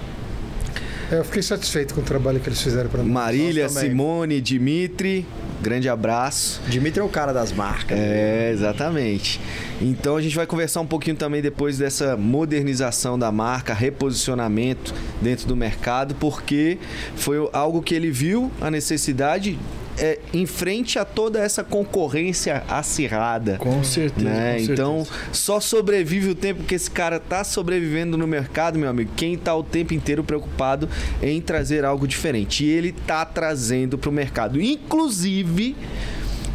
Eu 1.11 1.23
fiquei 1.23 1.43
satisfeito 1.43 1.93
com 1.93 2.01
o 2.01 2.03
trabalho 2.03 2.39
que 2.39 2.49
eles 2.49 2.61
fizeram 2.61 2.89
para 2.89 3.03
mim. 3.03 3.11
Marília. 3.11 3.69
Simone, 3.69 4.41
Dimitri, 4.41 5.25
grande 5.61 5.87
abraço. 5.87 6.59
Dimitri 6.67 6.99
é 6.99 7.03
o 7.03 7.09
cara 7.09 7.31
das 7.31 7.51
marcas. 7.51 7.97
É, 7.97 8.49
exatamente. 8.51 9.39
Então 9.79 10.17
a 10.17 10.21
gente 10.21 10.35
vai 10.35 10.47
conversar 10.47 10.81
um 10.81 10.85
pouquinho 10.87 11.15
também 11.15 11.41
depois 11.41 11.77
dessa 11.77 12.17
modernização 12.17 13.19
da 13.19 13.31
marca, 13.31 13.73
reposicionamento 13.73 14.93
dentro 15.21 15.47
do 15.47 15.55
mercado, 15.55 16.15
porque 16.15 16.79
foi 17.15 17.37
algo 17.53 17.83
que 17.83 17.93
ele 17.93 18.09
viu 18.09 18.51
a 18.59 18.71
necessidade 18.71 19.59
é, 19.97 20.19
em 20.33 20.45
frente 20.45 20.99
a 20.99 21.05
toda 21.05 21.39
essa 21.39 21.63
concorrência 21.63 22.63
acirrada. 22.67 23.57
Com 23.57 23.83
certeza. 23.83 24.29
Né? 24.29 24.55
com 24.65 24.73
Então, 24.73 25.05
certeza. 25.05 25.29
só 25.33 25.59
sobrevive 25.59 26.29
o 26.29 26.35
tempo 26.35 26.63
que 26.63 26.75
esse 26.75 26.89
cara 26.91 27.19
tá 27.19 27.43
sobrevivendo 27.43 28.17
no 28.17 28.27
mercado, 28.27 28.77
meu 28.77 28.89
amigo. 28.89 29.11
Quem 29.15 29.37
tá 29.37 29.55
o 29.55 29.63
tempo 29.63 29.93
inteiro 29.93 30.23
preocupado 30.23 30.89
em 31.21 31.39
trazer 31.41 31.85
algo 31.85 32.07
diferente. 32.07 32.63
E 32.65 32.69
ele 32.69 32.91
tá 32.91 33.25
trazendo 33.25 33.97
pro 33.97 34.11
mercado. 34.11 34.61
Inclusive, 34.61 35.75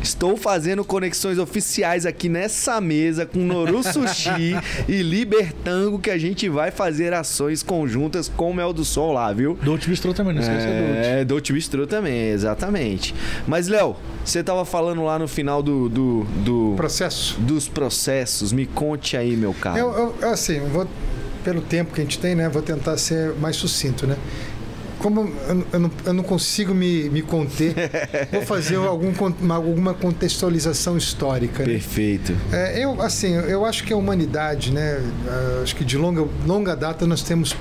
estou 0.02 0.36
fazendo 0.36 0.84
conexões 0.84 1.38
oficiais 1.38 2.06
aqui 2.06 2.28
nessa 2.28 2.80
mesa 2.80 3.26
com 3.26 3.38
Noru 3.40 3.82
Sushi 3.84 4.54
e 4.88 5.02
Libertango 5.02 5.98
que 5.98 6.10
a 6.10 6.18
gente 6.18 6.48
vai 6.48 6.70
fazer 6.70 7.12
ações 7.12 7.62
conjuntas 7.62 8.28
com 8.34 8.50
o 8.50 8.54
Mel 8.54 8.72
do 8.72 8.84
Sol 8.84 9.12
lá, 9.12 9.32
viu? 9.32 9.58
Dolce 9.62 9.88
Bistrô 9.88 10.12
também, 10.14 10.34
não 10.34 10.40
esqueça 10.42 10.66
Dolce. 10.66 11.08
É, 11.08 11.24
Dolce 11.24 11.52
Bistrô 11.52 11.86
também, 11.86 12.30
exatamente. 12.30 13.14
Mas, 13.46 13.68
Léo, 13.68 13.96
você 14.24 14.42
tava 14.42 14.64
falando 14.64 15.04
lá 15.04 15.18
no 15.18 15.28
final 15.28 15.62
do, 15.62 15.88
do, 15.88 16.24
do- 16.44 16.74
Processo. 16.76 17.38
dos 17.40 17.68
processos. 17.68 18.52
Me 18.52 18.66
conte 18.66 19.16
aí, 19.16 19.36
meu 19.36 19.52
caro. 19.54 19.78
Eu, 19.78 20.14
eu- 20.22 20.28
assim, 20.30 20.60
vou, 20.60 20.86
pelo 21.44 21.60
tempo 21.60 21.92
que 21.94 22.00
a 22.00 22.04
gente 22.04 22.18
tem, 22.18 22.34
né, 22.34 22.48
vou 22.48 22.62
tentar 22.62 22.96
ser 22.96 23.34
mais 23.34 23.56
sucinto, 23.56 24.06
né? 24.06 24.16
Como 25.00 25.32
eu, 25.72 25.80
não, 25.80 25.90
eu 26.04 26.12
não 26.12 26.22
consigo 26.22 26.74
me, 26.74 27.08
me 27.10 27.22
conter, 27.22 27.74
vou 28.30 28.42
fazer 28.42 28.76
algum, 28.76 29.12
alguma 29.50 29.94
contextualização 29.94 30.96
histórica. 30.96 31.64
né? 31.64 31.72
Perfeito. 31.72 32.36
É, 32.52 32.84
eu, 32.84 33.00
assim, 33.00 33.34
eu 33.34 33.64
acho 33.64 33.82
que 33.84 33.92
a 33.92 33.96
humanidade, 33.96 34.72
né, 34.72 35.00
acho 35.62 35.74
que 35.74 35.84
de 35.84 35.96
longa, 35.96 36.26
longa 36.46 36.76
data 36.76 37.06
nós 37.06 37.22
temos 37.22 37.56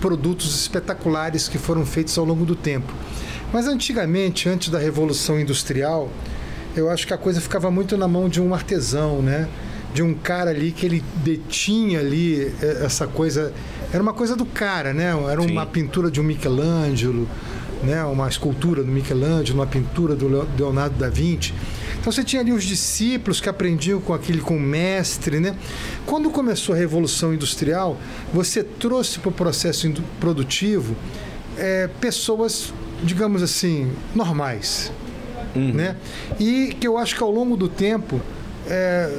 produtos 0.00 0.60
espetaculares 0.60 1.48
que 1.48 1.58
foram 1.58 1.86
feitos 1.86 2.16
ao 2.18 2.24
longo 2.24 2.44
do 2.44 2.56
tempo. 2.56 2.92
Mas 3.52 3.66
antigamente, 3.66 4.48
antes 4.48 4.68
da 4.68 4.78
Revolução 4.78 5.38
Industrial, 5.38 6.08
eu 6.76 6.88
acho 6.90 7.06
que 7.06 7.14
a 7.14 7.18
coisa 7.18 7.40
ficava 7.40 7.70
muito 7.70 7.96
na 7.96 8.06
mão 8.08 8.28
de 8.28 8.40
um 8.40 8.54
artesão, 8.54 9.20
né? 9.22 9.48
De 9.92 10.02
um 10.02 10.14
cara 10.14 10.50
ali 10.50 10.70
que 10.70 10.86
ele 10.86 11.04
detinha 11.16 11.98
ali 11.98 12.52
eh, 12.62 12.82
essa 12.84 13.06
coisa. 13.08 13.52
Era 13.92 14.02
uma 14.02 14.12
coisa 14.12 14.36
do 14.36 14.46
cara, 14.46 14.92
né? 14.94 15.12
Era 15.30 15.40
uma 15.42 15.64
Sim. 15.64 15.70
pintura 15.72 16.10
de 16.10 16.20
um 16.20 16.24
Michelangelo, 16.24 17.28
né? 17.82 18.04
uma 18.04 18.28
escultura 18.28 18.84
do 18.84 18.90
Michelangelo, 18.90 19.58
uma 19.58 19.66
pintura 19.66 20.14
do 20.14 20.28
Leo- 20.28 20.48
Leonardo 20.58 20.96
da 20.96 21.08
Vinci. 21.08 21.52
Então 21.98 22.10
você 22.12 22.22
tinha 22.24 22.40
ali 22.40 22.52
os 22.52 22.64
discípulos 22.64 23.40
que 23.40 23.48
aprendiam 23.48 24.00
com 24.00 24.14
aquele 24.14 24.40
com 24.40 24.56
o 24.56 24.60
mestre, 24.60 25.38
né? 25.40 25.54
Quando 26.06 26.30
começou 26.30 26.74
a 26.74 26.78
revolução 26.78 27.34
industrial, 27.34 27.98
você 28.32 28.62
trouxe 28.62 29.18
para 29.18 29.28
o 29.28 29.32
processo 29.32 29.90
produtivo 30.18 30.96
eh, 31.58 31.90
pessoas, 32.00 32.72
digamos 33.02 33.42
assim, 33.42 33.90
normais, 34.14 34.90
né? 35.54 35.96
E 36.38 36.74
que 36.80 36.86
eu 36.86 36.96
acho 36.96 37.14
que 37.16 37.22
ao 37.22 37.30
longo 37.30 37.56
do 37.56 37.68
tempo 37.68 38.20
é, 38.68 39.10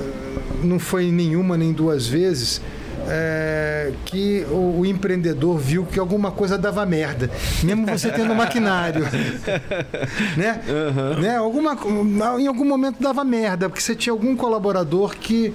não 0.64 0.80
foi 0.80 1.12
nenhuma 1.12 1.58
nem 1.58 1.74
duas 1.74 2.08
vezes 2.08 2.62
é, 3.08 3.92
que 4.06 4.46
o, 4.50 4.80
o 4.82 4.86
empreendedor 4.86 5.58
viu 5.58 5.86
que 5.86 6.00
alguma 6.00 6.32
coisa 6.32 6.58
dava 6.58 6.86
merda, 6.86 7.30
mesmo 7.64 7.86
você 7.88 8.12
tendo 8.12 8.34
maquinário, 8.36 9.04
né? 10.38 10.62
né? 11.22 11.38
Alguma, 11.38 11.78
em 12.40 12.48
algum 12.48 12.66
momento 12.66 13.02
dava 13.02 13.24
merda, 13.24 13.70
porque 13.70 13.82
você 13.82 13.96
tinha 13.96 14.14
algum 14.14 14.36
colaborador 14.36 15.16
que 15.16 15.54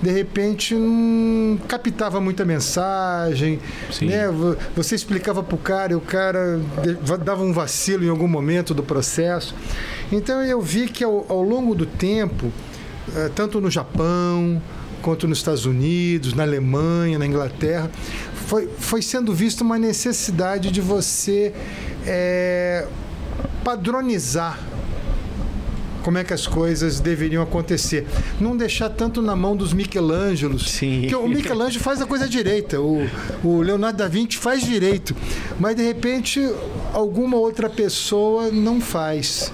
de 0.00 0.10
repente 0.10 0.74
não 0.74 1.56
captava 1.68 2.20
muita 2.20 2.44
mensagem, 2.44 3.60
Sim. 3.90 4.06
né? 4.06 4.26
Vo- 4.28 4.56
Você 4.74 4.96
explicava 4.96 5.44
pro 5.44 5.56
cara 5.56 5.92
e 5.92 5.94
o 5.94 6.00
cara 6.00 6.60
dava 7.24 7.44
um 7.44 7.52
vacilo 7.52 8.04
em 8.04 8.08
algum 8.08 8.26
momento 8.26 8.74
do 8.74 8.82
processo. 8.82 9.54
Então 10.10 10.42
eu 10.42 10.60
vi 10.60 10.88
que 10.88 11.04
ao, 11.04 11.24
ao 11.28 11.40
longo 11.42 11.72
do 11.74 11.86
tempo, 11.86 12.50
eh, 13.14 13.30
tanto 13.32 13.60
no 13.60 13.70
Japão 13.70 14.60
quanto 15.02 15.28
nos 15.28 15.38
Estados 15.38 15.66
Unidos, 15.66 16.32
na 16.32 16.44
Alemanha, 16.44 17.18
na 17.18 17.26
Inglaterra, 17.26 17.90
foi, 18.46 18.68
foi 18.78 19.02
sendo 19.02 19.34
vista 19.34 19.64
uma 19.64 19.78
necessidade 19.78 20.70
de 20.70 20.80
você 20.80 21.52
eh, 22.06 22.86
padronizar 23.64 24.58
como 26.02 26.18
é 26.18 26.24
que 26.24 26.32
as 26.32 26.46
coisas 26.46 27.00
deveriam 27.00 27.42
acontecer. 27.42 28.06
Não 28.40 28.56
deixar 28.56 28.90
tanto 28.90 29.22
na 29.22 29.34
mão 29.34 29.56
dos 29.56 29.72
Michelangelos. 29.72 30.70
Sim. 30.70 31.02
Porque 31.02 31.16
o 31.16 31.28
Michelangelo 31.28 31.82
faz 31.82 32.00
a 32.00 32.06
coisa 32.06 32.28
direita, 32.28 32.80
o, 32.80 33.06
o 33.42 33.62
Leonardo 33.62 33.98
da 33.98 34.08
Vinci 34.08 34.36
faz 34.36 34.62
direito, 34.62 35.14
mas 35.58 35.76
de 35.76 35.82
repente 35.82 36.40
alguma 36.92 37.36
outra 37.36 37.68
pessoa 37.68 38.50
não 38.50 38.80
faz. 38.80 39.52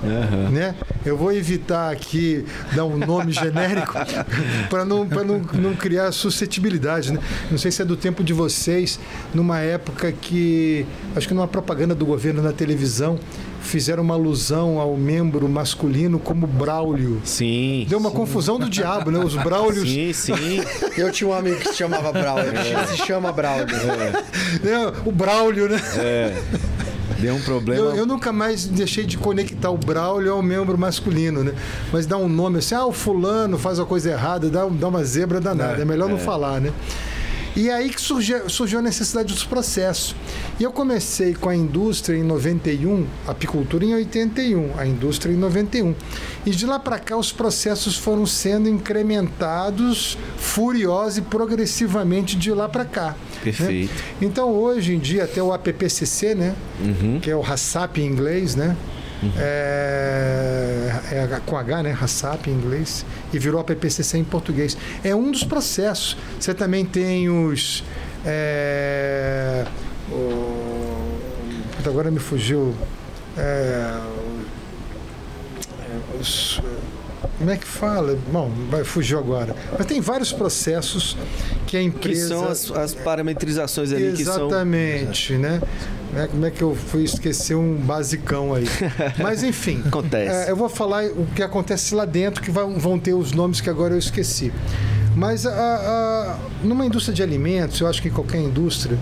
Né? 0.50 0.74
Eu 1.04 1.16
vou 1.16 1.32
evitar 1.32 1.92
aqui 1.92 2.44
dar 2.74 2.84
um 2.84 2.96
nome 2.98 3.32
genérico 3.32 3.94
para 4.68 4.84
não, 4.84 5.06
pra 5.06 5.24
não, 5.24 5.38
não 5.54 5.74
criar 5.74 6.12
suscetibilidade. 6.12 7.12
Né? 7.12 7.20
Não 7.50 7.58
sei 7.58 7.70
se 7.70 7.82
é 7.82 7.84
do 7.84 7.96
tempo 7.96 8.24
de 8.24 8.32
vocês, 8.32 8.98
numa 9.34 9.60
época 9.60 10.12
que, 10.12 10.86
acho 11.14 11.28
que 11.28 11.34
numa 11.34 11.48
propaganda 11.48 11.94
do 11.94 12.04
governo 12.04 12.42
na 12.42 12.52
televisão, 12.52 13.18
fizeram 13.62 14.02
uma 14.02 14.14
alusão 14.14 14.78
ao 14.78 14.96
membro 14.96 15.48
masculino 15.48 16.18
como 16.18 16.46
Braulio. 16.46 17.20
Sim. 17.24 17.86
Deu 17.88 17.98
uma 17.98 18.10
confusão 18.10 18.58
do 18.58 18.68
diabo, 18.68 19.10
né? 19.10 19.18
Os 19.18 19.34
Braulios. 19.42 19.88
Sim, 19.88 20.12
sim. 20.12 20.60
Eu 20.96 21.10
tinha 21.12 21.28
um 21.28 21.34
amigo 21.34 21.56
que 21.56 21.68
se 21.68 21.76
chamava 21.76 22.12
Braulio. 22.12 22.52
Se 22.88 22.96
chama 23.06 23.32
Braulio. 23.32 23.66
né? 24.62 24.92
O 25.04 25.12
Braulio, 25.12 25.68
né? 25.68 25.80
Deu 27.18 27.34
um 27.34 27.40
problema. 27.40 27.84
Eu, 27.84 27.96
eu 27.96 28.06
nunca 28.06 28.32
mais 28.32 28.64
deixei 28.64 29.04
de 29.04 29.18
conectar 29.18 29.70
o 29.70 29.76
Braulio 29.76 30.32
ao 30.32 30.42
membro 30.42 30.78
masculino, 30.78 31.42
né? 31.42 31.52
Mas 31.92 32.06
dá 32.06 32.16
um 32.16 32.28
nome 32.28 32.58
assim, 32.58 32.74
ah, 32.76 32.86
o 32.86 32.92
fulano 32.92 33.58
faz 33.58 33.80
a 33.80 33.84
coisa 33.84 34.10
errada, 34.10 34.48
dá, 34.48 34.64
dá 34.66 34.88
uma 34.88 35.02
zebra 35.02 35.40
danada. 35.40 35.82
É, 35.82 35.84
melhor 35.84 36.08
não 36.08 36.18
falar, 36.18 36.60
né? 36.60 36.72
E 37.56 37.70
aí 37.70 37.90
que 37.90 38.00
surgiu, 38.00 38.48
surgiu 38.48 38.78
a 38.78 38.82
necessidade 38.82 39.32
dos 39.32 39.44
processos. 39.44 40.14
E 40.60 40.62
eu 40.64 40.70
comecei 40.72 41.34
com 41.34 41.48
a 41.48 41.56
indústria 41.56 42.16
em 42.16 42.22
91, 42.22 43.06
a 43.26 43.30
apicultura 43.32 43.84
em 43.84 43.94
81, 43.94 44.78
a 44.78 44.86
indústria 44.86 45.32
em 45.32 45.36
91. 45.36 45.94
E 46.46 46.50
de 46.50 46.66
lá 46.66 46.78
para 46.78 46.98
cá 46.98 47.16
os 47.16 47.32
processos 47.32 47.96
foram 47.96 48.26
sendo 48.26 48.68
incrementados 48.68 50.16
furiosa 50.36 51.18
e 51.18 51.22
progressivamente 51.22 52.36
de 52.36 52.50
lá 52.52 52.68
para 52.68 52.84
cá. 52.84 53.08
né? 53.10 53.14
Perfeito. 53.42 53.92
Então 54.20 54.50
hoje 54.50 54.94
em 54.94 54.98
dia 54.98 55.24
até 55.24 55.42
o 55.42 55.52
APPCC, 55.52 56.34
né, 56.34 56.54
Uhum. 56.80 57.18
que 57.20 57.30
é 57.30 57.36
o 57.36 57.42
HACCP 57.42 58.00
em 58.00 58.06
inglês, 58.06 58.54
né? 58.54 58.76
É, 59.36 60.90
é 61.12 61.40
com 61.44 61.56
H, 61.56 61.82
né? 61.82 61.92
HACCP 62.00 62.50
em 62.50 62.54
inglês 62.54 63.04
e 63.32 63.38
virou 63.38 63.60
APPCC 63.60 64.18
em 64.18 64.24
português. 64.24 64.76
É 65.02 65.14
um 65.14 65.30
dos 65.30 65.44
processos. 65.44 66.16
Você 66.38 66.54
também 66.54 66.84
tem 66.84 67.28
os 67.28 67.82
é, 68.24 69.64
o- 70.10 71.18
agora 71.86 72.10
me 72.10 72.18
fugiu 72.18 72.74
é, 73.36 73.98
o- 76.14 76.20
os- 76.20 76.60
como 77.38 77.50
é 77.50 77.56
que 77.56 77.66
fala? 77.66 78.16
Bom, 78.32 78.50
vai 78.70 78.84
fugiu 78.84 79.18
agora. 79.18 79.54
Mas 79.76 79.86
tem 79.86 80.00
vários 80.00 80.32
processos 80.32 81.16
que 81.66 81.76
a 81.76 81.80
Que 81.80 81.86
empresa 81.86 82.28
são 82.28 82.48
as, 82.48 82.70
as 82.70 82.94
parametrizações 82.94 83.92
ali 83.92 84.12
que 84.12 84.24
são. 84.24 84.46
Exatamente, 84.48 85.34
né? 85.34 85.60
Né, 86.12 86.26
Como 86.30 86.46
é 86.46 86.50
que 86.50 86.62
eu 86.62 86.74
fui 86.74 87.04
esquecer 87.04 87.54
um 87.54 87.74
basicão 87.76 88.54
aí? 88.54 88.64
Mas 89.22 89.42
enfim. 89.42 89.82
Acontece. 89.86 90.48
é, 90.48 90.50
eu 90.50 90.56
vou 90.56 90.68
falar 90.68 91.04
o 91.04 91.26
que 91.34 91.42
acontece 91.42 91.94
lá 91.94 92.04
dentro, 92.04 92.42
que 92.42 92.50
vão, 92.50 92.78
vão 92.78 92.98
ter 92.98 93.12
os 93.12 93.32
nomes 93.32 93.60
que 93.60 93.68
agora 93.68 93.94
eu 93.94 93.98
esqueci. 93.98 94.50
Mas 95.14 95.44
a- 95.44 95.50
a- 95.52 96.38
numa 96.62 96.86
indústria 96.86 97.14
de 97.14 97.22
alimentos, 97.22 97.80
eu 97.80 97.86
acho 97.86 98.00
que 98.00 98.08
em 98.08 98.12
qualquer 98.12 98.38
indústria, 98.40 98.96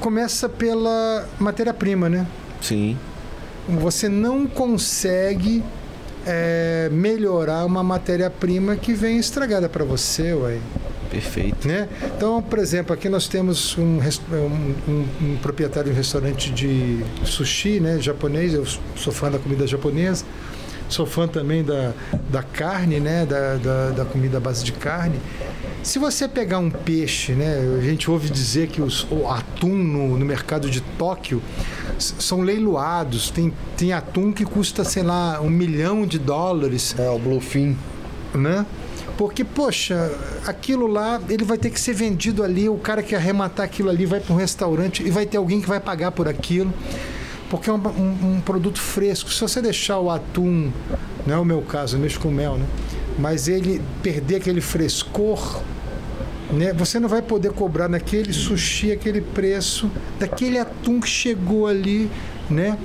começa 0.00 0.48
pela 0.48 1.28
matéria-prima, 1.38 2.08
né? 2.08 2.26
Sim. 2.60 2.96
Você 3.68 4.08
não 4.08 4.46
consegue 4.46 5.62
é, 6.26 6.88
melhorar 6.92 7.64
uma 7.64 7.82
matéria-prima 7.82 8.76
que 8.76 8.92
vem 8.92 9.18
estragada 9.18 9.68
para 9.68 9.84
você, 9.84 10.32
ué 10.34 10.58
Perfeito. 11.10 11.68
né? 11.68 11.88
Então, 12.16 12.42
por 12.42 12.58
exemplo, 12.58 12.92
aqui 12.92 13.08
nós 13.08 13.28
temos 13.28 13.78
um, 13.78 14.00
um- 14.88 15.04
um 15.22 15.36
proprietário 15.40 15.88
de 15.90 15.94
um 15.94 15.96
restaurante 15.96 16.50
de 16.50 16.98
sushi, 17.24 17.78
né, 17.80 17.98
japonês. 18.00 18.52
Eu 18.52 18.66
sou 18.96 19.12
fã 19.12 19.30
da 19.30 19.38
comida 19.38 19.66
japonesa. 19.66 20.24
Sou 20.88 21.06
fã 21.06 21.26
também 21.26 21.64
da, 21.64 21.92
da 22.30 22.42
carne, 22.42 23.00
né? 23.00 23.26
Da, 23.26 23.56
da, 23.56 23.90
da 23.90 24.04
comida 24.04 24.38
à 24.38 24.40
base 24.40 24.64
de 24.64 24.72
carne. 24.72 25.20
Se 25.82 25.98
você 25.98 26.26
pegar 26.26 26.58
um 26.58 26.70
peixe, 26.70 27.32
né? 27.32 27.58
A 27.78 27.82
gente 27.82 28.10
ouve 28.10 28.28
dizer 28.28 28.68
que 28.68 28.82
os, 28.82 29.06
o 29.10 29.28
atum 29.28 29.74
no, 29.74 30.18
no 30.18 30.26
mercado 30.26 30.68
de 30.68 30.80
Tóquio 30.80 31.40
são 31.98 32.40
leiloados. 32.40 33.30
Tem, 33.30 33.52
tem 33.76 33.92
atum 33.92 34.32
que 34.32 34.44
custa, 34.44 34.84
sei 34.84 35.02
lá, 35.02 35.40
um 35.40 35.50
milhão 35.50 36.06
de 36.06 36.18
dólares 36.18 36.94
É, 36.98 37.08
o 37.08 37.18
Bluefin. 37.18 37.76
né? 38.34 38.66
Porque, 39.16 39.44
poxa, 39.44 40.12
aquilo 40.46 40.86
lá, 40.86 41.20
ele 41.28 41.44
vai 41.44 41.56
ter 41.56 41.70
que 41.70 41.80
ser 41.80 41.94
vendido 41.94 42.42
ali, 42.42 42.68
o 42.68 42.76
cara 42.76 43.02
que 43.02 43.14
arrematar 43.14 43.64
aquilo 43.64 43.88
ali 43.88 44.04
vai 44.04 44.20
para 44.20 44.34
um 44.34 44.36
restaurante 44.36 45.02
e 45.02 45.10
vai 45.10 45.24
ter 45.24 45.38
alguém 45.38 45.60
que 45.60 45.66
vai 45.66 45.80
pagar 45.80 46.10
por 46.10 46.28
aquilo, 46.28 46.70
porque 47.50 47.70
é 47.70 47.72
um, 47.72 47.76
um- 47.76 48.34
um 48.36 48.40
produto 48.40 48.80
fresco. 48.80 49.30
Se 49.32 49.40
você 49.40 49.60
deixar 49.62 49.98
o 49.98 50.10
atum, 50.10 50.70
não 51.26 51.34
é 51.34 51.38
o 51.38 51.44
meu 51.44 51.62
caso, 51.62 51.96
eu 51.96 52.00
mexo 52.00 52.18
com 52.20 52.30
mel, 52.30 52.56
né? 52.56 52.66
Mas 53.18 53.48
ele 53.48 53.80
perder 54.02 54.36
aquele 54.36 54.60
frescor, 54.60 55.60
né? 56.52 56.72
Você 56.74 56.98
não 57.00 57.08
vai 57.08 57.22
poder 57.22 57.52
cobrar 57.52 57.88
naquele 57.88 58.32
sushi 58.32 58.92
aquele 58.92 59.20
preço 59.20 59.90
daquele 60.18 60.58
atum 60.58 61.00
que 61.00 61.08
chegou 61.08 61.66
ali, 61.66 62.10
né? 62.50 62.76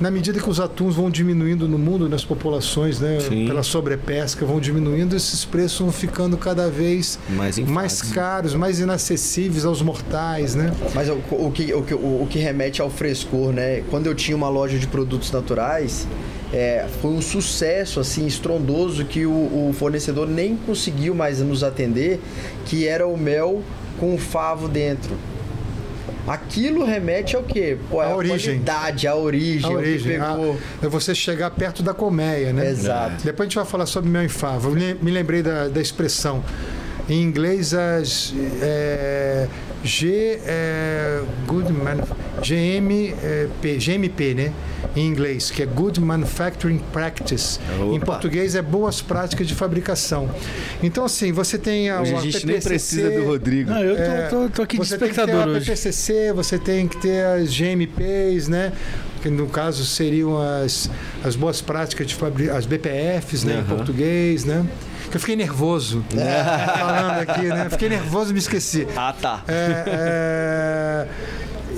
Na 0.00 0.10
medida 0.12 0.38
que 0.38 0.48
os 0.48 0.60
atuns 0.60 0.94
vão 0.94 1.10
diminuindo 1.10 1.66
no 1.66 1.76
mundo, 1.76 2.08
nas 2.08 2.24
populações, 2.24 3.00
né? 3.00 3.18
Sim. 3.20 3.46
Pela 3.46 3.64
sobrepesca, 3.64 4.46
vão 4.46 4.60
diminuindo, 4.60 5.16
esses 5.16 5.44
preços 5.44 5.80
vão 5.80 5.90
ficando 5.90 6.36
cada 6.36 6.70
vez 6.70 7.18
Mais 7.28 7.58
mais 7.58 8.00
caros, 8.02 8.54
mais 8.54 8.78
inacessíveis 8.78 9.64
aos 9.64 9.82
mortais, 9.82 10.54
né? 10.54 10.72
Mas 10.94 11.08
o, 11.08 11.14
o 11.30 11.50
que, 11.52 11.74
o, 11.74 11.82
que, 11.82 11.94
o, 11.94 12.22
o 12.22 12.26
que 12.30 12.38
remete 12.38 12.80
ao 12.80 12.88
frescor, 12.88 13.52
né? 13.52 13.82
Quando 13.90 14.06
eu 14.06 14.14
tinha 14.14 14.36
uma 14.36 14.48
loja 14.48 14.78
de 14.78 14.86
produtos 14.86 15.32
naturais, 15.32 16.06
é, 16.52 16.86
foi 17.02 17.10
um 17.10 17.20
sucesso 17.20 17.98
assim 17.98 18.26
estrondoso 18.26 19.04
que 19.04 19.26
o, 19.26 19.30
o 19.30 19.74
fornecedor 19.76 20.28
nem 20.28 20.56
conseguiu 20.56 21.14
mais 21.14 21.40
nos 21.40 21.64
atender, 21.64 22.20
que 22.66 22.86
era 22.86 23.06
o 23.06 23.16
mel 23.16 23.62
com 23.98 24.16
favo 24.16 24.68
dentro. 24.68 25.16
Aquilo 26.28 26.84
remete 26.84 27.34
ao 27.36 27.42
quê? 27.42 27.76
Pô, 27.90 28.00
A 28.00 28.06
a 28.06 28.16
origem. 28.16 28.38
qualidade, 28.62 29.06
a 29.06 29.14
origem, 29.16 29.70
A 29.70 29.74
origem 29.74 30.12
pegou. 30.20 30.58
a- 30.82 30.86
é 30.86 30.88
você 30.88 31.14
chegar 31.14 31.50
perto 31.50 31.82
da 31.82 31.94
colmeia, 31.94 32.52
né? 32.52 32.68
Exato. 32.70 33.24
Depois 33.24 33.46
a 33.46 33.48
gente 33.48 33.56
vai 33.56 33.64
falar 33.64 33.86
sobre 33.86 34.10
mel 34.10 34.22
em 34.22 34.28
fava. 34.28 34.68
Eu 34.68 34.74
me 34.74 34.94
me 34.94 35.10
lembrei 35.10 35.42
da, 35.42 35.68
da 35.68 35.80
expressão. 35.80 36.44
Em 37.08 37.22
inglês, 37.22 37.72
as 37.72 38.34
é, 38.60 39.48
G 39.84 40.40
é, 40.44 41.22
Good 41.46 41.72
Man, 41.72 41.98
GM, 42.42 43.14
é, 43.22 43.46
P, 43.62 43.76
GMP, 43.78 44.34
né? 44.34 44.52
Em 44.96 45.06
inglês, 45.06 45.50
que 45.50 45.62
é 45.62 45.66
Good 45.66 46.00
Manufacturing 46.00 46.80
Practice. 46.92 47.60
Em 47.92 47.96
Opa. 47.96 48.06
português 48.06 48.54
é 48.54 48.62
boas 48.62 49.00
práticas 49.00 49.46
de 49.46 49.54
fabricação. 49.54 50.28
Então, 50.82 51.04
assim, 51.04 51.30
você 51.32 51.56
tem 51.58 51.90
a, 51.90 52.00
Hoje 52.00 52.14
a 52.14 52.20
gente 52.20 52.46
nem 52.46 52.56
APPCC, 52.56 52.68
precisa 52.68 53.10
do 53.10 53.24
Rodrigo. 53.26 53.70
Não, 53.70 53.82
eu 53.82 53.94
tô, 53.96 54.02
É, 54.02 54.26
tô- 54.28 54.48
tô 54.50 54.62
aqui 54.62 54.78
de 54.78 54.84
você 54.86 54.98
tem 54.98 55.08
que 55.08 55.14
ter 55.14 55.20
espectador 55.20 55.48
a 55.48 55.50
hoje. 55.56 55.60
PPCC, 55.66 56.32
você 56.32 56.58
tem 56.58 56.88
que 56.88 56.96
ter 57.00 57.24
as 57.24 57.52
GMPs, 57.52 58.48
né? 58.48 58.72
Que 59.22 59.28
no 59.30 59.46
caso 59.48 59.84
seriam 59.84 60.40
as, 60.40 60.90
as 61.24 61.34
boas 61.36 61.60
práticas 61.60 62.06
de 62.06 62.16
as 62.50 62.66
BPFs, 62.66 63.44
né? 63.44 63.54
Em 63.54 63.56
Aham. 63.58 63.76
português, 63.76 64.44
né? 64.44 64.64
Que 65.10 65.16
eu 65.16 65.20
fiquei 65.20 65.36
nervoso 65.36 66.04
falando 66.78 67.20
aqui, 67.20 67.46
né? 67.46 67.68
Fiquei 67.70 67.88
nervoso 67.88 68.30
e 68.30 68.32
me 68.34 68.38
esqueci. 68.38 68.86
Ah, 68.96 69.14
tá. 69.18 69.42
É, 69.48 69.84
é, 69.86 71.08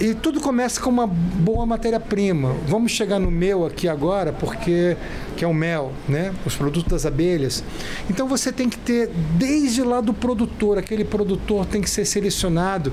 e 0.01 0.15
tudo 0.15 0.41
começa 0.41 0.81
com 0.81 0.89
uma 0.89 1.07
boa 1.07 1.67
matéria-prima. 1.67 2.57
Vamos 2.67 2.91
chegar 2.91 3.19
no 3.19 3.31
meu 3.31 3.67
aqui 3.67 3.87
agora, 3.87 4.33
porque 4.33 4.97
que 5.37 5.45
é 5.45 5.49
o 5.49 5.53
mel, 5.53 5.93
né? 6.09 6.33
Os 6.47 6.57
produtos 6.57 6.91
das 6.91 7.05
abelhas. 7.05 7.63
Então 8.09 8.27
você 8.27 8.51
tem 8.51 8.69
que 8.69 8.79
ter 8.79 9.11
desde 9.37 9.83
lá 9.83 10.01
do 10.01 10.15
produtor, 10.15 10.79
aquele 10.79 11.05
produtor 11.05 11.67
tem 11.67 11.83
que 11.83 11.91
ser 11.91 12.07
selecionado. 12.07 12.93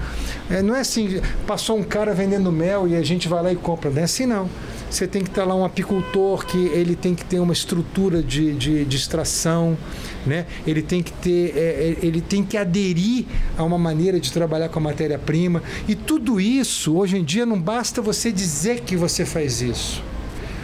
É, 0.49 0.61
não 0.61 0.75
é 0.75 0.81
assim, 0.81 1.21
passou 1.45 1.77
um 1.77 1.83
cara 1.83 2.13
vendendo 2.13 2.51
mel 2.51 2.87
e 2.87 2.95
a 2.95 3.01
gente 3.01 3.29
vai 3.29 3.41
lá 3.41 3.51
e 3.53 3.55
compra. 3.55 3.89
Não 3.89 4.01
é 4.01 4.03
assim 4.03 4.25
não. 4.25 4.49
Você 4.89 5.05
tem 5.05 5.21
que 5.21 5.29
estar 5.29 5.43
lá 5.43 5.53
um 5.53 5.65
apicultor 5.65 6.45
que 6.45 6.57
ele 6.57 6.95
tem 6.95 7.13
que 7.13 7.25
ter 7.25 7.39
uma 7.39 7.51
estrutura 7.51 8.23
de, 8.23 8.53
de, 8.53 8.85
de 8.85 8.95
extração, 8.95 9.77
né? 10.25 10.45
Ele 10.65 10.81
tem 10.81 11.03
que 11.03 11.11
ter, 11.11 11.53
é, 11.57 11.59
é, 11.59 12.05
ele 12.05 12.21
tem 12.21 12.43
que 12.43 12.57
aderir 12.57 13.25
a 13.57 13.63
uma 13.63 13.77
maneira 13.77 14.19
de 14.19 14.31
trabalhar 14.31 14.69
com 14.69 14.79
a 14.79 14.81
matéria-prima. 14.81 15.61
E 15.87 15.95
tudo 15.95 16.39
isso, 16.39 16.95
hoje 16.95 17.17
em 17.17 17.23
dia, 17.23 17.45
não 17.45 17.59
basta 17.59 18.01
você 18.01 18.31
dizer 18.31 18.81
que 18.81 18.95
você 18.95 19.25
faz 19.25 19.61
isso. 19.61 20.01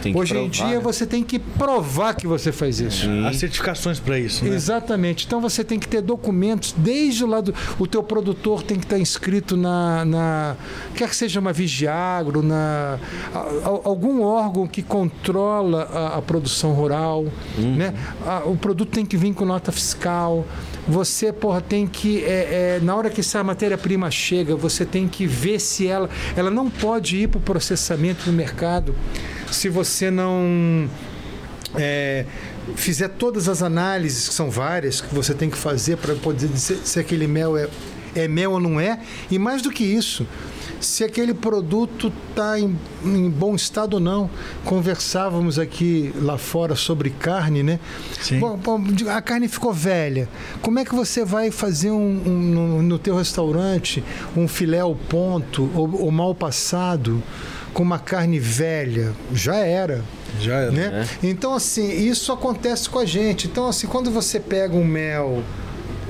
Tem 0.04 0.12
que 0.12 0.18
Hoje 0.18 0.32
em 0.36 0.48
provar, 0.50 0.50
dia 0.68 0.76
né? 0.76 0.82
você 0.84 1.06
tem 1.06 1.22
que 1.24 1.38
provar 1.38 2.14
que 2.14 2.26
você 2.26 2.52
faz 2.52 2.78
isso. 2.78 3.06
Sim. 3.06 3.26
As 3.26 3.36
certificações 3.36 3.98
pra 3.98 4.18
isso, 4.18 4.44
né? 4.44 4.54
Exatamente. 4.54 5.24
Então 5.26 5.40
você 5.40 5.64
tem 5.64 5.78
que 5.78 5.88
ter 5.88 6.02
documentos 6.02 6.74
desde 6.76 7.24
o 7.24 7.26
lado. 7.26 7.54
O 7.78 7.86
teu 7.86 8.02
produtor 8.02 8.62
tem 8.62 8.78
que 8.78 8.84
estar 8.84 8.98
inscrito 8.98 9.56
na. 9.56 10.04
na 10.04 10.56
quer 10.94 11.08
que 11.08 11.16
seja 11.16 11.40
uma 11.40 11.52
Vigiagro, 11.52 12.42
na, 12.42 12.98
a- 13.34 13.38
a- 13.38 13.68
algum 13.84 14.22
órgão 14.22 14.66
que 14.66 14.82
controla 14.82 15.84
a, 15.84 16.18
a 16.18 16.22
produção 16.22 16.72
rural. 16.72 17.24
Né? 17.56 17.94
A- 18.26 18.42
o 18.44 18.56
produto 18.56 18.90
tem 18.90 19.06
que 19.06 19.16
vir 19.16 19.32
com 19.32 19.44
nota 19.46 19.72
fiscal. 19.72 20.44
Você, 20.86 21.32
porra, 21.32 21.60
tem 21.60 21.86
que. 21.86 22.22
é, 22.24 22.76
é, 22.76 22.80
na 22.82 22.94
hora 22.94 23.08
que 23.08 23.20
essa 23.20 23.42
matéria-prima 23.42 24.10
chega, 24.10 24.54
você 24.54 24.84
tem 24.84 25.08
que 25.08 25.26
ver 25.26 25.58
se 25.58 25.86
ela. 25.86 26.10
Ela 26.36 26.50
não 26.50 26.68
pode 26.68 27.16
ir 27.16 27.28
para 27.28 27.38
o 27.38 27.40
processamento 27.40 28.26
no 28.26 28.32
mercado 28.32 28.94
se 29.50 29.68
você 29.68 30.10
não 30.10 30.88
é, 31.76 32.26
fizer 32.74 33.08
todas 33.08 33.48
as 33.48 33.62
análises, 33.62 34.28
que 34.28 34.34
são 34.34 34.50
várias, 34.50 35.00
que 35.00 35.14
você 35.14 35.34
tem 35.34 35.48
que 35.48 35.56
fazer 35.56 35.96
para 35.96 36.14
poder 36.14 36.48
dizer 36.48 36.78
se 36.84 36.98
aquele 36.98 37.26
mel 37.26 37.56
é, 37.56 37.68
é 38.14 38.28
mel 38.28 38.52
ou 38.52 38.60
não 38.60 38.80
é, 38.80 39.00
e 39.30 39.38
mais 39.38 39.62
do 39.62 39.70
que 39.70 39.84
isso, 39.84 40.26
se 40.84 41.02
aquele 41.04 41.34
produto 41.34 42.12
está 42.30 42.58
em, 42.60 42.78
em 43.04 43.28
bom 43.30 43.54
estado 43.54 43.94
ou 43.94 44.00
não. 44.00 44.28
Conversávamos 44.64 45.58
aqui 45.58 46.12
lá 46.20 46.36
fora 46.36 46.74
sobre 46.76 47.10
carne, 47.10 47.62
né? 47.62 47.78
Sim. 48.20 48.38
Bom, 48.40 48.56
bom, 48.56 48.82
a 49.08 49.22
carne 49.22 49.48
ficou 49.48 49.72
velha. 49.72 50.28
Como 50.60 50.78
é 50.78 50.84
que 50.84 50.94
você 50.94 51.24
vai 51.24 51.50
fazer 51.50 51.90
um, 51.90 51.96
um- 52.26 52.40
no, 52.54 52.82
no 52.82 52.98
teu 52.98 53.16
restaurante 53.16 54.02
um 54.36 54.46
filé 54.48 54.80
ao 54.80 54.94
ponto 54.94 55.70
ou, 55.74 56.02
ou 56.02 56.10
mal 56.10 56.34
passado 56.34 57.22
com 57.72 57.82
uma 57.82 57.98
carne 57.98 58.38
velha? 58.38 59.12
Já 59.32 59.56
era 59.56 60.02
Já 60.40 60.54
era. 60.54 60.70
né? 60.72 61.08
Então, 61.22 61.54
assim, 61.54 61.88
isso 62.06 62.32
acontece 62.32 62.88
com 62.90 62.98
a 62.98 63.04
gente. 63.04 63.46
Então, 63.46 63.68
assim, 63.68 63.86
quando 63.86 64.10
você 64.10 64.38
pega 64.40 64.74
um 64.74 64.84
mel, 64.84 65.42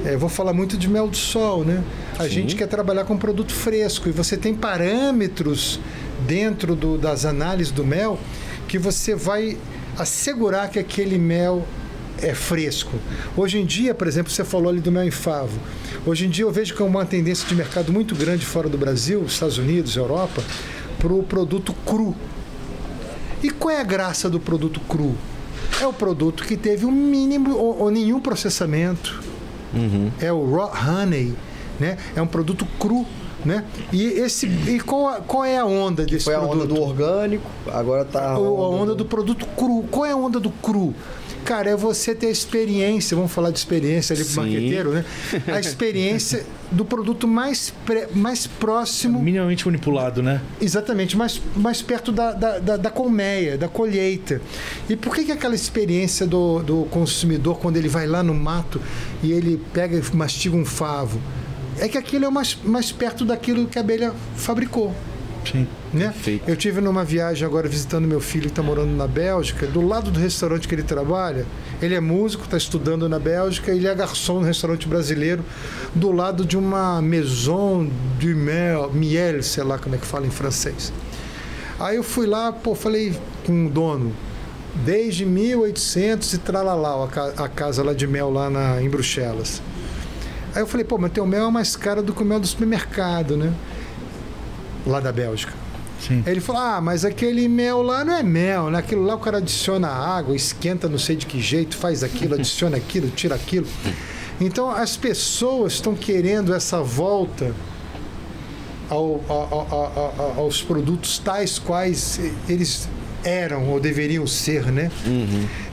é, 0.04 0.16
vou 0.16 0.28
falar 0.28 0.52
muito 0.52 0.76
de 0.76 0.88
mel 0.88 1.08
do 1.08 1.16
sol, 1.16 1.64
né? 1.64 1.82
A 2.18 2.28
gente 2.28 2.54
quer 2.56 2.66
trabalhar 2.68 3.04
com 3.04 3.16
produto 3.16 3.52
fresco 3.52 4.08
e 4.08 4.12
você 4.12 4.36
tem 4.36 4.54
parâmetros 4.54 5.80
dentro 6.26 6.74
do- 6.76 6.98
das 6.98 7.24
análises 7.24 7.72
do 7.72 7.84
mel 7.84 8.18
que 8.68 8.78
você 8.78 9.14
vai 9.14 9.56
assegurar 9.98 10.68
que 10.70 10.78
aquele 10.78 11.18
mel 11.18 11.66
é 12.22 12.34
fresco. 12.34 12.92
Hoje 13.36 13.58
em 13.58 13.64
dia, 13.66 13.94
por 13.94 14.06
exemplo, 14.06 14.30
você 14.30 14.44
falou 14.44 14.68
ali 14.68 14.80
do 14.80 14.92
mel 14.92 15.04
em 15.04 15.10
favo. 15.10 15.58
Hoje 16.06 16.26
em 16.26 16.30
dia 16.30 16.44
eu 16.44 16.52
vejo 16.52 16.74
que 16.74 16.82
é 16.82 16.84
uma 16.84 17.04
tendência 17.04 17.46
de 17.48 17.54
mercado 17.54 17.92
muito 17.92 18.14
grande 18.14 18.44
fora 18.44 18.68
do 18.68 18.76
Brasil, 18.78 19.24
Estados 19.26 19.58
Unidos, 19.58 19.96
Europa, 19.96 20.42
para 20.98 21.12
o 21.12 21.22
produto 21.22 21.74
cru. 21.86 22.14
E 23.42 23.50
qual 23.50 23.74
é 23.74 23.80
a 23.80 23.84
graça 23.84 24.28
do 24.30 24.38
produto 24.38 24.80
cru? 24.88 25.14
É 25.80 25.86
o 25.86 25.92
produto 25.92 26.44
que 26.44 26.56
teve 26.56 26.84
o 26.86 26.90
mínimo 26.92 27.54
ou, 27.56 27.80
ou 27.82 27.90
nenhum 27.90 28.20
processamento. 28.20 29.22
É 30.20 30.32
o 30.32 30.50
raw 30.54 30.72
honey, 30.72 31.34
né? 31.80 31.96
É 32.14 32.22
um 32.22 32.26
produto 32.26 32.66
cru, 32.78 33.04
né? 33.44 33.64
E 33.92 34.02
esse 34.04 34.46
e 34.46 34.80
qual, 34.80 35.08
a- 35.08 35.20
qual 35.20 35.44
é 35.44 35.58
a 35.58 35.64
onda 35.66 36.04
desse 36.04 36.24
Foi 36.24 36.34
a 36.34 36.38
produto? 36.40 36.62
onda 36.62 36.66
do 36.74 36.80
orgânico, 36.82 37.50
agora 37.72 38.04
tá 38.04 38.30
a 38.32 38.38
O- 38.38 38.44
a 38.62 38.68
onda, 38.68 38.82
onda 38.82 38.94
do 38.94 39.04
produto 39.04 39.46
cru. 39.56 39.84
Qual 39.90 40.04
é 40.06 40.12
a 40.12 40.16
onda 40.16 40.38
do 40.40 40.50
cru? 40.50 40.94
Cara, 41.44 41.70
é 41.70 41.76
você 41.76 42.14
ter 42.14 42.28
a 42.28 42.30
experiência, 42.30 43.14
vamos 43.16 43.30
falar 43.30 43.50
de 43.50 43.58
experiência 43.58 44.14
ali 44.14 44.24
pro 44.24 44.32
Sim. 44.32 44.40
marqueteiro, 44.40 44.92
né? 44.92 45.04
A 45.48 45.60
experiência 45.60 46.44
do 46.72 46.84
produto 46.84 47.28
mais, 47.28 47.72
pré- 47.84 48.08
mais 48.14 48.46
próximo 48.46 49.22
Minimamente 49.22 49.66
manipulado, 49.66 50.22
né? 50.22 50.40
Exatamente, 50.60 51.16
mais, 51.16 51.40
mais 51.54 51.82
perto 51.82 52.10
da, 52.10 52.32
da, 52.32 52.58
da, 52.58 52.76
da 52.78 52.90
colmeia, 52.90 53.58
da 53.58 53.68
colheita. 53.68 54.40
E 54.88 54.96
por 54.96 55.14
que, 55.14 55.24
que 55.24 55.32
aquela 55.32 55.54
experiência 55.54 56.26
do, 56.26 56.60
do 56.62 56.84
consumidor, 56.86 57.58
quando 57.58 57.76
ele 57.76 57.88
vai 57.88 58.06
lá 58.06 58.22
no 58.22 58.34
mato 58.34 58.80
e 59.22 59.30
ele 59.32 59.60
pega 59.72 59.96
e 59.98 60.16
mastiga 60.16 60.56
um 60.56 60.64
favo, 60.64 61.20
é 61.78 61.88
que 61.88 61.98
aquilo 61.98 62.24
é 62.24 62.30
mais, 62.30 62.56
mais 62.64 62.90
perto 62.90 63.24
daquilo 63.24 63.66
que 63.66 63.78
a 63.78 63.82
abelha 63.82 64.12
fabricou. 64.36 64.94
Sim. 65.44 65.66
Né? 65.92 66.06
Perfeito. 66.06 66.48
Eu 66.48 66.56
tive 66.56 66.80
numa 66.80 67.04
viagem 67.04 67.46
agora 67.46 67.68
visitando 67.68 68.06
meu 68.06 68.20
filho 68.20 68.44
que 68.44 68.48
está 68.48 68.62
morando 68.62 68.96
na 68.96 69.06
Bélgica, 69.06 69.66
do 69.66 69.80
lado 69.80 70.10
do 70.10 70.18
restaurante 70.18 70.66
que 70.66 70.74
ele 70.74 70.82
trabalha. 70.82 71.46
Ele 71.80 71.94
é 71.94 72.00
músico, 72.00 72.44
está 72.44 72.56
estudando 72.56 73.08
na 73.08 73.18
Bélgica, 73.18 73.70
ele 73.70 73.86
é 73.86 73.94
garçom 73.94 74.40
no 74.40 74.46
restaurante 74.46 74.88
brasileiro, 74.88 75.44
do 75.94 76.10
lado 76.12 76.44
de 76.44 76.56
uma 76.56 77.00
maison 77.02 77.88
du 78.18 78.28
mel, 78.36 78.90
miel, 78.92 79.42
sei 79.42 79.64
lá 79.64 79.78
como 79.78 79.94
é 79.94 79.98
que 79.98 80.06
fala 80.06 80.26
em 80.26 80.30
francês. 80.30 80.92
Aí 81.78 81.96
eu 81.96 82.02
fui 82.02 82.26
lá, 82.26 82.52
pô, 82.52 82.74
falei 82.74 83.16
com 83.44 83.66
o 83.66 83.70
dono, 83.70 84.12
desde 84.84 85.24
1800 85.24 86.32
e 86.32 86.38
tralalá, 86.38 87.08
a 87.36 87.48
casa 87.48 87.82
lá 87.82 87.92
de 87.92 88.06
mel 88.06 88.30
lá 88.30 88.48
na, 88.48 88.80
em 88.80 88.88
Bruxelas. 88.88 89.60
Aí 90.54 90.62
eu 90.62 90.66
falei, 90.68 90.84
pô, 90.84 90.96
mas 90.96 91.10
teu 91.10 91.26
mel 91.26 91.48
é 91.48 91.50
mais 91.50 91.74
caro 91.74 92.00
do 92.00 92.12
que 92.12 92.22
o 92.22 92.24
mel 92.24 92.38
do 92.38 92.46
supermercado, 92.46 93.36
né? 93.36 93.52
Lá 94.86 95.00
da 95.00 95.10
Bélgica. 95.12 95.52
Sim. 96.00 96.22
Ele 96.26 96.40
falou: 96.40 96.60
Ah, 96.60 96.80
mas 96.80 97.04
aquele 97.04 97.48
mel 97.48 97.80
lá 97.82 98.04
não 98.04 98.14
é 98.14 98.22
mel, 98.22 98.70
né? 98.70 98.78
Aquilo 98.78 99.02
lá 99.04 99.14
o 99.14 99.18
cara 99.18 99.38
adiciona 99.38 99.88
água, 99.88 100.34
esquenta 100.36 100.88
não 100.88 100.98
sei 100.98 101.16
de 101.16 101.24
que 101.26 101.40
jeito, 101.40 101.76
faz 101.76 102.02
aquilo, 102.02 102.34
adiciona 102.36 102.76
aquilo, 102.76 103.08
tira 103.10 103.34
aquilo. 103.34 103.66
Então 104.40 104.70
as 104.70 104.96
pessoas 104.96 105.74
estão 105.74 105.94
querendo 105.94 106.52
essa 106.52 106.80
volta 106.82 107.54
ao- 108.90 109.20
ao- 109.28 109.48
ao- 109.50 109.68
ao- 109.70 110.14
ao- 110.18 110.34
aos 110.40 110.60
produtos 110.62 111.18
tais 111.18 111.58
quais 111.58 112.20
eles 112.48 112.88
eram 113.24 113.68
ou 113.70 113.80
deveriam 113.80 114.26
ser, 114.26 114.66
né? 114.70 114.90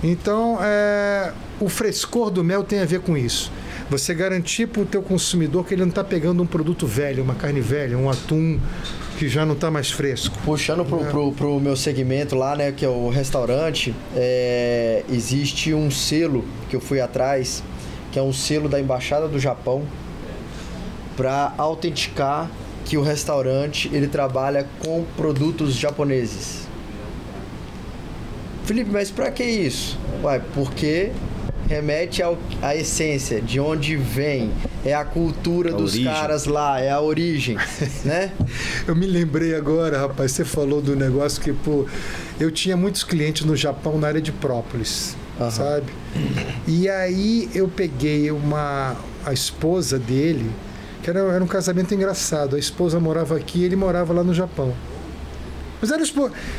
Então 0.03 0.57
é, 0.61 1.33
o 1.59 1.67
frescor 1.67 2.29
do 2.31 2.43
mel 2.43 2.63
tem 2.63 2.79
a 2.79 2.85
ver 2.85 3.01
com 3.01 3.17
isso. 3.17 3.51
Você 3.91 4.13
garantir 4.13 4.67
para 4.67 4.83
o 4.83 4.85
teu 4.85 5.01
consumidor 5.01 5.65
que 5.65 5.73
ele 5.73 5.81
não 5.81 5.89
está 5.89 6.01
pegando 6.01 6.41
um 6.41 6.45
produto 6.45 6.87
velho, 6.87 7.21
uma 7.21 7.35
carne 7.35 7.59
velha, 7.59 7.97
um 7.97 8.09
atum 8.09 8.57
que 9.19 9.27
já 9.27 9.45
não 9.45 9.53
está 9.53 9.69
mais 9.69 9.91
fresco. 9.91 10.33
Puxando 10.45 10.85
pro, 10.85 10.99
pro, 11.07 11.33
pro 11.33 11.59
meu 11.59 11.75
segmento 11.75 12.33
lá, 12.33 12.55
né, 12.55 12.71
que 12.71 12.85
é 12.85 12.87
o 12.87 13.09
restaurante, 13.09 13.93
é, 14.15 15.03
existe 15.09 15.73
um 15.73 15.91
selo 15.91 16.45
que 16.69 16.75
eu 16.77 16.79
fui 16.79 17.01
atrás, 17.01 17.61
que 18.13 18.17
é 18.17 18.21
um 18.21 18.31
selo 18.31 18.69
da 18.69 18.79
Embaixada 18.79 19.27
do 19.27 19.37
Japão, 19.37 19.83
para 21.17 21.53
autenticar 21.57 22.49
que 22.85 22.95
o 22.97 23.01
restaurante 23.01 23.89
ele 23.91 24.07
trabalha 24.07 24.65
com 24.79 25.03
produtos 25.17 25.75
japoneses. 25.75 26.65
Felipe, 28.63 28.89
mas 28.89 29.11
para 29.11 29.29
que 29.31 29.43
isso? 29.43 29.99
Uai, 30.23 30.41
porque 30.53 31.11
remete 31.71 32.21
ao, 32.21 32.37
à 32.61 32.75
essência, 32.75 33.39
de 33.41 33.57
onde 33.57 33.95
vem, 33.95 34.51
é 34.83 34.93
a 34.93 35.05
cultura 35.05 35.69
A 35.69 35.77
dos 35.77 35.93
origem. 35.93 36.11
caras 36.13 36.45
lá, 36.45 36.81
é 36.81 36.91
a 36.91 36.99
origem, 36.99 37.55
né? 38.03 38.33
Eu 38.85 38.93
me 38.93 39.05
lembrei 39.05 39.55
agora, 39.55 39.97
rapaz, 39.97 40.33
você 40.33 40.43
falou 40.43 40.81
do 40.81 40.97
negócio 40.97 41.41
que, 41.41 41.53
pô, 41.53 41.85
eu 42.37 42.51
tinha 42.51 42.75
muitos 42.75 43.05
clientes 43.05 43.45
no 43.45 43.55
Japão 43.55 43.97
na 43.97 44.07
área 44.07 44.21
de 44.21 44.33
própolis, 44.33 45.15
Aham. 45.39 45.49
sabe? 45.49 45.85
E 46.67 46.89
aí 46.89 47.49
eu 47.55 47.69
peguei 47.69 48.29
uma 48.31 48.97
a 49.25 49.31
esposa 49.31 49.97
dele, 49.97 50.51
que 51.01 51.09
era, 51.09 51.19
era 51.19 51.43
um 51.43 51.47
casamento 51.47 51.93
engraçado. 51.93 52.57
A 52.57 52.59
esposa 52.59 52.99
morava 52.99 53.37
aqui 53.37 53.59
e 53.59 53.63
ele 53.63 53.77
morava 53.77 54.11
lá 54.13 54.23
no 54.23 54.33
Japão. 54.33 54.73
Mas 55.79 55.89
eram, 55.89 56.03
eles 56.03 56.13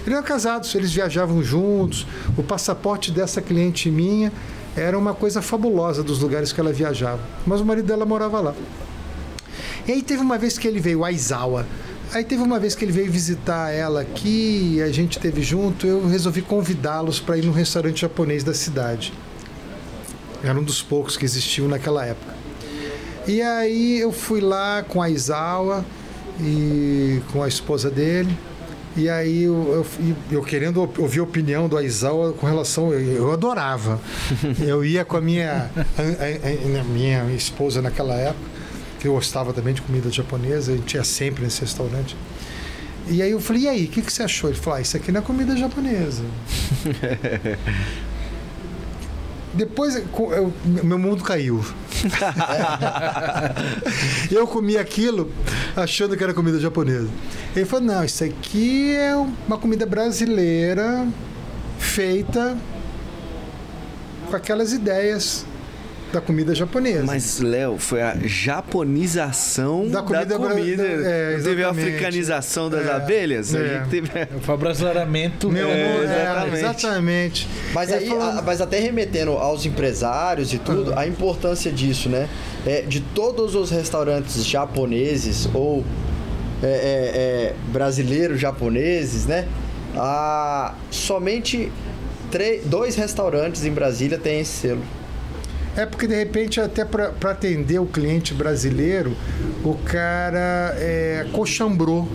eram 0.06 0.22
casados, 0.22 0.74
eles 0.74 0.92
viajavam 0.92 1.42
juntos. 1.42 2.06
O 2.36 2.42
passaporte 2.42 3.12
dessa 3.12 3.40
cliente 3.42 3.90
minha 3.90 4.32
era 4.76 4.98
uma 4.98 5.14
coisa 5.14 5.42
fabulosa 5.42 6.02
dos 6.02 6.18
lugares 6.20 6.52
que 6.52 6.60
ela 6.60 6.72
viajava. 6.72 7.20
Mas 7.46 7.60
o 7.60 7.64
marido 7.64 7.86
dela 7.86 8.06
morava 8.06 8.40
lá. 8.40 8.54
E 9.86 9.92
aí 9.92 10.02
teve 10.02 10.22
uma 10.22 10.38
vez 10.38 10.56
que 10.56 10.66
ele 10.66 10.80
veio, 10.80 11.04
Aizawa. 11.04 11.66
Aí 12.12 12.24
teve 12.24 12.42
uma 12.42 12.58
vez 12.58 12.74
que 12.74 12.84
ele 12.84 12.92
veio 12.92 13.10
visitar 13.10 13.70
ela 13.70 14.02
aqui, 14.02 14.82
a 14.82 14.92
gente 14.92 15.18
teve 15.18 15.42
junto, 15.42 15.86
eu 15.86 16.06
resolvi 16.06 16.42
convidá-los 16.42 17.18
para 17.18 17.38
ir 17.38 17.44
num 17.44 17.52
restaurante 17.52 18.02
japonês 18.02 18.44
da 18.44 18.52
cidade. 18.52 19.12
Era 20.44 20.58
um 20.58 20.62
dos 20.62 20.82
poucos 20.82 21.16
que 21.16 21.24
existiam 21.24 21.68
naquela 21.68 22.04
época. 22.04 22.34
E 23.26 23.40
aí 23.40 23.98
eu 23.98 24.12
fui 24.12 24.40
lá 24.40 24.84
com 24.86 25.00
a 25.00 25.06
Aizawa 25.06 25.84
e 26.40 27.20
com 27.32 27.42
a 27.42 27.48
esposa 27.48 27.90
dele. 27.90 28.36
E 28.96 29.08
aí 29.08 29.44
eu, 29.44 29.86
eu, 30.00 30.16
eu 30.30 30.42
querendo 30.42 30.80
ouvir 30.98 31.20
a 31.20 31.22
opinião 31.22 31.66
do 31.68 31.76
Aizawa 31.78 32.32
com 32.34 32.46
relação. 32.46 32.92
Eu, 32.92 33.00
eu 33.00 33.32
adorava. 33.32 33.98
Eu 34.60 34.84
ia 34.84 35.04
com 35.04 35.16
a 35.16 35.20
minha, 35.20 35.70
a, 35.96 36.02
a- 36.02 36.80
a 36.80 36.84
minha 36.84 37.24
esposa 37.34 37.80
naquela 37.80 38.14
época, 38.14 38.50
que 39.00 39.08
eu 39.08 39.14
gostava 39.14 39.52
também 39.52 39.72
de 39.74 39.80
comida 39.82 40.10
japonesa, 40.10 40.72
a 40.72 40.76
gente 40.76 40.94
ia 40.94 41.04
sempre 41.04 41.42
nesse 41.42 41.62
restaurante. 41.62 42.14
E 43.08 43.20
aí 43.22 43.30
eu 43.32 43.40
falei, 43.40 43.62
e 43.62 43.68
aí, 43.68 43.84
o 43.86 43.88
que, 43.88 44.00
que 44.02 44.12
você 44.12 44.22
achou? 44.22 44.48
Ele 44.50 44.58
falou, 44.58 44.78
ah, 44.78 44.82
isso 44.82 44.96
aqui 44.96 45.10
não 45.10 45.20
é 45.20 45.22
comida 45.24 45.56
japonesa. 45.56 46.22
Depois 49.54 49.94
eu- 49.96 50.52
meu 50.82 50.98
mundo 50.98 51.22
caiu. 51.22 51.62
eu 54.30 54.46
comi 54.46 54.76
aquilo 54.76 55.30
achando 55.76 56.16
que 56.16 56.24
era 56.24 56.32
comida 56.32 56.58
japonesa. 56.58 57.08
Ele 57.54 57.64
falou: 57.64 57.86
não, 57.86 58.04
isso 58.04 58.24
aqui 58.24 58.94
é 58.94 59.14
uma 59.46 59.58
comida 59.58 59.84
brasileira 59.84 61.06
feita 61.78 62.56
com 64.30 64.36
aquelas 64.36 64.72
ideias 64.72 65.44
da 66.12 66.20
comida 66.20 66.54
japonesa. 66.54 67.04
Mas, 67.04 67.40
Léo, 67.40 67.78
foi 67.78 68.02
a 68.02 68.16
japonização 68.24 69.88
Da 69.88 70.00
da 70.00 70.06
comida 70.06 70.36
comida. 70.38 70.82
bra- 70.82 71.08
é, 71.10 71.40
teve 71.42 71.64
a 71.64 71.70
africanização 71.70 72.68
das 72.68 72.86
É, 72.86 72.92
abelhas? 72.92 73.54
A 73.54 73.58
é. 73.60 73.68
gente 73.80 73.88
teve... 73.88 74.08
Foi 74.42 74.54
o 74.54 74.58
brasileiramento. 74.58 75.50
Meu 75.50 75.68
É, 75.68 75.72
é, 75.72 76.02
exatamente. 76.04 76.58
exatamente. 76.58 77.48
Mas 77.74 77.92
aí, 77.92 78.06
falou- 78.08 78.22
a- 78.22 78.42
mas 78.42 78.60
até 78.60 78.78
remetendo 78.78 79.32
aos 79.32 79.64
empresários 79.66 80.52
e 80.52 80.58
tudo, 80.58 80.92
a 80.98 81.06
importância 81.06 81.72
disso, 81.72 82.08
né? 82.08 82.28
É, 82.66 82.82
de 82.82 83.00
todos 83.00 83.54
os 83.54 83.70
restaurantes 83.70 84.44
japoneses 84.46 85.48
ou 85.54 85.84
é, 86.62 86.66
é, 86.66 86.70
é, 86.70 87.54
brasileiros 87.72 88.38
japoneses, 88.40 89.26
né? 89.26 89.48
Ah, 89.96 90.74
somente 90.90 91.70
três, 92.30 92.64
dois 92.64 92.94
restaurantes 92.96 93.64
em 93.64 93.70
Brasília 93.72 94.16
têm 94.18 94.40
esse 94.40 94.52
selo. 94.52 94.82
É 95.76 95.86
porque 95.86 96.06
de 96.06 96.14
repente 96.14 96.60
até 96.60 96.84
para 96.84 97.12
atender 97.30 97.78
o 97.80 97.86
cliente 97.86 98.34
brasileiro, 98.34 99.16
o 99.64 99.74
cara 99.74 100.74
é, 100.78 101.26
coxambrou. 101.32 102.08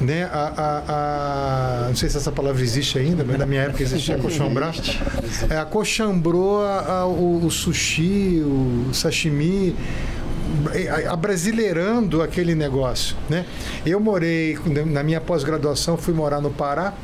Né? 0.00 0.24
A, 0.32 0.52
a- 0.56 1.84
a- 1.84 1.88
não 1.88 1.94
sei 1.94 2.08
se 2.08 2.16
essa 2.16 2.32
palavra 2.32 2.60
existe 2.60 2.98
ainda, 2.98 3.22
mas 3.22 3.38
na 3.38 3.46
minha 3.46 3.62
época 3.62 3.82
existia 3.84 4.16
coxambrar. 4.18 4.74
É, 5.48 5.58
acochambrou 5.58 6.62
a- 6.64 7.06
o, 7.06 7.44
o 7.46 7.50
sushi, 7.50 8.42
o 8.44 8.92
sashimi, 8.92 9.76
a- 11.06 11.12
abrasileirando 11.12 12.20
aquele 12.20 12.54
negócio. 12.54 13.14
Né? 13.30 13.44
Eu 13.86 14.00
morei, 14.00 14.58
na 14.86 15.04
minha 15.04 15.20
pós-graduação, 15.20 15.96
fui 15.96 16.12
morar 16.14 16.40
no 16.40 16.50
Pará, 16.50 16.94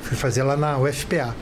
fui 0.00 0.16
fazer 0.16 0.42
lá 0.42 0.56
na 0.56 0.78
UFPA. 0.78 1.36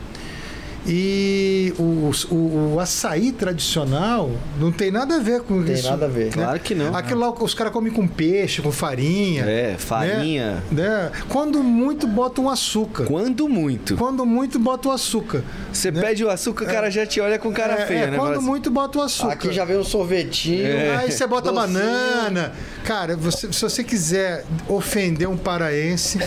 E 0.86 1.74
o, 1.78 2.10
o, 2.30 2.74
o 2.74 2.80
açaí 2.80 3.32
tradicional 3.32 4.30
não 4.58 4.72
tem 4.72 4.90
nada 4.90 5.16
a 5.16 5.18
ver 5.18 5.42
com 5.42 5.62
Tem 5.62 5.74
isso. 5.74 5.88
nada 5.90 6.06
a 6.06 6.08
ver. 6.08 6.26
né? 6.26 6.30
Claro 6.32 6.60
que 6.60 6.74
não. 6.74 6.94
Aquilo 6.96 7.20
lá 7.20 7.30
os 7.30 7.54
caras 7.54 7.72
comem 7.72 7.92
com 7.92 8.06
peixe, 8.08 8.62
com 8.62 8.72
farinha. 8.72 9.44
É, 9.44 9.76
farinha. 9.78 10.62
Né? 10.72 11.10
Quando 11.28 11.62
muito, 11.62 12.06
bota 12.06 12.40
um 12.40 12.48
açúcar. 12.48 13.04
Quando 13.04 13.48
muito. 13.48 13.96
Quando 13.96 14.24
muito, 14.24 14.58
bota 14.58 14.88
o 14.88 14.92
açúcar. 14.92 15.42
Você 15.72 15.92
pede 15.92 16.24
o 16.24 16.30
açúcar, 16.30 16.64
o 16.64 16.66
cara 16.66 16.90
já 16.90 17.04
te 17.06 17.20
olha 17.20 17.38
com 17.38 17.52
cara 17.52 17.74
é, 17.74 17.86
feia, 17.86 17.98
é, 17.98 18.06
né? 18.10 18.16
Quando 18.16 18.28
Fala 18.28 18.36
assim, 18.38 18.46
muito, 18.46 18.70
bota 18.70 18.98
o 18.98 19.02
açúcar. 19.02 19.32
Aqui 19.32 19.52
já 19.52 19.64
vem 19.64 19.76
um 19.76 19.84
sorvetinho. 19.84 20.66
É. 20.66 20.96
Aí 20.96 21.12
você 21.12 21.26
bota 21.26 21.52
Docinho. 21.52 21.74
banana. 21.74 22.52
Cara, 22.84 23.16
você- 23.16 23.52
se 23.52 23.60
você 23.60 23.84
quiser 23.84 24.44
ofender 24.68 25.28
um 25.28 25.36
paraense, 25.36 26.18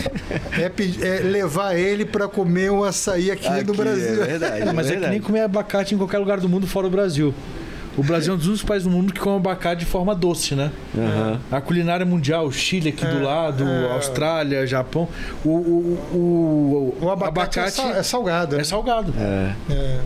é, 0.52 0.72
é 1.06 1.20
levar 1.22 1.76
ele 1.76 2.06
para 2.06 2.28
comer 2.28 2.72
um 2.72 2.84
açaí 2.84 3.32
aqui, 3.32 3.48
Aqui, 3.48 3.64
no 3.66 3.74
Brasil. 3.74 4.24
É 4.24 4.26
verdade. 4.28 4.43
Mas 4.74 4.88
é 4.88 4.90
que 4.90 4.94
verdade. 4.94 5.12
nem 5.12 5.22
comer 5.22 5.42
abacate 5.42 5.96
em 5.96 5.98
qualquer 5.98 6.18
lugar 6.20 6.40
do 6.40 6.48
mundo 6.50 6.68
fora 6.68 6.88
do 6.90 6.92
Brasil. 6.96 7.34
O 7.96 8.02
Brasil 8.04 8.34
é 8.34 8.36
um 8.36 8.38
dos 8.40 8.48
únicos 8.48 8.64
países 8.66 8.88
do 8.88 8.92
mundo 8.92 9.14
que 9.14 9.20
come 9.20 9.36
abacate 9.38 9.82
de 9.82 9.86
forma 9.86 10.16
doce, 10.16 10.56
né? 10.56 10.72
Aham. 10.98 11.40
A 11.52 11.62
culinária 11.62 12.04
mundial, 12.04 12.52
Chile 12.52 12.90
aqui 12.90 13.06
do 13.06 13.22
lado, 13.22 13.64
é. 13.64 13.92
Austrália, 13.92 14.66
Japão. 14.66 15.08
O, 15.46 15.50
o, 15.50 16.94
o, 17.00 17.06
O 17.06 17.10
abacate, 17.12 17.60
é 17.60 17.70
sal- 17.70 17.92
é 17.92 18.02
salgado. 18.02 18.56
é 18.56 18.58
né? 18.60 18.64
salgado. 18.64 19.14
É. 19.20 19.54
É. 19.72 20.00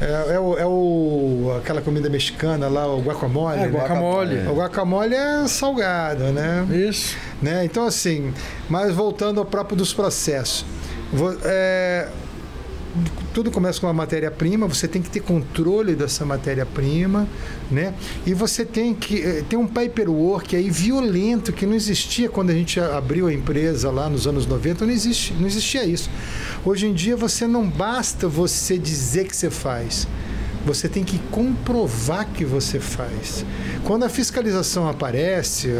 É, 0.00 0.34
é 0.34 0.38
o, 0.40 0.58
é 0.58 0.66
o- 0.66 1.54
aquela 1.62 1.80
comida 1.80 2.10
mexicana 2.10 2.66
lá, 2.66 2.88
o 2.88 3.00
guacamole. 3.00 3.56
É, 3.60 3.66
né? 3.66 3.68
guacamole. 3.68 4.38
O 4.48 4.54
guacamole 4.56 5.14
é 5.14 5.46
salgado, 5.46 6.24
né? 6.32 6.66
Isso. 6.72 7.16
né? 7.40 7.64
Então, 7.64 7.86
assim, 7.86 8.34
mas 8.68 8.92
voltando 8.92 9.38
ao 9.38 9.46
próprio 9.46 9.76
dos 9.76 9.92
processos. 9.94 10.64
Vo- 11.12 11.36
é, 11.44 12.08
tudo 13.32 13.50
começa 13.50 13.80
com 13.80 13.86
uma 13.86 13.92
matéria-prima, 13.92 14.66
você 14.66 14.86
tem 14.86 15.00
que 15.00 15.08
ter 15.08 15.20
controle 15.20 15.94
dessa 15.94 16.24
matéria-prima, 16.24 17.26
né? 17.70 17.94
E 18.26 18.34
você 18.34 18.64
tem 18.64 18.94
que 18.94 19.22
eh, 19.22 19.44
ter 19.48 19.56
um 19.56 19.66
paperwork 19.66 20.54
aí 20.54 20.70
violento 20.70 21.52
que 21.52 21.64
não 21.64 21.74
existia 21.74 22.28
quando 22.28 22.50
a 22.50 22.54
gente 22.54 22.78
abriu 22.78 23.26
a 23.26 23.32
empresa 23.32 23.90
lá 23.90 24.08
nos 24.10 24.26
anos 24.26 24.46
90, 24.46 24.84
não, 24.84 24.92
existe, 24.92 25.32
não 25.34 25.46
existia 25.46 25.84
isso. 25.84 26.10
Hoje 26.64 26.86
em 26.86 26.92
dia 26.92 27.16
você 27.16 27.46
não 27.46 27.66
basta 27.66 28.28
você 28.28 28.76
dizer 28.76 29.26
que 29.26 29.36
você 29.36 29.50
faz. 29.50 30.06
Você 30.64 30.88
tem 30.88 31.02
que 31.02 31.18
comprovar 31.30 32.28
que 32.28 32.44
você 32.44 32.78
faz. 32.78 33.44
Quando 33.84 34.04
a 34.04 34.08
fiscalização 34.08 34.88
aparece, 34.88 35.70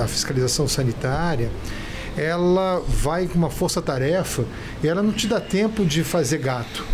a 0.00 0.06
fiscalização 0.06 0.68
sanitária, 0.68 1.50
ela 2.16 2.82
vai 2.86 3.26
com 3.26 3.38
uma 3.38 3.50
força-tarefa 3.50 4.44
e 4.82 4.88
ela 4.88 5.02
não 5.02 5.12
te 5.12 5.26
dá 5.26 5.40
tempo 5.40 5.84
de 5.84 6.04
fazer 6.04 6.38
gato. 6.38 6.93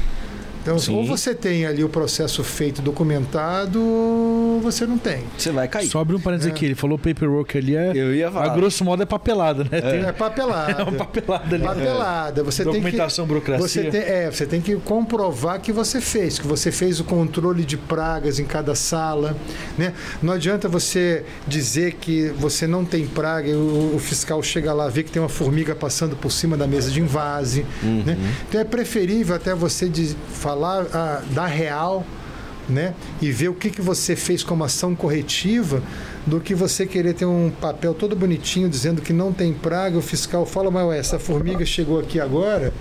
Então, 0.62 0.78
Sim. 0.78 0.94
ou 0.96 1.04
você 1.06 1.34
tem 1.34 1.64
ali 1.66 1.82
o 1.82 1.88
processo 1.88 2.44
feito 2.44 2.82
documentado, 2.82 3.80
ou 3.82 4.60
você 4.60 4.86
não 4.86 4.98
tem. 4.98 5.22
Você 5.36 5.50
vai 5.50 5.66
cair. 5.68 5.88
Só 5.88 6.00
abrir 6.00 6.16
um 6.16 6.20
parênteses 6.20 6.50
aqui, 6.52 6.66
ele 6.66 6.74
falou 6.74 6.98
paperwork 6.98 7.56
ali 7.56 7.76
é. 7.76 7.92
Eu 7.94 8.14
ia 8.14 8.28
A 8.28 8.32
falar. 8.32 8.54
grosso 8.54 8.84
modo 8.84 9.02
é 9.02 9.06
papelada, 9.06 9.64
né? 9.64 9.80
Tem 9.80 10.04
É 10.04 10.12
papelada. 10.12 10.84
uma 10.84 10.92
papelada 10.92 11.54
ali. 11.56 11.64
Papelada. 11.64 12.42
Você 12.44 12.62
tem 12.64 12.72
que, 12.72 12.78
Documentação, 12.80 13.26
burocracia. 13.26 13.66
Você 13.68 13.84
tem, 13.84 14.00
é, 14.00 14.30
você 14.30 14.46
tem 14.46 14.60
que 14.60 14.76
comprovar 14.76 15.60
que 15.60 15.72
você 15.72 16.00
fez, 16.00 16.38
que 16.38 16.46
você 16.46 16.70
fez 16.70 17.00
o 17.00 17.04
controle 17.04 17.64
de 17.64 17.76
pragas 17.76 18.38
em 18.38 18.44
cada 18.44 18.74
sala. 18.74 19.36
Né? 19.78 19.92
Não 20.22 20.34
adianta 20.34 20.68
você 20.68 21.24
dizer 21.46 21.94
que 21.94 22.28
você 22.38 22.66
não 22.66 22.84
tem 22.84 23.06
praga 23.06 23.48
e 23.48 23.54
o, 23.54 23.92
o 23.96 23.98
fiscal 23.98 24.42
chega 24.42 24.72
lá 24.72 24.88
vê 24.88 25.02
que 25.02 25.10
tem 25.10 25.20
uma 25.22 25.28
formiga 25.28 25.74
passando 25.74 26.16
por 26.16 26.30
cima 26.30 26.56
da 26.56 26.66
mesa 26.66 26.90
de 26.90 27.00
invase. 27.00 27.64
Né? 27.82 28.16
Então 28.48 28.60
é 28.60 28.64
preferível 28.64 29.34
até 29.34 29.54
você 29.54 29.88
de 29.88 30.14
falar 30.60 30.86
ah, 30.92 31.22
da 31.30 31.46
real. 31.46 32.04
Né? 32.68 32.94
E 33.20 33.32
ver 33.32 33.48
o 33.48 33.54
que, 33.54 33.68
que 33.68 33.82
você 33.82 34.14
fez 34.14 34.44
como 34.44 34.62
ação 34.62 34.94
corretiva 34.94 35.82
do 36.24 36.38
que 36.38 36.54
você 36.54 36.86
querer 36.86 37.14
ter 37.14 37.24
um 37.24 37.50
papel 37.50 37.92
todo 37.92 38.14
bonitinho 38.14 38.68
dizendo 38.68 39.02
que 39.02 39.12
não 39.12 39.32
tem 39.32 39.52
praga, 39.52 39.98
o 39.98 40.02
fiscal 40.02 40.46
fala, 40.46 40.70
mas 40.70 40.86
ué, 40.86 40.98
essa 40.98 41.18
formiga 41.18 41.66
chegou 41.66 41.98
aqui 41.98 42.20
agora, 42.20 42.72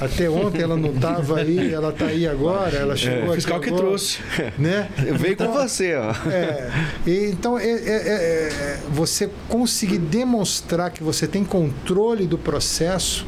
até 0.00 0.30
ontem 0.30 0.62
ela 0.62 0.78
não 0.78 0.94
estava 0.94 1.40
aí, 1.40 1.74
ela 1.74 1.90
está 1.90 2.06
aí 2.06 2.26
agora, 2.26 2.74
ela 2.74 2.96
chegou 2.96 3.24
O 3.24 3.26
aqui 3.26 3.34
fiscal 3.34 3.60
que 3.60 3.68
agora, 3.68 3.82
trouxe. 3.82 4.18
Né? 4.56 4.88
Eu 5.04 5.16
venho 5.16 5.36
com 5.36 5.52
você, 5.52 5.94
ó. 5.96 6.10
É, 6.30 6.70
então, 7.06 7.58
é, 7.58 7.68
é- 7.68 7.68
é- 7.68 8.48
é- 8.48 8.80
você 8.88 9.28
conseguir 9.46 9.98
demonstrar 9.98 10.90
que 10.90 11.02
você 11.02 11.26
tem 11.26 11.44
controle 11.44 12.26
do 12.26 12.38
processo 12.38 13.26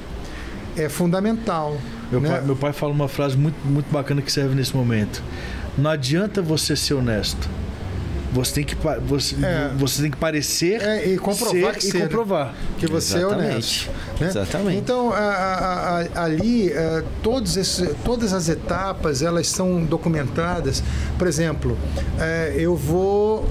é 0.78 0.88
fundamental. 0.88 1.76
Meu, 2.10 2.20
né? 2.20 2.28
pai, 2.30 2.40
meu 2.42 2.56
pai 2.56 2.72
fala 2.72 2.92
uma 2.92 3.08
frase 3.08 3.36
muito, 3.36 3.56
muito 3.64 3.90
bacana 3.90 4.20
que 4.22 4.30
serve 4.32 4.54
nesse 4.54 4.76
momento. 4.76 5.22
Não 5.78 5.90
adianta 5.90 6.42
você 6.42 6.74
ser 6.76 6.94
honesto. 6.94 7.48
Você 8.32 8.54
tem 8.54 8.64
que, 8.64 8.76
você, 9.06 9.34
É. 9.44 9.70
você 9.76 10.02
tem 10.02 10.10
que 10.10 10.16
parecer 10.16 10.80
É, 10.80 11.08
e 11.08 11.18
comprovar 11.18 11.72
ser 11.74 11.80
que 11.80 11.86
e 11.88 11.90
ser, 11.90 11.98
né? 11.98 12.04
comprovar. 12.04 12.54
que 12.78 12.86
você 12.86 13.14
é 13.16 13.18
Exatamente. 13.22 13.50
honesto. 13.50 13.90
né? 14.20 14.26
Exatamente. 14.28 14.76
Então, 14.78 15.12
a- 15.12 15.16
a- 15.18 16.00
a- 16.20 16.24
ali, 16.24 16.70
eh, 16.70 17.02
todos 17.24 17.56
esse- 17.56 17.92
todas 18.04 18.32
as 18.32 18.48
etapas, 18.48 19.20
elas 19.22 19.48
são 19.48 19.82
documentadas. 19.84 20.80
Por 21.18 21.26
exemplo, 21.26 21.76
eh, 22.20 22.54
eu 22.56 22.76
vou 22.76 23.48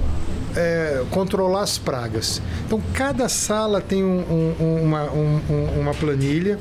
eh, 0.56 1.04
controlar 1.10 1.62
as 1.62 1.78
pragas. 1.78 2.42
Então, 2.66 2.80
cada 2.92 3.28
sala 3.28 3.80
tem 3.80 4.02
um- 4.02 4.18
um- 4.58 4.64
um- 4.64 4.82
uma, 4.82 5.04
um- 5.12 5.40
um- 5.48 5.80
uma 5.80 5.94
planilha 5.94 6.58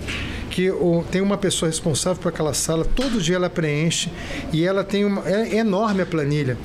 que 0.60 0.70
o- 0.70 1.06
tem 1.10 1.22
uma 1.22 1.38
pessoa 1.38 1.70
responsável 1.70 2.22
por 2.22 2.28
aquela 2.28 2.54
sala, 2.54 2.84
todo 2.84 3.22
dia 3.22 3.38
ela 3.38 3.50
preenche 3.50 4.10
e 4.52 4.66
ela 4.66 4.84
tem 4.84 5.06
uma... 5.06 5.26
É 5.26 5.56
enorme 5.56 6.02
a 6.02 6.06
planilha. 6.06 6.58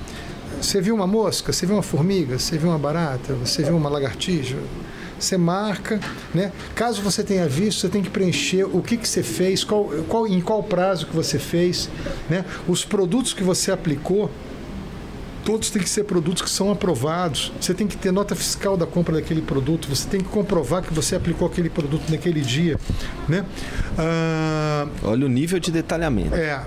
Você 0.61 0.81
viu 0.81 0.97
uma 0.97 1.07
mosca? 1.07 1.53
Você 1.53 1.65
viu 1.65 1.77
uma 1.77 1.83
formiga? 1.83 2.37
Você 2.37 2.59
viu 2.59 2.71
uma 2.71 2.79
barata? 2.79 3.35
Você 3.35 3.63
viu 3.63 3.77
uma 3.77 3.89
lagartixa? 3.89 4.57
Você 5.17 5.37
marca, 5.37 6.01
né? 6.35 6.51
Caso 6.75 7.03
você 7.03 7.23
tenha 7.23 7.47
visto, 7.47 7.83
você 7.83 7.89
tem 7.89 8.03
que 8.03 8.11
preencher 8.11 8.65
o 8.65 8.83
que, 8.83 8.97
que 8.97 9.09
você 9.09 9.23
fez, 9.23 9.63
qual, 9.63 9.85
qual, 10.09 10.27
em 10.27 10.41
qual 10.41 10.61
prazo 10.61 11.07
que 11.07 11.15
você 11.15 11.39
fez, 11.39 11.89
né? 12.29 12.45
Os 12.67 12.85
produtos 12.85 13.33
que 13.33 13.45
você 13.45 13.71
aplicou, 13.71 14.29
todos 15.45 15.71
têm 15.71 15.83
que 15.83 15.89
ser 15.89 16.05
produtos 16.05 16.43
que 16.43 16.51
são 16.51 16.71
aprovados. 16.73 17.53
Você 17.61 17.75
tem 17.75 17.87
que 17.87 17.97
ter 17.97 18.11
nota 18.13 18.35
fiscal 18.35 18.77
da 18.77 18.87
compra 18.87 19.15
daquele 19.15 19.43
produto. 19.43 19.89
Você 19.89 20.09
tem 20.09 20.21
que 20.21 20.29
comprovar 20.29 20.83
que 20.83 20.93
você 20.93 21.15
aplicou 21.15 21.47
aquele 21.47 21.69
produto 21.71 22.11
naquele 22.11 22.41
dia, 22.41 22.79
né? 23.29 23.45
Ah, 23.99 24.87
Olha 25.03 25.27
o 25.27 25.29
nível 25.29 25.59
de 25.59 25.71
detalhamento. 25.71 26.35
é, 26.35 26.65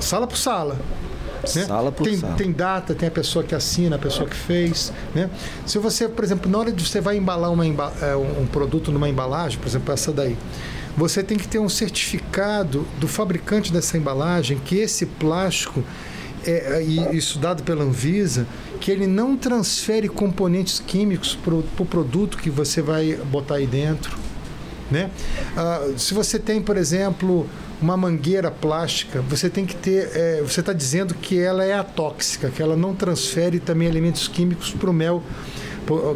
sala 0.00 0.26
por 0.26 0.36
sala. 0.36 0.74
né? 1.54 1.64
Sala 1.64 1.92
por 1.92 2.04
tem, 2.04 2.16
sala. 2.16 2.34
tem 2.34 2.52
data, 2.52 2.94
tem 2.94 3.08
a 3.08 3.12
pessoa 3.12 3.44
que 3.44 3.54
assina, 3.54 3.96
a 3.96 3.98
pessoa 3.98 4.28
que 4.28 4.36
fez. 4.36 4.92
Né? 5.14 5.30
Se 5.64 5.78
você, 5.78 6.08
por 6.08 6.24
exemplo, 6.24 6.50
na 6.50 6.58
hora 6.58 6.72
de 6.72 6.86
você 6.86 7.00
vai 7.00 7.16
embalar 7.16 7.52
uma 7.52 7.64
é, 7.64 8.16
um 8.16 8.42
um 8.42 8.46
produto 8.46 8.90
numa 8.90 9.08
embalagem, 9.08 9.58
por 9.58 9.68
exemplo, 9.68 9.92
essa 9.94 10.12
daí, 10.12 10.36
você 10.96 11.22
tem 11.22 11.36
que 11.38 11.46
ter 11.46 11.58
um 11.58 11.68
certificado 11.68 12.86
do 12.98 13.06
fabricante 13.06 13.72
dessa 13.72 13.96
embalagem 13.98 14.58
que 14.64 14.76
esse 14.76 15.04
plástico, 15.06 15.84
é, 16.50 16.82
e 16.82 17.16
isso 17.16 17.38
dado 17.38 17.62
pela 17.62 17.84
Anvisa, 17.84 18.46
que 18.80 18.90
ele 18.90 19.06
não 19.06 19.36
transfere 19.36 20.08
componentes 20.08 20.78
químicos 20.78 21.34
para 21.34 21.54
o 21.54 21.62
pro 21.62 21.84
produto 21.84 22.38
que 22.38 22.50
você 22.50 22.80
vai 22.80 23.14
botar 23.14 23.56
aí 23.56 23.66
dentro. 23.66 24.16
Né? 24.90 25.10
Ah, 25.56 25.88
se 25.96 26.14
você 26.14 26.38
tem, 26.38 26.62
por 26.62 26.76
exemplo, 26.76 27.48
uma 27.82 27.96
mangueira 27.96 28.50
plástica, 28.50 29.20
você 29.22 29.50
tem 29.50 29.66
que 29.66 29.74
ter. 29.74 30.10
é, 30.14 30.42
você 30.42 30.60
está 30.60 30.72
dizendo 30.72 31.14
que 31.14 31.38
ela 31.38 31.64
é 31.64 31.74
atóxica, 31.74 32.48
que 32.48 32.62
ela 32.62 32.76
não 32.76 32.94
transfere 32.94 33.58
também 33.58 33.88
elementos 33.88 34.28
químicos 34.28 34.70
para 34.70 34.90
o 34.90 34.92
mel. 34.92 35.22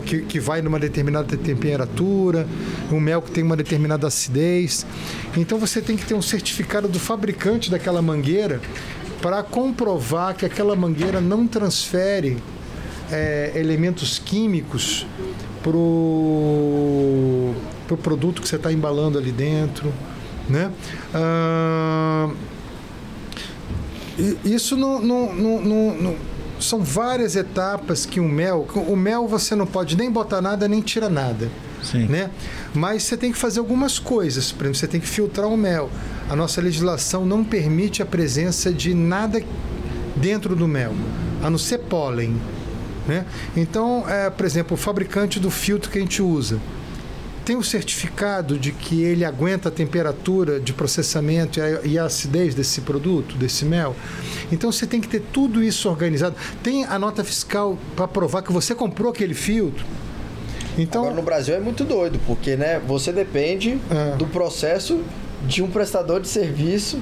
Que, 0.05 0.23
que 0.23 0.41
vai 0.41 0.61
numa 0.61 0.81
determinada 0.81 1.37
temperatura, 1.37 2.45
um 2.91 2.99
mel 2.99 3.23
que 3.23 3.31
tem 3.31 3.45
uma 3.45 3.57
determinada 3.57 4.05
acidez. 4.05 4.85
Então 5.37 5.61
você 5.61 5.81
tem 5.81 5.97
que 5.97 6.05
ter 6.05 6.15
um 6.15 6.23
certificado 6.23 6.89
do 6.89 6.99
fabricante 6.99 7.71
daquela 7.71 8.03
mangueira 8.03 8.61
para 9.21 9.43
comprovar 9.43 10.35
que 10.35 10.47
aquela 10.47 10.75
mangueira 10.75 11.21
não 11.21 11.47
transfere 11.47 12.39
é, 13.11 13.53
elementos 13.55 14.19
químicos 14.19 15.07
para 15.63 15.77
o 15.77 17.55
pro 17.87 17.97
produto 17.97 18.41
que 18.41 18.49
você 18.49 18.55
está 18.57 18.73
embalando 18.73 19.19
ali 19.19 19.33
dentro. 19.33 19.93
Né? 20.49 20.71
Ah, 21.13 22.31
isso 24.45 24.77
não- 24.77 25.01
não- 25.01 25.35
não- 25.35 25.95
não- 25.95 26.17
são 26.61 26.83
várias 26.83 27.37
etapas 27.37 28.05
que 28.07 28.21
o 28.21 28.29
mel. 28.29 28.67
O 28.87 28.95
mel 28.95 29.27
você 29.27 29.55
não 29.55 29.67
pode 29.67 29.97
nem 29.97 30.11
botar 30.11 30.41
nada 30.41 30.69
nem 30.69 30.81
tirar 30.81 31.09
nada. 31.11 31.49
Sim. 31.83 32.07
Né? 32.07 32.31
Mas 32.75 33.05
você 33.05 33.17
tem 33.17 33.33
que 33.33 33.39
fazer 33.39 33.59
algumas 33.59 33.99
coisas. 33.99 34.53
Por 34.53 34.65
exemplo, 34.65 34.79
você 34.79 34.87
tem 34.87 35.01
que 35.01 35.07
filtrar 35.07 35.49
o 35.49 35.57
mel. 35.57 35.91
A 36.29 36.37
nossa 36.37 36.61
legislação 36.61 37.25
não 37.25 37.43
permite 37.43 38.03
a 38.03 38.07
presença 38.07 38.73
de 38.73 38.95
nada 38.95 39.43
dentro 40.17 40.55
do 40.55 40.69
mel, 40.69 40.95
a 41.43 41.51
não 41.51 41.59
ser 41.59 41.79
pólen. 41.79 42.41
Né? 43.07 43.25
Então, 43.57 44.05
é, 44.09 44.31
por 44.31 44.45
exemplo, 44.45 44.75
o 44.75 44.77
fabricante 44.77 45.41
do 45.41 45.51
filtro 45.51 45.91
que 45.91 45.99
a 45.99 46.01
gente 46.01 46.23
usa 46.23 46.61
tem 47.45 47.57
o 47.57 47.65
certificado 47.65 48.59
de 48.59 48.71
que 48.71 49.03
ele 49.03 49.25
aguenta 49.25 49.71
a 49.71 49.73
temperatura 49.73 50.61
de 50.61 50.73
processamento 50.73 51.59
e 51.59 51.63
a, 51.63 51.81
e 51.85 51.99
a 51.99 52.05
acidez 52.05 52.55
desse 52.55 52.83
produto, 52.83 53.35
desse 53.35 53.65
mel. 53.65 53.97
Então 54.53 54.71
você 54.71 54.87
tem 54.87 55.01
que 55.01 55.09
ter 55.09 55.21
tudo 55.33 55.61
isso 55.61 55.89
organizado. 55.89 56.37
Tem 56.63 56.85
a 56.85 56.99
nota 56.99 57.25
fiscal 57.25 57.77
para 57.97 58.07
provar 58.07 58.43
que 58.43 58.53
você 58.53 58.73
comprou 58.73 59.11
aquele 59.11 59.35
filtro. 59.35 59.85
Então, 60.79 61.03
Agora 61.03 61.17
no 61.17 61.23
Brasil 61.23 61.55
é 61.55 61.61
muito 61.61 61.85
doido, 61.85 62.19
porque 62.27 62.57
né, 62.57 62.81
você 62.87 63.13
depende 63.13 63.79
É. 63.91 64.17
do 64.17 64.27
processo 64.27 65.03
de 65.47 65.63
um 65.63 65.71
prestador 65.71 66.21
de 66.21 66.29
serviço. 66.29 67.01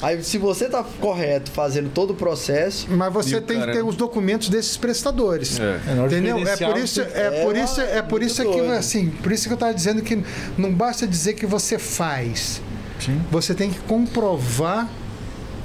Aí 0.00 0.20
se 0.24 0.36
você 0.36 0.68
tá 0.68 0.84
correto 1.00 1.50
fazendo 1.52 1.88
todo 1.90 2.10
o 2.10 2.14
processo, 2.14 2.88
Mas 2.90 3.12
você 3.12 3.40
tem 3.40 3.58
cara- 3.60 3.70
que 3.70 3.78
ter 3.78 3.84
os 3.84 3.94
documentos 3.94 4.48
desses 4.48 4.76
prestadores. 4.76 5.60
É. 5.60 5.80
É, 5.86 6.06
Entendeu? 6.06 6.38
É 6.38 6.40
credenciar, 6.42 6.70
por 6.72 6.80
isso, 6.80 7.00
é 7.00 7.04
é 7.04 7.44
por 7.44 7.56
isso, 7.56 7.80
é 7.80 8.02
por 8.02 8.22
isso 8.22 8.42
que 8.50 8.60
assim, 8.72 9.10
por 9.22 9.30
isso 9.30 9.46
que 9.46 9.52
eu 9.52 9.54
estava 9.54 9.72
dizendo 9.72 10.02
que 10.02 10.20
não 10.58 10.72
basta 10.72 11.06
dizer 11.06 11.34
que 11.34 11.46
você 11.46 11.78
faz. 11.78 12.60
Sim. 12.98 13.20
Você 13.30 13.54
tem 13.54 13.70
que 13.70 13.78
comprovar 13.80 14.88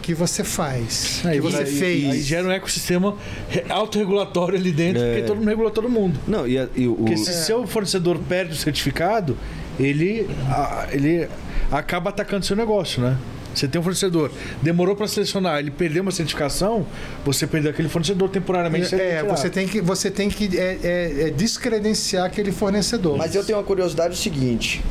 que 0.07 0.13
você 0.13 0.41
faz. 0.41 1.21
Aí 1.25 1.35
que 1.35 1.41
você 1.41 1.57
aí- 1.63 1.65
fez. 1.65 2.09
Aí 2.11 2.21
gera 2.21 2.47
um 2.47 2.51
ecossistema 2.51 3.13
re- 3.49 3.65
autorregulatório 3.67 4.57
ali 4.57 4.71
dentro, 4.71 5.03
É. 5.03 5.07
porque 5.15 5.27
todo 5.27 5.37
mundo 5.37 5.49
regula 5.49 5.69
todo 5.69 5.89
mundo. 5.89 6.17
Não, 6.25 6.47
e, 6.47 6.57
a- 6.57 6.69
e 6.73 6.87
o. 6.87 6.95
Porque 6.95 7.17
se 7.17 7.33
seu 7.45 7.67
fornecedor 7.67 8.17
perde 8.19 8.53
o 8.53 8.55
certificado, 8.55 9.37
ele, 9.77 10.25
a- 10.49 10.87
ele 10.91 11.27
acaba 11.69 12.09
atacando 12.09 12.45
seu 12.45 12.55
negócio, 12.55 13.01
né? 13.01 13.17
Você 13.53 13.67
tem 13.67 13.81
um 13.81 13.83
fornecedor, 13.83 14.31
demorou 14.61 14.95
para 14.95 15.07
selecionar, 15.07 15.59
ele 15.59 15.71
perdeu 15.71 16.03
uma 16.03 16.11
certificação, 16.11 16.85
você 17.25 17.45
perdeu 17.45 17.71
aquele 17.71 17.89
fornecedor 17.89 18.29
temporariamente. 18.29 18.87
você 18.87 18.95
tem 18.97 19.05
É, 19.07 19.17
tirar. 19.21 19.35
você 19.35 19.49
tem 19.49 19.67
que, 19.67 19.81
você 19.81 20.11
tem 20.11 20.29
que 20.29 20.57
é, 20.57 20.77
é, 20.83 21.21
é 21.27 21.29
descredenciar 21.31 22.25
aquele 22.25 22.51
fornecedor. 22.53 23.17
Mas 23.17 23.35
eu 23.35 23.43
tenho 23.43 23.57
uma 23.57 23.63
curiosidade 23.65 24.13
o 24.13 24.17
seguinte: 24.17 24.81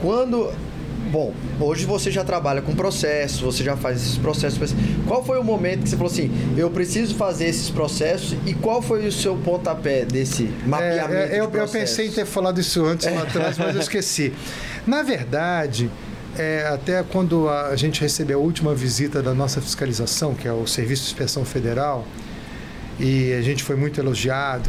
quando. 0.00 0.50
Bom, 1.10 1.32
hoje 1.58 1.86
você 1.86 2.10
já 2.10 2.22
trabalha 2.22 2.60
com 2.60 2.74
processos, 2.74 3.40
você 3.40 3.64
já 3.64 3.76
faz 3.76 3.96
esses 4.02 4.18
processos. 4.18 4.74
Qual 5.06 5.24
foi 5.24 5.38
o 5.38 5.44
momento 5.44 5.82
que 5.84 5.88
você 5.88 5.96
falou 5.96 6.12
assim, 6.12 6.30
eu 6.56 6.70
preciso 6.70 7.14
fazer 7.14 7.46
esses 7.46 7.70
processos 7.70 8.36
e 8.44 8.52
qual 8.52 8.82
foi 8.82 9.06
o 9.06 9.12
seu 9.12 9.34
pontapé 9.36 10.04
desse 10.04 10.44
É, 10.64 10.68
mapeamento? 10.68 11.14
é, 11.14 11.26
de 11.28 11.32
eu, 11.36 11.44
eu 11.44 11.50
processos? 11.50 11.90
pensei 11.96 12.08
em 12.08 12.12
ter 12.12 12.26
falado 12.26 12.60
isso 12.60 12.84
antes 12.84 13.10
lá 13.10 13.22
atrás, 13.22 13.56
mas 13.56 13.74
eu 13.74 13.80
esqueci. 13.80 14.34
Na 14.86 15.02
verdade, 15.02 15.90
é, 16.36 16.66
até 16.72 17.02
quando 17.02 17.48
a 17.48 17.74
gente 17.74 18.00
recebeu 18.02 18.38
a 18.38 18.42
última 18.42 18.74
visita 18.74 19.22
da 19.22 19.32
nossa 19.32 19.62
fiscalização, 19.62 20.34
que 20.34 20.46
é 20.46 20.52
o 20.52 20.66
Serviço 20.66 21.04
de 21.04 21.08
Inspeção 21.08 21.44
Federal, 21.44 22.04
e 23.00 23.32
a 23.32 23.40
gente 23.40 23.62
foi 23.64 23.76
muito 23.76 23.98
elogiado, 23.98 24.68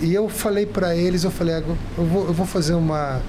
e 0.00 0.14
eu 0.14 0.28
falei 0.28 0.66
para 0.66 0.94
eles, 0.94 1.24
eu 1.24 1.30
falei, 1.30 1.54
"Ah, 1.56 1.62
eu 1.98 2.04
vou, 2.04 2.26
eu 2.26 2.32
vou 2.32 2.46
fazer 2.46 2.74
uma, 2.74 3.20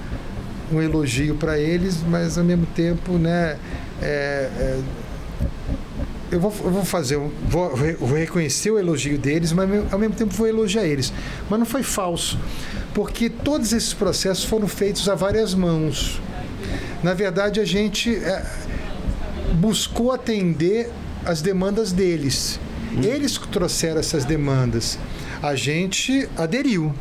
um 0.72 0.82
elogio 0.82 1.34
para 1.36 1.58
eles, 1.58 2.02
mas 2.02 2.36
ao 2.36 2.44
mesmo 2.44 2.66
tempo, 2.66 3.12
né, 3.18 3.58
é, 4.00 4.50
é, 4.58 4.80
eu, 6.30 6.40
vou, 6.40 6.52
eu 6.64 6.70
vou 6.70 6.84
fazer, 6.84 7.16
vou, 7.16 7.74
vou 7.98 8.18
reconhecer 8.18 8.70
o 8.70 8.78
elogio 8.78 9.18
deles, 9.18 9.52
mas 9.52 9.92
ao 9.92 9.98
mesmo 9.98 10.14
tempo 10.14 10.34
vou 10.34 10.46
elogiar 10.46 10.84
eles. 10.84 11.12
Mas 11.48 11.58
não 11.58 11.66
foi 11.66 11.82
falso, 11.82 12.38
porque 12.94 13.30
todos 13.30 13.72
esses 13.72 13.94
processos 13.94 14.44
foram 14.44 14.66
feitos 14.66 15.08
a 15.08 15.14
várias 15.14 15.54
mãos. 15.54 16.20
Na 17.02 17.14
verdade, 17.14 17.60
a 17.60 17.64
gente 17.64 18.14
é, 18.14 18.44
buscou 19.54 20.12
atender 20.12 20.90
as 21.24 21.42
demandas 21.42 21.92
deles. 21.92 22.58
Eles 23.02 23.36
trouxeram 23.36 24.00
essas 24.00 24.24
demandas. 24.24 24.98
A 25.42 25.54
gente 25.54 26.28
aderiu. 26.36 26.94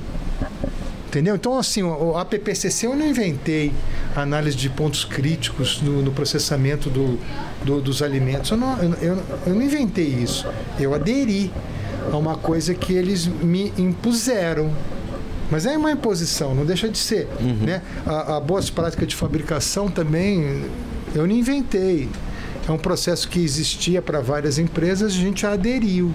Entendeu? 1.16 1.36
Então, 1.36 1.58
assim, 1.58 1.82
o 1.82 2.18
APPCC 2.18 2.88
eu 2.88 2.94
não 2.96 3.08
inventei 3.08 3.72
análise 4.14 4.58
de 4.58 4.70
pontos 4.70 5.06
críticos 5.06 5.82
no, 5.82 6.02
no 6.02 6.12
processamento 6.12 6.90
do, 6.90 7.18
do- 7.64 7.80
dos 7.80 8.02
alimentos. 8.02 8.52
Eu 8.52 8.58
não, 8.58 8.78
eu, 8.84 8.94
eu- 9.46 9.54
não 9.56 9.62
inventei 9.62 10.08
isso. 10.08 10.46
Eu 10.78 10.94
aderi 10.94 11.54
a 12.12 12.18
uma 12.18 12.36
coisa 12.36 12.74
que 12.74 12.92
eles 12.92 13.28
me 13.28 13.72
impuseram. 13.78 14.70
Mas 15.50 15.66
é 15.66 15.78
uma 15.78 15.90
imposição, 15.92 16.54
não 16.54 16.66
deixa 16.66 16.90
de 16.90 16.98
ser. 16.98 17.30
Né? 17.40 17.82
A, 18.06 18.36
a 18.36 18.40
boas 18.42 18.70
práticas 18.70 19.08
de 19.08 19.16
fabricação 19.16 19.88
também 19.90 20.66
eu 21.14 21.26
não 21.26 21.34
inventei. 21.34 22.10
É 22.68 22.72
um 22.72 22.78
processo 22.80 23.30
que 23.30 23.40
existia 23.44 24.02
para 24.02 24.20
várias 24.22 24.58
empresas, 24.58 25.14
a 25.14 25.16
gente 25.16 25.46
aderiu, 25.46 26.12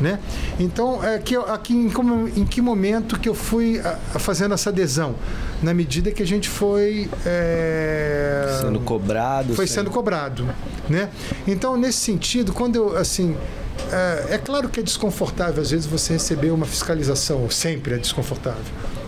né? 0.00 0.18
Então, 0.58 1.02
é 1.04 1.16
que 1.18 1.36
aqui 1.36 1.72
em, 1.74 1.88
como- 1.88 2.26
em 2.28 2.44
que 2.44 2.60
momento 2.60 3.18
que 3.20 3.28
eu 3.28 3.34
fui 3.34 3.78
a- 3.78 3.96
a 4.14 4.18
fazendo 4.18 4.52
essa 4.52 4.70
adesão? 4.70 5.14
Na 5.62 5.72
medida 5.72 6.10
que 6.10 6.20
a 6.22 6.26
gente 6.26 6.48
foi 6.48 7.08
é, 7.24 8.58
Sendo 8.60 8.80
cobrado. 8.80 9.54
foi 9.54 9.66
sendo 9.68 9.90
cobrado, 9.90 10.48
né? 10.88 11.08
Então, 11.46 11.76
nesse 11.76 11.98
sentido, 11.98 12.52
quando 12.52 12.74
eu, 12.76 12.96
assim, 12.96 13.36
é, 13.92 14.34
é 14.34 14.38
claro 14.38 14.68
que 14.68 14.80
é 14.80 14.82
desconfortável 14.82 15.62
às 15.62 15.70
vezes 15.70 15.86
você 15.86 16.14
receber 16.14 16.50
uma 16.50 16.66
fiscalização, 16.66 17.48
sempre 17.48 17.94
é 17.94 17.98
desconfortável, 17.98 18.60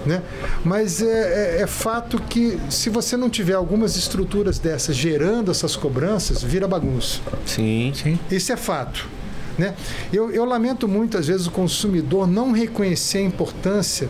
né? 0.07 0.23
Mas 0.65 1.03
é, 1.03 1.59
é- 1.59 1.63
é 1.63 1.67
fato 1.67 2.21
que 2.23 2.59
se 2.71 2.91
você 2.91 3.17
não 3.17 3.29
tiver 3.31 3.55
algumas 3.55 3.97
estruturas 3.97 4.59
dessas 4.59 4.97
gerando 4.97 5.51
essas 5.51 5.77
cobranças, 5.77 6.43
vira 6.43 6.67
bagunça. 6.69 7.21
Sim. 7.47 7.93
Sim. 7.95 8.19
Isso 8.31 8.53
é 8.53 8.57
fato. 8.57 9.09
Né? 9.57 9.75
Eu, 10.13 10.31
eu 10.33 10.45
lamento 10.45 10.89
muito, 10.89 11.17
às 11.17 11.29
vezes, 11.29 11.47
o 11.47 11.51
consumidor 11.51 12.27
não 12.27 12.51
reconhecer 12.53 13.19
a 13.19 13.23
importância 13.23 14.09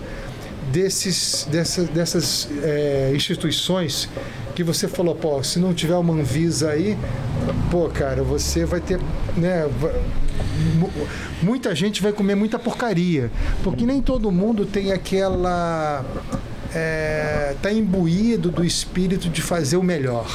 desses, 0.72 1.46
dessas, 1.50 1.88
dessas 1.88 2.48
é, 2.62 3.12
instituições 3.14 4.08
que 4.54 4.64
você 4.64 4.88
falou, 4.88 5.14
pô, 5.14 5.42
se 5.42 5.58
não 5.58 5.74
tiver 5.74 5.96
uma 5.96 6.14
Anvisa 6.14 6.70
aí, 6.70 6.96
pô, 7.70 7.88
cara, 7.88 8.22
você 8.22 8.64
vai 8.64 8.80
ter. 8.80 8.98
Né, 9.36 9.68
muita 11.42 11.74
gente 11.74 12.02
vai 12.02 12.12
comer 12.12 12.34
muita 12.34 12.58
porcaria. 12.58 13.30
Porque 13.62 13.84
nem 13.84 14.00
todo 14.00 14.30
mundo 14.30 14.66
tem 14.66 14.92
aquela. 14.92 16.04
É, 16.74 17.54
tá 17.62 17.72
imbuído 17.72 18.50
do 18.50 18.64
espírito 18.64 19.28
de 19.28 19.40
fazer 19.40 19.76
o 19.76 19.82
melhor. 19.82 20.26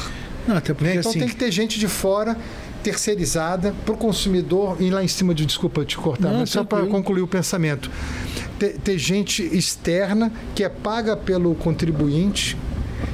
Não, 0.46 0.56
até 0.56 0.72
porque 0.72 0.84
Né? 0.84 0.96
Então 0.96 1.10
assim. 1.10 1.20
tem 1.20 1.28
que 1.28 1.36
ter 1.36 1.50
gente 1.50 1.78
de 1.78 1.86
fora 1.86 2.36
terceirizada 2.82 3.74
para 3.84 3.92
o 3.92 3.96
consumidor 3.96 4.76
e 4.80 4.90
lá 4.90 5.04
em 5.04 5.08
cima 5.08 5.34
de 5.34 5.44
desculpa 5.44 5.84
te 5.84 5.98
cortar, 5.98 6.30
Não, 6.30 6.40
mas 6.40 6.50
só 6.50 6.64
para 6.64 6.86
concluir 6.86 7.20
o 7.20 7.26
pensamento. 7.26 7.90
Ter, 8.58 8.78
ter 8.78 8.98
gente 8.98 9.42
externa 9.42 10.32
que 10.54 10.64
é 10.64 10.68
paga 10.68 11.16
pelo 11.16 11.54
contribuinte 11.54 12.56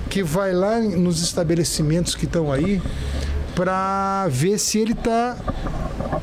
que 0.09 0.23
vai 0.23 0.53
lá 0.53 0.79
nos 0.79 1.23
estabelecimentos 1.23 2.15
que 2.15 2.25
estão 2.25 2.53
aí 2.53 2.81
para 3.57 4.29
ver 4.29 4.59
se 4.59 4.79
ele 4.79 4.93
está 4.93 5.35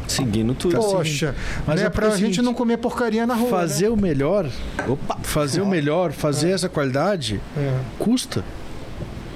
Seguindo 0.07 0.53
tudo. 0.53 0.76
poxa, 0.77 1.34
Mas 1.65 1.77
né, 1.77 1.81
é 1.81 1.85
é 1.85 2.05
a 2.05 2.10
o 2.14 2.18
gente 2.18 2.41
não 2.41 2.53
comer 2.53 2.77
porcaria 2.77 3.26
na 3.26 3.34
rua. 3.34 3.49
Fazer 3.49 3.89
o 3.89 3.97
melhor, 3.97 4.47
Opa! 4.88 5.18
fazer 5.23 5.61
o 5.61 5.65
melhor, 5.65 6.11
fazer 6.11 6.51
essa 6.51 6.69
qualidade, 6.69 7.41
né? 7.55 7.80
custa. 7.97 8.43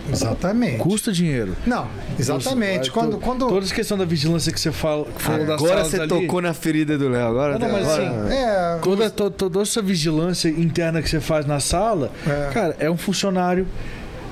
É, 0.07 0.11
exatamente. 0.11 0.77
Custa 0.77 1.11
dinheiro. 1.11 1.55
Não, 1.65 1.87
exatamente. 2.17 2.91
Quando, 2.91 3.17
quando 3.17 3.47
Toda 3.47 3.65
essa 3.65 3.73
questão 3.75 3.97
da 3.97 4.05
vigilância 4.05 4.53
que 4.53 4.59
você 4.59 4.71
fala, 4.71 5.05
que 5.05 5.51
Agora 5.51 5.83
você 5.83 5.99
ali, 5.99 6.07
tocou 6.07 6.41
na 6.41 6.53
ferida 6.53 6.97
do 6.97 7.09
Léo. 7.09 7.27
Agora, 7.27 7.57
Não, 7.59 7.67
não, 7.67 7.73
mas 7.73 7.87
agora- 7.89 8.09
assim, 8.25 8.33
é, 8.33 8.79
Toda, 8.81 9.09
to- 9.09 9.31
toda 9.31 9.61
essa 9.61 9.81
vigilância 9.81 10.47
interna 10.49 11.01
que 11.01 11.09
você 11.09 11.19
faz 11.19 11.45
na 11.45 11.59
sala, 11.59 12.11
É. 12.25 12.49
cara, 12.53 12.75
é 12.79 12.89
um 12.89 12.97
funcionário 12.97 13.67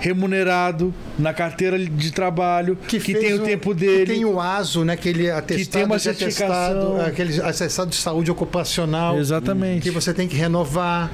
remunerado 0.05 0.93
na 1.17 1.33
carteira 1.33 1.79
de 1.79 2.11
trabalho 2.11 2.77
que, 2.87 2.99
fez 2.99 3.17
tem 3.17 3.33
o, 3.33 3.39
tempo 3.39 3.73
dele. 3.73 4.05
Que 4.05 4.13
tem 4.13 4.23
o 4.23 4.39
ASO, 4.39 4.85
né? 4.85 4.93
Aquele 4.93 5.31
atestado, 5.31 5.71
tem 5.71 5.83
uma 5.83 5.95
atestado, 5.95 6.19
certificação. 6.19 7.01
aquele 7.01 7.41
atestado 7.41 7.89
de 7.89 7.95
saúde 7.95 8.29
ocupacional. 8.29 9.17
Exatamente. 9.17 9.81
Que 9.81 9.89
você 9.89 10.13
tem 10.13 10.27
que 10.27 10.35
renovar, 10.35 11.11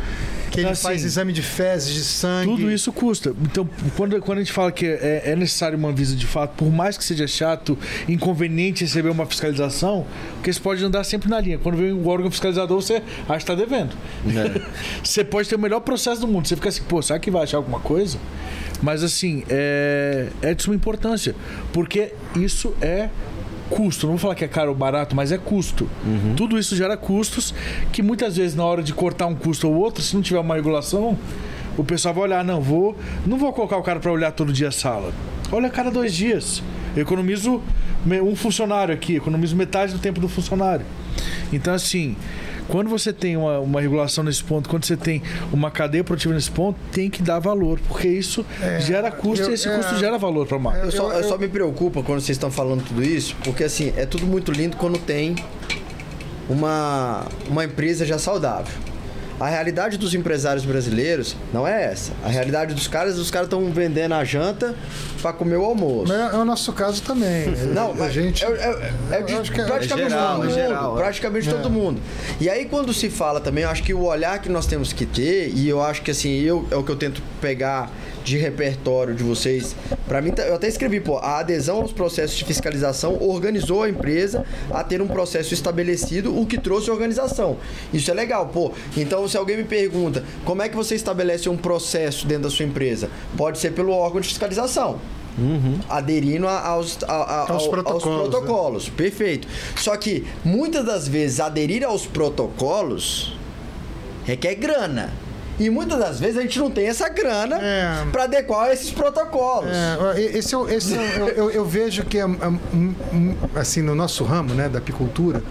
que 0.51 0.59
ele 0.59 0.67
Assim, 0.67 0.83
faz 0.83 1.05
exame 1.05 1.31
de 1.31 1.41
fezes, 1.41 1.93
de 1.93 2.03
sangue. 2.03 2.51
Tudo 2.51 2.69
isso 2.69 2.91
custa. 2.91 3.33
Então, 3.43 3.67
quando, 3.95 4.19
quando 4.19 4.39
a 4.39 4.41
gente 4.41 4.51
fala 4.51 4.73
que 4.73 4.85
é, 4.85 5.21
é 5.27 5.35
necessário 5.37 5.77
uma 5.77 5.93
visa 5.93 6.13
de 6.13 6.25
fato, 6.25 6.51
por 6.57 6.69
mais 6.69 6.97
que 6.97 7.03
seja 7.05 7.25
chato, 7.25 7.77
inconveniente 8.09 8.83
receber 8.83 9.09
uma 9.09 9.25
fiscalização, 9.25 10.05
porque 10.33 10.51
você 10.51 10.59
pode 10.59 10.83
andar 10.83 11.05
sempre 11.05 11.29
na 11.29 11.39
linha. 11.39 11.57
Quando 11.57 11.77
vem 11.77 11.93
o 11.93 12.09
órgão 12.09 12.29
fiscalizador, 12.29 12.81
você 12.81 12.95
acha 12.95 13.37
que 13.37 13.37
está 13.37 13.55
devendo. 13.55 13.95
você 15.01 15.23
pode 15.23 15.47
ter 15.47 15.55
o 15.55 15.59
melhor 15.59 15.79
processo 15.79 16.19
do 16.19 16.27
mundo. 16.27 16.45
Você 16.45 16.57
fica 16.57 16.67
assim, 16.67 16.83
pô, 16.83 17.01
será 17.01 17.17
que 17.17 17.31
vai 17.31 17.43
achar 17.43 17.55
alguma 17.55 17.79
coisa? 17.79 18.17
Mas 18.81 19.03
assim, 19.03 19.43
é, 19.49 20.29
é 20.41 20.53
de 20.53 20.63
suma 20.63 20.75
importância. 20.75 21.35
Porque 21.71 22.13
isso 22.35 22.73
é 22.81 23.09
custo. 23.69 24.05
Não 24.05 24.13
vou 24.13 24.19
falar 24.19 24.35
que 24.35 24.43
é 24.43 24.47
caro 24.47 24.69
ou 24.69 24.75
barato, 24.75 25.15
mas 25.15 25.31
é 25.31 25.37
custo. 25.37 25.89
Tudo 26.35 26.59
isso 26.59 26.75
gera 26.75 26.97
custos 26.97 27.53
que 27.91 28.01
muitas 28.01 28.35
vezes 28.35 28.55
na 28.55 28.65
hora 28.65 28.83
de 28.83 28.93
cortar 28.93 29.27
um 29.27 29.35
custo 29.35 29.67
ou 29.67 29.75
outro, 29.75 30.03
se 30.03 30.13
não 30.15 30.21
tiver 30.21 30.39
uma 30.39 30.55
regulação, 30.55 31.17
o 31.77 31.83
pessoal 31.83 32.13
vai 32.13 32.23
olhar, 32.25 32.43
não, 32.43 32.59
vou, 32.61 32.97
não 33.25 33.37
vou 33.37 33.51
colocar 33.53 33.77
o 33.77 33.83
cara 33.83 33.99
para 33.99 34.11
olhar 34.11 34.31
todo 34.31 34.51
dia 34.51 34.67
a 34.67 34.71
sala. 34.71 35.13
Olha 35.51 35.67
a 35.67 35.69
cada 35.69 35.89
dois 35.89 36.13
dias. 36.13 36.61
Eu 36.95 37.03
economizo 37.03 37.61
um 38.05 38.35
funcionário 38.35 38.93
aqui, 38.93 39.15
economizo 39.15 39.55
metade 39.55 39.93
do 39.93 39.99
tempo 39.99 40.19
do 40.19 40.27
funcionário. 40.27 40.85
Então, 41.53 41.73
assim, 41.73 42.15
quando 42.71 42.89
você 42.89 43.11
tem 43.13 43.35
uma, 43.37 43.59
uma 43.59 43.81
regulação 43.81 44.23
nesse 44.23 44.43
ponto, 44.43 44.67
quando 44.69 44.85
você 44.85 44.95
tem 44.97 45.21
uma 45.51 45.69
cadeia 45.69 46.03
produtiva 46.03 46.33
nesse 46.33 46.49
ponto, 46.49 46.79
tem 46.91 47.09
que 47.09 47.21
dar 47.21 47.37
valor, 47.39 47.79
porque 47.87 48.07
isso 48.07 48.45
gera 48.79 49.11
custo 49.11 49.45
eu- 49.45 49.51
e 49.51 49.53
esse 49.53 49.67
é, 49.67 49.75
custo 49.75 49.97
gera 49.97 50.17
valor 50.17 50.47
para 50.47 50.55
a 50.57 50.59
marca. 50.59 50.79
Eu 50.85 50.91
só, 50.91 51.11
eu 51.11 51.23
só 51.23 51.37
me 51.37 51.47
preocupa 51.49 52.01
quando 52.01 52.21
vocês 52.21 52.37
estão 52.37 52.49
falando 52.49 52.83
tudo 52.83 53.03
isso, 53.03 53.35
porque 53.43 53.63
assim, 53.65 53.93
é 53.97 54.05
tudo 54.05 54.25
muito 54.25 54.51
lindo 54.51 54.77
quando 54.77 54.97
tem 54.97 55.35
uma, 56.49 57.25
uma 57.47 57.63
empresa 57.65 58.05
já 58.05 58.17
saudável. 58.17 58.73
A 59.41 59.47
realidade 59.47 59.97
dos 59.97 60.13
empresários 60.13 60.63
brasileiros 60.63 61.35
não 61.51 61.67
é 61.67 61.85
essa. 61.85 62.11
A 62.23 62.27
realidade 62.29 62.75
dos 62.75 62.87
caras, 62.87 63.17
os 63.17 63.31
caras 63.31 63.47
estão 63.47 63.71
vendendo 63.71 64.13
a 64.13 64.23
janta 64.23 64.75
para 65.19 65.33
comer 65.33 65.55
o 65.57 65.65
almoço. 65.65 66.13
É, 66.13 66.35
é 66.35 66.37
o 66.37 66.45
nosso 66.45 66.71
caso 66.73 67.01
também. 67.01 67.47
Não, 67.73 67.91
a 68.03 68.09
gente. 68.09 68.45
é, 68.45 68.47
é- 68.47 69.17
é 69.17 69.21
de 69.23 69.33
é- 69.33 69.65
praticamente 69.65 70.09
geral, 70.11 70.35
todo 70.35 70.43
mundo. 70.45 70.53
geral, 70.53 70.95
praticamente 70.95 71.49
todo 71.49 71.69
mundo. 71.71 71.99
E 72.39 72.47
aí, 72.47 72.65
quando 72.65 72.93
se 72.93 73.09
fala 73.09 73.41
também, 73.41 73.63
eu 73.63 73.69
acho 73.71 73.81
que 73.81 73.95
o 73.95 74.03
olhar 74.03 74.39
que 74.39 74.47
nós 74.47 74.67
temos 74.67 74.93
que 74.93 75.07
ter, 75.07 75.49
e 75.55 75.67
eu 75.67 75.81
acho 75.81 76.03
que 76.03 76.11
assim, 76.11 76.39
eu, 76.41 76.67
é 76.69 76.75
o 76.75 76.83
que 76.83 76.91
eu 76.91 76.95
tento 76.95 77.19
pegar 77.41 77.91
de 78.23 78.37
repertório 78.37 79.15
de 79.15 79.23
vocês. 79.23 79.75
Pra 80.07 80.21
mim, 80.21 80.29
tá- 80.31 80.43
eu 80.43 80.53
até 80.53 80.67
escrevi, 80.67 80.99
pô, 80.99 81.17
a 81.17 81.39
adesão 81.39 81.77
aos 81.77 81.91
processos 81.91 82.37
de 82.37 82.45
fiscalização 82.45 83.17
organizou 83.19 83.81
a 83.81 83.89
empresa 83.89 84.45
a 84.69 84.83
ter 84.83 85.01
um 85.01 85.07
processo 85.07 85.55
estabelecido, 85.55 86.39
o 86.39 86.45
que 86.45 86.59
trouxe 86.59 86.91
organização. 86.91 87.57
Isso 87.91 88.11
é 88.11 88.13
legal, 88.13 88.47
pô. 88.47 88.71
Então, 88.95 89.23
se 89.31 89.37
alguém 89.37 89.57
me 89.57 89.63
pergunta, 89.63 90.23
como 90.45 90.61
é 90.61 90.69
que 90.69 90.75
você 90.75 90.93
estabelece 90.95 91.49
um 91.49 91.57
processo 91.57 92.27
dentro 92.27 92.43
da 92.43 92.49
sua 92.49 92.65
empresa? 92.65 93.09
Pode 93.37 93.57
ser 93.57 93.71
pelo 93.71 93.91
órgão 93.91 94.21
de 94.21 94.27
fiscalização. 94.27 94.99
Aderindo 95.89 96.47
a- 96.47 96.59
aos, 96.67 96.97
a- 97.07 97.11
a- 97.11 97.51
Aos 97.51 97.63
ao- 97.63 97.69
protocolos, 97.69 98.05
né? 98.05 98.29
protocolos. 98.29 98.89
Perfeito. 98.89 99.47
Só 99.77 99.95
que 99.95 100.27
muitas 100.43 100.85
das 100.85 101.07
vezes 101.07 101.39
aderir 101.39 101.83
aos 101.85 102.05
protocolos 102.05 103.33
requer 104.25 104.55
grana. 104.55 105.09
E 105.59 105.69
muitas 105.69 105.99
das 105.99 106.19
vezes 106.19 106.37
a 106.37 106.41
gente 106.41 106.57
não 106.59 106.71
tem 106.71 106.87
essa 106.87 107.07
grana 107.07 107.57
É. 107.61 108.05
para 108.11 108.23
adequar 108.23 108.65
a 108.69 108.73
esses 108.73 108.89
protocolos. 108.91 109.69
É, 110.15 110.21
esse 110.37 110.55
é, 110.55 110.59
esse 110.75 110.95
é 110.97 111.15
eu, 111.19 111.27
eu- 111.29 111.51
eu 111.51 111.65
vejo 111.65 112.03
que 112.03 112.17
é, 112.17 112.25
assim 113.55 113.81
no 113.81 113.93
nosso 113.95 114.23
ramo, 114.23 114.53
né, 114.53 114.67
da 114.67 114.79
apicultura, 114.79 115.43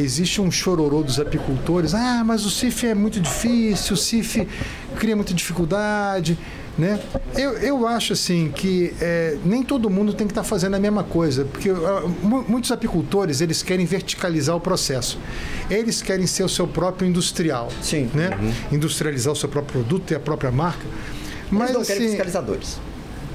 existe 0.00 0.40
um 0.40 0.50
chororô 0.50 1.02
dos 1.02 1.18
apicultores. 1.18 1.94
Ah, 1.94 2.22
mas 2.24 2.44
o 2.44 2.50
CIF 2.50 2.86
é 2.86 2.94
muito 2.94 3.20
difícil, 3.20 3.94
o 3.94 3.96
CIF 3.96 4.46
cria 4.98 5.16
muita 5.16 5.34
dificuldade. 5.34 6.38
Né? 6.78 7.00
Eu, 7.34 7.52
eu 7.52 7.86
acho 7.86 8.12
assim 8.12 8.52
que 8.54 8.92
é, 9.00 9.38
nem 9.42 9.62
todo 9.62 9.88
mundo 9.88 10.12
tem 10.12 10.26
que 10.26 10.32
estar 10.32 10.42
tá 10.42 10.48
fazendo 10.48 10.74
a 10.74 10.78
mesma 10.78 11.02
coisa, 11.02 11.46
porque 11.46 11.70
uh, 11.70 12.08
muitos 12.46 12.70
apicultores 12.70 13.40
eles 13.40 13.62
querem 13.62 13.86
verticalizar 13.86 14.54
o 14.54 14.60
processo, 14.60 15.18
eles 15.70 16.02
querem 16.02 16.26
ser 16.26 16.44
o 16.44 16.48
seu 16.48 16.68
próprio 16.68 17.08
industrial, 17.08 17.68
Sim. 17.80 18.10
né? 18.12 18.28
Uhum. 18.38 18.76
industrializar 18.76 19.32
o 19.32 19.36
seu 19.36 19.48
próprio 19.48 19.80
produto, 19.82 20.04
ter 20.04 20.16
a 20.16 20.20
própria 20.20 20.52
marca. 20.52 20.84
Mas 21.50 21.70
eles 21.70 21.74
não 21.74 21.80
assim, 21.80 21.92
querem 21.94 22.08
fiscalizadores. 22.08 22.78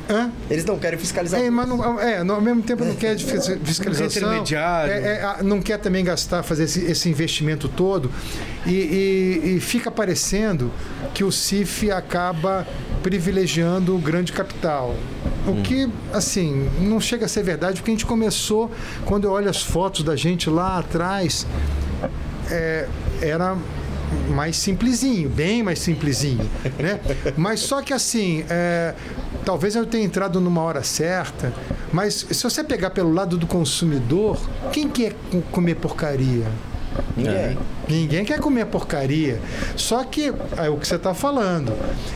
Hã? 0.10 0.32
Eles 0.49 0.65
não 0.65 0.78
querem 0.78 0.99
fiscalizar. 0.99 1.40
É, 1.40 1.49
mas 1.49 1.68
não, 1.68 1.99
é, 1.99 2.19
ao 2.19 2.41
mesmo 2.41 2.61
tempo 2.61 2.84
não 2.84 2.95
quer 2.95 3.18
fiscalização. 3.18 4.30
Não 4.30 4.36
intermediário. 4.36 4.94
É, 4.94 5.38
é, 5.40 5.44
não 5.44 5.61
quer 5.61 5.78
também 5.78 6.03
gastar, 6.03 6.44
fazer 6.44 6.64
esse, 6.64 6.84
esse 6.86 7.10
investimento 7.10 7.69
todo. 7.69 8.11
E, 8.65 8.72
e, 8.72 9.56
e, 9.56 9.60
fica 9.60 9.90
parecendo 9.90 10.72
que 11.14 11.23
o 11.23 11.32
CIF 11.32 11.91
acaba 11.91 12.68
privilegiando 13.02 13.95
o 13.95 13.99
grande 13.99 14.32
capital. 14.32 14.95
O 15.48 15.52
hum. 15.52 15.64
que, 15.64 15.90
assim, 16.14 16.69
não 16.82 16.99
chega 16.99 17.26
a 17.26 17.30
ser 17.30 17.44
verdade, 17.44 17.82
porque 17.82 17.91
a 17.91 17.94
gente 17.94 18.06
começou, 18.06 18.72
quando 19.06 19.26
eu 19.26 19.32
olho 19.32 19.49
as 19.49 19.61
fotos 19.61 20.03
da 20.03 20.15
gente 20.15 20.49
lá 20.49 20.78
atrás, 20.80 21.48
é, 22.49 22.88
era 23.22 23.57
mais 24.30 24.57
simplesinho, 24.57 25.30
bem 25.30 25.64
mais 25.64 25.80
simplesinho, 25.80 26.49
né? 26.78 26.99
Mas 27.38 27.61
só 27.61 27.82
que 27.82 27.94
assim, 27.94 28.44
é, 28.49 28.94
talvez 29.45 29.76
eu 29.76 29.85
tenha 29.85 30.03
entrado 30.03 30.39
numa 30.39 30.61
hora 30.61 30.84
certa, 30.84 31.53
mas 31.91 32.26
se 32.30 32.43
você 32.43 32.63
pegar 32.63 32.91
pelo 32.91 33.13
lado 33.13 33.38
do 33.38 33.47
consumidor, 33.47 34.39
quem 34.72 34.88
quer 34.88 35.15
comer 35.51 35.76
porcaria? 35.76 36.47
Ninguém. 37.15 37.57
Ninguém 37.88 38.26
quer 38.26 38.39
comer 38.39 38.65
porcaria. 38.65 39.39
Só 39.76 40.03
que 40.03 40.34
é 40.57 40.69
o 40.69 40.77
que 40.77 40.88
você 40.88 40.95
está 40.95 41.13
falando. 41.13 41.73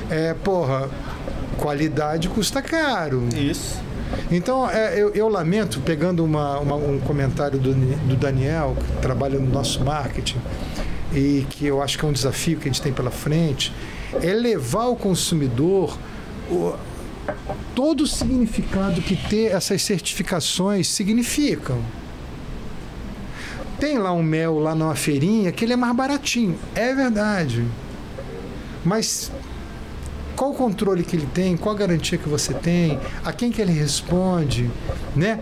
É, 0.10 0.34
porra, 0.34 0.90
qualidade 1.58 2.30
custa 2.30 2.62
caro. 2.62 3.28
Isso. 3.36 3.84
Então, 4.32 4.70
é, 4.70 5.00
eu, 5.00 5.10
eu, 5.10 5.28
lamento, 5.28 5.80
pegando 5.82 6.24
uma, 6.24 6.60
uma, 6.60 6.76
um 6.76 7.00
comentário 7.00 7.60
do, 7.60 7.74
do 7.74 8.16
Daniel, 8.16 8.76
que 8.78 9.02
trabalha 9.02 9.40
no 9.40 9.50
nosso 9.50 9.84
marketing, 9.84 10.38
e 11.14 11.46
que 11.50 11.66
eu 11.66 11.82
acho 11.82 11.98
que 11.98 12.06
é 12.06 12.08
um 12.08 12.14
desafio 12.14 12.58
que 12.58 12.68
a 12.68 12.72
gente 12.72 12.82
tem 12.82 12.94
pela 12.94 13.12
frente, 13.12 13.74
é 14.22 14.34
levar 14.34 14.86
o 14.86 14.96
consumidor 14.96 15.98
todo 17.74 18.02
o 18.02 18.08
significado 18.08 19.02
que 19.02 19.16
ter 19.16 19.52
essas 19.52 19.82
certificações 19.82 20.88
significam. 20.88 21.80
Tem 23.80 23.98
lá 23.98 24.14
um 24.14 24.24
mel 24.24 24.60
lá 24.60 24.74
numa 24.74 24.96
feirinha 24.96 25.52
que 25.52 25.66
ele 25.66 25.74
é 25.74 25.76
mais 25.76 25.96
baratinho, 25.96 26.58
é 26.74 26.94
verdade. 26.94 27.66
Mas 28.86 29.32
qual 30.36 30.52
o 30.52 30.54
controle 30.54 31.04
que 31.04 31.16
ele 31.16 31.28
tem, 31.34 31.58
qual 31.58 31.76
a 31.76 31.78
garantia 31.78 32.18
que 32.18 32.30
você 32.30 32.54
tem, 32.54 33.00
a 33.24 33.34
quem 33.34 33.52
que 33.52 33.62
ele 33.62 33.72
responde, 33.72 34.70
né? 35.16 35.40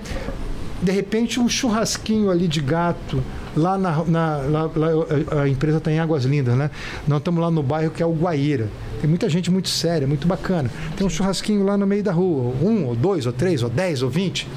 De 0.81 0.91
repente 0.91 1.39
um 1.39 1.47
churrasquinho 1.47 2.30
ali 2.30 2.47
de 2.47 2.61
gato 2.61 3.23
lá 3.55 3.77
na, 3.77 4.03
na 4.03 4.38
lá, 4.38 4.69
lá, 4.76 5.41
a 5.43 5.47
empresa 5.47 5.77
está 5.77 5.91
em 5.91 5.99
Águas 5.99 6.26
Lindas, 6.26 6.55
né? 6.55 6.72
Nós 7.07 7.19
estamos 7.19 7.41
lá 7.41 7.51
no 7.51 7.61
bairro 7.61 7.91
que 7.91 8.01
é 8.01 8.05
o 8.05 8.11
Guaíra. 8.11 8.69
Tem 9.03 9.09
muita 9.09 9.27
gente 9.27 9.51
muito 9.51 9.67
séria, 9.67 10.07
muito 10.07 10.25
bacana. 10.25 10.71
Tem 10.95 11.05
um 11.05 11.09
churrasquinho 11.09 11.61
lá 11.65 11.75
no 11.75 11.85
meio 11.85 12.01
da 12.01 12.13
rua, 12.13 12.55
um, 12.61 12.85
ou 12.85 12.95
dois, 12.95 13.25
ou 13.25 13.34
três, 13.34 13.61
ou 13.61 13.69
dez, 13.69 14.01
ou 14.01 14.09
vinte. 14.09 14.47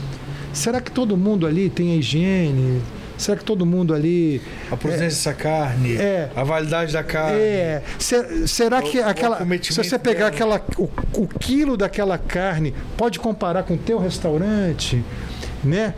Será 0.53 0.81
que 0.81 0.89
todo 0.89 1.17
mundo 1.17 1.49
ali 1.49 1.69
tem 1.69 1.95
a 1.95 1.97
higiene? 1.97 2.81
Será 3.19 3.37
que 3.37 3.45
todo 3.45 3.67
mundo 3.67 3.93
ali. 3.93 4.41
A 4.71 4.77
procedência 4.77 5.05
é, 5.05 5.09
dessa 5.09 5.35
carne, 5.35 5.97
é, 5.97 6.31
a 6.37 6.45
validade 6.45 6.93
da 6.93 7.03
carne. 7.03 7.41
É. 7.41 7.83
será 7.99 8.81
que 8.83 9.01
o, 9.01 9.09
aquela. 9.09 9.43
O 9.43 9.65
se 9.65 9.73
você 9.73 9.99
pegar 9.99 10.29
aquela, 10.29 10.65
o, 10.79 10.89
o, 11.13 11.27
quilo 11.27 11.77
daquela 11.77 12.17
carne, 12.17 12.73
pode 12.97 13.19
comparar 13.19 13.65
com 13.65 13.75
o 13.75 13.79
teu 13.79 13.99
restaurante, 13.99 15.05
né? 15.65 15.93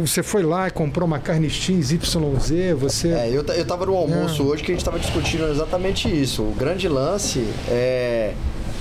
Você 0.00 0.22
foi 0.22 0.42
lá 0.42 0.66
e 0.66 0.70
comprou 0.70 1.06
uma 1.06 1.20
carne 1.20 1.48
X, 1.48 1.92
YZ, 1.92 2.76
você. 2.76 3.08
É, 3.08 3.28
eu, 3.28 3.44
eu 3.44 3.64
tava 3.64 3.86
no 3.86 3.94
almoço 3.94 4.42
é. 4.42 4.44
hoje 4.44 4.62
que 4.62 4.72
a 4.72 4.74
gente 4.74 4.80
estava 4.80 4.98
discutindo 4.98 5.46
exatamente 5.48 6.08
isso. 6.08 6.42
O 6.42 6.54
grande 6.58 6.88
lance 6.88 7.46
é 7.68 8.34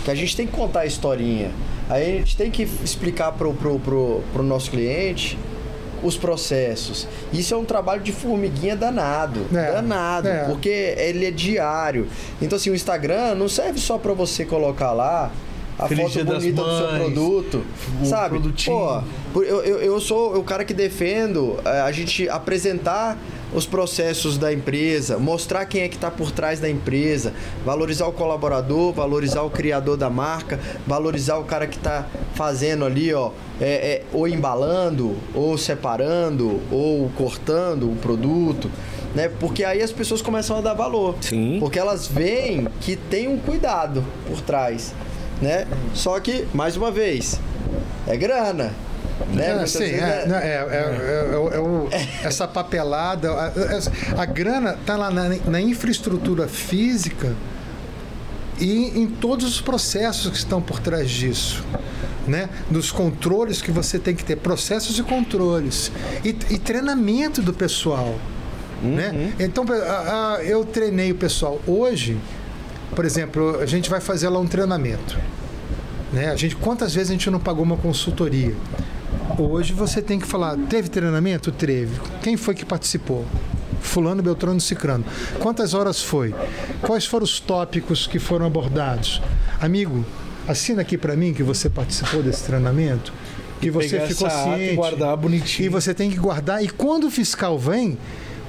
que 0.04 0.10
a 0.10 0.16
gente 0.16 0.36
tem 0.36 0.48
que 0.48 0.54
contar 0.54 0.82
a 0.82 0.86
historinha. 0.86 1.52
Aí 1.88 2.16
a 2.16 2.18
gente 2.20 2.36
tem 2.36 2.50
que 2.50 2.64
explicar 2.84 3.34
pro, 3.34 3.54
pro, 3.54 3.80
pro, 3.80 4.22
pro 4.34 4.44
nosso 4.44 4.72
cliente 4.72 5.38
os 6.04 6.18
processos. 6.18 7.08
Isso 7.34 7.54
é 7.54 7.58
um 7.58 7.66
trabalho 7.66 8.02
de 8.02 8.12
formiguinha 8.12 8.76
danado. 8.76 9.46
É, 9.54 9.72
danado. 9.72 10.28
É. 10.28 10.46
Porque 10.46 10.96
ele 10.98 11.26
é 11.26 11.32
diário. 11.32 12.08
Então, 12.42 12.56
assim, 12.58 12.70
o 12.70 12.76
Instagram 12.76 13.36
não 13.36 13.48
serve 13.48 13.80
só 13.80 13.98
para 13.98 14.14
você 14.14 14.46
colocar 14.46 14.92
lá 14.92 15.32
a 15.78 15.88
Feliz 15.88 16.14
foto 16.14 16.26
bonita 16.26 16.62
mães, 16.62 16.80
do 16.80 16.88
seu 16.88 17.00
produto, 17.00 17.66
sabe? 18.04 18.40
Pô, 18.66 19.42
eu, 19.42 19.62
eu, 19.64 19.82
eu 19.82 20.00
sou 20.00 20.38
o 20.38 20.44
cara 20.44 20.64
que 20.64 20.74
defendo 20.74 21.58
eh, 21.66 21.82
a 21.82 21.92
gente 21.92 22.30
apresentar 22.30 23.18
os 23.54 23.66
processos 23.66 24.38
da 24.38 24.52
empresa, 24.52 25.18
mostrar 25.18 25.66
quem 25.66 25.82
é 25.82 25.88
que 25.88 25.96
está 25.96 26.10
por 26.10 26.32
trás 26.32 26.60
da 26.60 26.70
empresa, 26.70 27.34
valorizar 27.66 28.08
o 28.08 28.12
colaborador, 28.12 28.94
valorizar 28.94 29.42
o 29.44 29.50
criador 29.50 29.98
da 29.98 30.10
marca, 30.10 30.60
valorizar 30.88 31.38
o 31.38 31.44
cara 31.44 31.68
que 31.68 31.78
está 31.78 32.06
fazendo 32.34 32.86
ali, 32.86 33.14
ó, 33.14 33.32
é, 33.60 33.66
é, 33.66 34.04
ou 34.14 34.28
embalando, 34.28 35.16
ou 35.34 35.58
separando, 35.58 36.62
ou 36.72 37.10
cortando 37.18 37.92
o 37.92 37.96
produto. 37.96 38.70
Né? 39.14 39.30
Porque 39.40 39.64
aí 39.64 39.82
as 39.82 39.94
pessoas 39.94 40.22
começam 40.22 40.58
a 40.58 40.62
dar 40.62 40.74
valor. 40.74 41.16
Sim. 41.22 41.58
Porque 41.60 41.80
elas 41.80 42.08
veem 42.08 42.68
que 42.82 42.98
tem 42.98 43.30
um 43.30 43.38
cuidado 43.38 44.04
por 44.28 44.42
trás 44.42 44.94
né? 45.42 45.68
Só 45.94 46.20
que, 46.20 46.48
mais 46.54 46.78
uma 46.78 46.92
vez, 46.92 47.40
é 48.08 48.16
grana. 48.16 48.74
Né? 49.34 49.64
É, 49.64 49.66
sim, 49.66 49.84
é, 49.84 50.26
é, 50.30 51.58
é, 51.94 52.08
essa 52.28 52.48
papelada, 52.48 53.32
a, 53.32 54.22
a 54.22 54.26
grana 54.26 54.78
está 54.80 54.98
lá 54.98 55.10
na, 55.10 55.30
na, 55.48 55.62
infraestrutura 55.62 56.50
física 56.50 57.34
e 58.60 59.00
em 59.00 59.08
todos 59.08 59.46
os 59.46 59.62
processos 59.62 60.30
que 60.30 60.38
estão 60.38 60.62
por 60.62 60.80
trás 60.80 61.10
disso. 61.10 61.64
Né? 62.28 62.50
Nos 62.70 62.92
controles 62.92 63.62
que 63.62 63.72
você 63.72 64.00
tem 64.00 64.16
que 64.16 64.26
ter, 64.26 64.36
processos 64.36 64.98
e 65.00 65.04
controles. 65.04 65.92
E, 66.24 66.30
e 66.30 66.60
treinamento 66.60 67.42
do 67.42 67.54
pessoal. 67.54 68.16
Né? 68.82 69.10
Uhum. 69.10 69.14
Né? 69.14 69.34
Então, 69.40 69.66
a, 69.70 70.36
a, 70.36 70.44
eu 70.44 70.66
treinei 70.66 71.12
o 71.12 71.16
pessoal. 71.16 71.62
Hoje, 71.68 72.18
por 72.94 73.06
exemplo, 73.06 73.60
a 73.60 73.66
gente 73.66 73.90
vai 73.90 74.02
fazer 74.02 74.30
lá 74.30 74.40
um 74.40 74.48
treinamento. 74.48 75.18
Né? 76.12 76.30
A 76.30 76.36
gente, 76.36 76.56
quantas 76.56 76.94
vezes 76.94 77.10
a 77.10 77.14
gente 77.14 77.30
não 77.30 77.40
pagou 77.40 77.64
uma 77.64 77.78
consultoria? 77.78 78.56
Hoje 79.38 79.74
você 79.74 80.02
tem 80.02 80.20
que 80.20 80.28
falar, 80.28 80.58
teve 80.70 80.90
treinamento? 80.90 81.52
Teve. 81.52 82.00
Quem 82.22 82.38
foi 82.38 82.54
que 82.54 82.66
participou? 82.66 83.26
Fulano, 83.82 84.22
Beltrano, 84.22 84.60
Cicrano. 84.60 85.06
Quantas 85.40 85.74
horas 85.74 86.02
foi? 86.02 86.34
Quais 86.82 87.06
foram 87.06 87.24
os 87.24 87.40
tópicos 87.40 88.08
que 88.08 88.20
foram 88.20 88.46
abordados? 88.46 89.22
Amigo, 89.60 90.06
assina 90.48 90.82
aqui 90.82 90.98
para 90.98 91.16
mim 91.16 91.34
que 91.34 91.44
você 91.44 91.70
participou 91.70 92.22
desse 92.22 92.44
treinamento, 92.44 93.14
que 93.62 93.70
você 93.70 94.00
ficou 94.02 94.30
ciente. 94.30 94.74
E 94.74 94.76
guardar 94.76 95.18
bonitinho. 95.18 95.66
E 95.66 95.70
você 95.70 95.94
tem 95.94 96.10
que 96.10 96.18
guardar. 96.18 96.64
E 96.64 96.70
quando 96.70 97.08
o 97.08 97.12
fiscal 97.12 97.58
vem, 97.58 97.98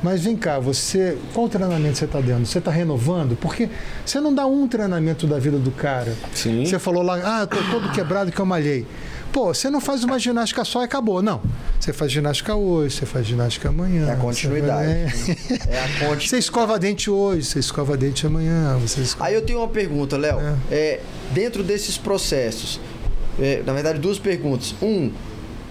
mas 0.02 0.23
vem 0.23 0.36
cá, 0.36 0.59
você. 0.59 1.16
Qual 1.32 1.48
treinamento 1.48 1.98
você 1.98 2.05
está 2.05 2.20
dando? 2.20 2.47
Você 2.47 2.59
está 2.59 2.70
renovando? 2.70 3.36
Porque 3.36 3.68
você 4.05 4.20
não 4.20 4.35
dá 4.35 4.47
um 4.47 4.68
treinamento 4.68 5.27
da 5.27 5.39
vida 5.39 5.59
do 5.59 5.70
cara. 5.70 6.14
Sim. 6.35 6.64
Você 6.64 6.78
falou 6.78 7.02
lá, 7.02 7.20
ah, 7.24 7.40
eu 7.43 7.47
tô 7.47 7.56
todo 7.70 7.90
quebrado 7.93 8.31
que 8.31 8.40
eu 8.40 8.47
malhei. 8.47 8.86
Pô, 9.32 9.52
você 9.52 9.68
não 9.68 9.81
faz 9.81 10.02
uma 10.02 10.18
ginástica 10.18 10.64
só 10.64 10.82
e 10.82 10.85
acabou. 10.85 11.20
Não. 11.20 11.43
Você 11.78 11.93
faz 11.93 12.10
ginástica 12.10 12.55
hoje, 12.55 12.97
você 12.97 13.06
faz 13.06 13.27
ginástica 13.27 13.68
amanhã. 13.68 14.09
É 14.09 14.12
a 14.12 14.16
continuidade. 14.16 14.90
É, 14.90 15.05
é 15.68 15.81
a 15.81 15.89
continuidade. 15.89 16.28
Você 16.28 16.39
escova 16.39 16.78
dente 16.78 17.10
hoje, 17.10 17.44
você 17.44 17.59
escova 17.59 17.97
dente 17.97 18.27
amanhã. 18.27 18.78
Você 18.78 19.02
escova... 19.02 19.28
Aí 19.28 19.35
eu 19.35 19.43
tenho 19.43 19.59
uma 19.59 19.68
pergunta, 19.68 20.16
Léo. 20.16 20.39
É. 20.40 20.74
É, 20.74 21.01
dentro 21.32 21.62
desses 21.62 21.98
processos, 21.98 22.81
é, 23.39 23.62
na 23.66 23.73
verdade, 23.73 23.98
duas 23.98 24.18
perguntas. 24.18 24.74
Um, 24.81 25.10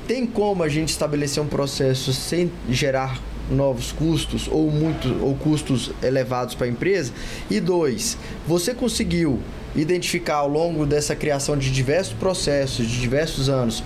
tem 0.07 0.27
como 0.27 0.61
a 0.61 0.69
gente 0.69 0.89
estabelecer 0.89 1.41
um 1.41 1.47
processo 1.47 2.13
sem 2.13 2.51
gerar 2.69 3.19
novos 3.49 3.91
custos 3.91 4.47
ou 4.51 4.71
muito 4.71 5.23
ou 5.23 5.35
custos 5.35 5.91
elevados 6.01 6.55
para 6.55 6.67
a 6.67 6.69
empresa? 6.69 7.11
E 7.49 7.59
dois 7.59 8.17
você 8.47 8.73
conseguiu 8.73 9.39
identificar 9.75 10.35
ao 10.35 10.47
longo 10.47 10.85
dessa 10.85 11.15
criação 11.15 11.57
de 11.57 11.71
diversos 11.71 12.13
processos 12.13 12.87
de 12.87 12.99
diversos 12.99 13.49
anos 13.49 13.83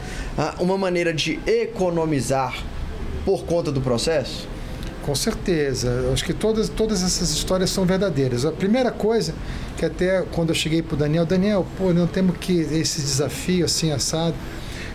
uma 0.59 0.77
maneira 0.77 1.13
de 1.13 1.39
economizar 1.47 2.63
por 3.25 3.43
conta 3.45 3.71
do 3.71 3.81
processo? 3.81 4.47
Com 5.01 5.15
certeza. 5.15 6.09
Acho 6.13 6.23
que 6.23 6.33
todas 6.33 6.69
todas 6.69 7.01
essas 7.01 7.31
histórias 7.31 7.71
são 7.71 7.85
verdadeiras. 7.85 8.45
A 8.45 8.51
primeira 8.51 8.91
coisa 8.91 9.33
que 9.77 9.85
até 9.85 10.21
quando 10.31 10.49
eu 10.49 10.55
cheguei 10.55 10.81
para 10.81 10.93
o 10.93 10.97
Daniel 10.97 11.25
Daniel 11.25 11.65
pô 11.77 11.93
não 11.93 12.05
temos 12.05 12.37
que 12.37 12.59
esse 12.59 13.01
desafio 13.01 13.65
assim 13.65 13.91
assado. 13.91 14.35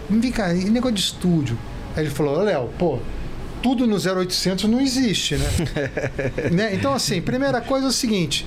Vem 0.08 0.30
cá 0.30 0.54
e 0.54 0.64
negócio 0.70 0.94
de 0.94 1.00
estúdio? 1.00 1.58
Aí 1.96 2.04
ele 2.04 2.10
falou 2.10 2.40
Léo 2.42 2.68
pô 2.78 2.98
tudo 3.64 3.86
no 3.86 3.96
0800 3.96 4.68
não 4.68 4.78
existe, 4.78 5.36
né? 5.36 5.46
né? 6.52 6.74
Então, 6.74 6.92
assim, 6.92 7.22
primeira 7.22 7.62
coisa 7.62 7.86
é 7.86 7.88
o 7.88 7.92
seguinte: 7.92 8.46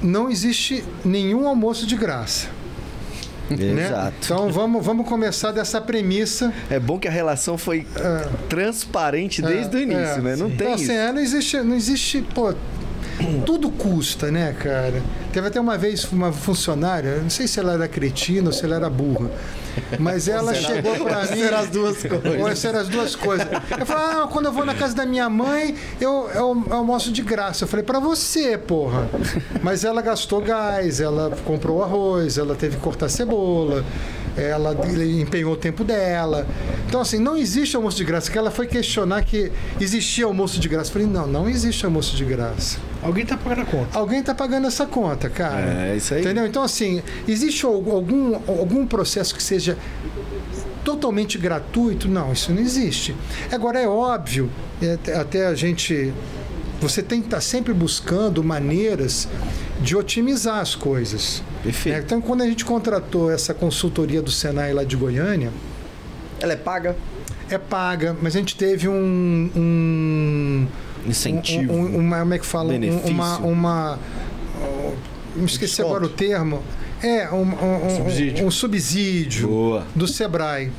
não 0.00 0.30
existe 0.30 0.82
nenhum 1.04 1.46
almoço 1.46 1.86
de 1.86 1.94
graça. 1.94 2.48
Né? 3.50 3.84
Exato. 3.84 4.14
Então 4.22 4.50
vamos, 4.50 4.82
vamos 4.82 5.06
começar 5.06 5.52
dessa 5.52 5.78
premissa. 5.78 6.50
É 6.70 6.80
bom 6.80 6.98
que 6.98 7.06
a 7.06 7.10
relação 7.10 7.58
foi 7.58 7.86
É, 7.94 8.28
transparente 8.48 9.42
desde 9.42 9.76
é, 9.76 9.78
o 9.78 9.82
início, 9.82 10.18
é. 10.18 10.20
né? 10.22 10.36
Não 10.36 10.46
tem 10.46 10.54
Então, 10.54 10.74
isso. 10.76 10.90
assim, 10.90 11.12
não 11.12 11.20
existe, 11.20 11.56
não 11.58 11.76
existe, 11.76 12.22
pô, 12.34 12.54
tudo 13.44 13.70
custa, 13.70 14.30
né, 14.30 14.54
cara? 14.58 15.02
Teve 15.32 15.48
até 15.48 15.60
uma 15.60 15.76
vez 15.76 16.04
uma 16.12 16.32
funcionária, 16.32 17.16
não 17.16 17.30
sei 17.30 17.46
se 17.46 17.58
ela 17.58 17.72
era 17.74 17.88
cretina 17.88 18.48
ou 18.48 18.52
se 18.52 18.64
ela 18.64 18.76
era 18.76 18.90
burra, 18.90 19.30
mas 19.98 20.28
ela 20.28 20.54
chegou 20.54 20.94
pra 20.96 21.22
mim. 21.22 21.38
Será 21.44 21.58
as 21.60 21.68
duas 21.68 22.02
coisas. 22.02 22.40
Ou 22.40 22.56
serão 22.56 22.80
as 22.80 22.88
duas 22.88 23.16
coisas. 23.16 23.46
Eu 23.78 23.86
falei, 23.86 24.04
ah, 24.04 24.28
quando 24.30 24.46
eu 24.46 24.52
vou 24.52 24.64
na 24.64 24.74
casa 24.74 24.94
da 24.94 25.04
minha 25.04 25.28
mãe, 25.28 25.74
eu, 26.00 26.30
eu, 26.34 26.64
eu 26.66 26.72
almoço 26.72 27.10
de 27.10 27.22
graça. 27.22 27.64
Eu 27.64 27.68
falei, 27.68 27.84
pra 27.84 27.98
você, 27.98 28.56
porra. 28.56 29.08
Mas 29.62 29.84
ela 29.84 30.00
gastou 30.00 30.40
gás, 30.40 31.00
ela 31.00 31.36
comprou 31.44 31.82
arroz, 31.82 32.38
ela 32.38 32.54
teve 32.54 32.76
que 32.76 32.82
cortar 32.82 33.08
cebola, 33.08 33.84
ela 34.36 34.76
empenhou 35.20 35.52
o 35.52 35.56
tempo 35.56 35.82
dela. 35.84 36.46
Então, 36.86 37.00
assim, 37.00 37.18
não 37.18 37.36
existe 37.36 37.76
almoço 37.76 37.96
de 37.96 38.04
graça. 38.04 38.30
Que 38.30 38.38
ela 38.38 38.50
foi 38.50 38.66
questionar 38.66 39.22
que 39.24 39.50
existia 39.80 40.24
almoço 40.24 40.60
de 40.60 40.68
graça. 40.68 40.90
Eu 40.90 40.92
falei, 40.92 41.08
não, 41.08 41.26
não 41.26 41.48
existe 41.48 41.84
almoço 41.84 42.16
de 42.16 42.24
graça. 42.24 42.78
Alguém 43.04 43.24
tá 43.26 43.36
pagando 43.36 43.60
a 43.60 43.64
conta. 43.66 43.98
Alguém 43.98 44.22
tá 44.22 44.34
pagando 44.34 44.66
essa 44.66 44.86
conta, 44.86 45.28
cara. 45.28 45.90
É, 45.92 45.96
isso 45.96 46.14
aí. 46.14 46.22
Entendeu? 46.22 46.46
Então, 46.46 46.62
assim, 46.62 47.02
existe 47.28 47.64
algum, 47.66 48.34
algum 48.48 48.86
processo 48.86 49.34
que 49.34 49.42
seja 49.42 49.76
totalmente 50.84 51.38
gratuito? 51.38 52.08
Não, 52.08 52.32
isso 52.32 52.52
não 52.52 52.60
existe. 52.60 53.14
Agora, 53.52 53.78
é 53.80 53.86
óbvio, 53.86 54.50
é, 54.82 54.94
até- 54.94 55.16
até 55.16 55.46
a 55.46 55.54
gente. 55.54 56.12
Você 56.80 57.02
tem 57.02 57.20
que 57.20 57.28
estar 57.28 57.40
sempre 57.40 57.72
buscando 57.72 58.42
maneiras 58.44 59.28
de 59.80 59.96
otimizar 59.96 60.58
as 60.58 60.74
coisas. 60.74 61.42
Perfeito. 61.62 61.94
né? 61.96 62.02
Então, 62.04 62.20
quando 62.20 62.42
a 62.42 62.46
gente 62.46 62.64
contratou 62.64 63.30
essa 63.30 63.54
consultoria 63.54 64.20
do 64.20 64.30
Senai 64.30 64.72
lá 64.74 64.84
de 64.84 64.96
Goiânia, 64.96 65.50
Ela 66.40 66.52
é 66.52 66.56
paga? 66.56 66.96
é 67.48 67.56
paga, 67.58 68.16
mas 68.20 68.34
a 68.34 68.38
gente 68.38 68.56
teve 68.56 68.88
um. 68.88 69.50
um 69.54 70.66
Incentivo. 71.06 71.72
um- 71.72 71.80
um- 71.96 71.98
uma, 71.98 72.18
como 72.20 72.34
é 72.34 72.38
que 72.38 72.46
fala? 72.46 72.72
Benefício. 72.72 73.10
Uma. 73.10 73.38
uma 73.38 73.98
oh, 74.62 74.92
me 75.36 75.44
esqueci 75.46 75.76
Desconto. 75.76 75.88
agora 75.88 76.04
o 76.06 76.08
termo. 76.08 76.62
É, 77.02 77.28
um, 77.30 77.42
um- 77.42 77.86
um- 77.86 77.96
Subsídio. 77.96 78.46
um 78.46 78.50
subsídio 78.50 79.48
Boa. 79.48 79.86
do 79.94 80.06
Sebrae 80.08 80.70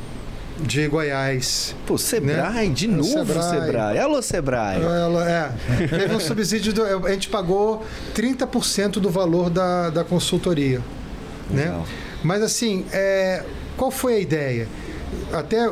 de 0.59 0.87
Goiás. 0.87 1.75
Pô, 1.85 1.97
Sebrae, 1.97 2.69
de 2.69 2.85
É 2.85 2.89
novo 2.89 3.09
Sebrae. 3.09 3.43
Sebrae. 3.61 3.99
Alô, 3.99 4.21
Sebrae. 4.21 4.81
Ela, 4.81 5.29
é, 5.29 5.51
teve 5.87 6.15
um 6.15 6.19
subsídio, 6.19 6.73
do- 6.73 7.05
a 7.05 7.11
gente 7.11 7.27
pagou 7.29 7.85
30% 8.15 8.99
do 8.99 9.09
valor 9.09 9.49
da, 9.49 9.89
da 9.89 10.03
consultoria. 10.03 10.81
Né? 11.49 11.77
Mas 12.23 12.41
assim, 12.41 12.85
é, 12.91 13.43
qual 13.77 13.91
foi 13.91 14.15
a 14.15 14.19
ideia? 14.19 14.67
Até 15.33 15.65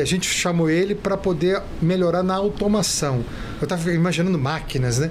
a 0.00 0.04
gente 0.04 0.26
chamou 0.28 0.68
ele 0.70 0.94
para 0.94 1.16
poder 1.16 1.60
melhorar 1.80 2.22
na 2.22 2.34
automação. 2.34 3.24
Eu 3.60 3.64
estava 3.64 3.92
imaginando 3.92 4.38
máquinas, 4.38 4.98
né? 4.98 5.10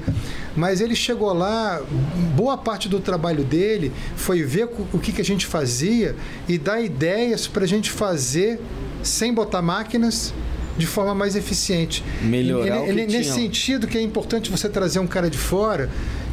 Mas 0.55 0.81
ele 0.81 0.95
chegou 0.95 1.31
lá, 1.33 1.81
boa 2.35 2.57
parte 2.57 2.89
do 2.89 2.99
trabalho 2.99 3.43
dele 3.43 3.91
foi 4.15 4.43
ver 4.43 4.67
o 4.93 4.97
que, 4.99 5.11
que 5.11 5.21
a 5.21 5.25
gente 5.25 5.45
fazia 5.45 6.15
e 6.47 6.57
dar 6.57 6.81
ideias 6.81 7.47
para 7.47 7.63
a 7.63 7.67
gente 7.67 7.91
fazer 7.91 8.59
sem 9.03 9.33
botar 9.33 9.61
máquinas 9.61 10.33
de 10.77 10.85
forma 10.87 11.13
mais 11.13 11.35
eficiente. 11.35 12.03
Melhorar 12.21 12.65
Ele- 12.65 12.79
o 12.79 12.83
que 12.83 12.89
ele- 12.89 13.05
nesse 13.07 13.23
tinha. 13.23 13.35
sentido 13.35 13.85
que 13.87 13.97
é 13.97 14.01
importante 14.01 14.49
você 14.49 14.69
trazer 14.69 14.99
um 14.99 15.07
cara 15.07 15.29
de 15.29 15.37
fora 15.37 15.89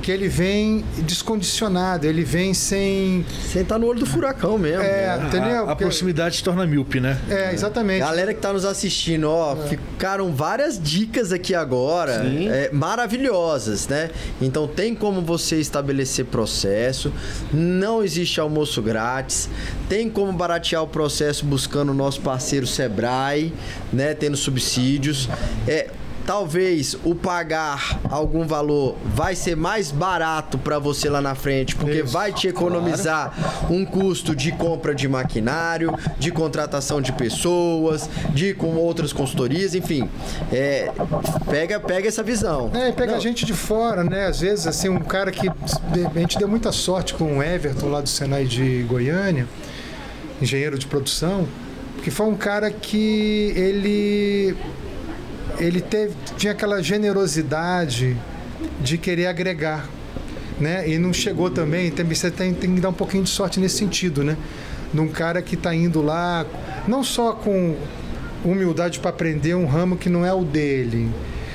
que 0.07 0.13
ele 0.13 0.29
vem 0.29 0.85
descondicionado, 0.99 2.07
ele 2.07 2.23
vem 2.23 2.55
sem. 2.55 3.27
Você 3.43 3.65
tá 3.65 3.77
no 3.77 3.89
olho 3.89 3.99
do 3.99 4.07
furacão 4.07 4.57
mesmo. 4.57 4.81
É, 4.81 5.19
né? 5.19 5.25
entendeu? 5.27 5.57
A, 5.57 5.63
a 5.63 5.67
Porque- 5.67 5.83
proximidade 5.83 6.37
se 6.37 6.45
torna 6.45 6.65
míope, 6.65 7.01
né? 7.01 7.19
É, 7.29 7.53
exatamente. 7.53 7.99
Galera 7.99 8.33
que 8.33 8.41
tá 8.41 8.53
nos 8.53 8.65
assistindo, 8.65 9.29
ó, 9.29 9.57
ficaram 9.57 10.33
várias 10.33 10.81
dicas 10.81 11.33
aqui 11.33 11.57
agora, 11.57 12.23
é, 12.25 12.71
maravilhosas, 12.73 13.89
né? 13.89 14.11
Então 14.41 14.69
tem 14.69 14.95
como 14.95 15.23
você 15.23 15.57
estabelecer 15.57 16.27
processo, 16.27 17.13
não 17.53 18.01
existe 18.01 18.39
almoço 18.39 18.81
grátis, 18.81 19.51
tem 19.89 20.09
como 20.09 20.33
baratear 20.33 20.85
o 20.85 20.87
processo 20.87 21.45
buscando 21.45 21.91
o 21.91 21.95
nosso 21.95 22.21
parceiro 22.21 22.65
Sebrae, 22.65 23.53
né? 23.93 24.15
Tendo 24.15 24.37
subsídios. 24.37 25.29
É, 25.67 25.91
Talvez 26.27 26.97
o 27.05 27.15
pagar 27.15 28.01
algum 28.11 28.47
valor 28.47 28.97
vai 29.05 29.37
ser 29.37 29.57
mais 29.57 29.93
barato 29.93 30.59
para 30.59 30.79
você 30.79 31.09
lá 31.09 31.21
na 31.21 31.35
frente, 31.35 31.77
porque 31.77 32.01
Isso, 32.01 32.13
vai 32.13 32.33
te 32.33 32.49
economizar 32.49 33.67
um 33.71 33.85
custo 33.85 34.35
de 34.35 34.51
compra 34.53 34.95
de 34.95 35.07
maquinário, 35.09 35.95
de 36.19 36.33
contratação 36.33 37.01
de 37.01 37.13
pessoas, 37.13 38.11
de 38.35 38.55
com 38.55 38.75
outras 38.75 39.13
consultorias, 39.13 39.75
enfim. 39.75 40.09
É, 40.53 40.91
pega, 41.49 41.79
pega 41.79 42.09
essa 42.09 42.23
visão. 42.23 42.71
É, 42.75 42.91
pega 42.91 43.13
Não, 43.13 43.19
a 43.19 43.21
gente 43.21 43.47
de 43.47 43.55
fora, 43.55 44.03
né? 44.03 44.27
Às 44.27 44.41
vezes, 44.41 44.67
assim, 44.67 44.89
um 44.89 44.99
cara 44.99 45.31
que. 45.31 45.49
A 45.49 46.19
gente 46.19 46.39
deu 46.39 46.49
muita 46.49 46.73
sorte 46.73 47.15
com 47.15 47.39
o 47.39 47.43
Everton 47.43 47.89
lá 47.89 48.01
do 48.01 48.09
Senai 48.09 48.45
de 48.45 48.83
Goiânia, 48.89 49.47
engenheiro 50.41 50.79
de 50.79 50.87
produção, 50.87 51.47
que 52.03 52.11
foi 52.11 52.27
um 52.27 52.37
cara 52.37 52.71
que 52.71 53.53
ele. 53.57 54.57
Ele 55.59 55.81
teve, 55.81 56.15
tinha 56.37 56.53
aquela 56.53 56.83
generosidade 56.83 58.17
de 58.81 58.99
querer 58.99 59.27
agregar. 59.27 59.89
Né? 60.61 60.89
E 60.89 60.99
não 60.99 61.13
chegou 61.13 61.51
também, 61.51 61.91
também 61.91 62.15
você 62.15 62.31
tem, 62.31 62.55
tem 62.55 62.75
que 62.75 62.81
dar 62.81 62.89
um 62.89 62.95
pouquinho 62.95 63.23
de 63.25 63.31
sorte 63.31 63.61
nesse 63.61 63.77
sentido, 63.77 64.25
né? 64.25 64.37
Num 64.93 65.09
cara 65.09 65.43
que 65.43 65.55
está 65.55 65.75
indo 65.75 66.01
lá, 66.01 66.47
não 66.89 67.05
só 67.05 67.33
com 67.33 67.77
humildade 68.43 68.99
para 68.99 69.11
aprender 69.11 69.55
um 69.55 69.67
ramo 69.67 69.97
que 69.99 70.09
não 70.09 70.25
é 70.25 70.33
o 70.33 70.45
dele, 70.45 71.11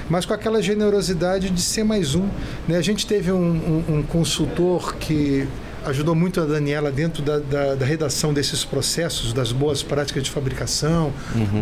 mas 0.07 0.23
com 0.26 0.34
aquela 0.34 0.61
generosidade 0.61 1.49
de 1.49 1.61
ser 1.61 1.84
mais 1.84 2.14
um. 2.14 2.28
Né? 2.68 2.78
A 2.78 2.82
gente 2.82 3.07
teve 3.07 3.32
um, 3.32 3.84
um- 3.90 3.95
um 3.98 4.03
consultor 4.03 4.95
que 4.98 5.48
ajudou 5.85 6.13
muito 6.15 6.39
a 6.39 6.45
Daniela 6.45 6.91
dentro 6.91 7.23
da, 7.23 7.39
da- 7.39 7.75
da 7.75 7.85
redação 7.85 8.33
desses 8.33 8.63
processos, 8.63 9.33
das 9.33 9.51
boas 9.51 9.81
práticas 9.81 10.23
de 10.23 10.29
fabricação, 10.31 11.11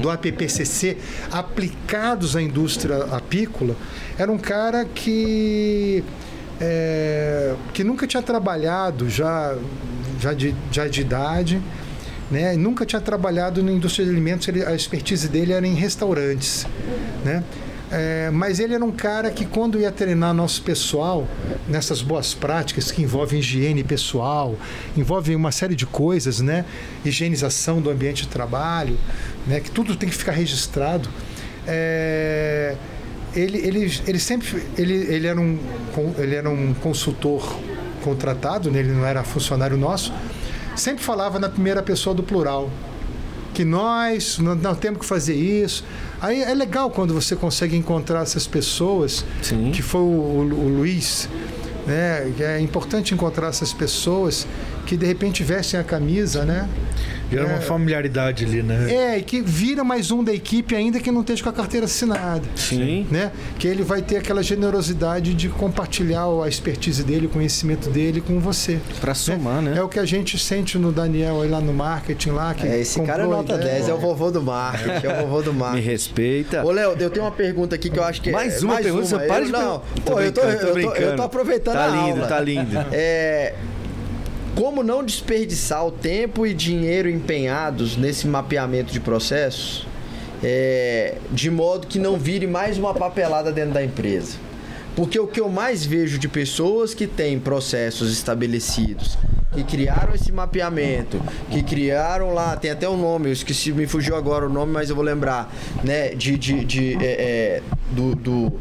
do 0.02 0.10
APPCC, 0.10 0.98
aplicados 1.32 2.36
à 2.36 2.42
indústria 2.42 2.98
apícola. 3.12 3.76
Era 4.18 4.32
um 4.32 4.38
cara 4.38 4.86
que, 4.86 6.04
é, 6.60 7.54
que 7.74 7.84
nunca 7.84 8.06
tinha 8.06 8.22
trabalhado, 8.22 9.10
já, 9.10 9.56
já, 10.20 10.34
de, 10.34 10.54
já 10.72 10.88
de 10.88 11.02
idade, 11.02 11.62
né? 12.30 12.56
Nunca 12.56 12.86
tinha 12.86 13.02
trabalhado 13.02 13.64
na 13.64 13.72
indústria 13.72 14.06
de 14.06 14.12
alimentos, 14.12 14.48
ele- 14.48 14.64
a 14.66 14.76
expertise 14.76 15.28
dele 15.28 15.54
era 15.54 15.66
em 15.66 15.74
restaurantes, 15.76 16.68
né? 17.24 17.44
É, 17.92 18.30
mas 18.32 18.60
ele 18.60 18.76
era 18.76 18.86
um 18.86 18.92
cara 18.92 19.32
que 19.32 19.46
quando 19.46 19.80
ia 19.80 19.92
treinar 19.92 20.32
nosso 20.32 20.62
pessoal 20.62 21.28
nessas 21.68 22.04
boas 22.04 22.36
práticas 22.36 22.92
que 22.92 23.02
envolvem 23.02 23.40
higiene 23.40 23.84
pessoal, 23.84 24.56
envolvem 24.96 25.36
uma 25.36 25.52
série 25.52 25.76
de 25.76 25.88
coisas, 25.88 26.40
né? 26.40 26.66
Higienização 27.04 27.82
do 27.82 27.90
ambiente 27.90 28.24
de 28.24 28.30
trabalho, 28.30 28.96
né? 29.48 29.60
Que 29.60 29.72
tudo 29.72 29.96
tem 29.96 30.08
que 30.08 30.16
ficar 30.16 30.34
registrado. 30.34 31.10
É, 31.66 32.76
ele, 33.36 33.58
ele, 33.58 34.00
ele 34.08 34.20
sempre 34.20 34.64
ele, 34.78 34.94
ele, 34.94 35.28
era 35.28 35.40
um, 35.40 35.58
ele 36.18 36.36
era 36.36 36.50
um 36.50 36.74
consultor 36.76 37.60
contratado, 38.04 38.72
né? 38.72 38.80
ele 38.80 38.92
não 38.92 39.06
era 39.06 39.24
funcionário 39.24 39.78
nosso, 39.78 40.14
sempre 40.76 41.04
falava 41.04 41.38
na 41.40 41.50
primeira 41.50 41.84
pessoa 41.84 42.16
do 42.16 42.24
plural. 42.24 42.70
Que 43.60 43.66
nós 43.66 44.38
não, 44.40 44.74
temos 44.74 45.02
que 45.02 45.06
fazer 45.06 45.36
isso. 45.36 45.84
Aí 46.22 46.42
é 46.42 46.54
legal 46.54 46.90
quando 46.90 47.14
você 47.14 47.36
consegue 47.36 47.76
encontrar 47.76 48.22
essas 48.22 48.48
pessoas, 48.48 49.26
Sim. 49.42 49.72
que 49.74 49.82
foi 49.82 50.00
o, 50.00 50.06
o- 50.06 50.40
o 50.66 50.78
Luiz, 50.78 51.28
né? 51.86 52.32
É 52.40 52.62
importante 52.62 53.14
encontrar 53.14 53.50
essas 53.50 53.74
pessoas 53.74 54.48
que 54.86 54.96
de 54.96 55.06
repente 55.06 55.44
vestem 55.44 55.78
a 55.78 55.84
camisa, 55.84 56.46
né? 56.46 56.70
Gera 57.32 57.46
uma 57.46 57.58
É. 57.58 57.62
familiaridade 57.62 58.46
ali, 58.46 58.64
né? 58.64 58.92
É, 58.92 59.18
e 59.18 59.22
que 59.22 59.42
vira 59.42 59.84
mais 59.84 60.10
um 60.12 60.24
da 60.24 60.34
equipe 60.34 60.76
ainda 60.76 61.00
que 61.00 61.12
não 61.12 61.22
esteja 61.22 61.44
com 61.44 61.50
a 61.50 61.54
carteira 61.54 61.86
assinada 61.86 62.42
Sim. 62.56 63.06
né? 63.12 63.32
Que 63.58 63.68
ele 63.68 63.84
vai 63.84 64.02
ter 64.02 64.18
aquela 64.18 64.42
generosidade 64.42 65.34
de 65.34 65.48
compartilhar 65.50 66.26
a 66.44 66.48
expertise 66.48 67.04
dele, 67.04 67.28
o 67.28 67.30
conhecimento 67.30 67.90
dele 67.90 68.20
com 68.22 68.40
você. 68.40 68.80
Pra 69.00 69.14
somar, 69.14 69.62
né? 69.62 69.78
É 69.78 69.84
o 69.84 69.88
que 69.90 70.00
a 70.00 70.06
gente 70.06 70.38
sente 70.40 70.78
no 70.78 70.92
Daniel 70.92 71.42
aí 71.42 71.50
lá 71.50 71.62
no 71.62 71.74
marketing 71.74 72.32
lá 72.32 72.54
que 72.54 72.68
É, 72.68 72.80
esse 72.80 73.00
cara 73.02 73.24
é 73.24 73.26
a 73.26 73.30
nota 73.30 73.54
ideia. 73.56 73.74
10, 73.74 73.90
é 73.90 73.94
o 73.94 73.98
vovô 74.00 74.32
do 74.32 74.42
marketing, 74.42 75.06
é 75.08 75.14
o 75.24 75.28
vovô 75.28 75.42
do 75.42 75.54
Me 75.54 75.60
marketing. 75.60 75.86
respeita. 75.88 76.66
Ô, 76.66 76.72
Léo, 76.72 76.96
eu 77.00 77.10
tenho 77.10 77.26
uma 77.26 77.32
pergunta 77.32 77.76
aqui 77.76 77.90
que 77.90 78.00
eu 78.00 78.04
acho 78.04 78.22
que 78.22 78.32
Mais 78.32 78.62
é. 78.62 78.66
uma 78.66 78.78
pergunta, 78.78 79.06
você 79.06 79.20
para 79.20 79.46
de 79.46 79.52
Não, 79.52 79.82
pô, 80.06 80.20
eu 80.20 80.32
tô, 80.32 80.42
brincando, 80.42 80.52
eu, 80.52 80.60
tô, 80.62 80.68
eu 80.68 80.74
brincando. 80.92 81.16
tô 81.18 81.22
aproveitando 81.24 81.74
Tá 81.76 81.86
a 81.86 81.88
lindo, 81.90 82.16
aula. 82.16 82.28
tá 82.28 82.40
lindo. 82.40 82.86
É, 82.92 83.54
como 84.56 84.84
não 84.84 85.04
desperdiçar 85.04 85.86
o 85.86 85.92
tempo 85.92 86.46
e 86.46 86.54
dinheiro 86.54 87.10
empenhados 87.10 87.96
nesse 87.96 88.28
mapeamento 88.28 88.92
de 88.92 89.00
processos, 89.00 89.88
é, 90.44 91.16
de 91.32 91.50
modo 91.50 91.88
que 91.88 92.00
não 92.00 92.18
vire 92.18 92.48
mais 92.48 92.78
uma 92.78 92.94
papelada 92.94 93.52
dentro 93.52 93.74
da 93.74 93.84
empresa? 93.84 94.38
Porque 94.96 95.20
o 95.20 95.28
que 95.28 95.40
eu 95.40 95.50
mais 95.50 95.86
vejo 95.86 96.18
de 96.18 96.28
pessoas 96.28 96.94
que 96.94 97.08
têm 97.08 97.40
processos 97.40 98.12
estabelecidos, 98.12 99.18
que 99.54 99.64
criaram 99.64 100.14
esse 100.14 100.32
mapeamento, 100.32 101.22
que 101.50 101.64
criaram 101.64 102.34
lá, 102.34 102.56
tem 102.56 102.72
até 102.72 102.88
um 102.88 102.98
nome, 102.98 103.28
eu 103.30 103.34
esqueci, 103.34 103.72
me 103.72 103.88
fugiu 103.88 104.16
agora 104.16 104.46
o 104.46 104.50
nome, 104.50 104.72
mas 104.72 104.90
eu 104.90 104.96
vou 104.96 105.06
lembrar, 105.06 105.54
né? 105.84 106.10
De. 106.10 106.38
de, 106.38 106.66
de 106.66 106.94
é, 106.96 107.06
é, 107.06 107.62
do, 107.92 108.14
do 108.14 108.54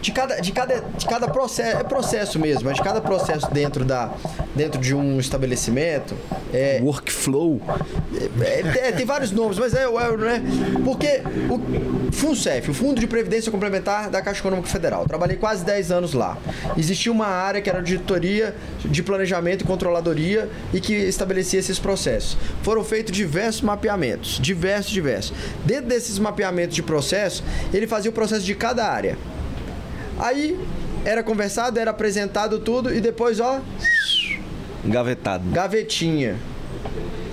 de 0.00 0.12
cada, 0.12 0.40
de 0.40 0.52
cada, 0.52 0.80
de 0.80 1.06
cada 1.06 1.28
processo, 1.28 1.78
é 1.78 1.82
processo 1.82 2.38
mesmo, 2.38 2.64
mas 2.64 2.76
de 2.76 2.82
cada 2.82 3.00
processo 3.00 3.50
dentro, 3.50 3.84
da, 3.84 4.12
dentro 4.54 4.80
de 4.80 4.94
um 4.94 5.18
estabelecimento. 5.18 6.14
É, 6.52 6.78
Workflow. 6.82 7.60
é, 8.40 8.88
é, 8.88 8.92
tem 8.92 9.06
vários 9.06 9.32
nomes, 9.32 9.58
mas 9.58 9.74
é, 9.74 9.84
é 9.84 10.16
né? 10.16 10.42
Porque 10.84 11.22
o 11.50 12.12
FUNCEF, 12.12 12.70
o 12.70 12.74
Fundo 12.74 13.00
de 13.00 13.06
Previdência 13.06 13.50
Complementar 13.50 14.10
da 14.10 14.20
Caixa 14.20 14.40
Econômica 14.40 14.68
Federal, 14.68 15.06
trabalhei 15.06 15.36
quase 15.36 15.64
10 15.64 15.90
anos 15.90 16.12
lá. 16.12 16.36
Existia 16.76 17.10
uma 17.10 17.26
área 17.26 17.60
que 17.60 17.70
era 17.70 17.82
de 17.82 17.94
editoria, 17.94 18.54
de 18.84 19.02
planejamento 19.02 19.62
e 19.62 19.66
controladoria 19.66 20.48
e 20.72 20.80
que 20.80 20.92
estabelecia 20.92 21.58
esses 21.58 21.78
processos. 21.78 22.36
Foram 22.62 22.84
feitos 22.84 23.12
diversos 23.12 23.62
mapeamentos, 23.62 24.38
diversos, 24.40 24.92
diversos. 24.92 25.34
Dentro 25.64 25.86
desses 25.86 26.18
mapeamentos 26.18 26.74
de 26.74 26.82
processo, 26.82 27.42
ele 27.72 27.86
fazia 27.86 28.10
o 28.10 28.14
processo 28.14 28.44
de 28.44 28.54
cada 28.54 28.86
área. 28.86 29.16
Aí 30.18 30.58
era 31.04 31.22
conversado, 31.22 31.78
era 31.78 31.90
apresentado 31.90 32.58
tudo 32.58 32.94
e 32.94 33.00
depois, 33.00 33.40
ó, 33.40 33.60
Engavetado. 34.84 35.44
gavetinha. 35.50 36.36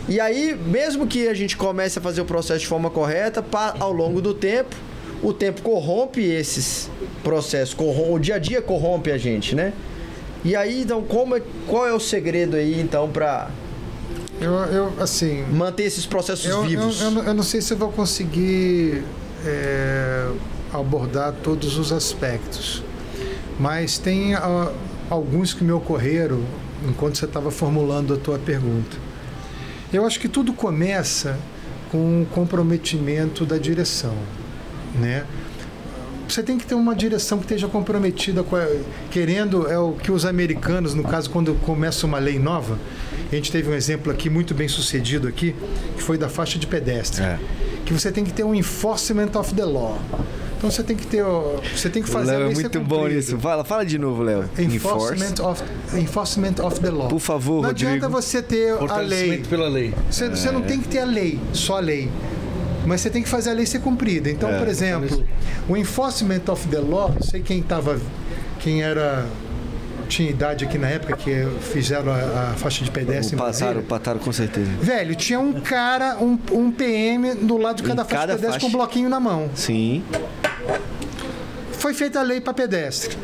E 0.09 0.19
aí, 0.19 0.55
mesmo 0.65 1.05
que 1.07 1.27
a 1.27 1.33
gente 1.33 1.55
comece 1.55 1.99
a 1.99 2.01
fazer 2.01 2.21
o 2.21 2.25
processo 2.25 2.59
de 2.61 2.67
forma 2.67 2.89
correta, 2.89 3.43
ao 3.79 3.91
longo 3.91 4.21
do 4.21 4.33
tempo, 4.33 4.75
o 5.21 5.31
tempo 5.31 5.61
corrompe 5.61 6.21
esses 6.21 6.89
processos, 7.23 7.73
corrom- 7.73 8.13
o 8.13 8.19
dia 8.19 8.35
a 8.35 8.39
dia 8.39 8.61
corrompe 8.61 9.11
a 9.11 9.17
gente, 9.17 9.55
né? 9.55 9.73
E 10.43 10.55
aí, 10.55 10.81
então, 10.81 11.03
como 11.03 11.37
é- 11.37 11.41
qual 11.67 11.87
é 11.87 11.93
o 11.93 11.99
segredo 11.99 12.55
aí, 12.57 12.81
então, 12.81 13.09
para 13.09 13.49
Eu, 14.41 14.51
eu 14.53 14.93
assim, 14.99 15.43
manter 15.51 15.83
esses 15.83 16.05
processos 16.07 16.45
eu, 16.49 16.63
vivos? 16.63 16.99
eu 16.99 17.11
não- 17.11 17.23
eu 17.23 17.33
não 17.35 17.43
sei 17.43 17.61
se 17.61 17.71
eu 17.73 17.77
vou 17.77 17.91
conseguir 17.91 19.03
é, 19.45 20.27
abordar 20.73 21.33
todos 21.43 21.77
os 21.77 21.91
aspectos, 21.91 22.83
mas 23.59 23.97
tem 23.97 24.33
ah, 24.35 24.71
alguns 25.09 25.53
que 25.53 25.63
me 25.63 25.71
ocorreram 25.71 26.41
enquanto 26.87 27.17
você 27.17 27.25
estava 27.25 27.51
formulando 27.51 28.13
a 28.13 28.17
tua 28.17 28.39
pergunta. 28.39 28.97
Eu 29.91 30.05
acho 30.05 30.19
que 30.19 30.27
tudo 30.29 30.53
começa 30.53 31.37
com 31.91 32.21
o 32.21 32.25
comprometimento 32.25 33.45
da 33.45 33.57
direção, 33.57 34.15
né? 34.95 35.25
Você 36.27 36.41
tem 36.41 36.57
que 36.57 36.65
ter 36.65 36.75
uma 36.75 36.95
direção 36.95 37.39
que 37.39 37.43
esteja 37.43 37.67
comprometida 37.67 38.41
com 38.41 38.55
a, 38.55 38.65
querendo 39.09 39.69
é 39.69 39.77
o 39.77 39.91
que 39.91 40.09
os 40.13 40.25
americanos, 40.25 40.93
no 40.93 41.03
caso 41.03 41.29
quando 41.29 41.53
começa 41.55 42.05
uma 42.05 42.19
lei 42.19 42.39
nova, 42.39 42.79
a 43.29 43.35
gente 43.35 43.51
teve 43.51 43.69
um 43.69 43.73
exemplo 43.73 44.09
aqui 44.09 44.29
muito 44.29 44.53
bem 44.55 44.69
sucedido 44.69 45.27
aqui, 45.27 45.53
que 45.97 46.01
foi 46.01 46.17
da 46.17 46.29
faixa 46.29 46.57
de 46.57 46.65
pedestre, 46.65 47.21
É. 47.21 47.37
que 47.85 47.91
você 47.91 48.13
tem 48.13 48.23
que 48.23 48.31
ter 48.31 48.45
um 48.45 48.55
enforcement 48.55 49.31
of 49.35 49.53
the 49.53 49.65
law. 49.65 49.99
Então 50.61 50.69
você 50.69 50.83
tem 50.83 50.95
que 50.95 51.07
ter, 51.07 51.23
você 51.75 51.89
tem 51.89 52.03
que 52.03 52.09
fazer 52.09 52.37
Léo 52.37 52.51
é 52.51 52.53
muito 52.53 52.79
bom 52.81 53.07
nisso. 53.07 53.35
Fala, 53.39 53.63
fala 53.63 53.83
de 53.83 53.97
novo, 53.97 54.21
Léo. 54.21 54.47
Enforcement 54.59 55.43
of, 55.43 55.63
enforcement 55.97 56.53
of 56.63 56.79
the 56.79 56.91
law. 56.91 57.07
Por 57.07 57.19
favor, 57.19 57.63
Não 57.63 57.69
Rodrigo. 57.69 57.89
adianta 57.89 58.07
você 58.07 58.43
ter 58.43 58.75
a 58.77 58.97
lei. 58.97 59.39
Pela 59.49 59.67
lei. 59.67 59.91
Você, 60.07 60.29
você 60.29 60.51
não 60.51 60.61
tem 60.61 60.79
que 60.79 60.87
ter 60.87 60.99
a 60.99 61.05
lei, 61.05 61.39
só 61.51 61.77
a 61.77 61.79
lei. 61.79 62.11
Mas 62.85 63.01
você 63.01 63.09
tem 63.09 63.23
que 63.23 63.29
fazer 63.29 63.49
a 63.49 63.53
lei 63.53 63.65
ser 63.65 63.79
cumprida. 63.79 64.29
Então, 64.29 64.51
É. 64.51 64.59
por 64.59 64.67
exemplo, 64.67 65.23
o 65.67 65.75
enforcement 65.75 66.41
of 66.47 66.67
the 66.67 66.77
law, 66.79 67.11
não 67.11 67.23
sei 67.23 67.41
quem 67.41 67.57
estava, 67.61 67.99
quem 68.59 68.83
era 68.83 69.25
tinha 70.11 70.29
idade 70.29 70.65
aqui 70.65 70.77
na 70.77 70.89
época 70.89 71.15
que 71.15 71.47
fizeram 71.61 72.11
a, 72.11 72.51
a 72.51 72.53
faixa 72.55 72.83
de 72.83 72.91
pedestre 72.91 73.37
passaram, 73.37 73.81
passaram 73.81 74.19
com 74.19 74.31
certeza. 74.31 74.69
Velho, 74.81 75.15
tinha 75.15 75.39
um 75.39 75.53
cara, 75.53 76.17
um, 76.17 76.37
um 76.51 76.69
PM 76.69 77.33
do 77.35 77.55
lado 77.57 77.77
de 77.77 77.83
cada 77.83 78.01
Em 78.01 78.05
faixa 78.05 78.15
cada 78.17 78.33
de 78.33 78.39
pedestre 78.39 78.59
faixa. 78.59 78.59
com 78.59 78.67
um 78.67 78.71
bloquinho 78.77 79.09
na 79.09 79.19
mão. 79.21 79.49
Sim. 79.55 80.03
Foi 81.71 81.93
feita 81.93 82.19
a 82.19 82.23
lei 82.23 82.41
para 82.41 82.53
pedestre. 82.53 83.17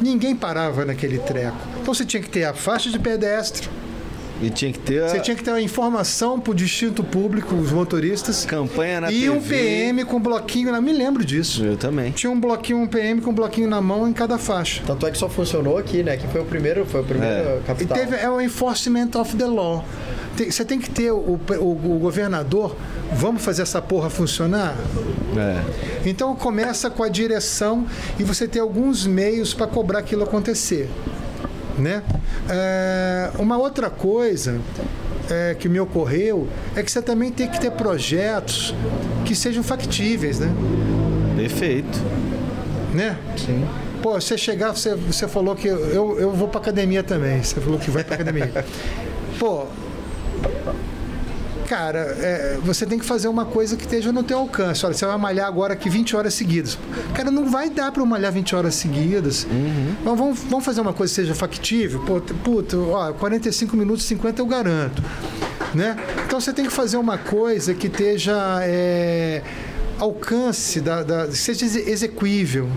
Ninguém 0.00 0.36
parava 0.36 0.84
naquele 0.84 1.18
treco. 1.18 1.56
Então 1.82 1.92
você 1.92 2.04
tinha 2.04 2.22
que 2.22 2.28
ter 2.30 2.44
a 2.44 2.54
faixa 2.54 2.88
de 2.90 2.98
pedestre, 2.98 3.68
E 4.42 4.50
tinha 4.50 4.72
que 4.72 4.78
ter 4.80 5.02
a 5.04 5.08
você 5.08 5.20
tinha 5.20 5.36
que 5.36 5.44
ter 5.44 5.50
a 5.52 5.60
informação 5.60 6.40
para 6.40 6.50
o 6.50 6.54
distinto 6.54 7.04
público, 7.04 7.54
os 7.54 7.70
motoristas, 7.70 8.44
campanha 8.44 9.00
na 9.02 9.12
e 9.12 9.20
TV. 9.22 9.30
um 9.30 9.40
PM 9.40 10.04
com 10.04 10.20
bloquinho, 10.20 10.72
na... 10.72 10.80
me 10.80 10.92
lembro 10.92 11.24
disso. 11.24 11.64
Eu 11.64 11.76
também. 11.76 12.10
Tinha 12.10 12.30
um 12.30 12.38
bloquinho, 12.40 12.78
um 12.78 12.86
PM 12.86 13.20
com 13.20 13.32
bloquinho 13.32 13.68
na 13.68 13.80
mão 13.80 14.08
em 14.08 14.12
cada 14.12 14.36
faixa. 14.36 14.82
Tanto 14.86 15.06
é 15.06 15.10
que 15.12 15.18
só 15.18 15.28
funcionou 15.28 15.78
aqui, 15.78 16.02
né? 16.02 16.16
Que 16.16 16.26
foi 16.28 16.40
o 16.40 16.44
primeiro, 16.44 16.84
foi 16.84 17.00
o 17.00 17.04
primeiro 17.04 17.34
É. 17.34 17.58
E 17.58 17.66
capital. 17.66 17.96
teve 17.96 18.16
é 18.16 18.28
o 18.28 18.40
enforcement 18.40 19.10
of 19.14 19.36
the 19.36 19.46
law. 19.46 19.84
Tem- 20.36 20.50
Você 20.50 20.64
tem 20.64 20.80
que 20.80 20.90
ter 20.90 21.12
o, 21.12 21.16
o- 21.16 21.94
o 21.94 21.98
governador. 22.00 22.74
Vamos 23.12 23.40
fazer 23.44 23.62
essa 23.62 23.80
porra 23.80 24.10
funcionar? 24.10 24.74
É. 25.36 26.08
Então 26.08 26.34
começa 26.34 26.90
com 26.90 27.04
a 27.04 27.08
direção 27.08 27.86
e 28.18 28.24
você 28.24 28.48
tem 28.48 28.60
alguns 28.60 29.06
meios 29.06 29.54
para 29.54 29.68
cobrar 29.68 30.00
aquilo 30.00 30.24
acontecer, 30.24 30.90
né? 31.84 32.02
É, 32.48 33.30
uma 33.38 33.58
outra 33.58 33.90
coisa 33.90 34.58
é, 35.30 35.54
que 35.54 35.68
me 35.68 35.78
ocorreu 35.78 36.48
é 36.74 36.82
que 36.82 36.90
você 36.90 37.02
também 37.02 37.30
tem 37.30 37.46
que 37.46 37.60
ter 37.60 37.70
projetos 37.72 38.74
que 39.24 39.34
sejam 39.34 39.62
factíveis, 39.62 40.40
né? 40.40 40.50
Perfeito. 41.36 41.98
né? 42.94 43.18
Sim. 43.36 43.66
Pô, 44.02 44.14
você 44.20 44.36
chegar, 44.36 44.72
você, 44.72 44.94
você 44.94 45.28
falou 45.28 45.54
que 45.54 45.68
eu, 45.68 46.18
eu 46.18 46.30
vou 46.32 46.48
pra 46.48 46.60
academia 46.60 47.02
também. 47.02 47.42
Você 47.42 47.60
falou 47.60 47.78
que 47.78 47.90
vai 47.90 48.02
pra 48.04 48.14
academia. 48.14 48.50
Pô, 49.38 49.66
cara, 51.74 51.98
é, 52.20 52.58
você 52.62 52.86
tem 52.86 52.98
que 53.00 53.04
fazer 53.04 53.26
uma 53.26 53.44
coisa 53.44 53.76
que 53.76 53.82
esteja 53.82 54.12
no 54.12 54.22
teu 54.22 54.38
alcance. 54.38 54.86
Olha, 54.86 54.94
você 54.94 55.04
vai 55.04 55.18
malhar 55.18 55.48
agora 55.48 55.72
aqui 55.74 55.90
20 55.90 56.14
horas 56.14 56.32
seguidas. 56.34 56.78
Cara, 57.14 57.32
não 57.32 57.50
vai 57.50 57.68
dar 57.68 57.92
eu 57.96 58.06
malhar 58.06 58.30
20 58.32 58.54
horas 58.54 58.76
seguidas. 58.76 59.44
Então 60.00 60.14
vamos, 60.14 60.38
vamos 60.48 60.64
fazer 60.64 60.80
uma 60.80 60.92
coisa 60.92 61.10
que 61.10 61.16
seja 61.16 61.34
factível. 61.34 62.00
Pô, 62.04 62.20
puta, 62.20 62.76
ó, 62.78 63.12
45 63.12 63.76
minutos, 63.76 64.04
50 64.04 64.40
eu 64.40 64.46
garanto. 64.46 65.02
Né? 65.74 65.96
Então 66.24 66.40
você 66.40 66.52
tem 66.52 66.64
que 66.64 66.72
fazer 66.72 66.96
uma 66.96 67.18
coisa 67.18 67.74
que 67.74 67.88
esteja 67.88 68.36
é, 68.62 69.42
alcance, 69.98 70.80
da, 70.80 71.02
da, 71.02 71.32
seja 71.32 71.64
exe- 71.66 71.90
execuível. 71.90 72.68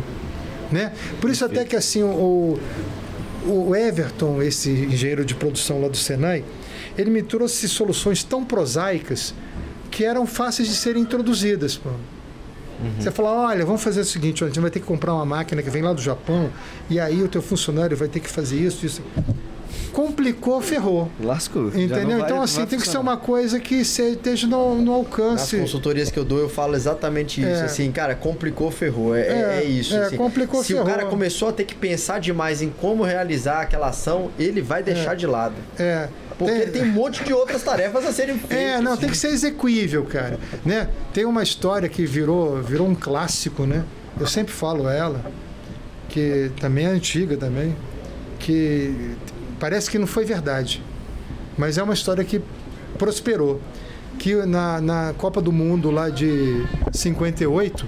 Né? 0.71 0.91
Por 1.21 1.29
isso 1.29 1.45
até 1.45 1.63
que 1.63 1.75
assim 1.75 2.01
o, 2.01 2.57
o 3.45 3.75
Everton, 3.75 4.41
esse 4.41 4.71
engenheiro 4.71 5.23
de 5.23 5.35
produção 5.35 5.79
lá 5.81 5.87
do 5.87 5.95
Senai, 5.97 6.43
ele 6.97 7.09
me 7.09 7.21
trouxe 7.21 7.67
soluções 7.69 8.23
tão 8.23 8.43
prosaicas 8.43 9.33
que 9.91 10.03
eram 10.03 10.25
fáceis 10.25 10.67
de 10.67 10.75
serem 10.75 11.03
introduzidas. 11.03 11.77
Pô. 11.77 11.89
Você 12.99 13.09
fala, 13.09 13.31
olha, 13.31 13.65
vamos 13.65 13.81
fazer 13.83 14.01
o 14.01 14.05
seguinte, 14.05 14.43
a 14.43 14.47
gente 14.47 14.59
vai 14.59 14.69
ter 14.69 14.79
que 14.79 14.85
comprar 14.85 15.13
uma 15.13 15.25
máquina 15.25 15.63
que 15.63 15.69
vem 15.69 15.81
lá 15.81 15.93
do 15.93 16.01
Japão 16.01 16.51
e 16.89 16.99
aí 16.99 17.23
o 17.23 17.27
teu 17.27 17.41
funcionário 17.41 17.97
vai 17.97 18.07
ter 18.07 18.19
que 18.19 18.29
fazer 18.29 18.57
isso, 18.57 18.85
isso. 18.85 19.01
Complicou, 19.97 20.61
ferrou. 20.61 21.09
Lascou. 21.19 21.69
Entendeu? 21.69 22.19
então, 22.19 22.39
assim, 22.39 22.63
tem 22.67 22.77
que 22.77 22.87
ser 22.87 22.99
uma 22.99 23.17
coisa 23.17 23.59
que 23.59 23.73
esteja 23.77 24.45
no, 24.45 24.75
no 24.75 24.81
Nas 24.85 24.93
alcance. 24.93 25.57
consultorias 25.57 26.11
que 26.11 26.19
eu 26.19 26.23
dou, 26.23 26.37
eu 26.37 26.47
falo 26.47 26.75
exatamente 26.75 27.41
isso. 27.41 27.49
É. 27.49 27.63
Assim, 27.63 27.91
cara, 27.91 28.13
complicou, 28.13 28.69
ferrou. 28.69 29.15
É, 29.15 29.21
é- 29.21 29.31
É, 29.31 29.57
é 29.57 29.63
isso. 29.63 29.95
é, 29.95 30.05
assim. 30.05 30.15
complicou, 30.15 30.61
Se 30.61 30.73
ferrou. 30.73 30.83
o 30.83 30.87
cara 30.87 31.05
começou 31.07 31.49
a 31.49 31.51
ter 31.51 31.63
que 31.63 31.73
pensar 31.73 32.19
demais 32.19 32.61
em 32.61 32.69
como 32.69 33.01
realizar 33.03 33.61
aquela 33.61 33.87
ação, 33.87 34.29
ele 34.37 34.61
vai 34.61 34.83
deixar 34.83 35.15
de 35.15 35.25
lado. 35.25 35.55
É, 35.79 36.09
Porque 36.37 36.53
tem- 36.53 36.71
tem 36.73 36.83
um 36.83 36.93
monte 36.93 37.23
de 37.23 37.33
outras 37.33 37.63
tarefas 37.63 38.05
a 38.05 38.13
serem 38.13 38.37
feitas. 38.39 38.55
É, 38.55 38.79
não, 38.79 38.95
tem 38.95 39.09
que 39.09 39.17
ser 39.17 39.29
execuível, 39.29 40.03
cara. 40.05 40.37
Né? 40.63 40.89
Tem 41.11 41.25
uma 41.25 41.41
história 41.41 41.89
que 41.89 42.05
virou, 42.05 42.61
virou 42.61 42.87
um 42.87 42.93
clássico, 42.93 43.65
né? 43.65 43.83
Eu 44.19 44.27
sempre 44.27 44.53
falo 44.53 44.87
ela, 44.87 45.25
que 46.07 46.51
também 46.59 46.85
é 46.85 46.89
antiga 46.89 47.35
também, 47.35 47.75
que 48.37 49.15
parece 49.59 49.89
que 49.89 49.97
não 49.97 50.07
foi 50.07 50.25
verdade, 50.25 50.84
mas 51.57 51.77
é 51.77 51.84
uma 51.84 51.93
história 51.93 52.23
que 52.23 52.41
prosperou. 52.97 53.61
Que 54.19 54.34
na, 54.47 54.81
na 54.81 55.13
Copa 55.15 55.39
do 55.39 55.51
Mundo 55.51 55.91
lá 55.91 56.09
de 56.09 56.65
58 56.91 57.88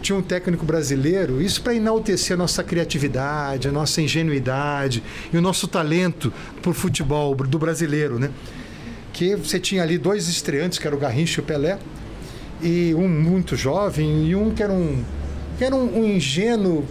tinha 0.00 0.16
um 0.16 0.22
técnico 0.22 0.64
brasileiro, 0.64 1.42
isso 1.42 1.60
para 1.62 1.74
enaltecer 1.74 2.34
a 2.34 2.36
nossa 2.36 2.62
criatividade, 2.62 3.66
a 3.66 3.72
nossa 3.72 4.00
ingenuidade 4.00 5.02
e 5.32 5.36
o 5.36 5.40
nosso 5.40 5.66
talento 5.66 6.32
por 6.62 6.74
futebol 6.74 7.34
do 7.34 7.58
brasileiro, 7.58 8.20
né? 8.20 8.30
que 9.14 9.36
você 9.36 9.60
tinha 9.60 9.82
ali 9.82 9.96
dois 9.96 10.28
estreantes, 10.28 10.78
que 10.78 10.86
era 10.86 10.94
o 10.94 10.98
Garrincha 10.98 11.40
e 11.40 11.42
o 11.42 11.46
Pelé, 11.46 11.78
e 12.60 12.92
um 12.94 13.08
muito 13.08 13.56
jovem 13.56 14.26
e 14.26 14.34
um 14.34 14.50
que 14.50 14.62
era 14.62 14.72
um, 14.72 15.02
que 15.56 15.64
era 15.64 15.74
um, 15.74 16.00
um 16.00 16.04
ingênuo, 16.04 16.84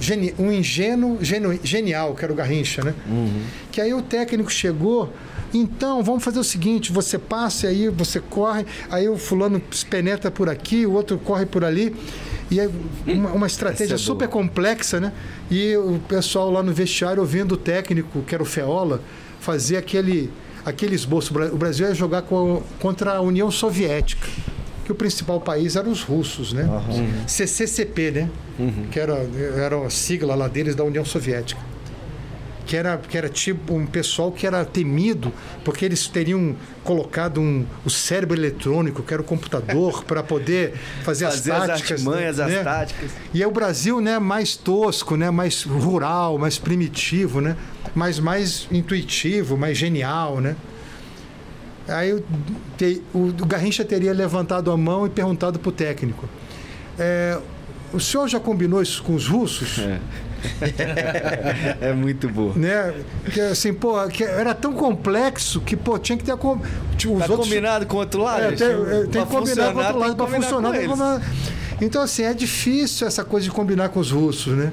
geni, 0.00 0.34
um 0.38 0.50
ingênuo 0.50 1.18
genu- 1.22 1.58
genial, 1.62 2.14
que 2.14 2.24
era 2.24 2.32
o 2.32 2.36
Garrincha, 2.36 2.82
né? 2.82 2.94
Que 3.70 3.80
aí 3.80 3.92
o 3.94 4.02
técnico 4.02 4.50
chegou, 4.50 5.12
então 5.52 6.02
vamos 6.02 6.24
fazer 6.24 6.38
o 6.38 6.44
seguinte, 6.44 6.90
você 6.92 7.18
passa 7.18 7.68
aí 7.68 7.88
você 7.88 8.18
corre, 8.20 8.64
aí 8.90 9.08
o 9.08 9.16
fulano 9.18 9.60
penetra 9.88 10.30
por 10.30 10.48
aqui, 10.48 10.86
o 10.86 10.92
outro 10.92 11.18
corre 11.18 11.46
por 11.46 11.64
ali, 11.64 11.94
E 12.52 12.58
é 12.58 12.68
uma, 13.06 13.30
uma 13.30 13.46
estratégia 13.46 13.94
é 13.94 13.96
super 13.98 14.26
complexa, 14.26 14.98
né? 14.98 15.12
E 15.48 15.76
o 15.76 16.00
pessoal 16.08 16.50
lá 16.50 16.62
no 16.64 16.72
vestiário 16.72 17.20
ouvindo 17.22 17.52
o 17.52 17.56
técnico, 17.56 18.22
que 18.22 18.34
era 18.34 18.42
o 18.42 18.46
Feola, 18.46 19.00
fazer 19.38 19.76
aquele, 19.76 20.28
aquele 20.64 20.96
esboço. 20.96 21.30
O 21.30 21.34
Bra- 21.34 21.46
O 21.52 21.56
Brasil 21.56 21.86
ia 21.86 21.94
jogar 21.94 22.22
com- 22.22 22.60
contra 22.80 23.12
a 23.14 23.20
União 23.20 23.52
Soviética, 23.52 24.26
que 24.90 24.92
o 24.92 24.94
principal 24.96 25.40
país 25.40 25.76
era 25.76 25.88
os 25.88 26.02
russos, 26.02 26.52
né? 26.52 26.68
CCCP, 27.26 28.10
né? 28.10 28.30
Que 28.90 28.98
era, 28.98 29.14
era 29.56 29.86
a 29.86 29.90
sigla 29.90 30.34
lá 30.34 30.48
deles 30.48 30.74
da 30.74 30.82
União 30.82 31.04
Soviética. 31.04 31.60
Que 32.66 32.76
era, 32.76 32.98
que 32.98 33.16
era 33.18 33.28
tipo 33.28 33.74
um 33.74 33.84
pessoal 33.86 34.30
que 34.30 34.46
era 34.46 34.64
temido, 34.64 35.32
porque 35.64 35.84
eles 35.84 36.06
teriam 36.06 36.54
colocado 36.84 37.40
um, 37.40 37.64
o 37.84 37.90
cérebro 37.90 38.36
eletrônico, 38.38 39.02
que 39.02 39.12
era 39.12 39.20
o 39.22 39.24
computador, 39.24 40.02
para 40.06 40.22
poder 40.22 40.74
fazer, 41.04 41.24
Fazer 41.26 41.52
as 41.52 41.60
as 41.62 41.68
táticas. 41.68 41.90
artimanhas, 41.92 42.36
né? 42.38 42.58
as 42.58 42.64
táticas. 42.64 43.10
E 43.34 43.42
é 43.42 43.46
o 43.46 43.50
Brasil, 43.50 44.00
né, 44.00 44.18
mais 44.20 44.56
tosco, 44.56 45.16
né, 45.16 45.30
mais 45.30 45.64
rural, 45.64 46.38
mais 46.38 46.58
primitivo, 46.58 47.40
né, 47.40 47.56
mas 47.94 48.20
mais 48.20 48.68
intuitivo, 48.70 49.56
mais 49.56 49.76
genial, 49.76 50.40
né. 50.40 50.54
Aí 51.90 52.12
o, 52.14 52.22
te- 52.76 53.02
o, 53.12 53.18
o 53.28 53.46
Garrincha 53.46 53.84
teria 53.84 54.12
levantado 54.12 54.70
a 54.70 54.76
mão 54.76 55.06
e 55.06 55.10
perguntado 55.10 55.58
para 55.58 55.68
o 55.68 55.72
técnico: 55.72 56.28
é, 56.98 57.38
o 57.92 58.00
senhor 58.00 58.28
já 58.28 58.38
combinou 58.40 58.80
isso 58.82 59.02
com 59.02 59.14
os 59.14 59.26
russos? 59.26 59.78
É 61.80 61.92
muito 61.92 62.28
boa. 62.28 62.54
Né? 62.54 62.94
Que, 63.32 63.40
assim, 63.40 63.72
pô, 63.72 64.06
que 64.08 64.24
era 64.24 64.54
tão 64.54 64.72
complexo 64.72 65.60
que 65.60 65.76
pô, 65.76 65.98
tinha 65.98 66.16
que 66.16 66.24
ter. 66.24 66.36
com- 66.36 66.58
tipo, 66.96 67.14
os 67.14 67.20
Tá 67.24 67.32
outros- 67.32 67.48
combinado 67.48 67.86
com 67.86 67.96
o 67.96 68.00
outro 68.00 68.22
lado? 68.22 68.42
é, 68.44 68.52
tem, 68.52 68.68
é, 68.68 69.06
tem 69.10 69.24
que 69.26 69.30
combinar 69.30 69.72
com 69.72 69.78
o 69.78 69.82
outro 69.82 69.98
lado 69.98 70.16
para 70.16 70.26
funcionar. 70.26 70.72
combinar. 70.72 71.22
Então, 71.80 72.02
assim, 72.02 72.22
é 72.24 72.34
difícil 72.34 73.06
essa 73.06 73.24
coisa 73.24 73.44
de 73.44 73.50
combinar 73.50 73.88
com 73.88 74.00
os 74.00 74.10
russos, 74.10 74.54
né? 74.56 74.70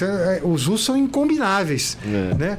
É. 0.00 0.04
É- 0.04 0.38
é, 0.38 0.40
Os 0.42 0.66
russos 0.66 0.86
são 0.86 0.96
incombináveis, 0.96 1.96
É. 2.06 2.34
né? 2.34 2.58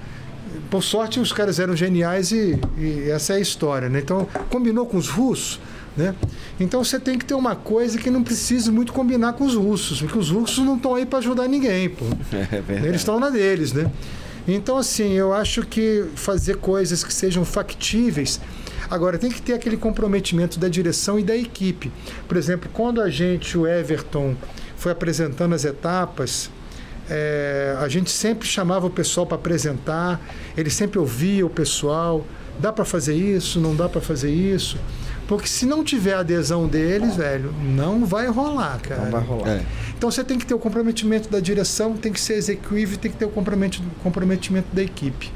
Por 0.74 0.82
sorte, 0.82 1.20
os 1.20 1.32
caras 1.32 1.60
eram 1.60 1.76
geniais 1.76 2.32
e, 2.32 2.60
e 2.80 3.08
essa 3.12 3.34
é 3.34 3.36
a 3.36 3.40
história, 3.40 3.88
né? 3.90 4.00
Então, 4.00 4.28
combinou 4.50 4.88
com 4.88 4.98
os 4.98 5.08
russos, 5.08 5.60
né? 5.96 6.16
Então, 6.60 6.84
você 6.84 7.00
tem 7.00 7.16
que 7.16 7.24
ter 7.24 7.36
uma 7.36 7.56
coisa 7.56 8.00
que 8.00 8.10
não 8.10 8.24
precisa 8.24 8.72
muito 8.72 8.92
combinar 8.92 9.34
com 9.34 9.44
os 9.44 9.54
russos, 9.54 10.02
porque 10.02 10.18
os 10.18 10.32
russos 10.32 10.66
não 10.66 10.76
estão 10.76 10.96
aí 10.96 11.06
para 11.06 11.20
ajudar 11.20 11.48
ninguém, 11.48 11.90
pô. 11.90 12.06
É. 12.34 12.88
Eles 12.88 13.02
estão 13.02 13.20
na 13.20 13.30
deles, 13.30 13.72
né? 13.72 13.92
Então, 14.48 14.76
assim, 14.76 15.12
eu 15.12 15.32
acho 15.32 15.62
que 15.62 16.06
fazer 16.16 16.56
coisas 16.56 17.04
que 17.04 17.14
sejam 17.14 17.46
factíveis. 17.46 18.42
Agora, 18.90 19.20
tem 19.20 19.30
que 19.30 19.44
ter 19.44 19.54
aquele 19.54 19.78
comprometimento 19.78 20.58
da 20.58 20.68
direção 20.68 21.20
e 21.20 21.24
da 21.24 21.38
equipe. 21.38 21.92
Por 22.28 22.36
exemplo, 22.36 22.68
quando 22.74 23.00
a 23.00 23.12
gente, 23.12 23.56
o 23.60 23.68
Everton, 23.68 24.36
foi 24.76 24.92
apresentando 24.92 25.54
as 25.54 25.66
etapas, 25.66 26.50
é, 27.10 27.76
a 27.80 27.88
gente 27.88 28.10
sempre 28.10 28.48
chamava 28.48 28.88
o 28.88 28.90
pessoal 28.90 29.26
para 29.26 29.36
apresentar, 29.36 30.22
ele 30.56 30.70
sempre 30.70 31.00
ouvia 31.00 31.46
o 31.46 31.50
pessoal. 31.50 32.26
Dá 32.60 32.72
para 32.72 32.86
fazer 32.86 33.16
isso? 33.16 33.60
Não 33.60 33.76
dá 33.76 33.90
para 33.90 34.00
fazer 34.00 34.32
isso? 34.32 34.78
Porque 35.28 35.48
se 35.48 35.66
não 35.66 35.84
tiver 35.84 36.14
a 36.14 36.20
adesão 36.20 36.68
deles, 36.68 37.16
velho, 37.16 37.54
não 37.64 38.06
vai 38.06 38.28
rolar, 38.28 38.80
cara. 38.82 39.04
Não 39.04 39.12
vai 39.12 39.24
rolar. 39.24 39.50
É. 39.50 39.66
Então 39.98 40.12
você 40.12 40.24
tem 40.24 40.38
que 40.38 40.46
ter 40.46 40.54
o 40.54 40.60
comprometimento 40.60 41.30
da 41.30 41.40
direção, 41.40 41.96
tem 41.96 42.12
que 42.12 42.20
ser 42.20 42.34
execuível, 42.34 42.98
tem 42.98 43.10
que 43.10 43.18
ter 43.18 43.26
o 43.26 43.30
comprometimento, 43.30 43.96
comprometimento 44.04 44.68
da 44.74 44.84
equipe. 44.84 45.32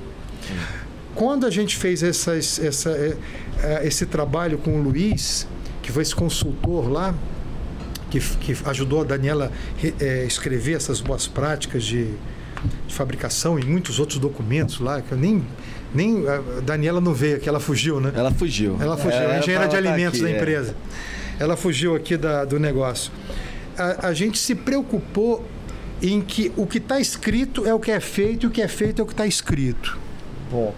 Quando 1.16 1.46
a 1.46 1.50
gente 1.50 1.76
fez 1.76 2.04
essas, 2.04 2.60
essa, 2.60 2.92
eh, 2.92 3.18
eh, 3.60 3.88
esse 3.88 4.06
trabalho 4.06 4.58
com 4.58 4.80
o 4.80 4.84
Luiz, 4.84 5.48
que 5.82 5.92
foi 5.92 6.04
esse 6.04 6.16
consultor 6.16 6.92
lá, 6.92 7.16
que, 8.10 8.20
que 8.20 8.56
ajudou 8.66 9.02
a 9.02 9.04
Daniela 9.04 9.52
a 10.02 10.26
escrever 10.26 10.76
essas 10.76 11.02
boas 11.02 11.28
práticas 11.28 11.84
de, 11.84 12.06
de 12.88 12.94
fabricação 12.94 13.60
e 13.60 13.66
muitos 13.66 14.00
outros 14.00 14.20
documentos 14.20 14.80
lá, 14.80 15.02
que 15.02 15.12
eu 15.12 15.18
nem, 15.18 15.44
nem 15.94 16.28
a 16.28 16.42
Daniela 16.62 17.02
não 17.02 17.14
veio 17.14 17.38
aqui, 17.38 17.48
ela 17.50 17.60
fugiu, 17.60 18.00
né? 18.00 18.12
Ela 18.16 18.32
fugiu. 18.32 18.78
Ela 18.80 18.98
fugiu, 18.98 19.18
Era 19.20 19.36
a 19.36 19.40
engenheira 19.40 19.68
de 19.68 19.76
ela 19.76 19.90
alimentos 19.90 20.20
aqui, 20.20 20.30
da 20.32 20.36
é. 20.36 20.38
empresa. 20.38 20.76
Ela 21.40 21.56
fugiu 21.58 21.96
aqui 21.96 22.18
da- 22.18 22.46
do 22.46 22.60
negócio. 22.60 23.12
A, 23.78 24.08
a 24.08 24.14
gente 24.14 24.40
se 24.40 24.56
preocupou 24.56 25.46
em 26.02 26.22
que 26.22 26.52
o 26.56 26.66
que 26.66 26.78
está 26.78 27.00
escrito 27.00 27.66
é 27.66 27.74
o 27.74 27.80
que 27.80 27.92
é 27.92 28.00
feito 28.00 28.46
e 28.46 28.48
o 28.48 28.50
que 28.52 28.62
é 28.62 28.68
feito 28.68 29.02
é 29.02 29.04
o 29.04 29.06
que 29.06 29.14
está 29.14 29.26
escrito. 29.28 29.98
Bom, 30.52 30.74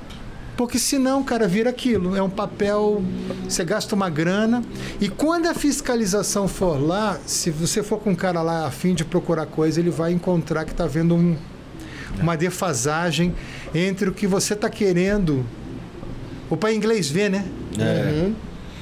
Porque 0.60 0.78
senão, 0.78 1.24
cara, 1.24 1.48
vira 1.48 1.70
aquilo. 1.70 2.18
É 2.18 2.22
um 2.22 2.30
papel, 2.30 3.02
você 3.48 3.64
gasta 3.64 3.96
uma 3.96 4.10
grana. 4.10 4.62
E 5.00 5.08
quando 5.08 5.46
a 5.48 5.54
fiscalização 5.54 6.50
for 6.50 6.78
lá, 6.86 7.18
se 7.26 7.50
você 7.50 7.82
for 7.82 7.98
com 7.98 8.10
um 8.10 8.16
cara 8.16 8.42
lá 8.42 8.68
a 8.68 8.70
fim 8.70 8.94
de 8.94 9.06
procurar 9.06 9.46
coisa, 9.46 9.80
ele 9.80 9.90
vai 9.90 10.12
encontrar 10.12 10.66
que 10.66 10.72
está 10.72 10.84
havendo 10.84 11.16
um- 11.16 11.38
uma 12.20 12.36
defasagem 12.36 13.34
entre 13.74 14.10
o 14.10 14.12
que 14.14 14.28
você 14.28 14.54
está 14.54 14.70
querendo. 14.70 15.46
O 16.50 16.58
para 16.58 16.74
inglês 16.74 17.10
ver, 17.10 17.30
né? 17.30 17.46
É. 17.80 18.30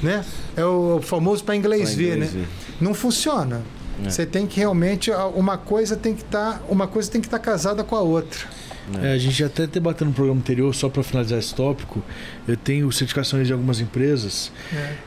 né? 0.01 0.25
É 0.55 0.65
o 0.65 0.99
famoso 1.03 1.43
para 1.43 1.55
inglês, 1.55 1.89
Pra 1.89 1.97
ver, 1.99 2.13
inglês 2.15 2.33
né? 2.33 2.39
ver. 2.41 2.47
Não 2.83 2.95
funciona. 2.95 3.61
É. 4.03 4.09
Você 4.09 4.25
tem 4.25 4.47
que 4.47 4.59
realmente 4.59 5.11
uma 5.35 5.59
coisa 5.59 5.95
tem 5.95 6.15
que 6.15 6.23
estar 6.23 6.59
uma 6.67 6.87
coisa 6.87 7.11
tem 7.11 7.21
que 7.21 7.27
estar 7.27 7.37
casada 7.37 7.83
com 7.83 7.95
a 7.95 8.01
outra. 8.01 8.39
É, 9.01 9.13
a 9.13 9.17
gente 9.17 9.43
até 9.43 9.67
debateu 9.67 10.07
no 10.07 10.13
programa 10.13 10.39
anterior, 10.39 10.73
só 10.73 10.87
para 10.87 11.03
finalizar 11.03 11.37
esse 11.37 11.53
tópico, 11.53 12.01
eu 12.47 12.55
tenho 12.55 12.89
certificações 12.91 13.45
de 13.45 13.51
algumas 13.51 13.81
empresas 13.81 14.51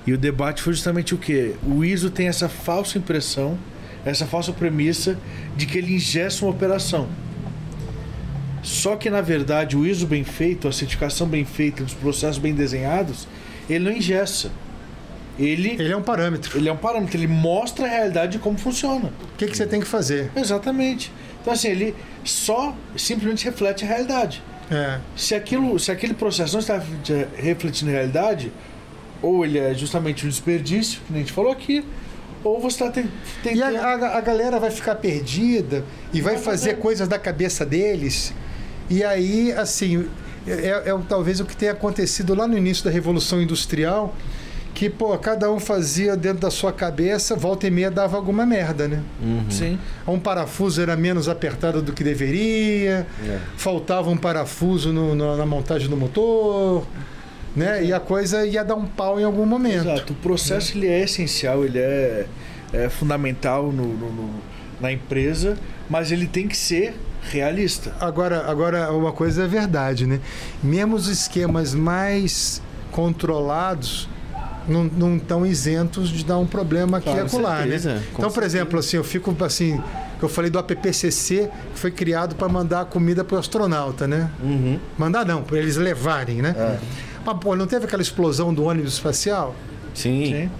e 0.07 0.12
o 0.12 0.19
debate 0.19 0.61
foi 0.62 0.74
justamente 0.74 1.15
o 1.15 1.19
que? 1.19 1.55
O 1.66 1.82
ISO 1.82 2.11
tem 2.11 2.28
essa 2.28 2.48
falsa 2.48 2.98
impressão, 2.98 3.59
essa 4.05 4.27
falsa 4.27 4.52
premissa 4.52 5.19
de 5.57 5.65
que 5.66 5.78
ele 5.78 5.94
ingessa 5.94 6.44
uma 6.44 6.51
operação. 6.51 7.09
Só 8.62 8.97
que 8.97 9.09
na 9.09 9.23
verdade 9.23 9.77
o 9.77 9.86
ISO 9.86 10.07
bem 10.07 10.24
feito, 10.24 10.69
a 10.69 10.73
certificação 10.73 11.27
bem 11.27 11.47
feita, 11.47 11.82
os 11.82 11.94
processos 11.94 12.39
bem 12.39 12.55
desenhados, 12.55 13.27
ele 13.69 13.85
não 13.85 13.93
ingessa. 13.93 14.51
Ele, 15.39 15.70
Ele 15.78 15.93
é 15.93 15.97
um 15.97 16.02
parâmetro. 16.02 16.59
ele 16.59 16.69
é 16.69 16.73
um 16.73 16.77
parâmetro, 16.77 17.16
ele 17.16 17.27
mostra 17.27 17.86
a 17.86 17.89
realidade 17.89 18.32
de 18.32 18.39
como 18.39 18.59
funciona. 18.59 19.11
O 19.35 19.36
que, 19.39 19.47
que 19.47 19.57
você 19.57 19.66
tem 19.66 19.81
que 19.81 19.86
fazer? 19.86 20.31
Exatamente. 20.36 21.11
Então 21.40 21.52
assim, 21.52 21.69
ele 21.69 21.94
só 22.24 22.77
simplesmente 22.97 23.44
reflete 23.44 23.85
a 23.85 23.89
realidade. 23.89 24.43
É. 24.70 24.98
Se, 25.16 25.35
aquilo, 25.35 25.78
se 25.78 25.90
aquele 25.90 26.15
processo 26.15 26.52
não 26.52 26.61
está 26.61 26.81
refletindo 27.36 27.90
a 27.90 27.94
realidade, 27.94 28.52
ou 29.23 29.44
ele 29.44 29.59
é 29.59 29.73
justamente 29.74 30.27
um 30.27 30.28
desperdício, 30.28 31.01
que 31.07 31.12
nem 31.12 31.23
a 31.23 31.24
gente 31.24 31.32
falou 31.35 31.51
aqui, 31.51 31.85
ou 32.44 32.61
você 32.61 32.85
está 32.85 32.90
ten- 32.90 33.05
E 33.05 33.43
tentando. 33.43 33.77
a, 33.77 33.81
a- 33.94 34.19
a 34.19 34.20
galera 34.20 34.59
vai 34.61 34.70
ficar 34.70 34.94
perdida 34.97 35.85
e 36.12 36.20
vai 36.20 36.36
fazer 36.39 36.74
coisas 36.78 37.09
da 37.09 37.19
cabeça 37.19 37.65
deles. 37.66 38.32
E 38.89 39.02
aí, 39.05 39.52
assim, 39.52 40.07
é, 40.47 40.82
é 40.86 40.94
o- 40.94 41.01
talvez 41.01 41.40
o 41.40 41.44
que 41.44 41.57
tenha 41.57 41.73
acontecido 41.73 42.35
lá 42.35 42.47
no 42.47 42.57
início 42.57 42.85
da 42.85 42.90
Revolução 42.90 43.40
Industrial, 43.43 44.15
que, 44.74 44.88
pô, 44.88 45.16
cada 45.18 45.51
um 45.51 45.59
fazia 45.60 46.16
dentro 46.16 46.40
da 46.40 46.51
sua 46.51 46.72
cabeça, 46.72 47.34
volta 47.36 47.66
e 47.66 47.70
meia 47.70 47.90
dava 47.90 48.16
alguma 48.16 48.47
merda, 48.47 48.88
né? 48.88 49.02
Sim. 49.51 49.78
Um 50.06 50.18
parafuso 50.18 50.80
era 50.80 50.97
menos 50.97 51.28
apertado 51.28 51.82
do 51.82 51.92
que 51.92 52.02
deveria, 52.05 53.06
É. 53.26 53.38
faltava 53.56 54.09
um 54.10 54.16
parafuso 54.16 54.92
no- 54.92 55.14
no- 55.14 55.36
na 55.36 55.44
montagem 55.44 55.88
do 55.88 55.97
motor, 55.97 56.86
né? 57.55 57.84
E 57.84 57.92
a 57.92 58.01
coisa 58.01 58.47
ia 58.47 58.64
dar 58.64 58.74
um 58.76 58.86
pau 58.86 59.20
em 59.20 59.24
algum 59.24 59.44
momento. 59.44 59.88
Exato. 59.88 60.12
O 60.12 60.16
processo 60.16 60.76
ele 60.78 60.86
é 60.86 61.01
essencial, 61.02 61.64
ele 61.64 61.78
é, 61.78 62.26
é 62.72 62.88
fundamental 62.88 63.70
no, 63.72 63.84
no- 63.84 64.12
no- 64.12 64.40
na 64.80 64.90
empresa, 64.92 65.59
mas 65.90 66.10
ele 66.12 66.26
tem 66.26 66.48
que 66.48 66.56
ser 66.56 66.94
realista. 67.22 67.92
Agora, 68.01 68.51
agora 68.51 68.90
uma 68.92 69.12
coisa 69.12 69.44
é 69.44 69.47
verdade, 69.47 70.06
né? 70.06 70.20
Mesmo 70.62 70.97
os 70.97 71.06
esquemas 71.09 71.74
mais 71.74 72.62
controlados 72.92 74.09
não 74.68 75.16
estão 75.16 75.44
isentos 75.44 76.08
de 76.08 76.24
dar 76.24 76.38
um 76.38 76.46
problema 76.46 76.98
aqui 76.98 77.08
e 77.08 77.12
Claro, 77.12 77.26
acolá, 77.26 77.64
né? 77.64 78.02
Então, 78.12 78.30
por 78.30 78.42
exemplo, 78.42 78.78
assim, 78.78 78.96
eu 78.96 79.04
fico 79.04 79.34
assim, 79.44 79.80
eu 80.20 80.28
falei 80.28 80.50
do 80.50 80.58
APPCC, 80.58 81.50
que 81.72 81.78
foi 81.78 81.90
criado 81.90 82.34
para 82.34 82.48
mandar 82.48 82.84
comida 82.86 83.24
para 83.24 83.36
o 83.36 83.38
astronauta, 83.38 84.06
né? 84.06 84.30
Uhum. 84.42 84.78
Mandar 84.98 85.24
não, 85.24 85.42
para 85.42 85.58
eles 85.58 85.76
levarem, 85.76 86.42
né? 86.42 86.78
Mas, 87.24 87.38
pô, 87.38 87.54
não 87.56 87.66
teve 87.66 87.84
aquela 87.84 88.02
explosão 88.02 88.52
do 88.52 88.64
ônibus 88.64 88.94
espacial? 88.94 89.54
Sim. 89.94 90.26
Sim. 90.26 90.50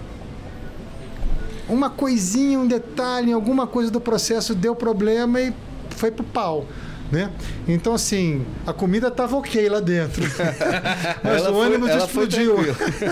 Uma 1.69 1.89
coisinha, 1.89 2.59
um 2.59 2.67
detalhe, 2.67 3.33
alguma 3.33 3.67
coisa 3.67 3.91
do 3.91 4.01
processo 4.01 4.55
deu 4.55 4.75
problema 4.75 5.41
e 5.41 5.55
foi 5.91 6.11
pro 6.11 6.25
pau. 6.25 6.67
Né? 7.11 7.31
Então, 7.67 7.95
assim, 7.95 8.47
a 8.65 8.73
comida 8.73 9.09
estava 9.09 9.37
ok 9.37 9.69
lá 9.69 9.81
dentro. 9.81 10.23
Mas 11.25 11.43
Ela 11.43 11.51
o 11.51 11.59
ônibus 11.59 11.91
foi 11.91 11.99
explodiu. 11.99 12.57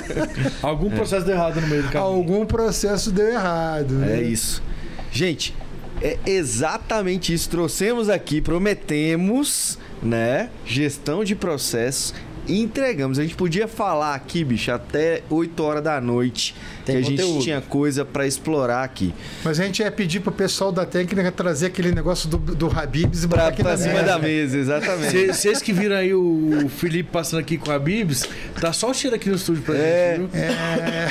Algum 0.62 0.90
processo 0.90 1.26
deu 1.26 1.34
errado 1.34 1.60
no 1.60 1.66
meio 1.66 1.82
do 1.82 1.88
caminho. 1.90 2.12
Algum 2.12 2.46
processo 2.46 3.10
deu 3.10 3.28
errado. 3.28 3.94
né? 3.94 4.20
É 4.20 4.22
isso. 4.22 4.62
Gente, 5.10 5.54
é 6.00 6.16
exatamente 6.26 7.32
isso. 7.34 7.50
Trouxemos 7.50 8.08
aqui, 8.08 8.40
prometemos, 8.40 9.78
né? 10.02 10.50
Gestão 10.64 11.24
de 11.24 11.34
processos 11.34 12.14
e 12.48 12.60
entregamos. 12.60 13.18
A 13.18 13.22
gente 13.22 13.34
podia 13.36 13.68
falar 13.68 14.14
aqui, 14.14 14.42
bicho, 14.42 14.72
até 14.72 15.22
8 15.30 15.62
horas 15.62 15.82
da 15.84 16.00
noite. 16.00 16.54
Tem 16.84 16.96
que 16.96 17.02
a 17.02 17.04
gente 17.04 17.20
conteúdo. 17.22 17.44
tinha 17.44 17.60
coisa 17.60 18.04
pra 18.04 18.26
explorar 18.26 18.82
aqui. 18.82 19.12
Mas 19.44 19.60
a 19.60 19.64
gente 19.64 19.80
ia 19.82 19.90
pedir 19.92 20.20
pro 20.20 20.32
pessoal 20.32 20.72
da 20.72 20.86
técnica 20.86 21.30
trazer 21.30 21.66
aquele 21.66 21.92
negócio 21.92 22.28
do, 22.28 22.38
do 22.38 22.66
Habibs 22.66 23.24
e 23.24 23.26
botar 23.26 23.42
Pra, 23.42 23.48
aqui 23.50 23.62
pra 23.62 23.72
na 23.72 23.76
cima 23.78 23.92
mesa. 23.94 24.06
da 24.06 24.18
mesa, 24.18 24.56
exatamente. 24.58 25.26
Vocês 25.28 25.60
que 25.62 25.72
viram 25.72 25.96
aí 25.96 26.14
o 26.14 26.68
Felipe 26.76 27.10
passando 27.12 27.40
aqui 27.40 27.58
com 27.58 27.70
a 27.70 27.78
Bibs, 27.78 28.24
tá 28.60 28.72
só 28.72 28.90
o 28.90 28.94
cheiro 28.94 29.14
aqui 29.16 29.28
no 29.28 29.36
estúdio 29.36 29.62
pra 29.62 29.76
É. 29.76 30.16
gente, 30.16 30.30
viu? 30.30 30.40
É, 30.42 31.08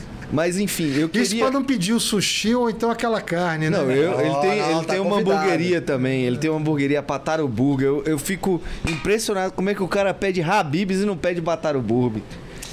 Mas 0.34 0.58
enfim, 0.58 0.92
eu 0.96 1.08
isso 1.12 1.30
queria. 1.30 1.44
pra 1.44 1.50
não 1.52 1.62
pedir 1.64 1.92
o 1.92 2.00
sushi 2.00 2.54
ou 2.54 2.68
então 2.68 2.90
aquela 2.90 3.20
carne, 3.20 3.70
né? 3.70 3.78
Não, 3.78 3.90
eu- 3.90 4.20
ele 4.20 4.34
tem, 4.40 4.60
não, 4.60 4.70
ele 4.78 4.86
tá 4.86 4.92
tem 4.94 5.00
uma 5.00 5.10
convidado. 5.10 5.38
hamburgueria 5.40 5.80
também. 5.80 6.22
Ele 6.24 6.36
tem 6.38 6.50
uma 6.50 6.58
hamburgueria 6.58 7.02
Pataro 7.02 7.46
Burger. 7.46 7.86
Eu, 7.86 8.02
eu 8.04 8.18
fico 8.18 8.60
impressionado 8.88 9.52
como 9.52 9.70
é 9.70 9.74
que 9.74 9.82
o 9.82 9.88
cara 9.88 10.12
pede 10.12 10.42
Habibs 10.42 11.00
e 11.00 11.04
não 11.06 11.16
pede 11.16 11.40
Pataro 11.40 11.80
Burger. 11.80 12.20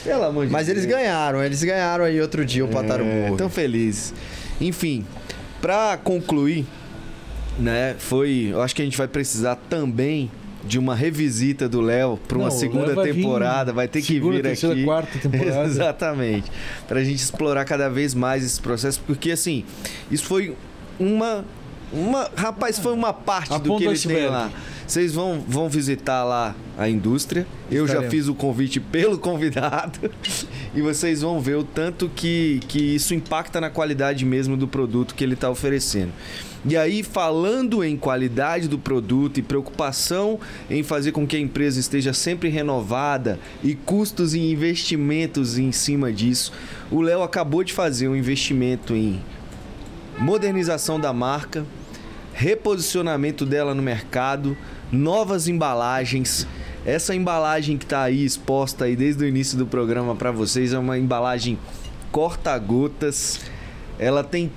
Pelo 0.04 0.24
amor 0.24 0.48
de 0.48 0.52
Mas 0.52 0.66
Deus. 0.66 0.80
eles 0.80 0.90
ganharam, 0.90 1.44
eles 1.44 1.64
ganharam 1.64 2.04
aí 2.04 2.20
outro 2.20 2.44
dia 2.44 2.66
o 2.66 2.68
Pataro 2.68 3.04
É, 3.06 3.20
Burger. 3.22 3.38
tão 3.38 3.50
felizes. 3.50 4.12
Enfim, 4.60 5.06
pra 5.62 5.96
concluir, 6.04 6.66
né, 7.60 7.96
foi... 8.00 8.50
Eu 8.52 8.62
acho 8.64 8.76
que 8.76 8.82
a 8.82 8.86
gente 8.86 8.98
vai 8.98 9.08
precisar 9.08 9.56
também 9.70 10.32
de 10.64 10.78
uma 10.78 10.96
revisita 10.96 11.68
do 11.68 11.82
Léo 11.82 12.20
pra 12.28 12.38
uma 12.38 12.50
Não, 12.50 12.52
segunda 12.52 12.94
vai 12.94 13.12
vir 13.12 13.22
temporada. 13.22 13.74
Vai 13.74 13.88
ter 13.88 14.02
que 14.02 14.14
segunda, 14.14 14.36
vir 14.36 14.44
terceira, 14.44 14.76
aqui. 14.76 14.84
quarta 14.84 15.20
temporada. 15.20 15.64
Exatamente. 15.66 16.52
Pra 16.88 17.04
gente 17.04 17.20
explorar 17.20 17.66
cada 17.66 17.90
vez 17.90 18.14
mais 18.14 18.44
esse 18.44 18.60
processo, 18.62 19.02
porque 19.06 19.32
assim, 19.32 19.64
isso 20.10 20.26
foi 20.26 20.56
uma 21.00 21.44
uma, 21.92 22.32
rapaz, 22.36 22.80
foi 22.80 22.94
uma 22.94 23.12
parte 23.12 23.54
A 23.54 23.58
do 23.58 23.78
que 23.78 23.84
ele 23.84 24.00
tem 24.00 24.28
lá. 24.28 24.50
Vocês 24.88 25.14
vão, 25.14 25.44
vão 25.48 25.70
visitar 25.70 26.24
lá 26.24 26.56
a 26.78 26.88
indústria. 26.90 27.46
Eu 27.70 27.86
já 27.86 27.94
Estaremos. 27.96 28.14
fiz 28.14 28.28
o 28.28 28.36
convite 28.36 28.80
pelo 28.80 29.18
convidado. 29.18 30.00
E 30.74 30.82
vocês 30.82 31.20
vão 31.20 31.38
ver 31.42 31.58
o 31.58 31.66
tanto 31.66 32.10
que, 32.16 32.62
que 32.70 32.96
isso 32.96 33.14
impacta 33.14 33.60
na 33.60 33.70
qualidade 33.70 34.24
mesmo 34.24 34.56
do 34.56 34.70
produto 34.70 35.14
que 35.14 35.22
ele 35.22 35.34
está 35.34 35.50
oferecendo. 35.50 36.14
E 36.64 36.78
aí, 36.78 37.02
falando 37.02 37.84
em 37.84 37.98
qualidade 37.98 38.68
do 38.68 38.78
produto 38.78 39.40
e 39.40 39.44
preocupação 39.44 40.40
em 40.70 40.84
fazer 40.84 41.12
com 41.12 41.26
que 41.26 41.36
a 41.36 41.40
empresa 41.40 41.80
esteja 41.80 42.14
sempre 42.14 42.50
renovada 42.50 43.40
e 43.64 43.74
custos 43.74 44.36
e 44.36 44.40
investimentos 44.40 45.58
em 45.58 45.72
cima 45.72 46.14
disso, 46.14 46.54
o 46.92 47.02
Léo 47.02 47.24
acabou 47.24 47.64
de 47.64 47.74
fazer 47.74 48.08
um 48.08 48.16
investimento 48.16 48.94
em 48.94 49.20
modernização 50.20 51.00
da 51.00 51.12
marca, 51.12 51.66
reposicionamento 52.32 53.44
dela 53.44 53.74
no 53.74 53.82
mercado, 53.82 54.56
novas 54.92 55.48
embalagens. 55.48 56.46
Essa 56.86 57.16
embalagem 57.16 57.76
que 57.76 57.86
está 57.86 58.04
aí 58.04 58.24
exposta 58.24 58.86
aí 58.86 58.96
desde 58.96 59.24
o 59.24 59.28
início 59.28 59.58
do 59.58 59.66
programa 59.66 60.16
para 60.16 60.32
vocês 60.32 60.74
é 60.74 60.78
uma 60.78 60.98
embalagem 60.98 61.58
corta-gotas. 62.12 63.40
Ela 63.98 64.24
tem 64.24 64.52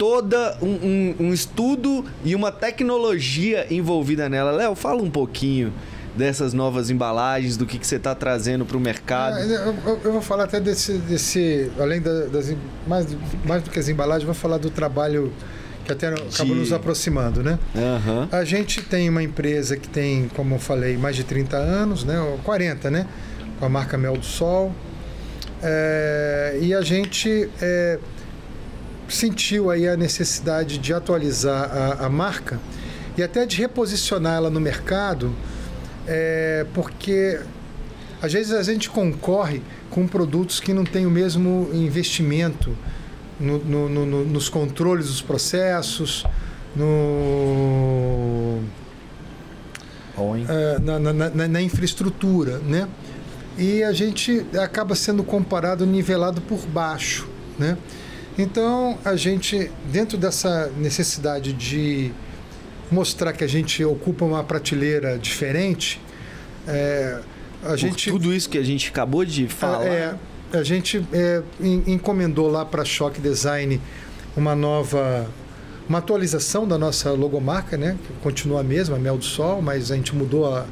toda 0.00 0.56
um, 0.62 0.66
um- 0.66 1.14
um 1.26 1.34
estudo 1.34 2.06
e 2.24 2.34
uma 2.34 2.50
tecnologia 2.50 3.66
envolvida 3.70 4.30
nela. 4.30 4.50
Léo, 4.50 4.74
fala 4.74 5.02
um 5.02 5.10
pouquinho 5.10 5.70
dessas 6.16 6.54
novas 6.54 6.88
embalagens, 6.88 7.58
do 7.58 7.66
que, 7.66 7.78
que 7.78 7.86
você 7.86 7.96
está 7.96 8.14
trazendo 8.14 8.64
para 8.64 8.78
o 8.78 8.80
mercado. 8.80 9.36
Ah, 9.36 9.40
eu, 9.42 9.74
eu- 9.86 10.00
eu 10.04 10.12
vou 10.12 10.22
falar 10.22 10.44
até 10.44 10.58
desse, 10.58 10.94
desse 10.94 11.70
além 11.78 12.00
da- 12.00 12.24
das, 12.28 12.50
mais, 12.86 13.06
mais 13.44 13.62
do 13.62 13.68
que 13.70 13.78
as 13.78 13.90
embalagens, 13.90 14.24
vou 14.24 14.34
falar 14.34 14.56
do 14.56 14.70
trabalho 14.70 15.30
que 15.84 15.92
até 15.92 16.08
acabou 16.08 16.54
De- 16.54 16.60
nos 16.60 16.72
aproximando, 16.72 17.42
né? 17.42 17.58
Aham. 17.76 18.26
A 18.32 18.42
gente 18.42 18.80
tem 18.80 19.06
uma 19.06 19.22
empresa 19.22 19.76
que 19.76 19.86
tem, 19.88 20.30
como 20.34 20.54
eu 20.54 20.58
falei, 20.58 20.96
mais 20.96 21.14
de 21.14 21.24
30 21.24 21.58
anos, 21.58 22.04
né? 22.04 22.18
Ou 22.18 22.38
40, 22.38 22.90
né? 22.90 23.06
Com 23.58 23.66
a 23.66 23.68
marca 23.68 23.98
Mel 23.98 24.16
do 24.16 24.24
Sol. 24.24 24.72
É, 25.62 26.58
e 26.60 26.72
a 26.72 26.80
gente 26.80 27.50
é, 27.60 27.98
sentiu 29.10 29.70
aí 29.70 29.86
a 29.88 29.96
necessidade 29.96 30.78
de 30.78 30.94
atualizar 30.94 31.70
a, 31.70 32.06
a 32.06 32.08
marca 32.08 32.58
e 33.18 33.22
até 33.22 33.44
de 33.44 33.56
reposicionar 33.56 34.36
ela 34.36 34.48
no 34.50 34.60
mercado, 34.60 35.34
é, 36.06 36.64
porque 36.72 37.40
às 38.22 38.32
vezes 38.32 38.52
a 38.52 38.62
gente 38.62 38.88
concorre 38.88 39.60
com 39.90 40.06
produtos 40.06 40.60
que 40.60 40.72
não 40.72 40.84
têm 40.84 41.04
o 41.06 41.10
mesmo 41.10 41.68
investimento 41.72 42.76
no- 43.38 43.58
no- 43.58 43.88
no- 43.88 44.06
no- 44.06 44.24
nos 44.24 44.48
controles 44.48 45.06
dos 45.06 45.20
processos, 45.22 46.24
no, 46.76 48.60
eh, 50.48 50.78
na, 50.80 50.98
na- 50.98 51.12
na- 51.30 51.48
na 51.48 51.62
infraestrutura, 51.62 52.58
né? 52.58 52.86
E 53.58 53.82
a 53.82 53.92
gente 53.92 54.46
acaba 54.62 54.94
sendo 54.94 55.24
comparado, 55.24 55.84
nivelado 55.84 56.40
por 56.42 56.60
baixo, 56.66 57.28
né? 57.58 57.76
Então, 58.40 58.98
a 59.04 59.16
gente, 59.16 59.70
dentro 59.92 60.16
dessa 60.16 60.70
necessidade 60.78 61.52
de 61.52 62.10
mostrar 62.90 63.32
que 63.34 63.44
a 63.44 63.46
gente 63.46 63.84
ocupa 63.84 64.24
uma 64.24 64.42
prateleira 64.42 65.18
diferente, 65.18 66.00
eh, 66.66 67.20
a 67.62 67.68
Por 67.68 67.76
gente 67.76 68.10
tudo 68.10 68.32
isso 68.32 68.48
que 68.48 68.56
a 68.56 68.62
gente 68.62 68.88
acabou 68.88 69.24
de 69.26 69.46
falar. 69.46 69.84
é, 69.86 70.14
a 70.54 70.62
gente 70.62 71.04
é, 71.12 71.42
en- 71.60 71.82
encomendou 71.86 72.48
lá 72.50 72.64
para 72.64 72.80
a 72.80 72.84
Shock 72.84 73.20
Design 73.20 73.78
uma 74.34 74.54
nova, 74.54 75.28
uma 75.86 75.98
atualização 75.98 76.66
da 76.66 76.78
nossa 76.78 77.10
logomarca, 77.12 77.76
né? 77.76 77.98
Que 78.06 78.12
continua 78.22 78.60
a 78.60 78.64
mesma, 78.64 78.98
Mel 78.98 79.18
do 79.18 79.24
Sol, 79.24 79.60
mas 79.60 79.90
a 79.92 79.96
gente 79.96 80.14
mudou 80.16 80.46
a, 80.54 80.64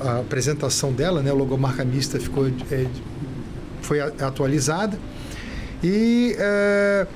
a 0.00 0.20
apresentação 0.20 0.92
dela, 0.92 1.20
né? 1.20 1.30
A 1.30 1.34
logomarca 1.34 1.84
mista 1.84 2.20
ficou, 2.20 2.46
é, 2.70 2.86
foi 3.82 4.00
atualizada 4.00 4.96
e 5.82 6.36
é, 6.38 7.06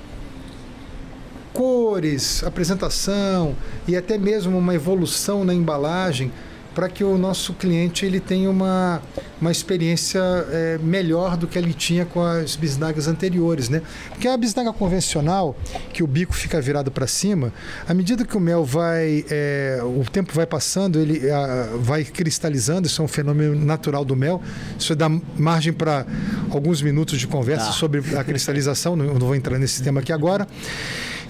cores, 1.52 2.42
apresentação 2.42 3.54
e 3.86 3.96
até 3.96 4.18
mesmo 4.18 4.58
uma 4.58 4.74
evolução 4.74 5.44
na 5.44 5.54
embalagem 5.54 6.32
para 6.74 6.88
que 6.88 7.04
o 7.04 7.16
nosso 7.16 7.54
cliente 7.54 8.04
ele 8.04 8.20
tenha 8.20 8.50
uma, 8.50 9.00
uma 9.40 9.52
experiência 9.52 10.20
é, 10.50 10.78
melhor 10.82 11.36
do 11.36 11.46
que 11.46 11.56
ele 11.56 11.72
tinha 11.72 12.04
com 12.04 12.22
as 12.22 12.56
bisnagas 12.56 13.06
anteriores, 13.06 13.68
né? 13.68 13.80
Porque 14.10 14.26
a 14.26 14.36
bisnaga 14.36 14.72
convencional, 14.72 15.56
que 15.92 16.02
o 16.02 16.06
bico 16.06 16.34
fica 16.34 16.60
virado 16.60 16.90
para 16.90 17.06
cima, 17.06 17.52
à 17.88 17.94
medida 17.94 18.24
que 18.24 18.36
o 18.36 18.40
mel 18.40 18.64
vai, 18.64 19.24
é, 19.30 19.80
o 19.82 20.04
tempo 20.10 20.32
vai 20.34 20.46
passando, 20.46 20.98
ele 20.98 21.30
ah, 21.30 21.70
vai 21.78 22.04
cristalizando, 22.04 22.86
isso 22.86 23.00
é 23.00 23.04
um 23.04 23.08
fenômeno 23.08 23.54
natural 23.54 24.04
do 24.04 24.16
mel, 24.16 24.42
isso 24.78 24.94
dá 24.96 25.08
margem 25.36 25.72
para 25.72 26.06
alguns 26.50 26.82
minutos 26.82 27.18
de 27.18 27.26
conversa 27.26 27.72
sobre 27.72 28.02
a 28.16 28.24
cristalização, 28.24 28.96
não, 28.96 29.06
não 29.14 29.26
vou 29.26 29.34
entrar 29.34 29.58
nesse 29.58 29.82
tema 29.82 30.00
aqui 30.00 30.12
agora. 30.12 30.46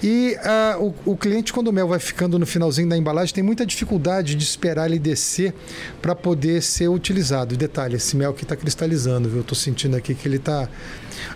E 0.03 0.35
ah, 0.43 0.77
o, 0.79 0.93
o 1.11 1.17
cliente, 1.17 1.53
quando 1.53 1.67
o 1.67 1.73
mel 1.73 1.87
vai 1.87 1.99
ficando 1.99 2.37
no 2.37 2.45
finalzinho 2.45 2.87
da 2.87 2.97
embalagem, 2.97 3.33
tem 3.33 3.43
muita 3.43 3.65
dificuldade 3.65 4.35
de 4.35 4.43
esperar 4.43 4.87
ele 4.87 4.99
descer 4.99 5.53
para 6.01 6.15
poder 6.15 6.61
ser 6.61 6.87
utilizado. 6.87 7.55
Detalhe, 7.55 7.95
esse 7.95 8.15
mel 8.15 8.31
aqui 8.31 8.43
está 8.43 8.55
cristalizando, 8.55 9.27
viu? 9.27 9.39
Eu 9.39 9.41
estou 9.41 9.55
sentindo 9.55 9.95
aqui 9.95 10.13
que 10.13 10.27
ele 10.27 10.37
está. 10.37 10.67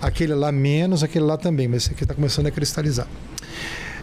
Aquele 0.02 0.34
lá 0.34 0.52
menos, 0.52 1.03
aquele 1.03 1.26
lá 1.26 1.38
também, 1.38 1.68
mas 1.68 1.84
esse 1.84 1.94
aqui 1.94 2.03
está 2.03 2.14
começando 2.14 2.48
a 2.48 2.52
cristalizar. 2.52 3.07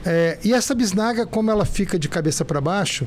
É, 0.09 0.39
e 0.45 0.55
essa 0.55 0.73
bisnaga, 0.73 1.27
como 1.27 1.51
ela 1.51 1.65
fica 1.65 1.99
de 1.99 2.09
cabeça 2.09 2.45
para 2.45 2.61
baixo, 2.61 3.05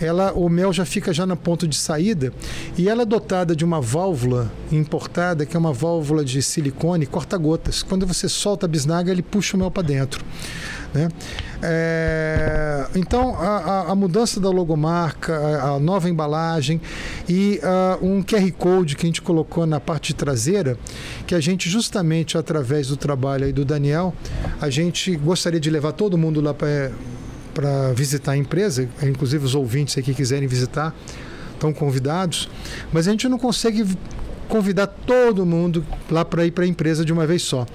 ela, 0.00 0.32
o 0.32 0.48
mel 0.48 0.72
já 0.72 0.84
fica 0.84 1.12
já 1.12 1.26
na 1.26 1.34
ponto 1.34 1.66
de 1.66 1.74
saída 1.74 2.32
e 2.78 2.88
ela 2.88 3.02
é 3.02 3.04
dotada 3.04 3.56
de 3.56 3.64
uma 3.64 3.80
válvula 3.80 4.52
importada, 4.70 5.44
que 5.44 5.56
é 5.56 5.58
uma 5.58 5.72
válvula 5.72 6.24
de 6.24 6.40
silicone 6.40 7.04
corta-gotas. 7.04 7.82
Quando 7.82 8.06
você 8.06 8.28
solta 8.28 8.64
a 8.64 8.68
bisnaga, 8.68 9.10
ele 9.10 9.22
puxa 9.22 9.56
o 9.56 9.58
mel 9.58 9.72
para 9.72 9.82
dentro. 9.82 10.24
Né? 10.96 11.08
É, 11.62 12.86
então, 12.94 13.34
a, 13.36 13.56
a- 13.58 13.92
a 13.92 13.94
mudança 13.94 14.40
da 14.40 14.48
logomarca, 14.50 15.36
a, 15.36 15.70
a 15.74 15.78
nova 15.78 16.08
embalagem 16.08 16.80
e 17.28 17.60
ah, 17.62 17.98
um 18.00 18.22
QR 18.22 18.50
Code 18.52 18.96
que 18.96 19.04
a 19.04 19.08
gente 19.08 19.20
colocou 19.20 19.66
na 19.66 19.78
parte 19.78 20.14
traseira, 20.14 20.78
que 21.26 21.34
a 21.34 21.40
gente, 21.40 21.68
justamente 21.68 22.38
através 22.38 22.88
do 22.88 22.96
trabalho 22.96 23.44
aí 23.44 23.52
do 23.52 23.64
Daniel, 23.64 24.14
a 24.60 24.70
gente 24.70 25.14
gostaria 25.16 25.60
de 25.60 25.68
levar 25.70 25.92
todo 25.92 26.16
mundo 26.16 26.40
lá 26.40 26.54
para 26.54 27.92
visitar 27.94 28.32
a 28.32 28.36
empresa, 28.36 28.88
inclusive 29.02 29.44
os 29.44 29.54
ouvintes 29.54 29.96
aí 29.98 30.02
que 30.02 30.14
quiserem 30.14 30.48
visitar 30.48 30.94
estão 31.52 31.72
convidados, 31.72 32.48
mas 32.92 33.08
a 33.08 33.10
gente 33.10 33.28
não 33.28 33.38
consegue 33.38 33.84
convidar 34.48 34.86
todo 34.86 35.44
mundo 35.44 35.84
lá 36.10 36.24
para 36.24 36.46
ir 36.46 36.52
para 36.52 36.64
a 36.64 36.66
empresa 36.68 37.04
de 37.04 37.12
uma 37.12 37.26
vez 37.26 37.42
só. 37.42 37.66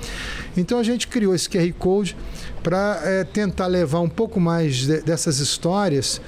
Então 0.55 0.79
a 0.79 0.83
gente 0.83 1.07
criou 1.07 1.33
esse 1.35 1.49
QR 1.49 1.69
Code 1.77 2.15
para 2.63 3.25
tentar 3.33 3.67
levar 3.67 3.99
um 3.99 4.09
pouco 4.09 4.39
mais 4.39 4.75
de- 4.75 5.01
dessas 5.01 5.39
histórias 5.39 6.21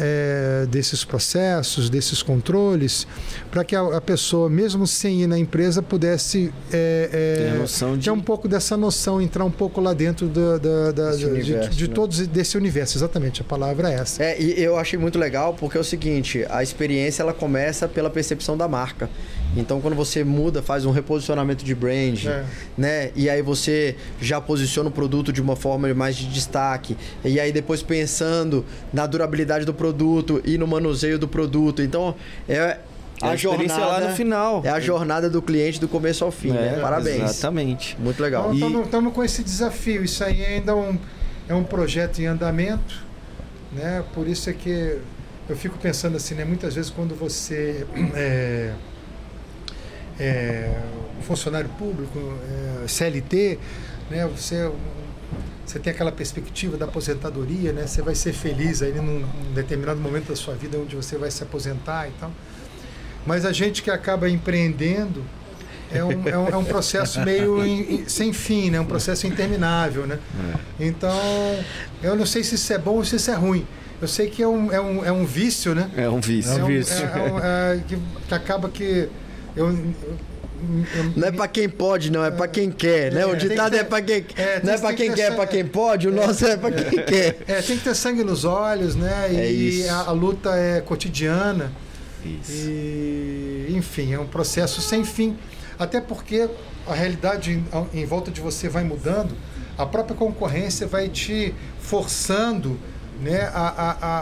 é, 0.00 0.66
desses 0.66 1.04
processos, 1.04 1.90
desses 1.90 2.22
controles, 2.22 3.06
para 3.50 3.62
que 3.62 3.76
a, 3.76 3.96
a, 3.96 4.00
pessoa, 4.00 4.48
mesmo 4.48 4.86
sem 4.86 5.22
ir 5.22 5.26
na 5.26 5.38
empresa, 5.38 5.82
pudesse 5.82 6.52
é, 6.72 7.52
é, 7.60 7.96
de... 7.96 8.04
ter 8.04 8.10
um 8.10 8.20
pouco 8.20 8.48
dessa 8.48 8.76
noção, 8.76 9.20
entrar 9.20 9.44
um 9.44 9.50
pouco 9.50 9.80
lá 9.80 9.92
dentro 9.92 10.28
da, 10.28 10.58
da, 10.58 10.92
da, 10.92 11.16
de, 11.16 11.26
universo, 11.26 11.70
de, 11.70 11.88
né? 11.88 11.94
todos 11.94 12.26
desse 12.26 12.56
universo. 12.56 12.96
Exatamente, 12.96 13.42
a 13.42 13.44
palavra 13.44 13.90
é 13.90 13.94
essa. 13.94 14.22
É, 14.22 14.40
e 14.40 14.62
eu 14.62 14.78
achei 14.78 14.98
muito 14.98 15.18
legal 15.18 15.54
porque 15.54 15.76
é 15.76 15.80
o 15.80 15.84
seguinte, 15.84 16.46
a 16.48 16.62
experiência 16.62 17.22
ela 17.22 17.34
começa 17.34 17.86
pela 17.86 18.08
percepção 18.08 18.56
da 18.56 18.66
marca. 18.66 19.10
Então, 19.56 19.80
quando 19.80 19.94
você 19.94 20.22
muda, 20.22 20.62
faz 20.62 20.84
um 20.84 20.90
reposicionamento 20.90 21.64
de 21.64 21.74
brand, 21.74 22.24
É. 22.24 22.44
né? 22.78 23.10
E 23.16 23.28
aí 23.28 23.42
você 23.42 23.96
já 24.20 24.40
posiciona 24.40 24.88
o 24.88 24.92
produto 24.92 25.32
de 25.32 25.40
uma 25.40 25.56
forma 25.56 25.92
mais 25.94 26.16
de 26.16 26.26
destaque. 26.26 26.96
E 27.24 27.40
aí 27.40 27.50
depois 27.52 27.82
pensando 27.82 28.64
na 28.92 29.06
durabilidade 29.06 29.64
do 29.64 29.74
produto 29.74 30.40
e 30.44 30.56
no 30.56 30.66
manuseio 30.66 31.18
do 31.18 31.26
produto. 31.26 31.82
Então, 31.82 32.14
é 32.48 32.78
a, 33.20 33.30
a 33.30 33.34
experiência 33.34 33.76
jornada 33.76 33.86
lá 34.04 34.08
no 34.08 34.16
final. 34.16 34.62
É 34.64 34.70
a 34.70 34.80
jornada 34.80 35.28
do 35.28 35.42
cliente 35.42 35.80
do 35.80 35.88
começo 35.88 36.24
ao 36.24 36.30
fim, 36.30 36.52
né? 36.52 36.76
É, 36.76 36.80
Parabéns. 36.80 37.22
Exatamente. 37.30 37.96
Muito 38.00 38.22
legal. 38.22 38.54
Então, 38.54 38.82
estamos 38.82 39.12
com 39.12 39.24
esse 39.24 39.42
desafio. 39.42 40.04
Isso 40.04 40.22
aí 40.22 40.44
ainda 40.44 40.72
é 40.72 40.74
um, 40.74 40.98
é 41.48 41.54
um 41.54 41.64
projeto 41.64 42.20
em 42.20 42.26
andamento, 42.26 43.02
né? 43.72 44.04
Por 44.14 44.28
isso 44.28 44.48
é 44.48 44.52
que 44.52 44.98
eu 45.48 45.56
fico 45.56 45.76
pensando 45.78 46.16
assim, 46.16 46.34
né? 46.34 46.44
Muitas 46.44 46.76
vezes 46.76 46.90
quando 46.90 47.14
você 47.14 47.84
é, 48.14 48.72
é 50.20 50.78
funcionário 51.22 51.68
público, 51.78 52.18
é, 52.84 52.88
CLT, 52.88 53.58
né? 54.10 54.26
Você 54.36 54.70
você 55.64 55.78
tem 55.78 55.92
aquela 55.92 56.10
perspectiva 56.10 56.76
da 56.76 56.84
aposentadoria, 56.86 57.72
né? 57.72 57.86
Você 57.86 58.02
vai 58.02 58.14
ser 58.16 58.32
feliz 58.32 58.82
aí 58.82 58.92
num, 58.92 59.20
num 59.20 59.52
determinado 59.54 60.00
momento 60.00 60.28
da 60.30 60.36
sua 60.36 60.54
vida 60.54 60.76
onde 60.76 60.96
você 60.96 61.16
vai 61.16 61.30
se 61.30 61.42
aposentar 61.44 62.08
e 62.08 62.12
tal. 62.18 62.32
Mas 63.24 63.44
a 63.44 63.52
gente 63.52 63.80
que 63.82 63.90
acaba 63.90 64.28
empreendendo 64.28 65.22
é 65.92 66.02
um, 66.02 66.28
é 66.28 66.36
um, 66.38 66.48
é 66.48 66.56
um 66.56 66.64
processo 66.64 67.20
meio 67.20 67.64
in- 67.64 67.94
in- 68.00 68.08
sem 68.08 68.32
fim, 68.32 68.70
né? 68.70 68.80
Um 68.80 68.84
processo 68.84 69.28
interminável, 69.28 70.06
né? 70.08 70.18
Então, 70.80 71.16
eu 72.02 72.16
não 72.16 72.26
sei 72.26 72.42
se 72.42 72.56
isso 72.56 72.72
é 72.72 72.78
bom 72.78 72.96
ou 72.96 73.04
se 73.04 73.14
isso 73.16 73.30
é 73.30 73.34
ruim. 73.34 73.64
Eu 74.02 74.08
sei 74.08 74.28
que 74.28 74.42
é 74.42 74.48
um, 74.48 74.72
é 74.72 74.80
um, 74.80 75.04
é 75.04 75.12
um 75.12 75.24
vício, 75.24 75.72
né? 75.74 75.88
É 75.96 76.08
um 76.08 76.20
vício. 76.20 76.50
É 76.52 76.64
um 76.64 76.66
vício. 76.66 77.04
é 77.06 77.32
um- 77.32 77.38
é- 77.38 77.80
que, 77.86 77.96
que 78.26 78.34
acaba 78.34 78.68
que 78.68 79.08
eu, 79.56 79.68
eu- 79.68 79.74
eu- 80.94 81.12
Não 81.16 81.28
é 81.28 81.32
pra 81.32 81.48
quem 81.48 81.68
pode, 81.68 82.10
não, 82.12 82.24
é 82.24 82.30
pra 82.30 82.46
quem 82.46 82.70
quer, 82.70 83.12
né? 83.12 83.22
É, 83.22 83.26
O 83.26 83.30
tem 83.30 83.48
ditado 83.48 83.70
que 83.70 83.76
ter- 83.78 83.80
é 83.80 83.84
pra 83.84 84.02
quem. 84.02 84.26
é, 84.36 84.60
não 84.62 84.72
é 84.72 84.78
tem 84.78 84.94
quem 84.96 85.08
que 85.10 85.14
quer, 85.16 85.22
é 85.22 85.30
ter- 85.30 85.36
pra 85.36 85.46
quem 85.46 85.64
pode, 85.64 86.08
o 86.08 86.12
nosso 86.12 86.46
é 86.46 86.56
pra 86.56 86.70
quem 86.70 87.04
quer. 87.04 87.38
é, 87.48 87.62
tem 87.62 87.76
que 87.78 87.84
ter 87.84 87.94
sangue 87.94 88.22
nos 88.22 88.44
olhos, 88.44 88.94
né? 88.94 89.32
E 89.32 89.82
É. 89.84 89.88
A, 89.90 89.96
a 90.00 90.10
luta 90.12 90.50
é 90.54 90.80
cotidiana. 90.82 91.72
Isso. 92.24 92.52
E, 92.52 93.68
enfim, 93.70 94.12
é 94.12 94.18
um 94.20 94.26
processo 94.26 94.82
sem 94.82 95.04
fim. 95.04 95.36
Até 95.78 96.00
porque 96.00 96.46
a 96.86 96.92
realidade 96.94 97.52
em, 97.52 98.00
em 98.00 98.04
volta 98.04 98.30
de 98.30 98.42
você 98.42 98.68
vai 98.68 98.84
mudando, 98.84 99.34
a 99.78 99.86
própria 99.86 100.14
concorrência 100.14 100.86
vai 100.86 101.08
te 101.08 101.54
forçando 101.78 102.78
né, 103.22 103.50
a, 103.54 103.68
a, 103.68 103.90
a, 104.00 104.20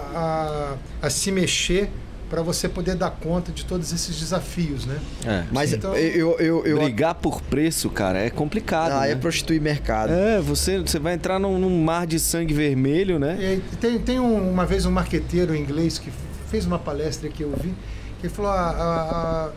a, 1.02 1.06
a 1.06 1.10
se 1.10 1.32
mexer 1.32 1.90
para 2.28 2.42
você 2.42 2.68
poder 2.68 2.94
dar 2.94 3.10
conta 3.10 3.50
de 3.50 3.64
todos 3.64 3.92
esses 3.92 4.18
desafios, 4.20 4.84
né? 4.84 4.98
É. 5.26 5.44
Mas 5.50 5.72
Então- 5.72 5.94
eu, 5.96 6.38
eu, 6.38 6.66
eu, 6.66 6.78
Brigar 6.78 7.14
por 7.14 7.40
preço, 7.42 7.88
cara, 7.90 8.18
é 8.18 8.28
complicado. 8.30 8.92
Ah, 8.92 9.00
né? 9.00 9.12
é 9.12 9.14
prostituir 9.14 9.60
mercado. 9.60 10.12
É, 10.12 10.40
você, 10.40 10.78
você 10.78 10.98
vai 10.98 11.14
entrar 11.14 11.38
num, 11.38 11.58
num 11.58 11.82
mar 11.82 12.06
de 12.06 12.18
sangue 12.18 12.52
vermelho, 12.52 13.18
né? 13.18 13.60
E 13.72 13.76
tem, 13.76 13.98
tem 13.98 14.20
um- 14.20 14.50
uma 14.50 14.66
vez 14.66 14.84
um 14.84 14.90
marqueteiro 14.90 15.54
inglês 15.56 15.98
que 15.98 16.10
fez 16.50 16.66
uma 16.66 16.78
palestra 16.78 17.28
que 17.28 17.42
eu 17.42 17.52
vi, 17.60 17.74
que 18.20 18.28
falou: 18.28 18.50
a, 18.50 18.54
a, 18.60 19.00
a- 19.46 19.50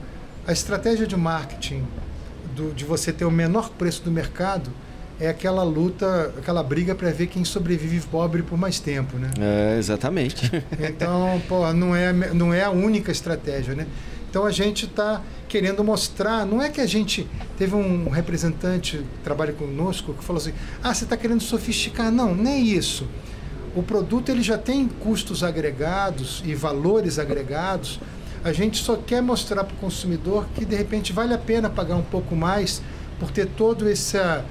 a 0.48 0.52
estratégia 0.53 1.06
de 1.06 1.15
marketing 1.18 1.84
do- 2.56 2.73
de 2.73 2.85
você 2.85 3.11
ter 3.11 3.26
o 3.26 3.31
menor 3.31 3.69
preço 3.72 4.02
do 4.03 4.11
mercado 4.11 4.69
é 5.22 5.30
aquela 5.30 5.61
luta, 5.61 6.34
aquela 6.35 6.64
briga 6.64 6.95
para 6.95 7.11
ver 7.11 7.27
quem 7.27 7.45
sobrevive 7.45 8.02
pobre 8.07 8.41
por 8.41 8.57
mais 8.57 8.80
tempo, 8.80 9.18
né? 9.18 9.30
É, 9.39 9.77
exatamente. 9.77 10.52
Então, 10.81 11.39
pô, 11.48 11.72
não 11.73 11.95
é, 11.95 12.11
não 12.34 12.52
é 12.52 12.64
a 12.64 12.72
única 12.72 13.11
estratégia, 13.11 13.76
né? 13.76 13.85
Então 14.30 14.45
a 14.45 14.52
gente 14.52 14.85
está 14.85 15.22
querendo 15.48 15.84
mostrar, 15.84 16.45
não 16.45 16.61
é 16.61 16.69
que 16.69 16.81
a 16.81 16.88
gente 16.88 17.27
teve 17.57 17.76
um 17.76 18.10
representante 18.10 18.98
que 18.98 19.23
trabalha 19.23 19.53
conosco 19.53 20.14
que 20.14 20.23
falou 20.23 20.41
assim, 20.41 20.53
ah, 20.81 20.93
você 20.93 21.03
está 21.03 21.15
querendo 21.15 21.41
sofisticar. 21.41 22.11
Não, 22.11 22.34
nem 22.34 22.65
isso. 22.65 23.07
O 23.76 23.84
produto 23.84 24.30
ele 24.30 24.41
já 24.41 24.57
tem 24.57 24.88
custos 24.88 25.43
agregados 25.43 26.41
e 26.45 26.56
valores 26.56 27.19
agregados. 27.19 27.99
A 28.43 28.52
gente 28.52 28.84
só 28.84 28.95
quer 28.95 29.22
mostrar 29.22 29.64
para 29.65 29.76
o 29.76 29.77
consumidor 29.77 30.48
que 30.56 30.65
de 30.65 30.76
repente 30.76 31.14
vale 31.14 31.34
a 31.34 31.38
pena 31.38 31.69
pagar 31.69 31.95
um 31.95 32.02
pouco 32.02 32.35
mais 32.35 32.81
por 33.19 33.30
ter 33.30 33.48
é, 33.48 34.18
é, 34.18 34.43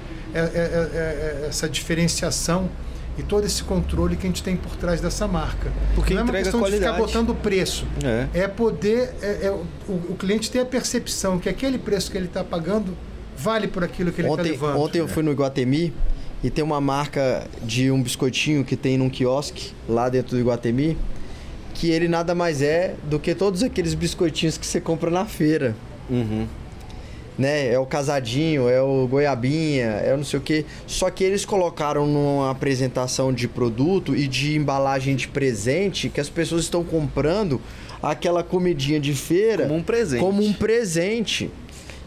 essa 1.47 1.67
diferenciação 1.67 2.69
e 3.17 3.23
todo 3.23 3.45
esse 3.45 3.63
controle 3.63 4.15
que 4.15 4.25
a 4.25 4.29
gente 4.29 4.41
tem 4.41 4.55
por 4.55 4.75
trás 4.75 5.01
dessa 5.01 5.27
marca. 5.27 5.71
Porque 5.95 6.13
não 6.13 6.21
é 6.21 6.23
uma 6.23 6.33
questão 6.33 6.61
de 6.61 6.71
ficar 6.71 6.93
qualidade. 6.93 6.97
botando 6.97 7.35
preço. 7.35 7.85
É. 8.03 8.41
É 8.41 8.47
poder 8.47 9.13
é, 9.21 9.47
é 9.47 9.51
o, 9.51 9.93
o 10.09 10.15
cliente 10.17 10.49
ter 10.49 10.59
a 10.59 10.65
percepção 10.65 11.37
que 11.37 11.49
aquele 11.49 11.77
preço 11.77 12.09
que 12.09 12.17
ele 12.17 12.27
está 12.27 12.43
pagando 12.43 12.95
vale 13.37 13.67
por 13.67 13.83
aquilo 13.83 14.11
que 14.11 14.21
ele 14.21 14.29
está 14.29 14.41
Ontem, 14.41 14.51
levando. 14.51 14.79
ontem 14.79 14.99
eu 14.99 15.07
fui 15.07 15.23
no 15.23 15.31
Iguatemi 15.31 15.93
e 16.43 16.49
tem 16.49 16.63
uma 16.63 16.79
marca 16.79 17.47
de 17.61 17.91
um 17.91 18.01
biscoitinho 18.01 18.63
que 18.63 18.75
tem 18.75 18.97
num 18.97 19.09
quiosque 19.09 19.73
lá 19.87 20.09
dentro 20.09 20.31
do 20.35 20.39
Iguatemi 20.39 20.97
que 21.73 21.89
ele 21.89 22.07
nada 22.07 22.35
mais 22.35 22.61
é 22.61 22.95
do 23.03 23.19
que 23.19 23.33
todos 23.33 23.63
aqueles 23.63 23.93
biscoitinhos 23.93 24.57
que 24.57 24.65
você 24.65 24.79
compra 24.79 25.09
na 25.09 25.25
feira. 25.25 25.75
Uhum. 26.09 26.47
Né? 27.41 27.73
É 27.73 27.79
o 27.79 27.85
casadinho, 27.85 28.69
é 28.69 28.81
o 28.81 29.07
goiabinha, 29.07 29.87
é 30.05 30.13
o 30.13 30.17
não 30.17 30.23
sei 30.23 30.39
o 30.39 30.41
que. 30.41 30.65
Só 30.85 31.09
que 31.09 31.23
eles 31.23 31.43
colocaram 31.43 32.05
numa 32.05 32.51
apresentação 32.51 33.33
de 33.33 33.47
produto 33.47 34.15
e 34.15 34.27
de 34.27 34.55
embalagem 34.55 35.15
de 35.15 35.27
presente 35.27 36.07
que 36.07 36.21
as 36.21 36.29
pessoas 36.29 36.63
estão 36.63 36.83
comprando 36.83 37.59
aquela 38.01 38.43
comidinha 38.43 38.99
de 38.99 39.13
feira 39.13 39.63
Como 39.63 39.75
um 39.75 39.83
presente. 39.83 40.19
como 40.21 40.43
um 40.43 40.53
presente. 40.53 41.51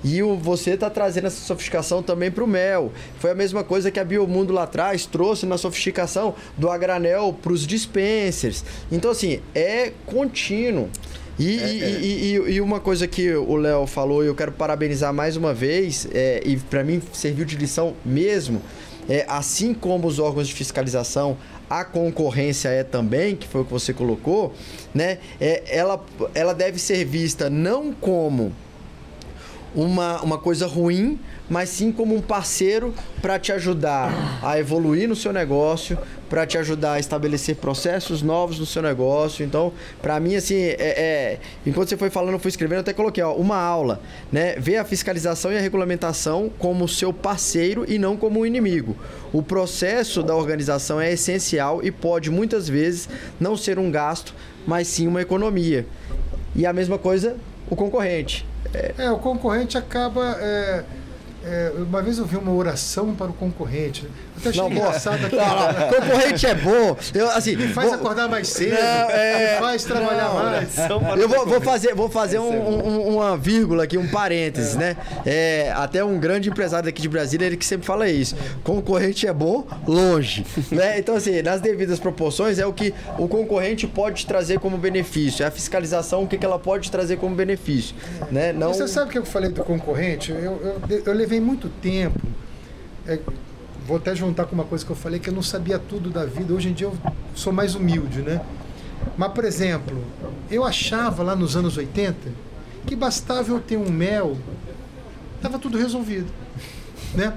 E 0.04 0.22
o, 0.22 0.36
você 0.36 0.76
tá 0.76 0.90
trazendo 0.90 1.28
essa 1.28 1.40
sofisticação 1.40 2.02
também 2.02 2.30
pro 2.30 2.46
mel. 2.46 2.92
Foi 3.18 3.30
a 3.30 3.34
mesma 3.34 3.64
coisa 3.64 3.90
que 3.90 3.98
a 3.98 4.04
Biomundo 4.04 4.52
lá 4.52 4.64
atrás 4.64 5.06
trouxe 5.06 5.46
na 5.46 5.56
sofisticação 5.56 6.34
do 6.58 6.68
a 6.70 6.76
granel 6.76 7.34
pros 7.42 7.66
dispensers. 7.66 8.62
Então, 8.92 9.10
assim, 9.10 9.40
é 9.54 9.92
contínuo. 10.04 10.90
E, 11.38 11.44
e- 11.44 11.80
e- 11.80 12.36
e- 12.36 12.52
e 12.54 12.60
uma 12.60 12.78
coisa 12.78 13.08
que 13.08 13.32
o 13.34 13.56
Léo 13.56 13.86
falou, 13.86 14.22
e 14.22 14.28
eu 14.28 14.34
quero 14.34 14.52
parabenizar 14.52 15.12
mais 15.12 15.36
uma 15.36 15.52
vez, 15.52 16.06
é, 16.12 16.40
e 16.44 16.56
para 16.56 16.84
mim 16.84 17.02
serviu 17.12 17.44
de 17.44 17.56
lição 17.56 17.94
mesmo, 18.04 18.62
é, 19.08 19.24
assim 19.28 19.74
como 19.74 20.06
os 20.06 20.18
órgãos 20.18 20.46
de 20.48 20.54
fiscalização, 20.54 21.36
a 21.68 21.84
concorrência 21.84 22.68
é 22.68 22.84
também, 22.84 23.34
que 23.34 23.48
foi 23.48 23.62
o 23.62 23.64
que 23.64 23.72
você 23.72 23.92
colocou, 23.92 24.54
né? 24.94 25.18
É, 25.40 25.62
ela, 25.66 26.02
ela 26.34 26.54
deve 26.54 26.78
ser 26.78 27.04
vista 27.04 27.50
não 27.50 27.92
como 27.92 28.52
uma, 29.74 30.22
uma 30.22 30.38
coisa 30.38 30.66
ruim, 30.66 31.18
mas 31.48 31.68
sim 31.68 31.92
como 31.92 32.14
um 32.14 32.20
parceiro 32.20 32.94
para 33.20 33.38
te 33.38 33.52
ajudar 33.52 34.40
a 34.42 34.58
evoluir 34.58 35.08
no 35.08 35.14
seu 35.16 35.32
negócio, 35.32 35.98
para 36.28 36.46
te 36.46 36.56
ajudar 36.58 36.94
a 36.94 36.98
estabelecer 36.98 37.56
processos 37.56 38.22
novos 38.22 38.58
no 38.58 38.66
seu 38.66 38.82
negócio. 38.82 39.44
Então, 39.44 39.72
para 40.00 40.18
mim, 40.18 40.34
assim, 40.36 40.56
é, 40.56 40.76
é- 40.78 41.38
enquanto 41.66 41.88
você 41.90 41.96
foi 41.96 42.10
falando, 42.10 42.32
eu 42.34 42.38
fui 42.38 42.48
escrevendo, 42.48 42.78
eu 42.78 42.80
até 42.80 42.92
coloquei 42.92 43.22
ó, 43.22 43.34
uma 43.34 43.56
aula, 43.58 44.00
né? 44.32 44.54
Ver 44.58 44.78
a 44.78 44.84
fiscalização 44.84 45.52
e 45.52 45.56
a 45.56 45.60
regulamentação 45.60 46.50
como 46.58 46.88
seu 46.88 47.12
parceiro 47.12 47.84
e 47.86 47.98
não 47.98 48.16
como 48.16 48.40
um 48.40 48.46
inimigo. 48.46 48.96
O 49.32 49.42
processo 49.42 50.22
da 50.22 50.34
organização 50.34 51.00
é 51.00 51.12
essencial 51.12 51.80
e 51.82 51.90
pode 51.90 52.30
muitas 52.30 52.68
vezes 52.68 53.08
não 53.38 53.56
ser 53.56 53.78
um 53.78 53.90
gasto, 53.90 54.34
mas 54.66 54.88
sim 54.88 55.06
uma 55.06 55.20
economia. 55.20 55.86
E 56.56 56.64
a 56.66 56.72
mesma 56.72 56.98
coisa 56.98 57.36
o 57.68 57.76
concorrente. 57.76 58.46
É, 58.98 59.10
o 59.10 59.18
concorrente 59.18 59.76
acaba. 59.78 60.36
é, 60.40 60.84
é, 61.44 61.72
uma 61.76 62.02
vez 62.02 62.18
eu 62.18 62.24
vi 62.24 62.36
uma 62.36 62.52
oração 62.52 63.14
para 63.14 63.30
o 63.30 63.34
concorrente. 63.34 64.08
Achei 64.48 64.62
Não, 64.62 64.70
boa. 64.70 64.86
engraçado 64.88 65.26
aqui. 65.26 65.36
Não, 65.36 65.46
não, 65.72 65.88
concorrente 66.00 66.46
é 66.46 66.54
bom. 66.54 66.96
Eu, 67.14 67.30
assim, 67.30 67.56
Me 67.56 67.68
faz 67.68 67.88
vou- 67.88 67.96
acordar 67.98 68.28
mais 68.28 68.48
cedo, 68.48 68.72
Não, 68.74 69.10
é- 69.10 69.54
me 69.54 69.60
faz 69.60 69.84
trabalhar 69.84 70.28
Não, 70.28 70.34
mais. 70.34 70.78
Eu 71.20 71.28
vou, 71.28 71.46
vou 71.46 71.60
fazer, 71.60 71.94
vou 71.94 72.08
fazer 72.08 72.38
um- 72.38 72.86
um- 72.86 73.14
uma 73.16 73.36
vírgula 73.36 73.84
aqui, 73.84 73.96
um 73.98 74.08
parênteses, 74.08 74.74
né? 74.76 74.96
É, 75.24 75.72
até 75.76 76.04
um 76.04 76.18
grande 76.18 76.50
empresário 76.50 76.86
daqui 76.86 77.00
de 77.02 77.08
Brasília, 77.08 77.46
ele 77.46 77.56
que 77.56 77.64
sempre 77.66 77.86
fala 77.86 78.08
isso. 78.08 78.34
Concorrente 78.62 79.26
é 79.26 79.32
bom, 79.32 79.66
longe. 79.86 80.44
né? 80.70 80.98
Então, 80.98 81.16
assim, 81.16 81.42
nas 81.42 81.60
devidas 81.60 81.98
proporções, 81.98 82.58
é 82.58 82.66
o 82.66 82.72
que 82.72 82.92
o 83.18 83.28
concorrente 83.28 83.86
pode 83.86 84.20
te 84.22 84.26
trazer 84.26 84.58
como 84.60 84.76
benefício. 84.78 85.42
É 85.42 85.46
a 85.46 85.50
fiscalização, 85.50 86.22
o 86.22 86.26
que 86.26 86.36
que 86.38 86.44
ela 86.46 86.58
pode 86.58 86.90
trazer 86.90 87.16
como 87.16 87.34
benefício. 87.34 87.94
Né? 88.30 88.52
Não... 88.52 88.72
Você 88.72 88.86
sabe 88.88 89.08
o 89.08 89.12
que 89.12 89.18
eu 89.18 89.24
falei 89.24 89.50
do 89.50 89.62
concorrente? 89.64 90.30
Eu, 90.32 90.80
eu, 90.88 91.02
eu 91.06 91.12
levei 91.12 91.40
muito 91.40 91.68
tempo. 91.68 92.18
é, 93.06 93.18
vou 93.86 93.96
até 93.96 94.14
juntar 94.14 94.46
com 94.46 94.54
uma 94.54 94.64
coisa 94.64 94.84
que 94.84 94.90
eu 94.90 94.96
falei 94.96 95.20
que 95.20 95.28
eu 95.28 95.34
não 95.34 95.42
sabia 95.42 95.78
tudo 95.78 96.10
da 96.10 96.24
vida. 96.24 96.52
Hoje 96.52 96.68
em 96.68 96.72
dia 96.72 96.86
eu 96.86 96.96
sou 97.34 97.52
mais 97.52 97.74
humilde, 97.74 98.22
né? 98.22 98.40
Mas, 99.16 99.32
por 99.32 99.44
exemplo, 99.44 100.02
eu 100.50 100.64
achava 100.64 101.22
lá 101.22 101.36
nos 101.36 101.56
anos 101.56 101.76
80 101.76 102.16
que 102.86 102.96
bastava 102.96 103.50
eu 103.50 103.60
ter 103.60 103.76
um 103.76 103.90
mel, 103.90 104.36
estava 105.36 105.58
tudo 105.58 105.78
resolvido. 105.78 106.30
Né? 107.14 107.32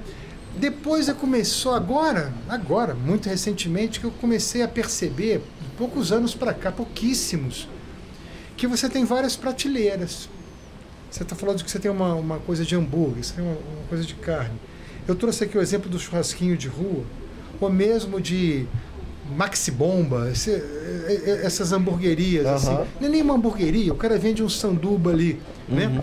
Depois 0.56 1.06
eu 1.06 1.14
começou 1.14 1.72
agora, 1.72 2.32
agora, 2.48 2.92
muito 2.92 3.28
recentemente, 3.28 4.00
que 4.00 4.06
eu 4.06 4.10
comecei 4.10 4.60
a 4.60 4.66
perceber, 4.66 5.40
poucos 5.76 6.10
anos 6.10 6.34
para 6.34 6.52
cá, 6.52 6.72
pouquíssimos, 6.72 7.68
que 8.56 8.66
você 8.66 8.88
tem 8.88 9.04
várias 9.04 9.36
prateleiras. 9.36 10.28
Você 11.08 11.22
está 11.22 11.36
falando 11.36 11.62
que 11.62 11.70
você 11.70 11.78
tem 11.78 11.88
uma, 11.88 12.12
uma 12.14 12.38
coisa 12.40 12.64
de 12.64 12.74
hambúrguer, 12.74 13.22
você 13.22 13.34
tem 13.34 13.44
uma, 13.44 13.52
uma 13.52 13.86
coisa 13.88 14.02
de 14.02 14.14
carne. 14.14 14.58
Eu 15.08 15.14
trouxe 15.16 15.44
aqui 15.44 15.56
o 15.56 15.62
exemplo 15.62 15.88
do 15.90 15.98
churrasquinho 15.98 16.54
de 16.54 16.68
rua, 16.68 17.02
ou 17.58 17.72
mesmo 17.72 18.20
de 18.20 18.66
Maxi 19.34 19.70
Bomba, 19.70 20.28
esse- 20.30 20.50
eh, 20.52 21.22
eh, 21.26 21.40
essas 21.44 21.72
hamburguerias, 21.72 22.44
Aham. 22.46 22.54
assim. 22.56 22.90
Não 23.00 23.08
é 23.08 23.10
nem 23.10 23.22
uma 23.22 23.34
hamburgueria, 23.34 23.90
o 23.90 23.96
cara 23.96 24.18
vende 24.18 24.42
um 24.42 24.48
sanduba 24.50 25.10
ali, 25.10 25.40
né? 25.66 26.02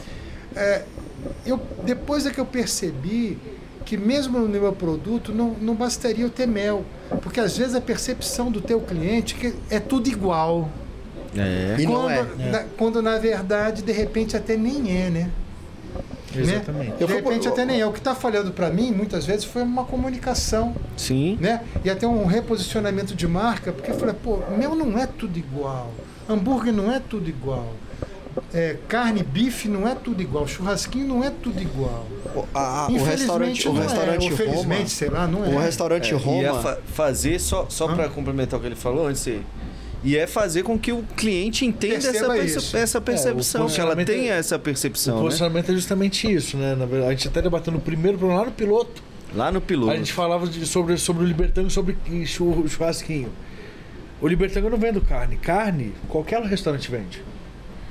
É, 0.55 0.81
eu, 1.45 1.61
depois 1.85 2.25
é 2.25 2.31
que 2.31 2.39
eu 2.39 2.45
percebi 2.47 3.37
que 3.85 3.95
mesmo 3.95 4.39
no 4.39 4.47
meu 4.49 4.73
produto 4.73 5.31
não, 5.31 5.51
não 5.61 5.75
bastaria 5.75 6.25
eu 6.25 6.29
ter 6.29 6.47
mel, 6.47 6.83
porque 7.21 7.39
às 7.39 7.55
vezes 7.55 7.75
a 7.75 7.81
percepção 7.81 8.49
do 8.51 8.59
teu 8.59 8.81
cliente 8.81 9.35
é 9.35 9.39
que 9.39 9.53
é 9.69 9.79
tudo 9.79 10.07
igual. 10.09 10.67
É. 11.37 11.75
E 11.77 11.85
não 11.85 11.93
quando, 12.03 12.41
é. 12.41 12.49
na, 12.51 12.59
quando 12.77 13.01
na 13.03 13.19
verdade 13.19 13.83
de 13.83 13.91
repente 13.91 14.35
até 14.35 14.55
nem 14.57 14.97
é, 14.97 15.09
né? 15.11 15.29
Exatamente. 16.41 16.89
Né? 16.91 16.95
Eu 16.99 17.07
De 17.07 17.13
repente 17.13 17.47
até 17.47 17.65
nem 17.65 17.81
é. 17.81 17.85
O 17.85 17.91
que 17.91 17.99
está 17.99 18.13
falhando 18.15 18.51
para 18.51 18.69
mim 18.69 18.91
muitas 18.91 19.25
vezes 19.25 19.45
foi 19.45 19.61
uma 19.63 19.83
comunicação 19.85 20.75
Sim. 20.97 21.37
né? 21.39 21.61
E 21.83 21.89
até 21.89 22.07
um 22.07 22.25
reposicionamento 22.25 23.13
de 23.15 23.27
marca, 23.27 23.71
porque 23.71 23.91
eu 23.91 23.95
falei, 23.95 24.15
pô, 24.15 24.39
mel 24.57 24.75
não 24.75 24.97
é 24.99 25.05
tudo 25.07 25.37
igual, 25.37 25.91
hambúrguer 26.29 26.73
não 26.73 26.91
é 26.91 26.99
tudo 26.99 27.29
igual, 27.29 27.73
é, 28.53 28.77
carne, 28.87 29.23
bife 29.23 29.67
não 29.67 29.87
é 29.87 29.95
tudo 29.95 30.21
igual, 30.21 30.45
churrasquinho 30.47 31.07
não 31.07 31.23
é 31.23 31.29
tudo 31.31 31.61
igual. 31.61 32.05
O, 32.35 32.43
a- 32.53 32.87
o 32.89 32.91
Infelizmente 32.91 33.17
restaurante, 33.19 33.67
o 33.69 33.73
não 33.73 33.81
restaurante 33.81 34.25
é, 34.25 34.29
Roma. 34.29 34.33
infelizmente, 34.33 34.89
sei 34.89 35.09
lá, 35.09 35.27
não 35.27 35.45
é. 35.45 35.49
O 35.49 35.57
restaurante 35.59 36.13
É, 36.13 36.17
Roma. 36.17 36.43
É 36.59 36.61
fa- 36.61 36.77
fazer, 36.93 37.39
só, 37.39 37.65
só 37.69 37.87
Hã? 37.87 37.95
para 37.95 38.09
complementar 38.09 38.59
o 38.59 38.61
que 38.61 38.67
ele 38.67 38.75
falou 38.75 39.07
antes, 39.07 39.23
de- 39.23 39.39
e 40.05 40.15
é 40.15 40.25
fazer 40.27 40.63
com 40.63 40.77
que 40.79 40.91
o 40.91 41.03
cliente 41.17 41.65
entenda 41.65 41.95
essa, 41.95 42.27
perce- 42.29 42.77
essa 42.77 43.01
percepção, 43.01 43.33
que 43.67 43.81
ela 43.81 43.95
posicionamento 43.95 44.07
tenha 44.07 44.33
é- 44.33 44.37
essa 44.37 44.55
O 44.55 44.59
percepção, 44.59 45.15
né? 45.17 45.21
posicionamento 45.23 45.69
é 45.71 45.73
justamente 45.73 46.31
isso, 46.31 46.55
né? 46.57 46.75
Na 46.75 46.85
verdade, 46.85 47.11
a 47.11 47.15
gente 47.15 47.27
até 47.27 47.41
debateu 47.41 47.73
no 47.73 47.79
primeiro 47.79 48.17
programa, 48.17 48.41
lá 48.41 48.45
no 48.47 48.51
piloto. 48.53 49.03
Lá 49.33 49.51
no 49.51 49.59
piloto. 49.59 49.91
A 49.91 49.97
gente 49.97 50.13
falava 50.13 50.47
de- 50.47 50.65
sobre, 50.65 50.97
sobre 50.97 51.23
o 51.23 51.27
libertango 51.27 51.67
e 51.67 51.71
sobre 51.71 51.97
churro- 52.25 52.67
churrasquinho. 52.69 53.29
O 54.21 54.27
libertango 54.27 54.67
eu 54.67 54.71
não 54.71 54.77
vendo 54.77 55.01
carne. 55.01 55.35
Carne, 55.35 55.93
qualquer 56.07 56.41
restaurante 56.43 56.89
vende. 56.89 57.21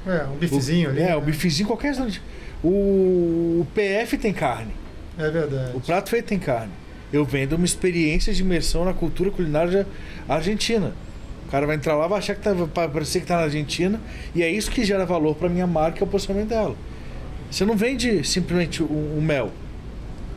É, 0.07 0.25
um 0.25 0.37
bifezinho 0.37 0.89
ali. 0.91 1.01
É, 1.03 1.09
né? 1.09 1.17
o 1.17 1.21
bifezinho, 1.21 1.67
qualquer 1.67 1.89
restaurante. 1.89 2.23
O, 2.63 3.61
o 3.61 3.67
PF 3.75 4.17
tem 4.17 4.33
carne. 4.33 4.73
É 5.19 5.31
verdade. 5.31 5.77
O 5.77 5.81
prato 5.81 6.11
feito 6.11 6.27
tem 6.27 6.39
carne. 6.39 6.73
Eu 7.13 7.25
vendo 7.25 7.55
uma 7.55 7.65
experiência 7.65 8.33
de 8.33 8.41
imersão 8.43 8.85
na 8.85 8.93
cultura 8.95 9.31
culinária 9.31 9.87
argentina. 10.29 10.95
Cara 11.55 11.69
vai 11.69 11.77
entrar 11.77 11.95
lá, 11.95 12.09
vai 12.09 12.19
achar 12.19 12.35
que 12.35 12.43
tá, 12.43 12.53
vai 12.53 12.89
parecer 12.89 13.21
que 13.21 13.27
tá 13.27 13.37
na 13.37 13.43
Argentina, 13.45 14.01
e 14.35 14.43
é 14.43 14.51
isso 14.51 14.69
que 14.69 14.85
gera 14.85 15.07
valor 15.07 15.37
para 15.37 15.49
minha 15.49 15.69
marca 15.69 16.01
e 16.01 16.03
o 16.03 16.07
posicionamento 16.09 16.49
dela. 16.49 16.75
Você 17.49 17.65
não 17.65 17.77
vende 17.77 18.25
simplesmente 18.25 18.83
o, 18.83 18.87
o 18.87 19.23
mel. 19.23 19.53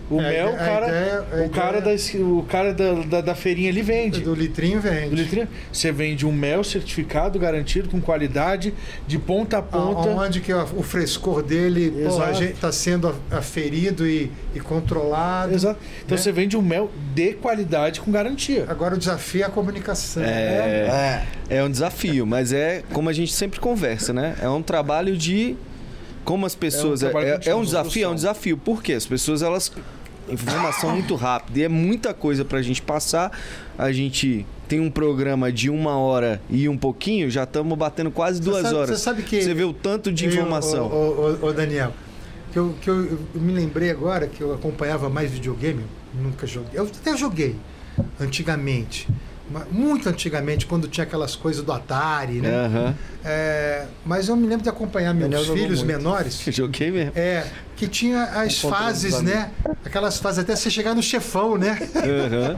O 0.10 0.22
É, 0.22 0.30
mel, 0.30 0.48
a 0.48 0.52
o 0.52 0.58
cara, 0.58 0.88
ideia- 0.88 1.22
o 1.46 1.50
cara, 1.50 1.78
ideia- 1.80 1.98
da, 1.98 2.24
o 2.24 2.44
cara 2.44 2.74
da, 2.74 2.94
da, 2.94 3.22
da 3.22 3.36
feirinha 3.36 3.68
ele 3.68 3.82
vende. 3.82 4.22
Do 4.22 4.34
litrinho 4.34 4.80
vende. 4.80 5.10
Do 5.10 5.16
litrinho. 5.16 5.50
Você 5.72 5.92
vende 5.92 6.26
um 6.26 6.32
mel 6.32 6.64
certificado, 6.64 7.38
garantido, 7.38 7.90
com 7.90 8.00
qualidade, 8.00 8.74
de 9.06 9.20
ponta 9.20 9.58
a 9.58 9.60
A- 9.60 9.64
ponta. 9.64 10.08
Onde 10.10 10.40
que 10.40 10.54
o 10.54 10.82
frescor 10.84 11.44
dele 11.44 11.94
está 12.50 12.72
sendo 12.72 13.14
aferido 13.30 14.08
e, 14.08 14.32
e 14.56 14.60
controlado. 14.62 15.54
Exato. 15.54 15.78
Então 16.06 16.16
né? 16.16 16.24
você 16.24 16.32
vende 16.32 16.56
um 16.56 16.62
mel 16.62 16.90
de 17.14 17.34
qualidade 17.34 18.00
com 18.00 18.10
garantia. 18.10 18.66
Agora 18.70 18.96
o 18.96 18.98
desafio 18.98 19.42
é 19.42 19.46
a 19.46 19.50
comunicação. 19.50 20.24
É, 20.24 21.26
É. 21.50 21.58
é 21.58 21.64
um 21.64 21.70
desafio, 21.70 22.26
mas 22.26 22.54
é 22.54 22.82
como 22.94 23.10
a 23.10 23.14
gente 23.14 23.34
sempre 23.34 23.60
conversa, 23.60 24.14
né? 24.14 24.36
É 24.42 24.48
um 24.48 24.62
trabalho 24.62 25.18
de 25.18 25.56
como 26.24 26.46
as 26.46 26.56
pessoas 26.56 27.04
é, 27.04 27.10
trabalho 27.10 27.28
é, 27.30 27.34
contínuo, 27.34 27.58
é 27.58 27.62
um 27.62 27.64
desafio, 27.66 28.04
é 28.06 28.08
um 28.10 28.16
desafio. 28.16 28.58
Por 28.58 28.84
quê? 28.84 28.94
As 28.94 29.06
pessoas 29.06 29.42
elas 29.42 29.72
informação 30.30 30.92
muito 30.92 31.16
rápida 31.16 31.60
e 31.60 31.64
é 31.64 31.68
muita 31.70 32.14
coisa 32.14 32.44
pra 32.46 32.62
gente 32.62 32.82
passar. 32.82 33.32
A 33.78 33.92
gente 33.92 34.46
tem 34.68 34.80
um 34.80 34.90
programa 34.92 35.52
de 35.52 35.70
uma 35.70 35.98
hora 35.98 36.42
e 36.50 36.68
um 36.68 36.78
pouquinho, 36.78 37.30
já 37.30 37.44
estamos 37.44 37.78
batendo 37.78 38.12
quase 38.12 38.42
duas 38.42 38.64
sabe- 38.64 38.76
horas. 38.76 38.90
você 38.90 38.98
sabe 39.04 39.24
que 39.24 39.42
Você 39.42 39.54
vê 39.54 39.64
o 39.64 39.74
tanto 39.74 40.12
de 40.12 40.26
Eu, 40.26 40.32
informação. 40.32 40.88
Ô, 40.88 41.38
ô, 41.42 41.48
ô, 41.48 41.54
Daniel, 41.54 41.94
que, 42.52 42.60
eu, 42.60 42.76
que 42.82 42.90
eu, 42.90 43.06
eu 43.36 43.42
me 43.42 43.54
lembrei 43.54 43.90
agora 43.90 44.28
que 44.28 44.42
eu 44.42 44.54
acompanhava 44.54 45.10
mais 45.10 45.32
videogame, 45.32 45.84
nunca 46.14 46.46
joguei. 46.46 46.72
Eu 46.74 46.84
até 46.86 47.16
joguei 47.16 47.56
antigamente, 48.20 49.08
muito 49.72 50.10
antigamente, 50.10 50.66
quando 50.66 50.88
tinha 50.88 51.04
aquelas 51.06 51.36
coisas 51.36 51.64
do 51.64 51.72
Atari, 51.72 52.42
né? 52.42 52.66
Aham. 52.66 52.96
É, 53.24 53.86
mas 54.06 54.28
eu 54.28 54.36
me 54.36 54.48
lembro 54.48 54.64
de 54.64 54.70
acompanhar 54.70 55.14
meus 55.14 55.48
filhos 55.48 55.84
muito. 55.84 55.86
menores. 55.86 56.42
Joguei 56.52 56.92
mesmo. 56.92 57.12
É, 57.16 57.46
que 57.76 57.88
tinha 57.88 58.24
as 58.24 58.60
fases, 58.60 59.22
né? 59.22 59.52
Aquelas 59.86 60.18
fases 60.18 60.40
até 60.40 60.56
você 60.56 60.70
chegar 60.70 60.94
no 60.94 61.02
chefão, 61.02 61.58
né? 61.58 61.78
Aham. 61.96 62.56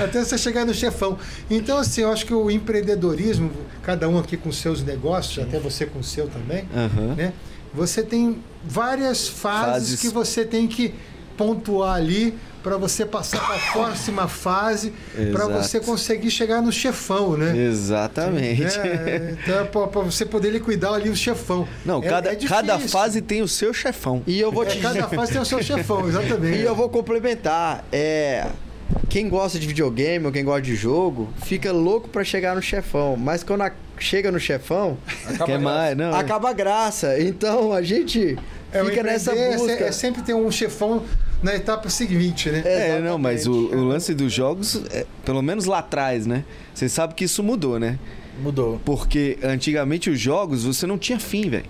até 0.02 0.24
você 0.24 0.38
chegar 0.38 0.64
no 0.64 0.72
chefão. 0.74 1.18
Então, 1.50 1.78
assim, 1.78 2.02
eu 2.02 2.10
acho 2.10 2.24
que 2.24 2.34
o 2.34 2.50
empreendedorismo, 2.50 3.50
cada 3.82 4.08
um 4.08 4.18
aqui 4.18 4.36
com 4.36 4.50
seus 4.52 4.82
negócios, 4.82 5.44
até 5.44 5.58
você 5.58 5.84
com 5.86 5.98
o 5.98 6.04
seu 6.04 6.28
também, 6.28 6.66
Aham. 6.74 7.14
né? 7.14 7.32
Você 7.74 8.02
tem 8.02 8.38
várias 8.64 9.26
fases, 9.28 9.88
Fases. 9.90 10.00
que 10.00 10.08
você 10.08 10.44
tem 10.44 10.66
que 10.68 10.94
pontuar 11.36 11.96
ali 11.96 12.38
para 12.64 12.78
você 12.78 13.04
passar 13.04 13.38
para 13.44 13.56
a 13.56 13.72
próxima 13.72 14.26
fase, 14.26 14.92
para 15.30 15.46
você 15.46 15.78
conseguir 15.78 16.30
chegar 16.30 16.62
no 16.62 16.72
chefão, 16.72 17.36
né? 17.36 17.54
Exatamente. 17.56 18.62
É, 18.78 19.34
então, 19.38 19.66
para 19.86 20.00
você 20.00 20.24
poder 20.24 20.48
liquidar 20.50 20.94
ali 20.94 21.10
o 21.10 21.14
chefão. 21.16 21.68
Não, 21.84 22.02
É- 22.02 22.08
cada, 22.08 22.32
é 22.32 22.36
cada 22.36 22.78
fase 22.78 23.20
tem 23.20 23.42
o 23.42 23.48
seu 23.48 23.74
chefão. 23.74 24.22
E 24.26 24.40
eu 24.40 24.50
vou 24.50 24.62
É, 24.64 24.66
te 24.66 24.78
cada 24.78 25.06
fase 25.08 25.32
tem 25.32 25.40
o 25.42 25.44
seu 25.44 25.62
chefão, 25.62 26.08
exatamente. 26.08 26.58
E 26.58 26.62
eu 26.64 26.74
vou 26.74 26.88
complementar. 26.88 27.84
É. 27.92 28.46
Quem 29.10 29.28
gosta 29.28 29.58
de 29.58 29.66
videogame 29.66 30.24
ou 30.26 30.32
quem 30.32 30.42
gosta 30.44 30.62
de 30.62 30.74
jogo 30.74 31.28
fica 31.44 31.70
louco 31.70 32.08
pra 32.08 32.24
chegar 32.24 32.54
no 32.56 32.62
chefão. 32.62 33.14
Mas 33.16 33.42
quando 33.44 33.62
a- 33.62 33.72
chega 33.98 34.32
no 34.32 34.40
chefão, 34.40 34.96
Quer 35.44 35.58
mais? 35.58 35.96
Não. 35.96 36.14
acaba 36.14 36.48
a 36.48 36.52
graça. 36.54 37.20
Então 37.20 37.72
a 37.72 37.82
gente 37.82 38.38
É, 38.72 38.82
fica 38.84 39.02
nessa 39.02 39.32
é 39.32 39.56
busca. 39.56 39.84
É, 39.84 39.92
sempre 39.92 40.22
ter 40.22 40.34
um 40.34 40.50
chefão 40.50 41.02
na 41.42 41.54
etapa 41.54 41.88
seguinte, 41.90 42.50
né? 42.50 42.62
É, 42.64 43.00
não, 43.00 43.18
mas 43.18 43.46
o, 43.46 43.52
Exatamente. 43.52 43.76
o 43.76 43.84
lance 43.88 44.14
dos 44.14 44.32
jogos, 44.32 44.82
é, 44.90 45.06
pelo 45.24 45.42
menos 45.42 45.64
lá 45.66 45.78
atrás, 45.80 46.26
né? 46.26 46.44
Você 46.74 46.88
sabe 46.88 47.14
que 47.14 47.24
isso 47.24 47.42
mudou, 47.42 47.78
né? 47.78 47.98
Mudou. 48.42 48.80
Porque 48.84 49.38
antigamente 49.42 50.10
os 50.10 50.18
jogos 50.18 50.64
você 50.64 50.86
não 50.86 50.98
tinha 50.98 51.18
fim, 51.20 51.48
velho. 51.50 51.66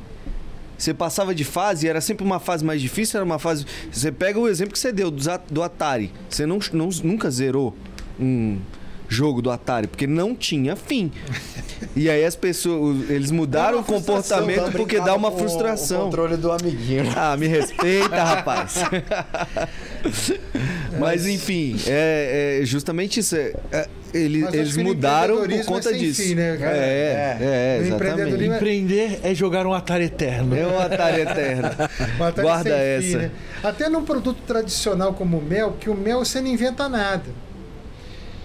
Você 0.79 0.93
passava 0.93 1.35
de 1.35 1.45
fase, 1.45 1.87
era 1.89 2.01
sempre 2.01 2.25
uma 2.25 2.41
fase 2.41 2.65
mais 2.65 2.81
difícil, 2.81 3.19
era 3.19 3.25
uma 3.25 3.39
fase. 3.39 3.65
Você 3.93 4.11
pega 4.11 4.39
o 4.39 4.49
exemplo 4.49 4.73
que 4.73 4.79
você 4.79 4.93
deu 4.93 5.11
do 5.11 5.63
Atari. 5.63 6.11
Você 6.29 6.47
não, 6.47 6.59
não- 6.73 6.89
nunca 7.03 7.31
zerou 7.31 7.77
um 8.19 8.59
jogo 9.09 9.41
do 9.43 9.51
Atari, 9.51 9.87
porque 9.87 10.07
não 10.07 10.35
tinha 10.35 10.75
fim. 10.77 11.11
E 11.95 12.09
aí 12.11 12.25
as 12.25 12.35
pessoas, 12.35 13.09
eles 13.11 13.31
mudaram 13.31 13.81
o 13.81 13.85
frustração, 13.85 14.39
comportamento 14.41 14.77
porque 14.77 14.99
dá 15.01 15.15
uma 15.15 15.31
com 15.31 15.37
O 15.37 15.41
frustração. 15.41 16.05
controle 16.05 16.37
do 16.37 16.51
amiguinho. 16.51 17.05
Ah, 17.17 17.37
me 17.37 17.47
respeita, 17.47 18.23
rapaz. 18.25 18.75
Mas 20.99 21.27
enfim, 21.27 21.77
é, 21.87 22.61
é 22.63 22.67
justamente 22.67 23.21
isso. 23.21 23.37
é- 23.37 23.53
é, 23.73 23.89
ele- 24.13 24.41
Mas 24.41 24.49
acho 24.49 24.57
eles 24.59 24.77
no 24.77 24.85
mudaram 24.85 25.37
por 25.39 25.65
conta 25.65 25.91
é 25.91 25.93
disso. 25.95 26.23
fim, 26.23 26.35
né, 26.35 26.57
cara? 26.57 26.77
É, 26.77 26.81
é, 26.81 27.35
No 27.81 27.87
exatamente. 27.87 27.95
empreendedorismo 27.95 28.55
Empreender 28.55 29.21
é 29.23 29.35
jogar 29.35 29.67
um 29.67 29.73
Atari 29.75 30.05
eterno. 30.05 30.57
É 30.57 30.67
um 30.67 30.79
Atari 30.79 31.21
eterno. 31.23 31.71
Uma 32.17 32.33
tarde 32.33 32.43
Guarda 32.43 32.71
sem 32.71 32.79
essa. 32.79 33.03
fim, 33.03 33.17
né? 33.17 33.31
Até 33.63 33.89
num 33.89 34.05
produto 34.05 34.41
tradicional 34.47 35.15
como 35.15 35.39
o 35.39 35.43
mel, 35.43 35.73
que 35.81 35.91
o 35.91 35.95
mel 35.95 36.25
você 36.25 36.41
não 36.41 36.49
inventa 36.49 36.89
nada. 36.89 37.25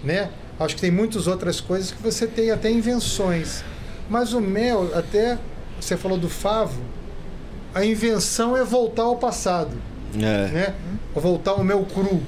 Né? 0.02 0.30
Acho 0.60 0.74
que 0.74 0.80
tem 0.82 0.90
muitas 0.90 1.26
outras 1.26 1.60
coisas 1.60 1.90
que 1.90 2.02
você 2.02 2.26
tem 2.26 2.50
até 2.50 2.70
invenções. 2.70 3.64
Mas 4.10 4.32
o 4.34 4.40
mel, 4.40 4.90
até 4.94 5.38
você 5.80 5.96
falou 5.96 6.18
do 6.18 6.28
favo, 6.28 6.80
a 7.74 7.84
invenção 7.84 8.56
é 8.56 8.62
voltar 8.62 9.04
ao 9.04 9.16
passado. 9.16 9.70
É. 10.14 10.18
Né? 10.48 10.74
Voltar 11.14 11.52
ao 11.52 11.64
mel 11.64 11.84
cru. 11.92 12.20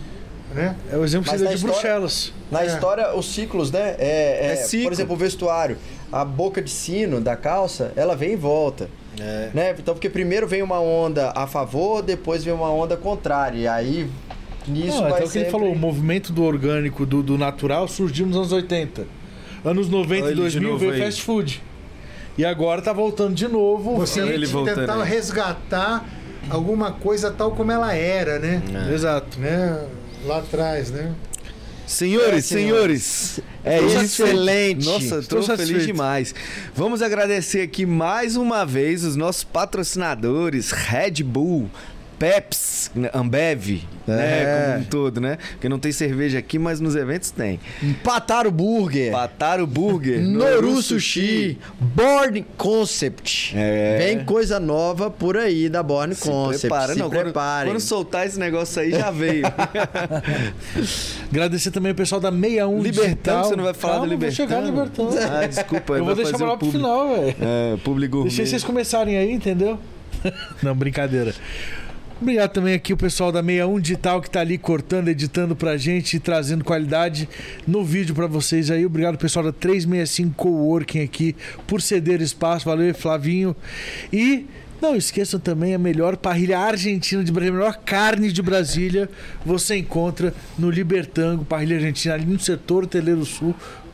Né? 0.55 0.75
É 0.91 0.97
o 0.97 1.05
exemplo 1.05 1.25
que 1.31 1.37
você 1.39 1.45
na 1.45 1.51
deu 1.51 1.59
de 1.59 1.65
história- 1.67 1.81
Bruxelas. 1.81 2.33
Na 2.51 2.63
É. 2.63 2.67
história, 2.67 3.15
os 3.15 3.33
ciclos, 3.35 3.71
né? 3.71 3.97
É, 3.99 4.47
é, 4.49 4.53
É 4.53 4.57
ciclo. 4.57 4.85
Por 4.87 4.93
exemplo, 4.93 5.15
o 5.15 5.19
vestuário. 5.19 5.77
A 6.11 6.25
boca 6.25 6.61
de 6.63 6.71
sino 6.71 7.21
da 7.21 7.37
calça, 7.37 7.93
ela 7.97 8.15
vem 8.15 8.33
e 8.33 8.37
volta. 8.37 8.89
É. 9.19 9.51
Né? 9.53 9.75
Então, 9.79 9.95
porque 9.95 10.09
primeiro 10.09 10.47
vem 10.47 10.63
uma 10.63 10.81
onda 10.81 11.33
a 11.35 11.47
favor, 11.47 12.03
depois 12.03 12.45
vem 12.45 12.53
uma 12.55 12.71
onda 12.71 12.97
contrária. 12.97 13.59
E 13.59 13.67
aí, 13.69 14.11
nisso 14.69 14.97
Não, 14.97 15.03
vai 15.03 15.13
até 15.13 15.25
o 15.25 15.31
que 15.31 15.39
ele 15.39 15.45
sempre- 15.47 15.51
falou, 15.51 15.73
o 15.73 15.79
movimento 15.79 16.33
do 16.33 16.43
orgânico, 16.45 17.05
do, 17.07 17.23
do 17.23 17.37
natural, 17.39 17.87
surgiu 17.89 18.27
nos 18.27 18.37
anos 18.37 18.53
80. 18.53 19.07
anos 19.65 19.89
90 19.89 20.25
Olha 20.25 20.31
e 20.31 20.33
ele 20.33 20.35
de 20.35 20.41
2000 20.41 20.63
novo 20.71 20.79
veio 20.81 20.93
aí. 20.93 21.01
fast 21.01 21.23
food. 21.23 21.63
E 22.37 22.45
agora 22.45 22.81
tá 22.83 22.93
voltando 22.93 23.35
de 23.35 23.47
novo. 23.47 23.97
Você 23.97 24.21
Ele 24.21 24.47
tentar 24.47 25.03
aí. 25.03 25.09
resgatar 25.09 26.09
alguma 26.51 26.91
coisa 26.93 27.31
tal 27.31 27.53
como 27.53 27.71
ela 27.71 27.95
era, 27.95 28.39
né? 28.39 28.63
Exato. 28.93 29.39
né? 29.39 29.87
Lá 30.25 30.39
atrás, 30.39 30.91
né? 30.91 31.13
Senhores, 31.87 32.51
É, 32.51 32.57
senhores, 32.57 33.41
é 33.65 33.79
Tô 33.79 33.87
isso. 33.87 33.95
satisfeito. 33.97 34.85
Nossa, 34.87 35.19
Estou 35.19 35.43
feliz 35.43 35.47
satisfeito. 35.59 35.87
demais. 35.87 36.35
Vamos 36.75 37.03
agradecer 37.03 37.61
aqui 37.61 37.85
mais 37.85 38.35
uma 38.37 38.65
vez 38.65 39.05
os 39.05 39.15
nossos 39.15 39.45
patrocinadores, 39.45 40.71
Red 40.71 41.23
Bull, 41.23 41.69
Peps, 42.23 42.89
Ambev, 43.13 43.83
né, 44.07 44.43
É. 44.43 44.67
como 44.75 44.79
um 44.79 44.85
todo, 44.85 45.21
né? 45.21 45.39
Porque 45.55 45.69
não 45.69 45.77
tem 45.81 45.91
cerveja 45.91 46.39
aqui, 46.39 46.57
mas 46.57 46.79
nos 46.79 46.95
eventos 46.95 47.33
tem. 47.33 47.59
Pataro 48.05 48.49
Burger. 48.53 49.11
Pataro 49.11 49.67
Burger, 49.67 50.21
Noru 50.23 50.81
Sushi, 50.81 51.59
Born 51.81 52.47
Concept. 52.57 53.53
É. 53.57 53.99
Vem 53.99 54.25
coisa 54.25 54.61
nova 54.61 55.11
por 55.11 55.37
aí 55.37 55.69
da 55.69 55.83
Born 55.83 56.15
Se 56.15 56.23
Concept. 56.29 56.61
prepara, 56.61 56.93
Se 56.93 56.99
não, 57.01 57.11
quando, 57.11 57.23
preparem. 57.25 57.73
quando 57.73 57.81
soltar 57.81 58.25
esse 58.25 58.39
negócio 58.39 58.81
aí 58.81 58.93
já 58.93 59.11
veio. 59.11 59.43
Agradecer 61.29 61.73
também 61.73 61.91
o 61.91 61.95
pessoal 61.97 62.21
da 62.21 62.31
61 62.31 62.83
Libertando, 62.83 63.09
Digital. 63.09 63.45
você 63.47 63.57
não 63.57 63.65
vai 63.65 63.75
falar 63.75 63.95
Calma, 63.95 64.09
do 64.15 64.19
Vou 64.21 64.31
chegar? 64.31 64.61
Libertando. 64.61 65.17
Ah, 65.19 65.45
desculpa, 65.49 65.95
Eu 65.99 66.05
vou 66.05 66.15
deixar 66.15 66.37
o 66.49 66.57
pro 66.57 66.71
final, 66.71 67.09
velho. 67.17 67.35
É, 67.41 67.77
público. 67.83 68.23
Deixei 68.23 68.47
vocês 68.47 68.63
começarem 68.63 69.17
aí, 69.17 69.33
entendeu? 69.33 69.77
Não, 70.63 70.73
brincadeira. 70.77 71.35
Obrigado 72.23 72.53
também 72.53 72.75
aqui 72.75 72.93
o 72.93 72.97
pessoal 72.97 73.33
da 73.33 73.43
61 73.43 73.81
Digital 73.81 74.23
que 74.23 74.31
tá 74.31 74.39
ali 74.39 74.57
cortando, 74.57 75.09
editando 75.09 75.57
pra 75.57 75.77
gente 75.77 76.17
e 76.17 76.21
trazendo 76.21 76.63
qualidade 76.63 77.29
no 77.67 77.85
vídeo 77.85 78.15
pra 78.15 78.29
vocês 78.29 78.71
aí. 78.71 78.87
Obrigado 78.87 79.19
pessoal 79.19 79.45
da 79.45 79.51
365 79.51 80.33
Coworking 80.37 81.03
aqui 81.03 81.35
por 81.67 81.83
ceder 81.83 82.23
espaço. 82.23 82.67
Valeu, 82.67 82.95
Flavinho. 82.95 83.57
E 84.13 84.47
não 84.81 84.95
esqueçam 84.95 85.41
também 85.41 85.75
a 85.75 85.79
melhor 85.79 86.17
parrilha 86.17 86.61
argentina 86.61 87.25
de 87.25 87.33
Brasília, 87.33 87.53
a 87.53 87.59
melhor 87.59 87.77
carne 87.85 88.31
de 88.31 88.41
Brasília. 88.41 89.11
Você 89.45 89.77
encontra 89.77 90.33
no 90.57 90.71
Libertango, 90.71 91.45
parrilha 91.45 91.75
argentina 91.75 92.15
ali 92.15 92.25
no 92.25 92.39
setor 92.39 92.87
Teleiro 92.87 93.25
Sul, 93.25 93.53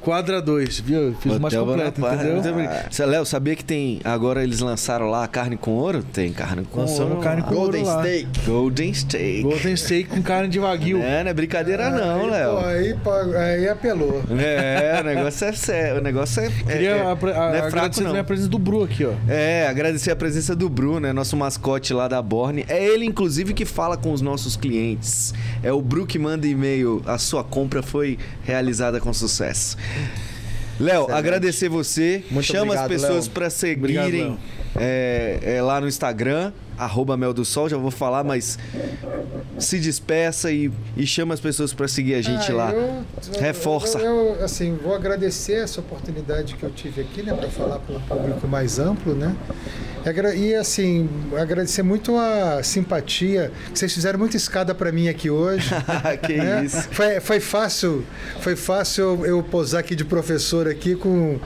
quadra 0.08 0.40
2, 0.40 0.80
viu? 0.80 1.14
Fiz 1.20 1.34
o 1.36 1.40
mais 1.40 1.52
Hotel 1.52 1.66
completo, 1.66 2.00
Bonaparte. 2.00 2.30
entendeu? 2.30 2.68
Você, 2.90 3.04
Léo, 3.04 3.26
sabia 3.26 3.54
que 3.54 3.62
tem. 3.62 4.00
Agora 4.04 4.42
eles 4.42 4.60
lançaram 4.60 5.10
lá 5.10 5.22
a 5.24 5.28
carne 5.28 5.56
com 5.58 5.72
ouro? 5.72 6.02
Tem 6.02 6.32
carne 6.32 6.64
com 6.64 6.80
Lançamos 6.80 7.10
ouro. 7.12 7.20
carne 7.22 7.42
com 7.42 7.54
Golden 7.54 7.82
ouro 7.84 7.94
lá. 7.94 8.02
Steak. 8.02 8.28
Golden 8.46 8.94
Steak. 8.94 9.42
Golden 9.42 9.76
Steak 9.76 10.08
com 10.08 10.22
carne 10.22 10.48
de 10.48 10.58
wagyu. 10.58 11.02
É, 11.02 11.22
não 11.22 11.30
é 11.30 11.34
brincadeira 11.34 11.90
não, 11.90 12.24
aí, 12.24 12.30
Léo. 12.30 12.50
pô, 12.50 12.64
aí, 12.64 12.94
pô, 13.04 13.10
aí 13.38 13.68
apelou. 13.68 14.22
É, 14.30 14.98
o 15.00 15.04
negócio 15.04 15.46
é 15.46 15.52
sério. 15.52 15.98
O 16.00 16.02
negócio 16.02 16.40
é. 16.42 16.46
é- 16.46 16.50
Queria 16.50 16.90
é- 16.90 17.10
apre- 17.12 17.32
não 17.34 17.42
é 17.42 17.46
agradecer 17.48 17.70
fraco, 17.70 17.94
também 17.96 18.12
não. 18.14 18.20
a 18.20 18.24
presença 18.24 18.48
do 18.48 18.58
Bru 18.58 18.84
aqui, 18.84 19.04
ó. 19.04 19.12
É, 19.28 19.68
agradecer 19.68 20.10
a 20.10 20.16
presença 20.16 20.56
do 20.56 20.68
Bru, 20.70 21.00
né? 21.00 21.12
Nosso 21.12 21.36
mascote 21.36 21.92
lá 21.92 22.08
da 22.08 22.22
Borne. 22.22 22.64
É 22.66 22.82
ele, 22.82 23.04
inclusive, 23.04 23.52
que 23.52 23.66
fala 23.66 23.96
com 23.98 24.10
os 24.12 24.22
nossos 24.22 24.56
clientes. 24.56 25.34
É 25.62 25.72
o 25.72 25.80
que 26.06 26.18
manda 26.18 26.46
e-mail. 26.46 27.02
A 27.06 27.18
sua 27.18 27.42
compra 27.42 27.82
foi 27.82 28.18
realizada 28.44 29.00
com 29.00 29.12
sucesso. 29.12 29.76
Léo, 30.78 31.10
agradecer 31.12 31.68
você. 31.68 32.24
Muito 32.30 32.46
Chama 32.46 32.74
as 32.74 32.80
obrigado, 32.82 32.88
pessoas 32.88 33.24
Léo. 33.26 33.34
para 33.34 33.46
Obrigado, 33.46 34.04
seguirem 34.04 34.24
Léo. 34.28 34.38
é, 34.76 35.40
é, 35.42 35.62
lá 35.62 35.80
no 35.80 35.88
Instagram, 35.88 36.52
arroba 36.78 37.16
Mel 37.16 37.34
do 37.34 37.44
Sol, 37.44 37.68
já 37.68 37.76
vou 37.76 37.90
falar, 37.90 38.22
mas 38.24 38.58
se 39.58 39.78
despeça 39.78 40.50
e, 40.52 40.70
e 40.96 41.06
chama 41.06 41.34
as 41.34 41.40
pessoas 41.40 41.72
para 41.72 41.88
seguir 41.88 42.14
a 42.14 42.22
gente 42.22 42.50
Ah, 42.52 42.54
lá. 42.54 42.72
eu- 42.72 43.02
Reforça. 43.40 43.98
Eu, 43.98 44.36
eu, 44.38 44.44
assim, 44.44 44.78
vou 44.82 44.94
agradecer 44.94 45.54
essa 45.54 45.80
oportunidade 45.80 46.54
que 46.54 46.62
eu 46.62 46.70
tive 46.70 47.00
aqui, 47.02 47.22
né, 47.22 47.34
para 47.34 47.48
falar 47.48 47.78
para 47.80 47.96
um 47.96 48.00
público 48.00 48.46
mais 48.46 48.78
amplo, 48.78 49.14
né? 49.14 49.34
E, 50.36 50.54
assim, 50.54 51.06
agradecer 51.36 51.82
muito 51.82 52.16
a 52.16 52.62
simpatia. 52.62 53.52
que 53.70 53.78
Vocês 53.78 53.92
fizeram 53.92 54.18
muita 54.18 54.36
escada 54.38 54.74
para 54.74 54.90
mim 54.90 55.08
aqui 55.08 55.28
hoje. 55.28 55.68
que 56.24 56.34
né? 56.34 56.64
isso. 56.64 56.88
Foi, 56.92 57.20
foi 57.20 57.40
fácil, 57.40 58.04
foi 58.40 58.56
fácil 58.56 59.04
eu, 59.04 59.26
eu 59.26 59.42
posar 59.42 59.80
aqui 59.80 59.94
de 59.94 60.04
professor 60.06 60.66
aqui 60.66 60.94
com, 60.94 61.38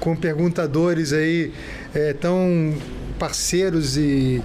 com 0.00 0.14
perguntadores 0.14 1.14
aí 1.14 1.52
é, 1.94 2.12
tão 2.12 2.74
parceiros 3.18 3.96
e, 3.96 4.42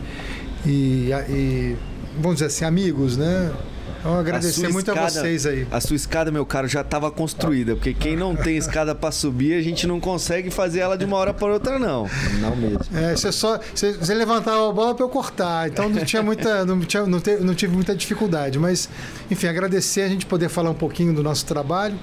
e, 0.65 1.09
e, 1.29 1.75
vamos 2.17 2.35
dizer 2.35 2.47
assim 2.47 2.65
amigos, 2.65 3.17
né? 3.17 3.51
Então 3.99 4.19
agradecer 4.19 4.61
sua 4.61 4.69
muito 4.69 4.91
a 4.91 4.93
escada- 4.93 5.09
vocês 5.21 5.45
aí. 5.47 5.67
A 5.71 5.81
sua 5.81 5.95
escada, 5.95 6.31
meu 6.31 6.45
caro, 6.45 6.67
já 6.67 6.81
estava 6.81 7.09
construída, 7.09 7.73
porque 7.75 7.91
quem 7.91 8.15
não 8.15 8.35
tem 8.35 8.55
escada 8.55 8.93
para 8.93 9.11
subir, 9.11 9.55
a 9.57 9.61
gente 9.63 9.87
não 9.87 9.99
consegue 9.99 10.51
fazer 10.51 10.81
ela 10.81 10.95
de 10.95 11.05
uma 11.05 11.17
hora 11.17 11.33
para 11.33 11.47
outra, 11.51 11.79
não. 11.79 12.07
Não 12.39 12.55
mesmo. 12.55 12.81
É, 12.93 13.15
você 13.15 13.31
só 13.31 13.59
você, 13.73 13.93
você 13.93 14.13
levantava 14.13 14.69
a 14.69 14.71
bola 14.71 14.93
para 14.93 15.03
eu 15.03 15.09
cortar, 15.09 15.67
então 15.69 15.89
não 15.89 16.05
tinha 16.05 16.21
muita, 16.21 16.63
não, 16.65 16.79
tinha, 16.81 17.03
não, 17.07 17.19
te- 17.19 17.37
não 17.37 17.55
tive 17.55 17.73
muita 17.73 17.95
dificuldade, 17.95 18.59
mas 18.59 18.87
enfim 19.31 19.47
agradecer 19.47 20.01
a 20.03 20.07
gente 20.07 20.27
poder 20.27 20.49
falar 20.49 20.69
um 20.69 20.75
pouquinho 20.75 21.11
do 21.11 21.23
nosso 21.23 21.43
trabalho, 21.47 21.95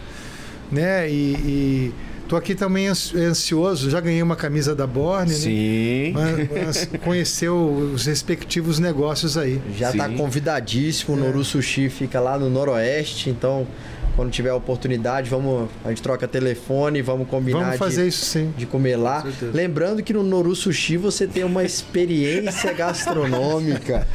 né? 0.72 1.08
E, 1.08 1.12
e 1.12 1.94
tô 2.32 2.36
aqui 2.38 2.54
também 2.54 2.86
ansi- 2.88 3.14
ansioso, 3.18 3.90
já 3.90 4.00
ganhei 4.00 4.22
uma 4.22 4.34
camisa 4.36 4.74
da 4.74 4.86
Borne, 4.86 5.30
né? 5.32 5.36
Sim. 5.36 6.12
Mas- 6.14 6.48
mas 6.64 6.88
conhecer 7.04 7.50
os 7.50 8.06
respectivos 8.06 8.78
negócios 8.78 9.36
aí. 9.36 9.60
Já 9.76 9.92
tá 9.92 10.08
Sim. 10.08 10.16
convidadíssimo. 10.16 11.14
O 11.14 11.18
Noru 11.20 11.44
Sushi 11.44 11.90
fica 11.90 12.18
lá 12.20 12.38
no 12.38 12.48
Noroeste, 12.48 13.28
então 13.28 13.66
quando 14.16 14.30
tiver 14.30 14.48
a 14.48 14.54
oportunidade, 14.54 15.28
vamos 15.28 15.68
a 15.84 15.90
gente 15.90 16.00
troca 16.00 16.26
telefone, 16.26 17.02
vamos 17.02 17.28
combinar 17.28 17.60
Vamos 17.64 17.76
fazer 17.76 18.02
de, 18.04 18.08
isso 18.08 18.24
sim. 18.24 18.52
de 18.56 18.64
comer 18.64 18.96
lá. 18.96 19.22
Lembrando 19.52 20.02
que 20.02 20.14
no 20.14 20.22
Noru 20.22 20.54
Sushi 20.56 20.96
você 20.96 21.26
tem 21.26 21.44
uma 21.44 21.64
experiência 21.64 22.72
gastronômica, 22.76 24.06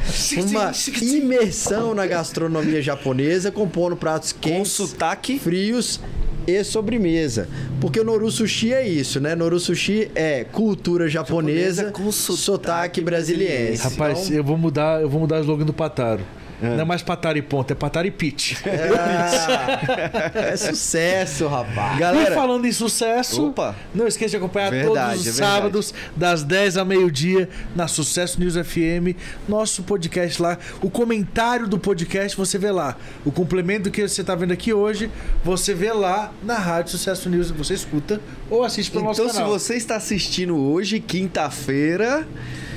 uma 0.48 0.72
imersão 1.00 1.94
na 1.94 2.04
gastronomia 2.06 2.82
japonesa, 2.82 3.52
compondo 3.52 3.96
pratos 3.96 4.32
Com 4.32 4.40
quentes, 4.40 4.72
sotaque. 4.72 5.38
frios 5.38 6.00
e 6.48 6.64
sobremesa. 6.64 7.46
Porque 7.80 8.00
o 8.00 8.04
Noru 8.04 8.30
Sushi 8.30 8.72
é 8.72 8.86
isso, 8.86 9.20
né? 9.20 9.34
Noru 9.34 9.60
Sushi 9.60 10.10
é 10.14 10.44
cultura 10.44 11.08
japonesa, 11.08 11.82
Japonesa 11.82 11.92
com 11.92 12.10
sotaque 12.10 12.38
sotaque 12.38 13.00
brasiliense. 13.00 13.82
Rapaz, 13.82 14.26
Então, 14.26 14.36
eu 14.36 14.44
vou 14.44 14.56
mudar, 14.56 15.02
eu 15.02 15.08
vou 15.08 15.20
mudar 15.20 15.36
o 15.36 15.40
slogan 15.40 15.66
do 15.66 15.72
Pataro. 15.72 16.22
Não 16.60 16.80
é 16.80 16.84
mais 16.84 17.02
Pataro 17.02 17.38
e 17.38 17.42
ponto, 17.42 17.70
é 17.70 17.74
Pataro 17.74 18.06
e 18.06 18.10
pitch. 18.10 18.56
é, 18.66 20.52
é 20.52 20.56
sucesso, 20.56 21.46
rapaz. 21.46 21.96
E 21.96 22.00
Galera, 22.00 22.34
falando 22.34 22.66
em 22.66 22.72
sucesso, 22.72 23.48
Opa. 23.48 23.74
não 23.94 24.06
esqueça 24.06 24.30
de 24.30 24.36
acompanhar 24.36 24.70
Verdade, 24.70 24.88
todos 24.88 25.20
os 25.20 25.26
é 25.26 25.30
verdade. 25.30 25.52
sábados, 25.54 25.94
das 26.16 26.42
10 26.42 26.76
ao 26.76 26.84
meio-dia, 26.86 27.48
na 27.76 27.86
Sucesso 27.86 28.40
News 28.40 28.54
FM, 28.54 29.16
nosso 29.48 29.82
podcast 29.82 30.40
lá. 30.42 30.58
O 30.82 30.90
comentário 30.90 31.68
do 31.68 31.78
podcast 31.78 32.36
você 32.36 32.58
vê 32.58 32.70
lá. 32.70 32.96
O 33.24 33.30
complemento 33.30 33.90
que 33.90 34.06
você 34.06 34.20
está 34.20 34.34
vendo 34.34 34.52
aqui 34.52 34.72
hoje, 34.72 35.10
você 35.44 35.74
vê 35.74 35.92
lá 35.92 36.32
na 36.42 36.54
Rádio 36.58 36.92
Sucesso 36.92 37.28
News. 37.28 37.50
Você 37.52 37.74
escuta 37.74 38.20
ou 38.50 38.64
assiste 38.64 38.90
pelo 38.90 39.02
então 39.10 39.24
nosso 39.24 39.28
se 39.34 39.40
canal. 39.40 39.50
você 39.58 39.76
está 39.76 39.96
assistindo 39.96 40.56
hoje, 40.56 41.00
quinta-feira, 41.00 42.26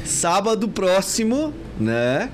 sábado 0.06 0.68
próximo, 0.70 1.54
né? 1.80 2.30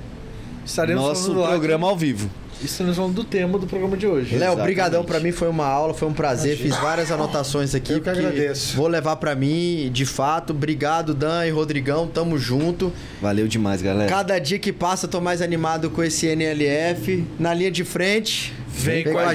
Estaremos 0.67 1.01
Nosso 1.01 1.21
falando 1.23 1.39
lá 1.39 1.47
programa 1.47 1.87
ao 1.87 1.97
vivo. 1.97 2.29
Estaremos 2.61 2.97
falando 2.97 3.13
do 3.13 3.23
tema 3.23 3.57
do 3.57 3.67
programa 3.67 3.95
de 3.95 4.05
hoje. 4.05 4.35
Léo, 4.35 4.55
brigadão 4.57 5.03
pra 5.03 5.19
mim, 5.19 5.31
foi 5.31 5.47
uma 5.47 5.65
aula, 5.65 5.93
foi 5.93 6.07
um 6.07 6.13
prazer, 6.13 6.57
fiz 6.57 6.75
várias 6.77 7.11
anotações 7.11 7.73
aqui. 7.73 7.93
Eu 7.93 8.01
que 8.01 8.09
agradeço. 8.09 8.75
Vou 8.75 8.87
levar 8.87 9.15
pra 9.15 9.35
mim, 9.35 9.89
de 9.93 10.05
fato. 10.05 10.51
Obrigado, 10.51 11.13
Dan 11.13 11.45
e 11.45 11.51
Rodrigão, 11.51 12.07
tamo 12.07 12.37
junto. 12.37 12.91
Valeu 13.21 13.47
demais, 13.47 13.81
galera. 13.81 14.09
Cada 14.09 14.37
dia 14.39 14.59
que 14.59 14.73
passa, 14.73 15.05
eu 15.05 15.09
tô 15.09 15.21
mais 15.21 15.41
animado 15.41 15.89
com 15.89 16.03
esse 16.03 16.27
NLF. 16.27 17.25
Na 17.39 17.53
linha 17.53 17.71
de 17.71 17.83
frente, 17.83 18.53
Vem 18.77 19.03
com 19.03 19.17
a 19.17 19.33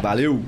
Valeu. 0.00 0.42